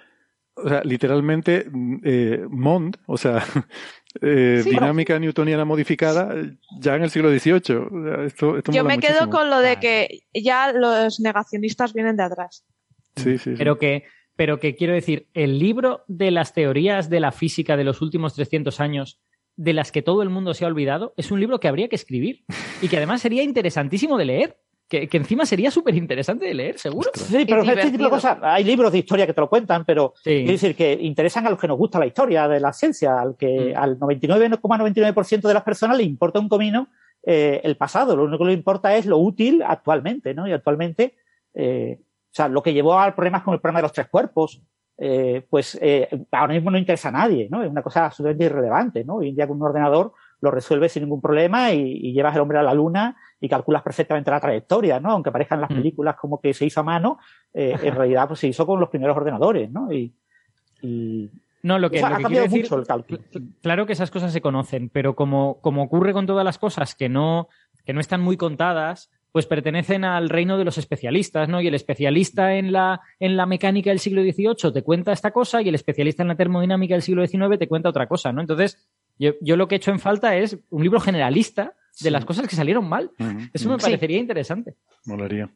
[0.55, 1.67] o sea, literalmente,
[2.03, 3.43] eh, Mond, o sea,
[4.21, 6.35] eh, dinámica newtoniana modificada
[6.79, 8.25] ya en el siglo XVIII.
[8.25, 12.65] Esto, Yo me quedo con lo de que ya los negacionistas vienen de atrás.
[13.15, 14.03] Sí, sí, Pero que,
[14.35, 18.33] pero que quiero decir, el libro de las teorías de la física de los últimos
[18.33, 19.21] 300 años,
[19.55, 21.95] de las que todo el mundo se ha olvidado, es un libro que habría que
[21.95, 22.43] escribir
[22.81, 24.57] y que además sería interesantísimo de leer.
[24.87, 27.09] Que, encima sería súper interesante de leer, seguro.
[27.15, 30.13] Sí, pero este tipo de cosas, hay libros de historia que te lo cuentan, pero
[30.23, 33.35] quiero decir que interesan a los que nos gusta la historia de la ciencia, al
[33.35, 33.77] que mm.
[33.77, 36.87] al 99,99% de las personas le importa un comino
[37.27, 40.47] eh, el pasado, lo único que le importa es lo útil actualmente, ¿no?
[40.47, 41.15] Y actualmente,
[41.55, 44.61] eh, o sea, lo que llevó al problema con el problema de los tres cuerpos,
[44.99, 45.79] eh, pues
[46.31, 47.63] ahora mismo no interesa a nadie, ¿no?
[47.63, 49.15] Es una cosa absolutamente irrelevante, ¿no?
[49.15, 52.59] Hoy en día con un ordenador lo resuelves sin ningún problema y, llevas el hombre
[52.59, 55.11] a la luna y calculas perfectamente la trayectoria, ¿no?
[55.11, 55.75] Aunque parezcan las mm.
[55.75, 57.19] películas como que se hizo a mano,
[57.53, 59.91] eh, en realidad pues se hizo con los primeros ordenadores, ¿no?
[59.91, 60.11] Y,
[61.61, 63.19] no, lo que, ha cambiado mucho el cálculo.
[63.61, 67.09] Claro que esas cosas se conocen, pero como, como ocurre con todas las cosas que
[67.09, 67.47] no,
[67.85, 71.61] que no están muy contadas, pues pertenecen al reino de los especialistas, ¿no?
[71.61, 75.61] Y el especialista en la, en la mecánica del siglo XVIII te cuenta esta cosa
[75.61, 78.41] y el especialista en la termodinámica del siglo XIX te cuenta otra cosa, ¿no?
[78.41, 82.25] Entonces, yo, yo lo que he hecho en falta es un libro generalista de las
[82.25, 83.11] cosas que salieron mal.
[83.53, 84.75] Eso me parecería interesante.
[85.05, 85.49] Molaría.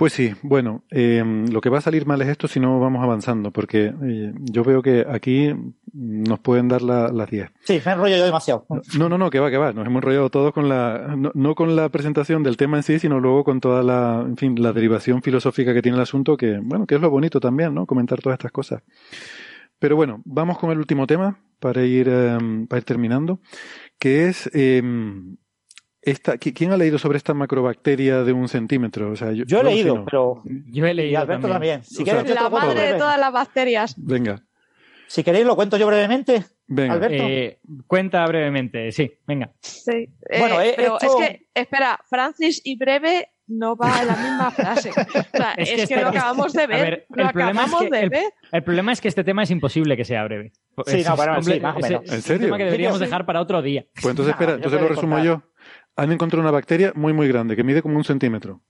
[0.00, 3.02] Pues sí, bueno, eh, lo que va a salir mal es esto si no vamos
[3.02, 5.54] avanzando, porque eh, yo veo que aquí
[5.92, 7.50] nos pueden dar las 10.
[7.64, 8.64] Sí, me enrollo yo demasiado.
[8.96, 9.74] No, no, no, que va, que va.
[9.74, 13.20] Nos hemos enrollado todos con la, no, con la presentación del tema en sí, sino
[13.20, 16.86] luego con toda la, en fin, la derivación filosófica que tiene el asunto, que, bueno,
[16.86, 17.84] que es lo bonito también, ¿no?
[17.84, 18.82] Comentar todas estas cosas.
[19.78, 23.40] Pero bueno, vamos con el último tema para ir, em, para ir terminando,
[24.00, 25.36] que es em,
[26.02, 29.10] esta, ¿Quién ha leído sobre esta macrobacteria de un centímetro?
[29.10, 30.42] O sea, yo, he leído, pero.
[30.44, 31.12] Yo he leído.
[31.12, 31.84] Y Alberto también.
[31.84, 33.94] Si la madre de todas las bacterias.
[33.98, 34.42] Venga.
[35.06, 36.44] Si queréis, lo cuento yo brevemente.
[36.66, 36.94] Venga.
[36.94, 37.22] Alberto.
[37.28, 39.52] Eh, cuenta brevemente, sí, venga.
[39.60, 40.08] Sí.
[40.38, 44.90] bueno, pero es que, espera, Francis y breve no va en la misma frase.
[45.32, 47.06] O sea, es, que, lo acabamos de ver.
[47.10, 48.32] lo acabamos de ver.
[48.52, 50.52] El problema es que este tema es imposible que sea breve.
[50.86, 52.02] Sí, no, bueno, sí, más o menos.
[52.02, 52.22] ¿En serio?
[52.22, 53.86] Es un tema que deberíamos dejar para otro día.
[53.94, 55.42] Pues entonces, espera, entonces lo resumo yo
[55.96, 58.62] han encontrado una bacteria muy, muy grande, que mide como un centímetro.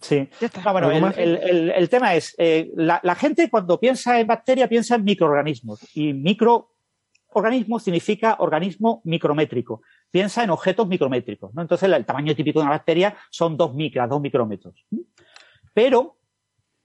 [0.00, 0.28] Sí.
[0.62, 6.12] bueno, el, tema es, eh, la, gente cuando piensa en bacteria piensa en microorganismos y
[7.36, 9.82] microorganismo significa organismo micrométrico.
[10.10, 11.52] Piensa en objetos micrométricos.
[11.54, 11.62] ¿no?
[11.62, 14.86] Entonces el tamaño típico de una bacteria son dos micras, dos micrómetros.
[15.74, 16.16] Pero,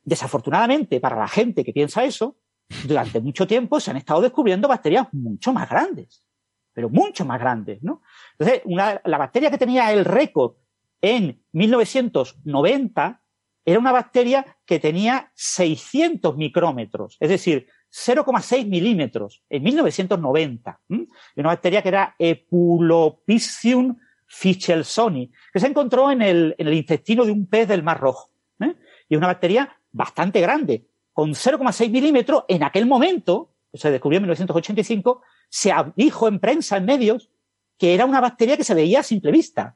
[0.03, 2.37] desafortunadamente para la gente que piensa eso,
[2.85, 6.25] durante mucho tiempo se han estado descubriendo bacterias mucho más grandes
[6.73, 8.01] pero mucho más grandes, ¿no?
[8.39, 8.61] Entonces,
[9.03, 10.53] la bacteria que tenía el récord
[11.01, 13.21] en 1990
[13.65, 20.79] era una bacteria que tenía 600 micrómetros, es decir, 0,6 milímetros en 1990.
[20.87, 23.97] Una bacteria que era Epulopicium
[24.27, 28.31] fischelsoni, que se encontró en el, intestino de un pez del Mar Rojo.
[28.61, 28.75] ¿eh?
[29.09, 35.21] Y una bacteria bastante grande, con 0,6 milímetros en aquel momento, se descubrió en 1985,
[35.49, 37.29] se dijo en prensa, en medios,
[37.77, 39.75] que era una bacteria que se veía a simple vista.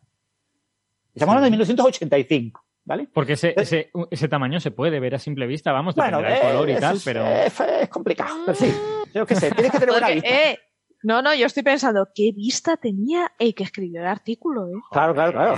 [1.14, 2.65] Estamos hablando de 1985.
[2.86, 3.08] ¿Vale?
[3.12, 6.70] Porque ese, ese, ese, tamaño se puede ver a simple vista, vamos, bueno, el color
[6.70, 7.26] y tal, pero.
[7.26, 8.72] Es, complicado, pero sí.
[9.14, 10.30] Yo qué sé, tienes que tener una vista.
[10.30, 10.60] Eh,
[11.02, 14.68] no, no, yo estoy pensando, ¿qué vista tenía el que escribió el artículo?
[14.68, 14.74] Eh?
[14.92, 15.56] Claro, claro, claro.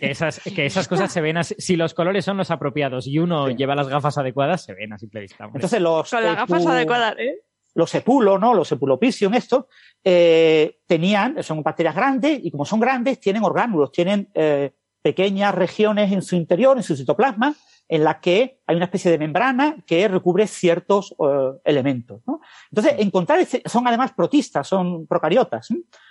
[0.00, 1.54] Que esas, que esas cosas se ven así.
[1.58, 4.98] Si los colores son los apropiados y uno lleva las gafas adecuadas, se ven a
[4.98, 5.50] simple vista.
[5.52, 6.10] Entonces los.
[6.10, 7.42] Con las gafas adecuadas, ¿eh?
[7.74, 8.54] los epulos, ¿no?
[8.54, 9.66] Los epulopicium, estos,
[10.02, 16.12] eh, tenían, son bacterias grandes y como son grandes, tienen orgánulos, tienen eh, pequeñas regiones
[16.12, 17.54] en su interior, en su citoplasma,
[17.90, 22.20] en las que hay una especie de membrana que recubre ciertos eh, elementos.
[22.26, 22.40] ¿no?
[22.70, 25.68] Entonces, encontrar, son además protistas, son procariotas,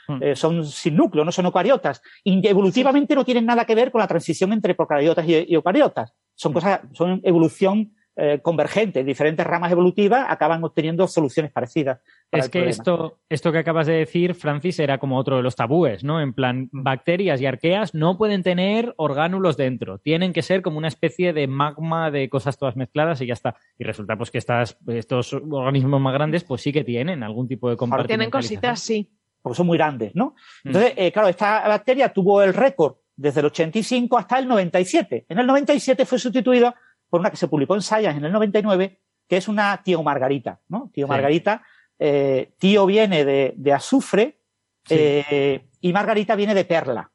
[0.08, 0.34] mm.
[0.34, 2.02] son sin núcleo, no son eucariotas.
[2.24, 6.14] Y evolutivamente no tienen nada que ver con la transición entre procariotas y, y eucariotas.
[6.34, 12.00] Son cosas, son evolución eh, convergentes, diferentes ramas evolutivas, acaban obteniendo soluciones parecidas.
[12.32, 16.04] Es que esto, esto que acabas de decir, Francis, era como otro de los tabúes,
[16.04, 16.20] ¿no?
[16.20, 20.90] En plan, bacterias y arqueas no pueden tener orgánulos dentro, tienen que ser como una
[20.90, 23.56] especie de magma de cosas todas mezcladas y ya está.
[23.80, 27.70] Y resulta pues que estas, estos organismos más grandes pues sí que tienen algún tipo
[27.70, 28.08] de compartimento.
[28.08, 29.10] Tienen cositas, sí.
[29.42, 30.36] Porque son muy grandes, ¿no?
[30.64, 30.68] Mm.
[30.68, 35.26] Entonces, eh, claro, esta bacteria tuvo el récord desde el 85 hasta el 97.
[35.30, 36.76] En el 97 fue sustituida
[37.10, 40.60] por una que se publicó en Science en el 99, que es una tío margarita,
[40.68, 40.90] ¿no?
[40.94, 41.64] Tío margarita,
[42.00, 44.40] eh, tío viene de, azufre
[44.90, 47.12] eh, y margarita viene de perla.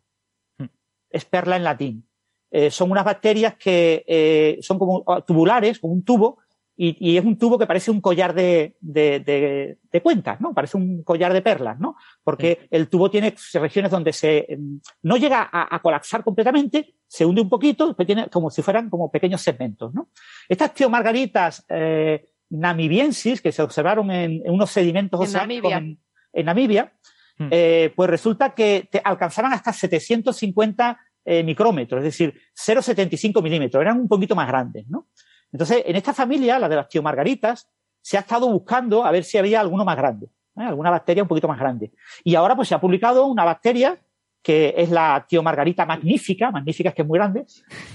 [0.59, 0.67] Hmm.
[1.11, 2.09] Es perla en latín.
[2.51, 6.39] Eh, son unas bacterias que son como tubulares, como un tubo,
[6.75, 10.55] y, es un tubo que parece un collar de, de, cuentas, ¿no?
[10.55, 11.97] Parece un collar de perlas, ¿no?
[12.25, 17.43] Porque el tubo tiene regiones donde se em, no llega a, colapsar completamente, se hunde
[17.43, 20.09] un poquito, después tiene como si fueran como pequeños segmentos, ¿no?
[20.49, 25.99] Estas teomargaritas eh, namibiensis que se observaron en, unos sedimentos oceánicos en,
[26.45, 26.93] Namibia,
[27.39, 27.49] hmm.
[27.51, 34.01] eh, pues resulta que te alcanzaban hasta 750 eh, micrómetros, es decir, 0,75 milímetros, eran
[34.01, 35.09] un poquito más grandes, ¿no?
[35.53, 37.69] Entonces, en esta familia, la de las tiomargaritas,
[38.01, 40.63] se ha estado buscando a ver si había alguno más grande, ¿eh?
[40.63, 41.93] alguna bacteria un poquito más grande.
[42.25, 44.01] Y ahora pues se ha publicado una bacteria
[44.43, 47.47] que es la tiomargarita magnífica, magnífica es que es muy grande,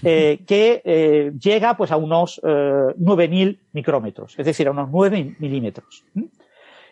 [0.04, 6.06] eh, que eh, llega pues a unos 9.000 micrómetros, es decir, a unos 9 milímetros.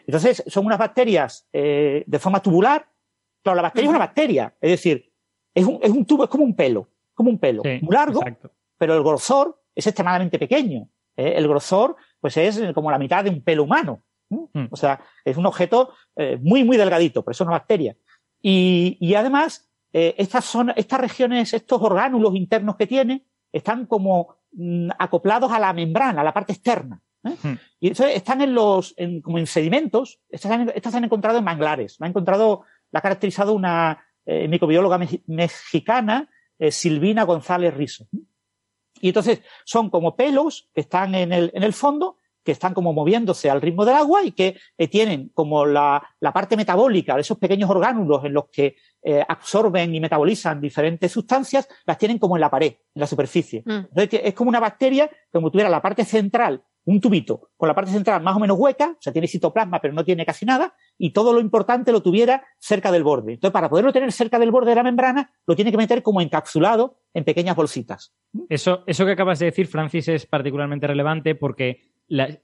[0.06, 2.86] Entonces, son unas bacterias de forma tubular,
[3.42, 5.12] pero la bacteria es una bacteria, es decir,
[5.54, 8.22] es un, es un tubo, es como un pelo, como un pelo, muy largo,
[8.78, 10.90] pero el grosor es extremadamente pequeño.
[11.16, 11.34] ¿eh?
[11.36, 14.04] El grosor, pues es como la mitad de un pelo humano.
[14.30, 14.66] Hmm.
[14.72, 17.96] O sea, es un objeto eh, muy, muy delgadito, por eso es una bacteria.
[18.48, 24.90] Y, además, eh, estas son, estas regiones, estos orgánulos internos que tiene, están como mm,
[25.00, 27.02] acoplados a la membrana, a la parte externa.
[27.24, 27.56] Hmm.
[27.80, 32.00] Y entonces están en los, en, como en sedimentos, estas, se han encontrado en manglares.
[32.00, 36.30] Me ha encontrado, la ha caracterizado una microbióloga mexicana,
[36.70, 38.08] Silvina González Rizo.
[39.02, 42.94] Y entonces son como pelos que están en el, en el fondo, que están como
[42.94, 47.22] moviéndose al ritmo del agua y que eh, tienen como la, la, parte metabólica de
[47.22, 52.38] esos pequeños orgánulos en los que eh, absorben y metabolizan diferentes sustancias, las tienen como
[52.38, 53.64] en la pared, en la superficie.
[53.66, 53.88] Mm.
[53.90, 57.92] Entonces es como una bacteria, como tuviera la parte central un tubito con la parte
[57.92, 61.12] central más o menos hueca, o sea, tiene citoplasma pero no tiene casi nada, y
[61.12, 63.34] todo lo importante lo tuviera cerca del borde.
[63.34, 66.22] Entonces, para poderlo tener cerca del borde de la membrana, lo tiene que meter como
[66.22, 68.14] encapsulado en pequeñas bolsitas.
[68.50, 71.82] Eso, eso que acabas de decir, Francis, es particularmente relevante porque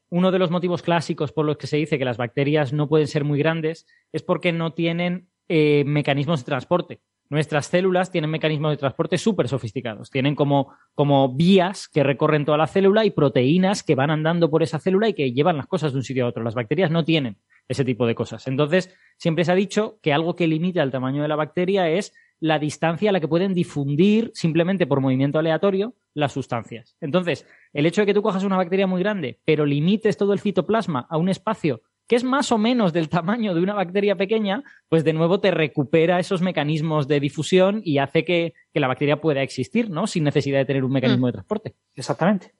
[0.09, 3.07] uno de los motivos clásicos por los que se dice que las bacterias no pueden
[3.07, 7.01] ser muy grandes es porque no tienen eh, mecanismos de transporte.
[7.29, 10.09] Nuestras células tienen mecanismos de transporte súper sofisticados.
[10.09, 14.63] Tienen como, como vías que recorren toda la célula y proteínas que van andando por
[14.63, 16.43] esa célula y que llevan las cosas de un sitio a otro.
[16.43, 17.37] Las bacterias no tienen
[17.69, 18.47] ese tipo de cosas.
[18.47, 22.13] Entonces, siempre se ha dicho que algo que limita el tamaño de la bacteria es
[22.41, 26.97] la distancia a la que pueden difundir simplemente por movimiento aleatorio las sustancias.
[26.99, 30.39] Entonces, el hecho de que tú cojas una bacteria muy grande, pero limites todo el
[30.39, 34.65] citoplasma a un espacio que es más o menos del tamaño de una bacteria pequeña,
[34.89, 39.41] pues de nuevo te recupera esos mecanismos de difusión y hace que, la bacteria pueda
[39.43, 40.07] existir, ¿no?
[40.07, 41.75] Sin necesidad de tener un mecanismo de transporte.
[41.95, 42.53] Exactamente.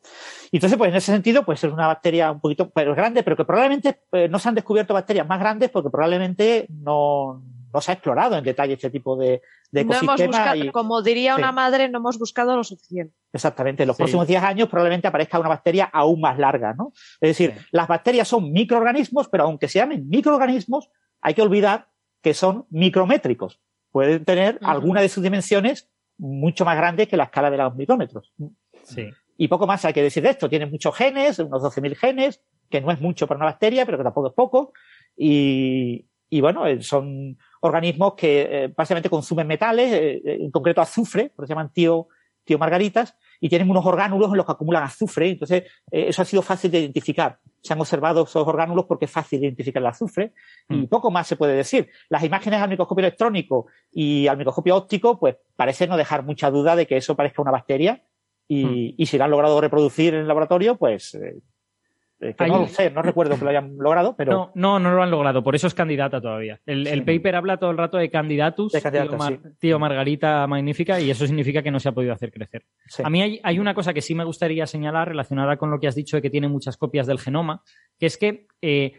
[0.51, 3.35] Y entonces, pues en ese sentido, pues es una bacteria un poquito pero grande, pero
[3.35, 7.43] que probablemente eh, no se han descubierto bacterias más grandes porque probablemente no,
[7.74, 10.53] no se ha explorado en detalle este tipo de, de ecosistema.
[10.72, 13.16] como diría una madre, no hemos buscado lo suficiente.
[13.32, 13.83] Exactamente.
[13.83, 16.91] En los próximos 10 años probablemente aparezca una bacteria aún más larga, ¿no?
[17.22, 20.90] Es decir, las bacterias son microorganismos, pero aunque se llamen microorganismos,
[21.22, 21.88] hay que olvidar
[22.22, 23.61] que son micrométricos.
[23.91, 28.33] Pueden tener alguna de sus dimensiones mucho más grandes que la escala de los micrómetros.
[28.83, 29.09] Sí.
[29.38, 30.50] Y poco más hay que decir de esto.
[30.50, 34.03] Tienen muchos genes, unos 12.000 genes, que no es mucho para una bacteria, pero que
[34.03, 34.74] tampoco es poco.
[35.17, 41.30] Y, y bueno, eh, son organismos que eh, básicamente consumen metales, eh, en concreto azufre,
[41.30, 42.07] por eso se llaman tío,
[42.43, 45.30] tío margaritas, y tienen unos orgánulos en los que acumulan azufre.
[45.30, 47.40] Entonces, eso ha sido fácil de identificar.
[47.61, 50.33] Se han observado esos orgánulos porque es fácil de identificar el azufre.
[50.69, 50.88] Y mm.
[50.88, 51.90] poco más se puede decir.
[52.09, 56.75] Las imágenes al microscopio electrónico y al microscopio óptico, pues parece no dejar mucha duda
[56.75, 58.03] de que eso parezca una bacteria.
[58.48, 58.93] Y, mm.
[58.98, 61.17] y si la han logrado reproducir en el laboratorio, pues
[62.22, 64.32] eh, que no lo sé, no recuerdo que lo hayan logrado, pero.
[64.32, 66.59] No, no, no lo han logrado, por eso es candidata todavía.
[66.67, 68.74] El, paper habla todo el rato de candidatus,
[69.59, 72.64] tío, Margarita Magnífica, y eso significa que no se ha podido hacer crecer.
[73.03, 75.95] A mí hay, una cosa que sí me gustaría señalar relacionada con lo que has
[75.95, 77.64] dicho de que tiene muchas copias del genoma,
[77.98, 78.93] que es que eh,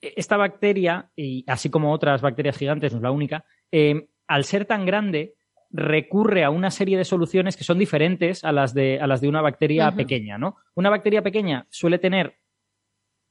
[0.00, 4.64] esta bacteria, y así como otras bacterias gigantes, no es la única, eh, al ser
[4.64, 5.34] tan grande,
[5.70, 9.28] recurre a una serie de soluciones que son diferentes a las de, a las de
[9.28, 10.56] una bacteria pequeña, ¿no?
[10.74, 12.38] Una bacteria pequeña suele tener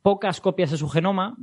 [0.01, 1.35] pocas copias de su genoma,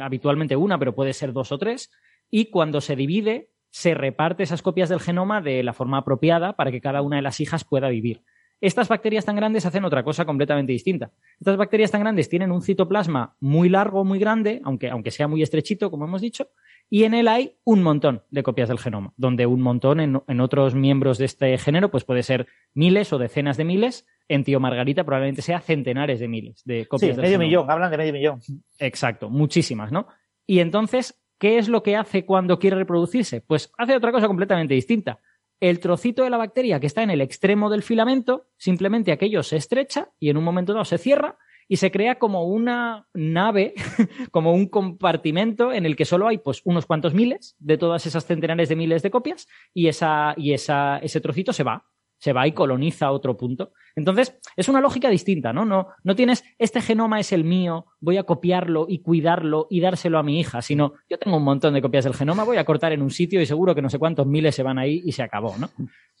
[0.00, 1.90] habitualmente una, pero puede ser dos o tres,
[2.30, 6.70] y cuando se divide, se reparte esas copias del genoma de la forma apropiada para
[6.70, 8.22] que cada una de las hijas pueda vivir.
[8.60, 11.10] Estas bacterias tan grandes hacen otra cosa completamente distinta.
[11.38, 15.42] Estas bacterias tan grandes tienen un citoplasma muy largo, muy grande, aunque, aunque sea muy
[15.42, 16.48] estrechito, como hemos dicho,
[16.92, 20.74] y en él hay un montón de copias del genoma, donde un montón en, otros
[20.74, 24.06] miembros de este género pues puede ser miles o decenas de miles.
[24.28, 27.96] En Tío Margarita probablemente sea centenares de miles de copias sí, medio millón, hablan de
[27.96, 28.40] medio millón.
[28.78, 30.08] Exacto, muchísimas, ¿no?
[30.46, 33.40] Y entonces, ¿qué es lo que hace cuando quiere reproducirse?
[33.40, 35.20] Pues hace otra cosa completamente distinta.
[35.60, 39.56] El trocito de la bacteria que está en el extremo del filamento, simplemente aquello se
[39.56, 43.74] estrecha y en un momento dado se cierra y se crea como una nave,
[44.32, 48.26] como un compartimento en el que solo hay pues unos cuantos miles de todas esas
[48.26, 51.86] centenares de miles de copias y, esa, y esa, ese trocito se va,
[52.20, 53.72] se va y coloniza otro punto.
[53.96, 55.64] Entonces, es una lógica distinta, ¿no?
[55.64, 60.18] No, no tienes, este genoma es el mío, voy a copiarlo y cuidarlo y dárselo
[60.18, 62.92] a mi hija, sino yo tengo un montón de copias del genoma, voy a cortar
[62.92, 65.22] en un sitio y seguro que no sé cuántos miles se van ahí y se
[65.22, 65.70] acabó, ¿no?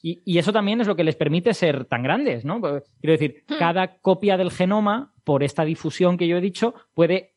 [0.02, 2.60] Y, eso también es lo que les permite ser tan grandes, ¿no?
[2.60, 3.58] Quiero decir, hmm.
[3.58, 7.29] cada copia del genoma, por esta difusión que yo he dicho, puede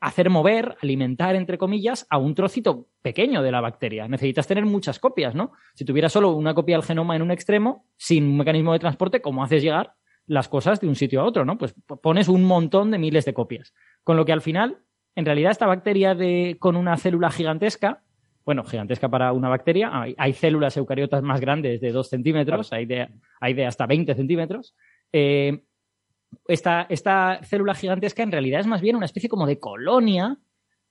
[0.00, 4.08] hacer mover, alimentar, entre comillas, a un trocito pequeño de la bacteria.
[4.08, 5.52] Necesitas tener muchas copias, ¿no?
[5.74, 9.20] Si tuvieras solo una copia del genoma en un extremo, sin un mecanismo de transporte,
[9.20, 9.94] ¿cómo haces llegar
[10.26, 11.56] las cosas de un sitio a otro, ¿no?
[11.56, 13.72] Pues pones un montón de miles de copias.
[14.04, 14.78] Con lo que al final,
[15.14, 18.02] en realidad, esta bacteria de, con una célula gigantesca
[18.48, 19.90] bueno, gigantesca para una bacteria.
[20.16, 23.06] Hay, células eucariotas más grandes de 2 centímetros, hay, de,
[23.40, 24.74] hay de hasta 20 centímetros.
[25.12, 25.64] Eh,
[26.46, 30.38] esta, esta, célula gigantesca en realidad es más bien una especie como de colonia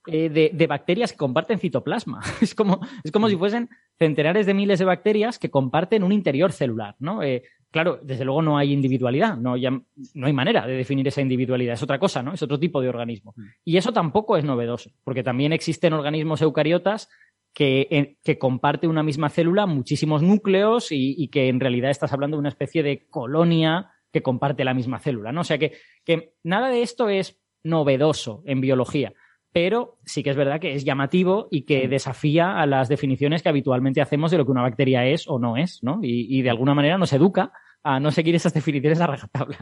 [0.06, 2.20] eh, de, bacterias que comparten citoplasma.
[2.40, 3.68] Es como, es como si fuesen
[3.98, 7.22] centenares de miles de bacterias que comparten un interior celular, ¿no?
[7.22, 11.74] Eh, claro, desde luego no hay individualidad, no, no hay manera de definir esa individualidad,
[11.74, 12.32] es otra cosa, ¿no?
[12.32, 13.34] Es otro tipo de organismo.
[13.36, 13.42] Mm.
[13.64, 17.10] Y eso tampoco es novedoso, porque también existen organismos eucariotas
[17.52, 22.40] que, que, comparte una misma célula muchísimos núcleos y, que en realidad estás hablando de
[22.40, 25.42] una especie de colonia que comparte la misma célula, ¿no?
[25.42, 25.72] O sea que,
[26.04, 29.12] que nada de esto es novedoso en biología,
[29.52, 31.90] pero sí que es verdad que es llamativo y que mm.
[31.90, 35.56] desafía a las definiciones que habitualmente hacemos de lo que una bacteria es o no
[35.56, 36.00] es, ¿no?
[36.02, 39.58] Y, y de alguna manera nos educa a no seguir esas definiciones a rajatabla.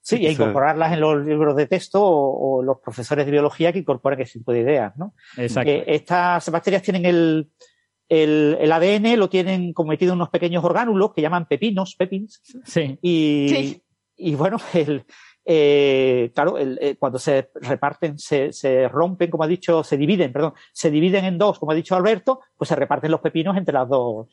[0.00, 4.20] Sí, y incorporarlas en los libros de texto o, los profesores de biología que incorporen
[4.22, 5.14] ese tipo de ideas, ¿no?
[5.36, 5.70] Exacto.
[5.86, 7.50] estas bacterias tienen el,
[8.08, 12.40] el, ADN, lo tienen como metido en unos pequeños orgánulos que llaman pepinos, pepins.
[12.64, 12.98] Sí.
[13.02, 13.82] Y,
[14.16, 15.04] y bueno, el,
[15.50, 20.32] eh, claro, el, eh, cuando se reparten, se, se, rompen, como ha dicho, se dividen,
[20.32, 23.72] perdón, se dividen en dos, como ha dicho Alberto, pues se reparten los pepinos entre
[23.72, 24.28] las dos,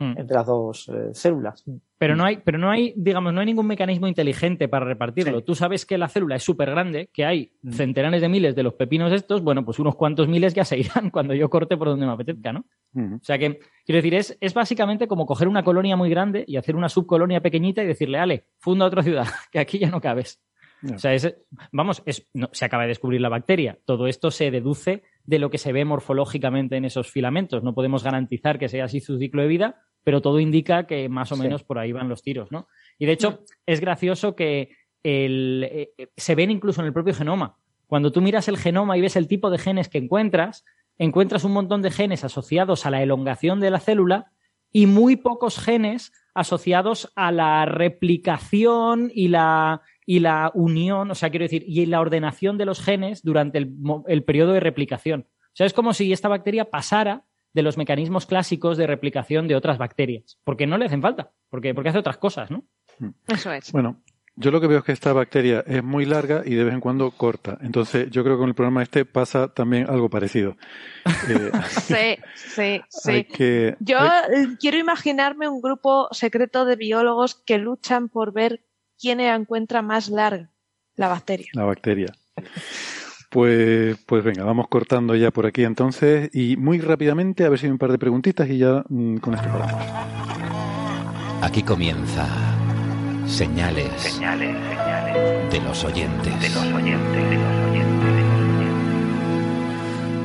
[0.00, 0.14] Hmm.
[0.16, 1.62] entre las dos eh, células.
[1.98, 5.44] Pero no hay, pero no hay, digamos, no hay ningún mecanismo inteligente para repartirlo.
[5.44, 7.72] Tú sabes que la célula es súper grande, que hay hmm.
[7.72, 11.10] centenares de miles de los pepinos estos, bueno, pues unos cuantos miles ya se irán
[11.12, 12.64] cuando yo corte por donde me apetezca, ¿no?
[12.94, 13.16] Hmm.
[13.16, 16.56] O sea que, quiero decir, es, es básicamente como coger una colonia muy grande y
[16.56, 20.40] hacer una subcolonia pequeñita y decirle, ale, funda otra ciudad, que aquí ya no cabes.
[20.82, 21.34] O sea, es,
[21.72, 23.78] vamos, es, no, se acaba de descubrir la bacteria.
[23.84, 27.62] Todo esto se deduce de lo que se ve morfológicamente en esos filamentos.
[27.62, 31.32] No podemos garantizar que sea así su ciclo de vida, pero todo indica que más
[31.32, 32.66] o menos por ahí van los tiros, ¿no?
[32.98, 37.56] Y de hecho, es gracioso que eh, se ven incluso en el propio genoma.
[37.86, 40.64] Cuando tú miras el genoma y ves el tipo de genes que encuentras,
[40.96, 44.32] encuentras un montón de genes asociados a la elongación de la célula
[44.72, 51.30] y muy pocos genes asociados a la replicación y la, y la unión, o sea,
[51.30, 53.76] quiero decir, y la ordenación de los genes durante el,
[54.08, 55.28] el periodo de replicación.
[55.30, 57.22] O sea, es como si esta bacteria pasara
[57.52, 61.74] de los mecanismos clásicos de replicación de otras bacterias, porque no le hacen falta, porque,
[61.74, 62.64] porque hace otras cosas, ¿no?
[62.98, 63.10] Hmm.
[63.28, 63.70] Eso es.
[63.70, 64.02] Bueno,
[64.34, 66.80] yo lo que veo es que esta bacteria es muy larga y de vez en
[66.80, 67.58] cuando corta.
[67.60, 70.56] Entonces, yo creo que con el programa este pasa también algo parecido.
[71.28, 73.74] Eh, sí, sí, sí.
[73.78, 73.98] yo
[74.58, 78.62] quiero imaginarme un grupo secreto de biólogos que luchan por ver
[79.00, 80.50] quién encuentra más larga
[80.96, 81.48] la bacteria.
[81.54, 82.12] La bacteria.
[83.30, 87.66] Pues, pues venga, vamos cortando ya por aquí entonces y muy rápidamente a ver si
[87.66, 89.86] hay un par de preguntitas y ya mm, con esto paramos.
[91.40, 92.26] Aquí comienza
[93.26, 96.40] señales, señales, señales de los oyentes.
[96.40, 98.24] De los oyentes, de los oyentes.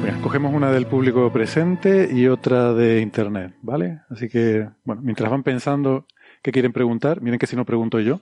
[0.03, 4.01] Venga, cogemos una del público presente y otra de internet, ¿vale?
[4.09, 6.05] Así que, bueno, mientras van pensando
[6.41, 8.21] qué quieren preguntar, miren que si no pregunto yo.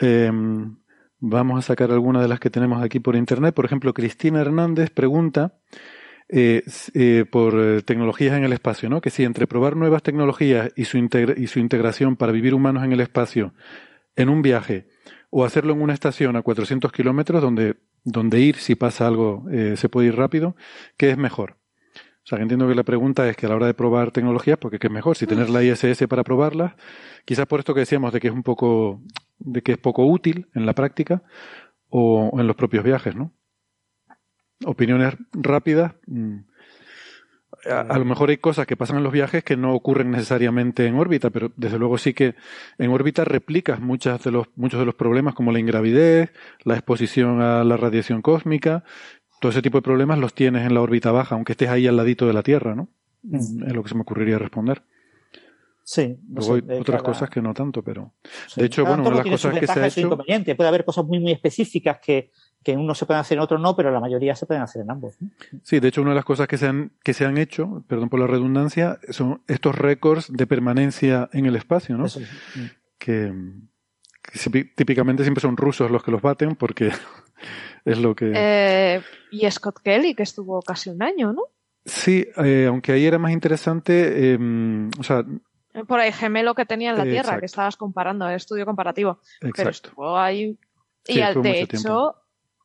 [0.00, 0.30] Eh,
[1.22, 3.54] Vamos a sacar algunas de las que tenemos aquí por internet.
[3.54, 5.58] Por ejemplo, Cristina Hernández pregunta
[6.30, 6.62] eh,
[6.94, 9.02] eh, por eh, tecnologías en el espacio, ¿no?
[9.02, 12.92] Que si entre probar nuevas tecnologías y su, y su integración para vivir humanos en
[12.92, 13.52] el espacio
[14.16, 14.88] en un viaje
[15.28, 19.44] o hacerlo en una estación a 400 kilómetros donde, donde ir si pasa algo
[19.76, 20.56] se puede ir rápido,
[20.96, 21.60] ¿qué es mejor?
[22.22, 24.58] O sea, que entiendo que la pregunta es que a la hora de probar tecnologías,
[24.58, 26.74] porque qué es mejor, si tener la ISS para probarlas,
[27.24, 29.02] quizás por esto que decíamos de que es un poco,
[29.40, 31.22] de que es poco útil en la práctica
[31.88, 33.32] o en los propios viajes, ¿no?
[34.64, 35.94] opiniones rápidas.
[36.06, 36.38] Mm,
[37.66, 40.94] a, lo mejor hay cosas que pasan en los viajes que no ocurren necesariamente en
[40.96, 42.34] órbita, pero desde luego sí que
[42.78, 46.32] en órbita replicas muchas de los, muchos de los problemas como la ingravidez,
[46.64, 48.84] la exposición a la radiación cósmica,
[49.40, 51.96] todo ese tipo de problemas los tienes en la órbita baja, aunque estés ahí al
[51.96, 52.88] ladito de la Tierra, ¿no?
[53.22, 53.64] Mm.
[53.66, 54.82] Es lo que se me ocurriría responder.
[55.90, 56.16] Sí.
[56.28, 58.14] Luego hay otras cosas que no tanto, pero.
[58.54, 60.08] De hecho, bueno, una de las cosas que se ha hecho.
[60.56, 62.30] Puede haber cosas muy, muy específicas que,
[62.62, 64.82] que en uno se pueden hacer, en otro no, pero la mayoría se pueden hacer
[64.82, 65.16] en ambos.
[65.64, 68.08] Sí, de hecho, una de las cosas que se han, que se han hecho, perdón
[68.08, 72.06] por la redundancia, son estos récords de permanencia en el espacio, ¿no?
[72.96, 73.34] Que,
[74.76, 76.92] típicamente siempre son rusos los que los baten porque
[77.84, 78.30] es lo que.
[78.32, 79.02] Eh,
[79.32, 81.42] y Scott Kelly, que estuvo casi un año, ¿no?
[81.84, 85.24] Sí, eh, aunque ahí era más interesante, em, o sea.
[85.86, 89.20] Por el gemelo que tenía en la Tierra, que estabas comparando, el estudio comparativo.
[89.40, 89.52] Exacto.
[89.56, 90.58] Pero estuvo ahí.
[91.06, 92.16] y de hecho,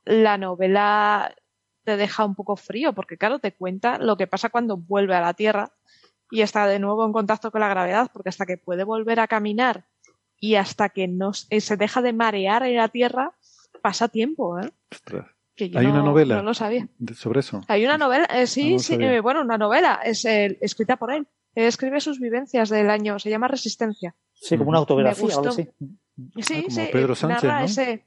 [0.05, 1.35] la novela
[1.83, 5.21] te deja un poco frío, porque claro, te cuenta lo que pasa cuando vuelve a
[5.21, 5.71] la Tierra
[6.31, 9.27] y está de nuevo en contacto con la gravedad, porque hasta que puede volver a
[9.27, 9.85] caminar
[10.39, 13.33] y hasta que no eh, se deja de marear en la Tierra,
[13.81, 14.71] pasa tiempo, ¿eh?
[15.57, 16.35] Hay una novela.
[16.37, 16.87] No lo sabía.
[17.13, 17.61] Sobre eso.
[17.67, 21.27] Hay una novela, eh, sí, sí, eh, bueno, una novela, es escrita por él.
[21.55, 24.15] Escribe sus vivencias del año, se llama Resistencia.
[24.33, 25.69] Sí, como una autobiografía o algo así.
[26.37, 26.89] Sí, ah, sí.
[26.91, 28.05] Pedro Sánchez, narra ese,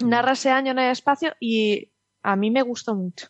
[0.00, 1.90] narra ese año en el espacio y
[2.22, 3.28] a mí me gustó mucho.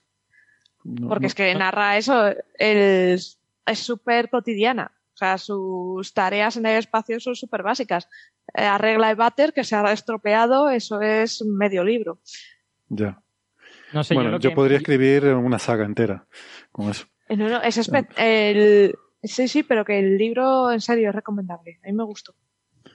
[1.08, 3.38] porque es que narra eso, es
[3.74, 4.92] súper cotidiana.
[5.14, 8.08] O sea, sus tareas en el espacio son súper básicas.
[8.54, 12.18] Eh, arregla el váter que se ha estropeado, eso es medio libro.
[12.88, 13.22] Ya.
[13.92, 16.26] No sé, bueno, yo, podría escribir una saga entera
[16.70, 17.06] con eso.
[17.32, 21.78] Eh, no, no, es el, sí, sí, pero que el libro en serio es recomendable.
[21.82, 22.34] A mí me gustó.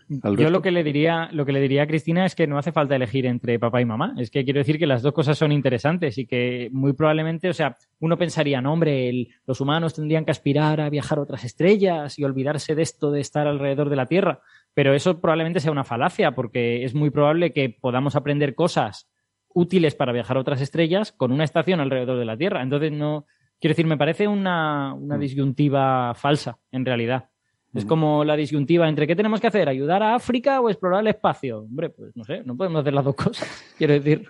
[0.09, 2.71] Yo lo que le diría, lo que le diría a Cristina es que no hace
[2.71, 4.13] falta elegir entre papá y mamá.
[4.17, 7.53] Es que quiero decir que las dos cosas son interesantes y que muy probablemente, o
[7.53, 12.19] sea, uno pensaría, no, hombre, los humanos tendrían que aspirar a viajar a otras estrellas
[12.19, 14.41] y olvidarse de esto de estar alrededor de la Tierra.
[14.75, 19.09] Pero eso probablemente sea una falacia, porque es muy probable que podamos aprender cosas
[19.51, 22.61] útiles para viajar a otras estrellas con una estación alrededor de la Tierra.
[22.61, 23.25] Entonces, no.
[23.59, 25.19] Quiero decir, me parece una, una mm.
[25.19, 27.29] disyuntiva falsa, en realidad.
[27.73, 31.07] Es como la disyuntiva entre qué tenemos que hacer, ayudar a África o explorar el
[31.07, 31.59] espacio.
[31.59, 34.27] Hombre, pues no sé, no podemos hacer las dos cosas, quiero decir.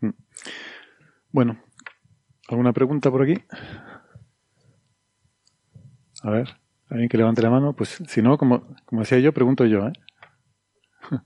[0.00, 0.10] Mm.
[1.30, 1.58] Bueno,
[2.48, 3.34] ¿alguna pregunta por aquí?
[6.22, 6.48] A ver,
[6.88, 7.74] alguien que levante la mano.
[7.74, 9.86] Pues si no, como, como decía yo, pregunto yo.
[9.86, 9.92] ¿eh?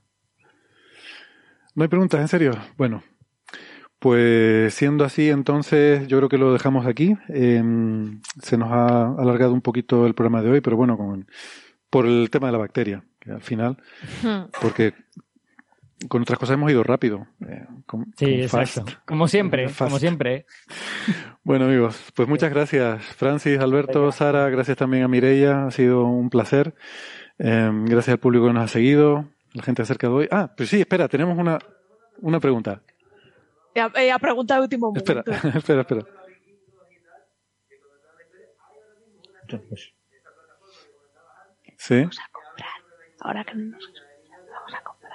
[1.75, 2.51] ¿No hay preguntas, en serio?
[2.77, 3.01] Bueno,
[4.03, 7.15] pues siendo así, entonces yo creo que lo dejamos aquí.
[7.29, 11.25] Em, se nos ha alargado un poquito el programa de hoy, pero bueno, con,
[11.89, 13.77] por el tema de la bacteria, que al final,
[14.61, 14.93] porque
[16.09, 17.27] con otras cosas hemos ido rápido.
[17.47, 17.65] Eh,
[18.17, 18.83] sí, exacto.
[19.05, 20.45] Como siempre, como siempre.
[21.45, 26.29] Bueno, amigos, pues muchas gracias, Francis, Alberto, Sara, gracias también a Mireia, ha sido un
[26.29, 26.73] placer.
[27.37, 30.27] Em, gracias al público que nos ha seguido, la gente acerca de hoy.
[30.29, 31.59] Ah, pues sí, espera, tenemos una,
[32.21, 32.81] una pregunta.
[33.73, 35.19] Ella, pregunta de último momento.
[35.19, 36.05] Espera, espera, espera.
[41.77, 41.95] Sí.
[41.95, 42.69] Vamos a comprar,
[43.19, 43.93] ahora que no nos
[44.49, 45.11] vamos a comprar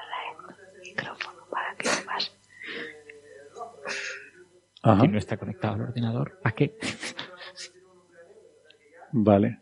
[0.74, 2.38] el micrófono para que más.
[4.82, 5.06] Ajá.
[5.06, 6.38] no está conectado al ordenador.
[6.44, 6.76] ¿A qué?
[9.12, 9.58] Vale.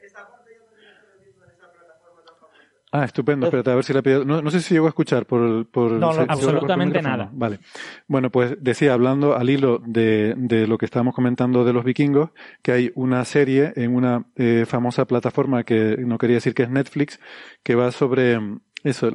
[2.97, 3.47] Ah, estupendo.
[3.47, 4.25] Espérate, a ver si la pido.
[4.25, 5.66] No, sé si llego a escuchar por.
[5.66, 7.28] por no, absolutamente nada.
[7.31, 7.58] Vale.
[8.07, 12.31] Bueno, pues decía, hablando al hilo de, de, lo que estábamos comentando de los vikingos,
[12.62, 16.70] que hay una serie en una eh, famosa plataforma que no quería decir que es
[16.70, 17.20] Netflix,
[17.62, 19.10] que va sobre mm, eso,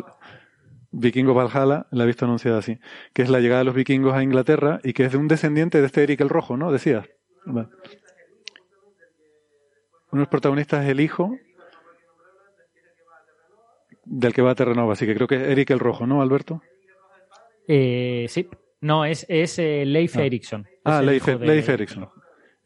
[0.92, 2.78] Vikingo Valhalla, la he visto anunciada así,
[3.14, 5.80] que es la llegada de los vikingos a Inglaterra y que es de un descendiente
[5.80, 6.72] de este Eric el Rojo, ¿no?
[6.72, 7.06] Decía.
[7.48, 7.68] Uno
[10.12, 11.36] de los protagonistas es el hijo
[14.06, 16.62] del que va a Terranova, así que creo que es Eric el Rojo, ¿no, Alberto?
[17.68, 18.48] Eh, sí,
[18.82, 20.24] no, es, es eh, Leif ah.
[20.24, 20.68] Erikson.
[20.84, 22.10] Ah, Leif, Leif Erikson.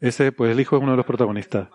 [0.00, 1.68] Ese, pues el hijo es uno de los protagonistas.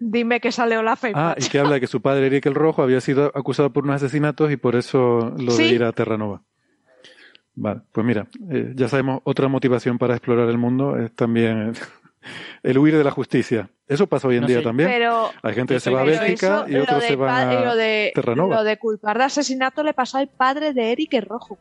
[0.00, 2.82] Dime que sale Olaf Ah, y que habla de que su padre, Eric el Rojo,
[2.82, 6.42] había sido acusado por unos asesinatos y por eso lo de ir a Terranova.
[7.54, 11.72] Vale, pues mira, eh, ya sabemos otra motivación para explorar el mundo es también
[12.62, 13.68] el huir de la justicia.
[13.86, 14.90] Eso pasa hoy en día también.
[15.42, 18.64] Hay gente que se va a Bélgica y otros se van a lo de, Lo
[18.64, 21.58] de culpar de asesinato le pasó al padre de Eric el Rojo.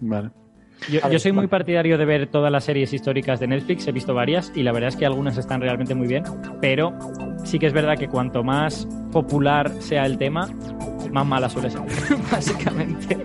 [0.00, 0.30] Vale.
[1.10, 4.52] Yo, soy muy partidario de ver todas las series históricas de Netflix, he visto varias
[4.54, 6.22] y la verdad es que algunas están realmente muy bien,
[6.60, 6.92] pero
[7.44, 10.48] sí que es verdad que cuanto más popular sea el tema,
[11.10, 11.80] más mala suele ser,
[12.30, 13.16] básicamente.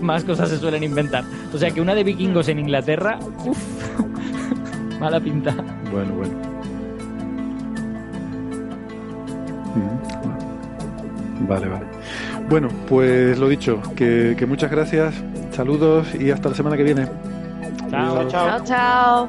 [0.00, 1.24] Más cosas se suelen inventar.
[1.52, 3.58] O sea que una de vikingos en Inglaterra, uff,
[5.00, 5.54] mala pinta.
[5.90, 6.34] Bueno, bueno.
[11.48, 11.86] Vale, vale.
[12.50, 15.14] Bueno, pues lo dicho, que, que muchas gracias
[15.58, 17.08] Saludos y hasta la semana que viene.
[17.90, 18.28] chao.
[18.28, 18.64] chao.
[18.64, 19.28] chao.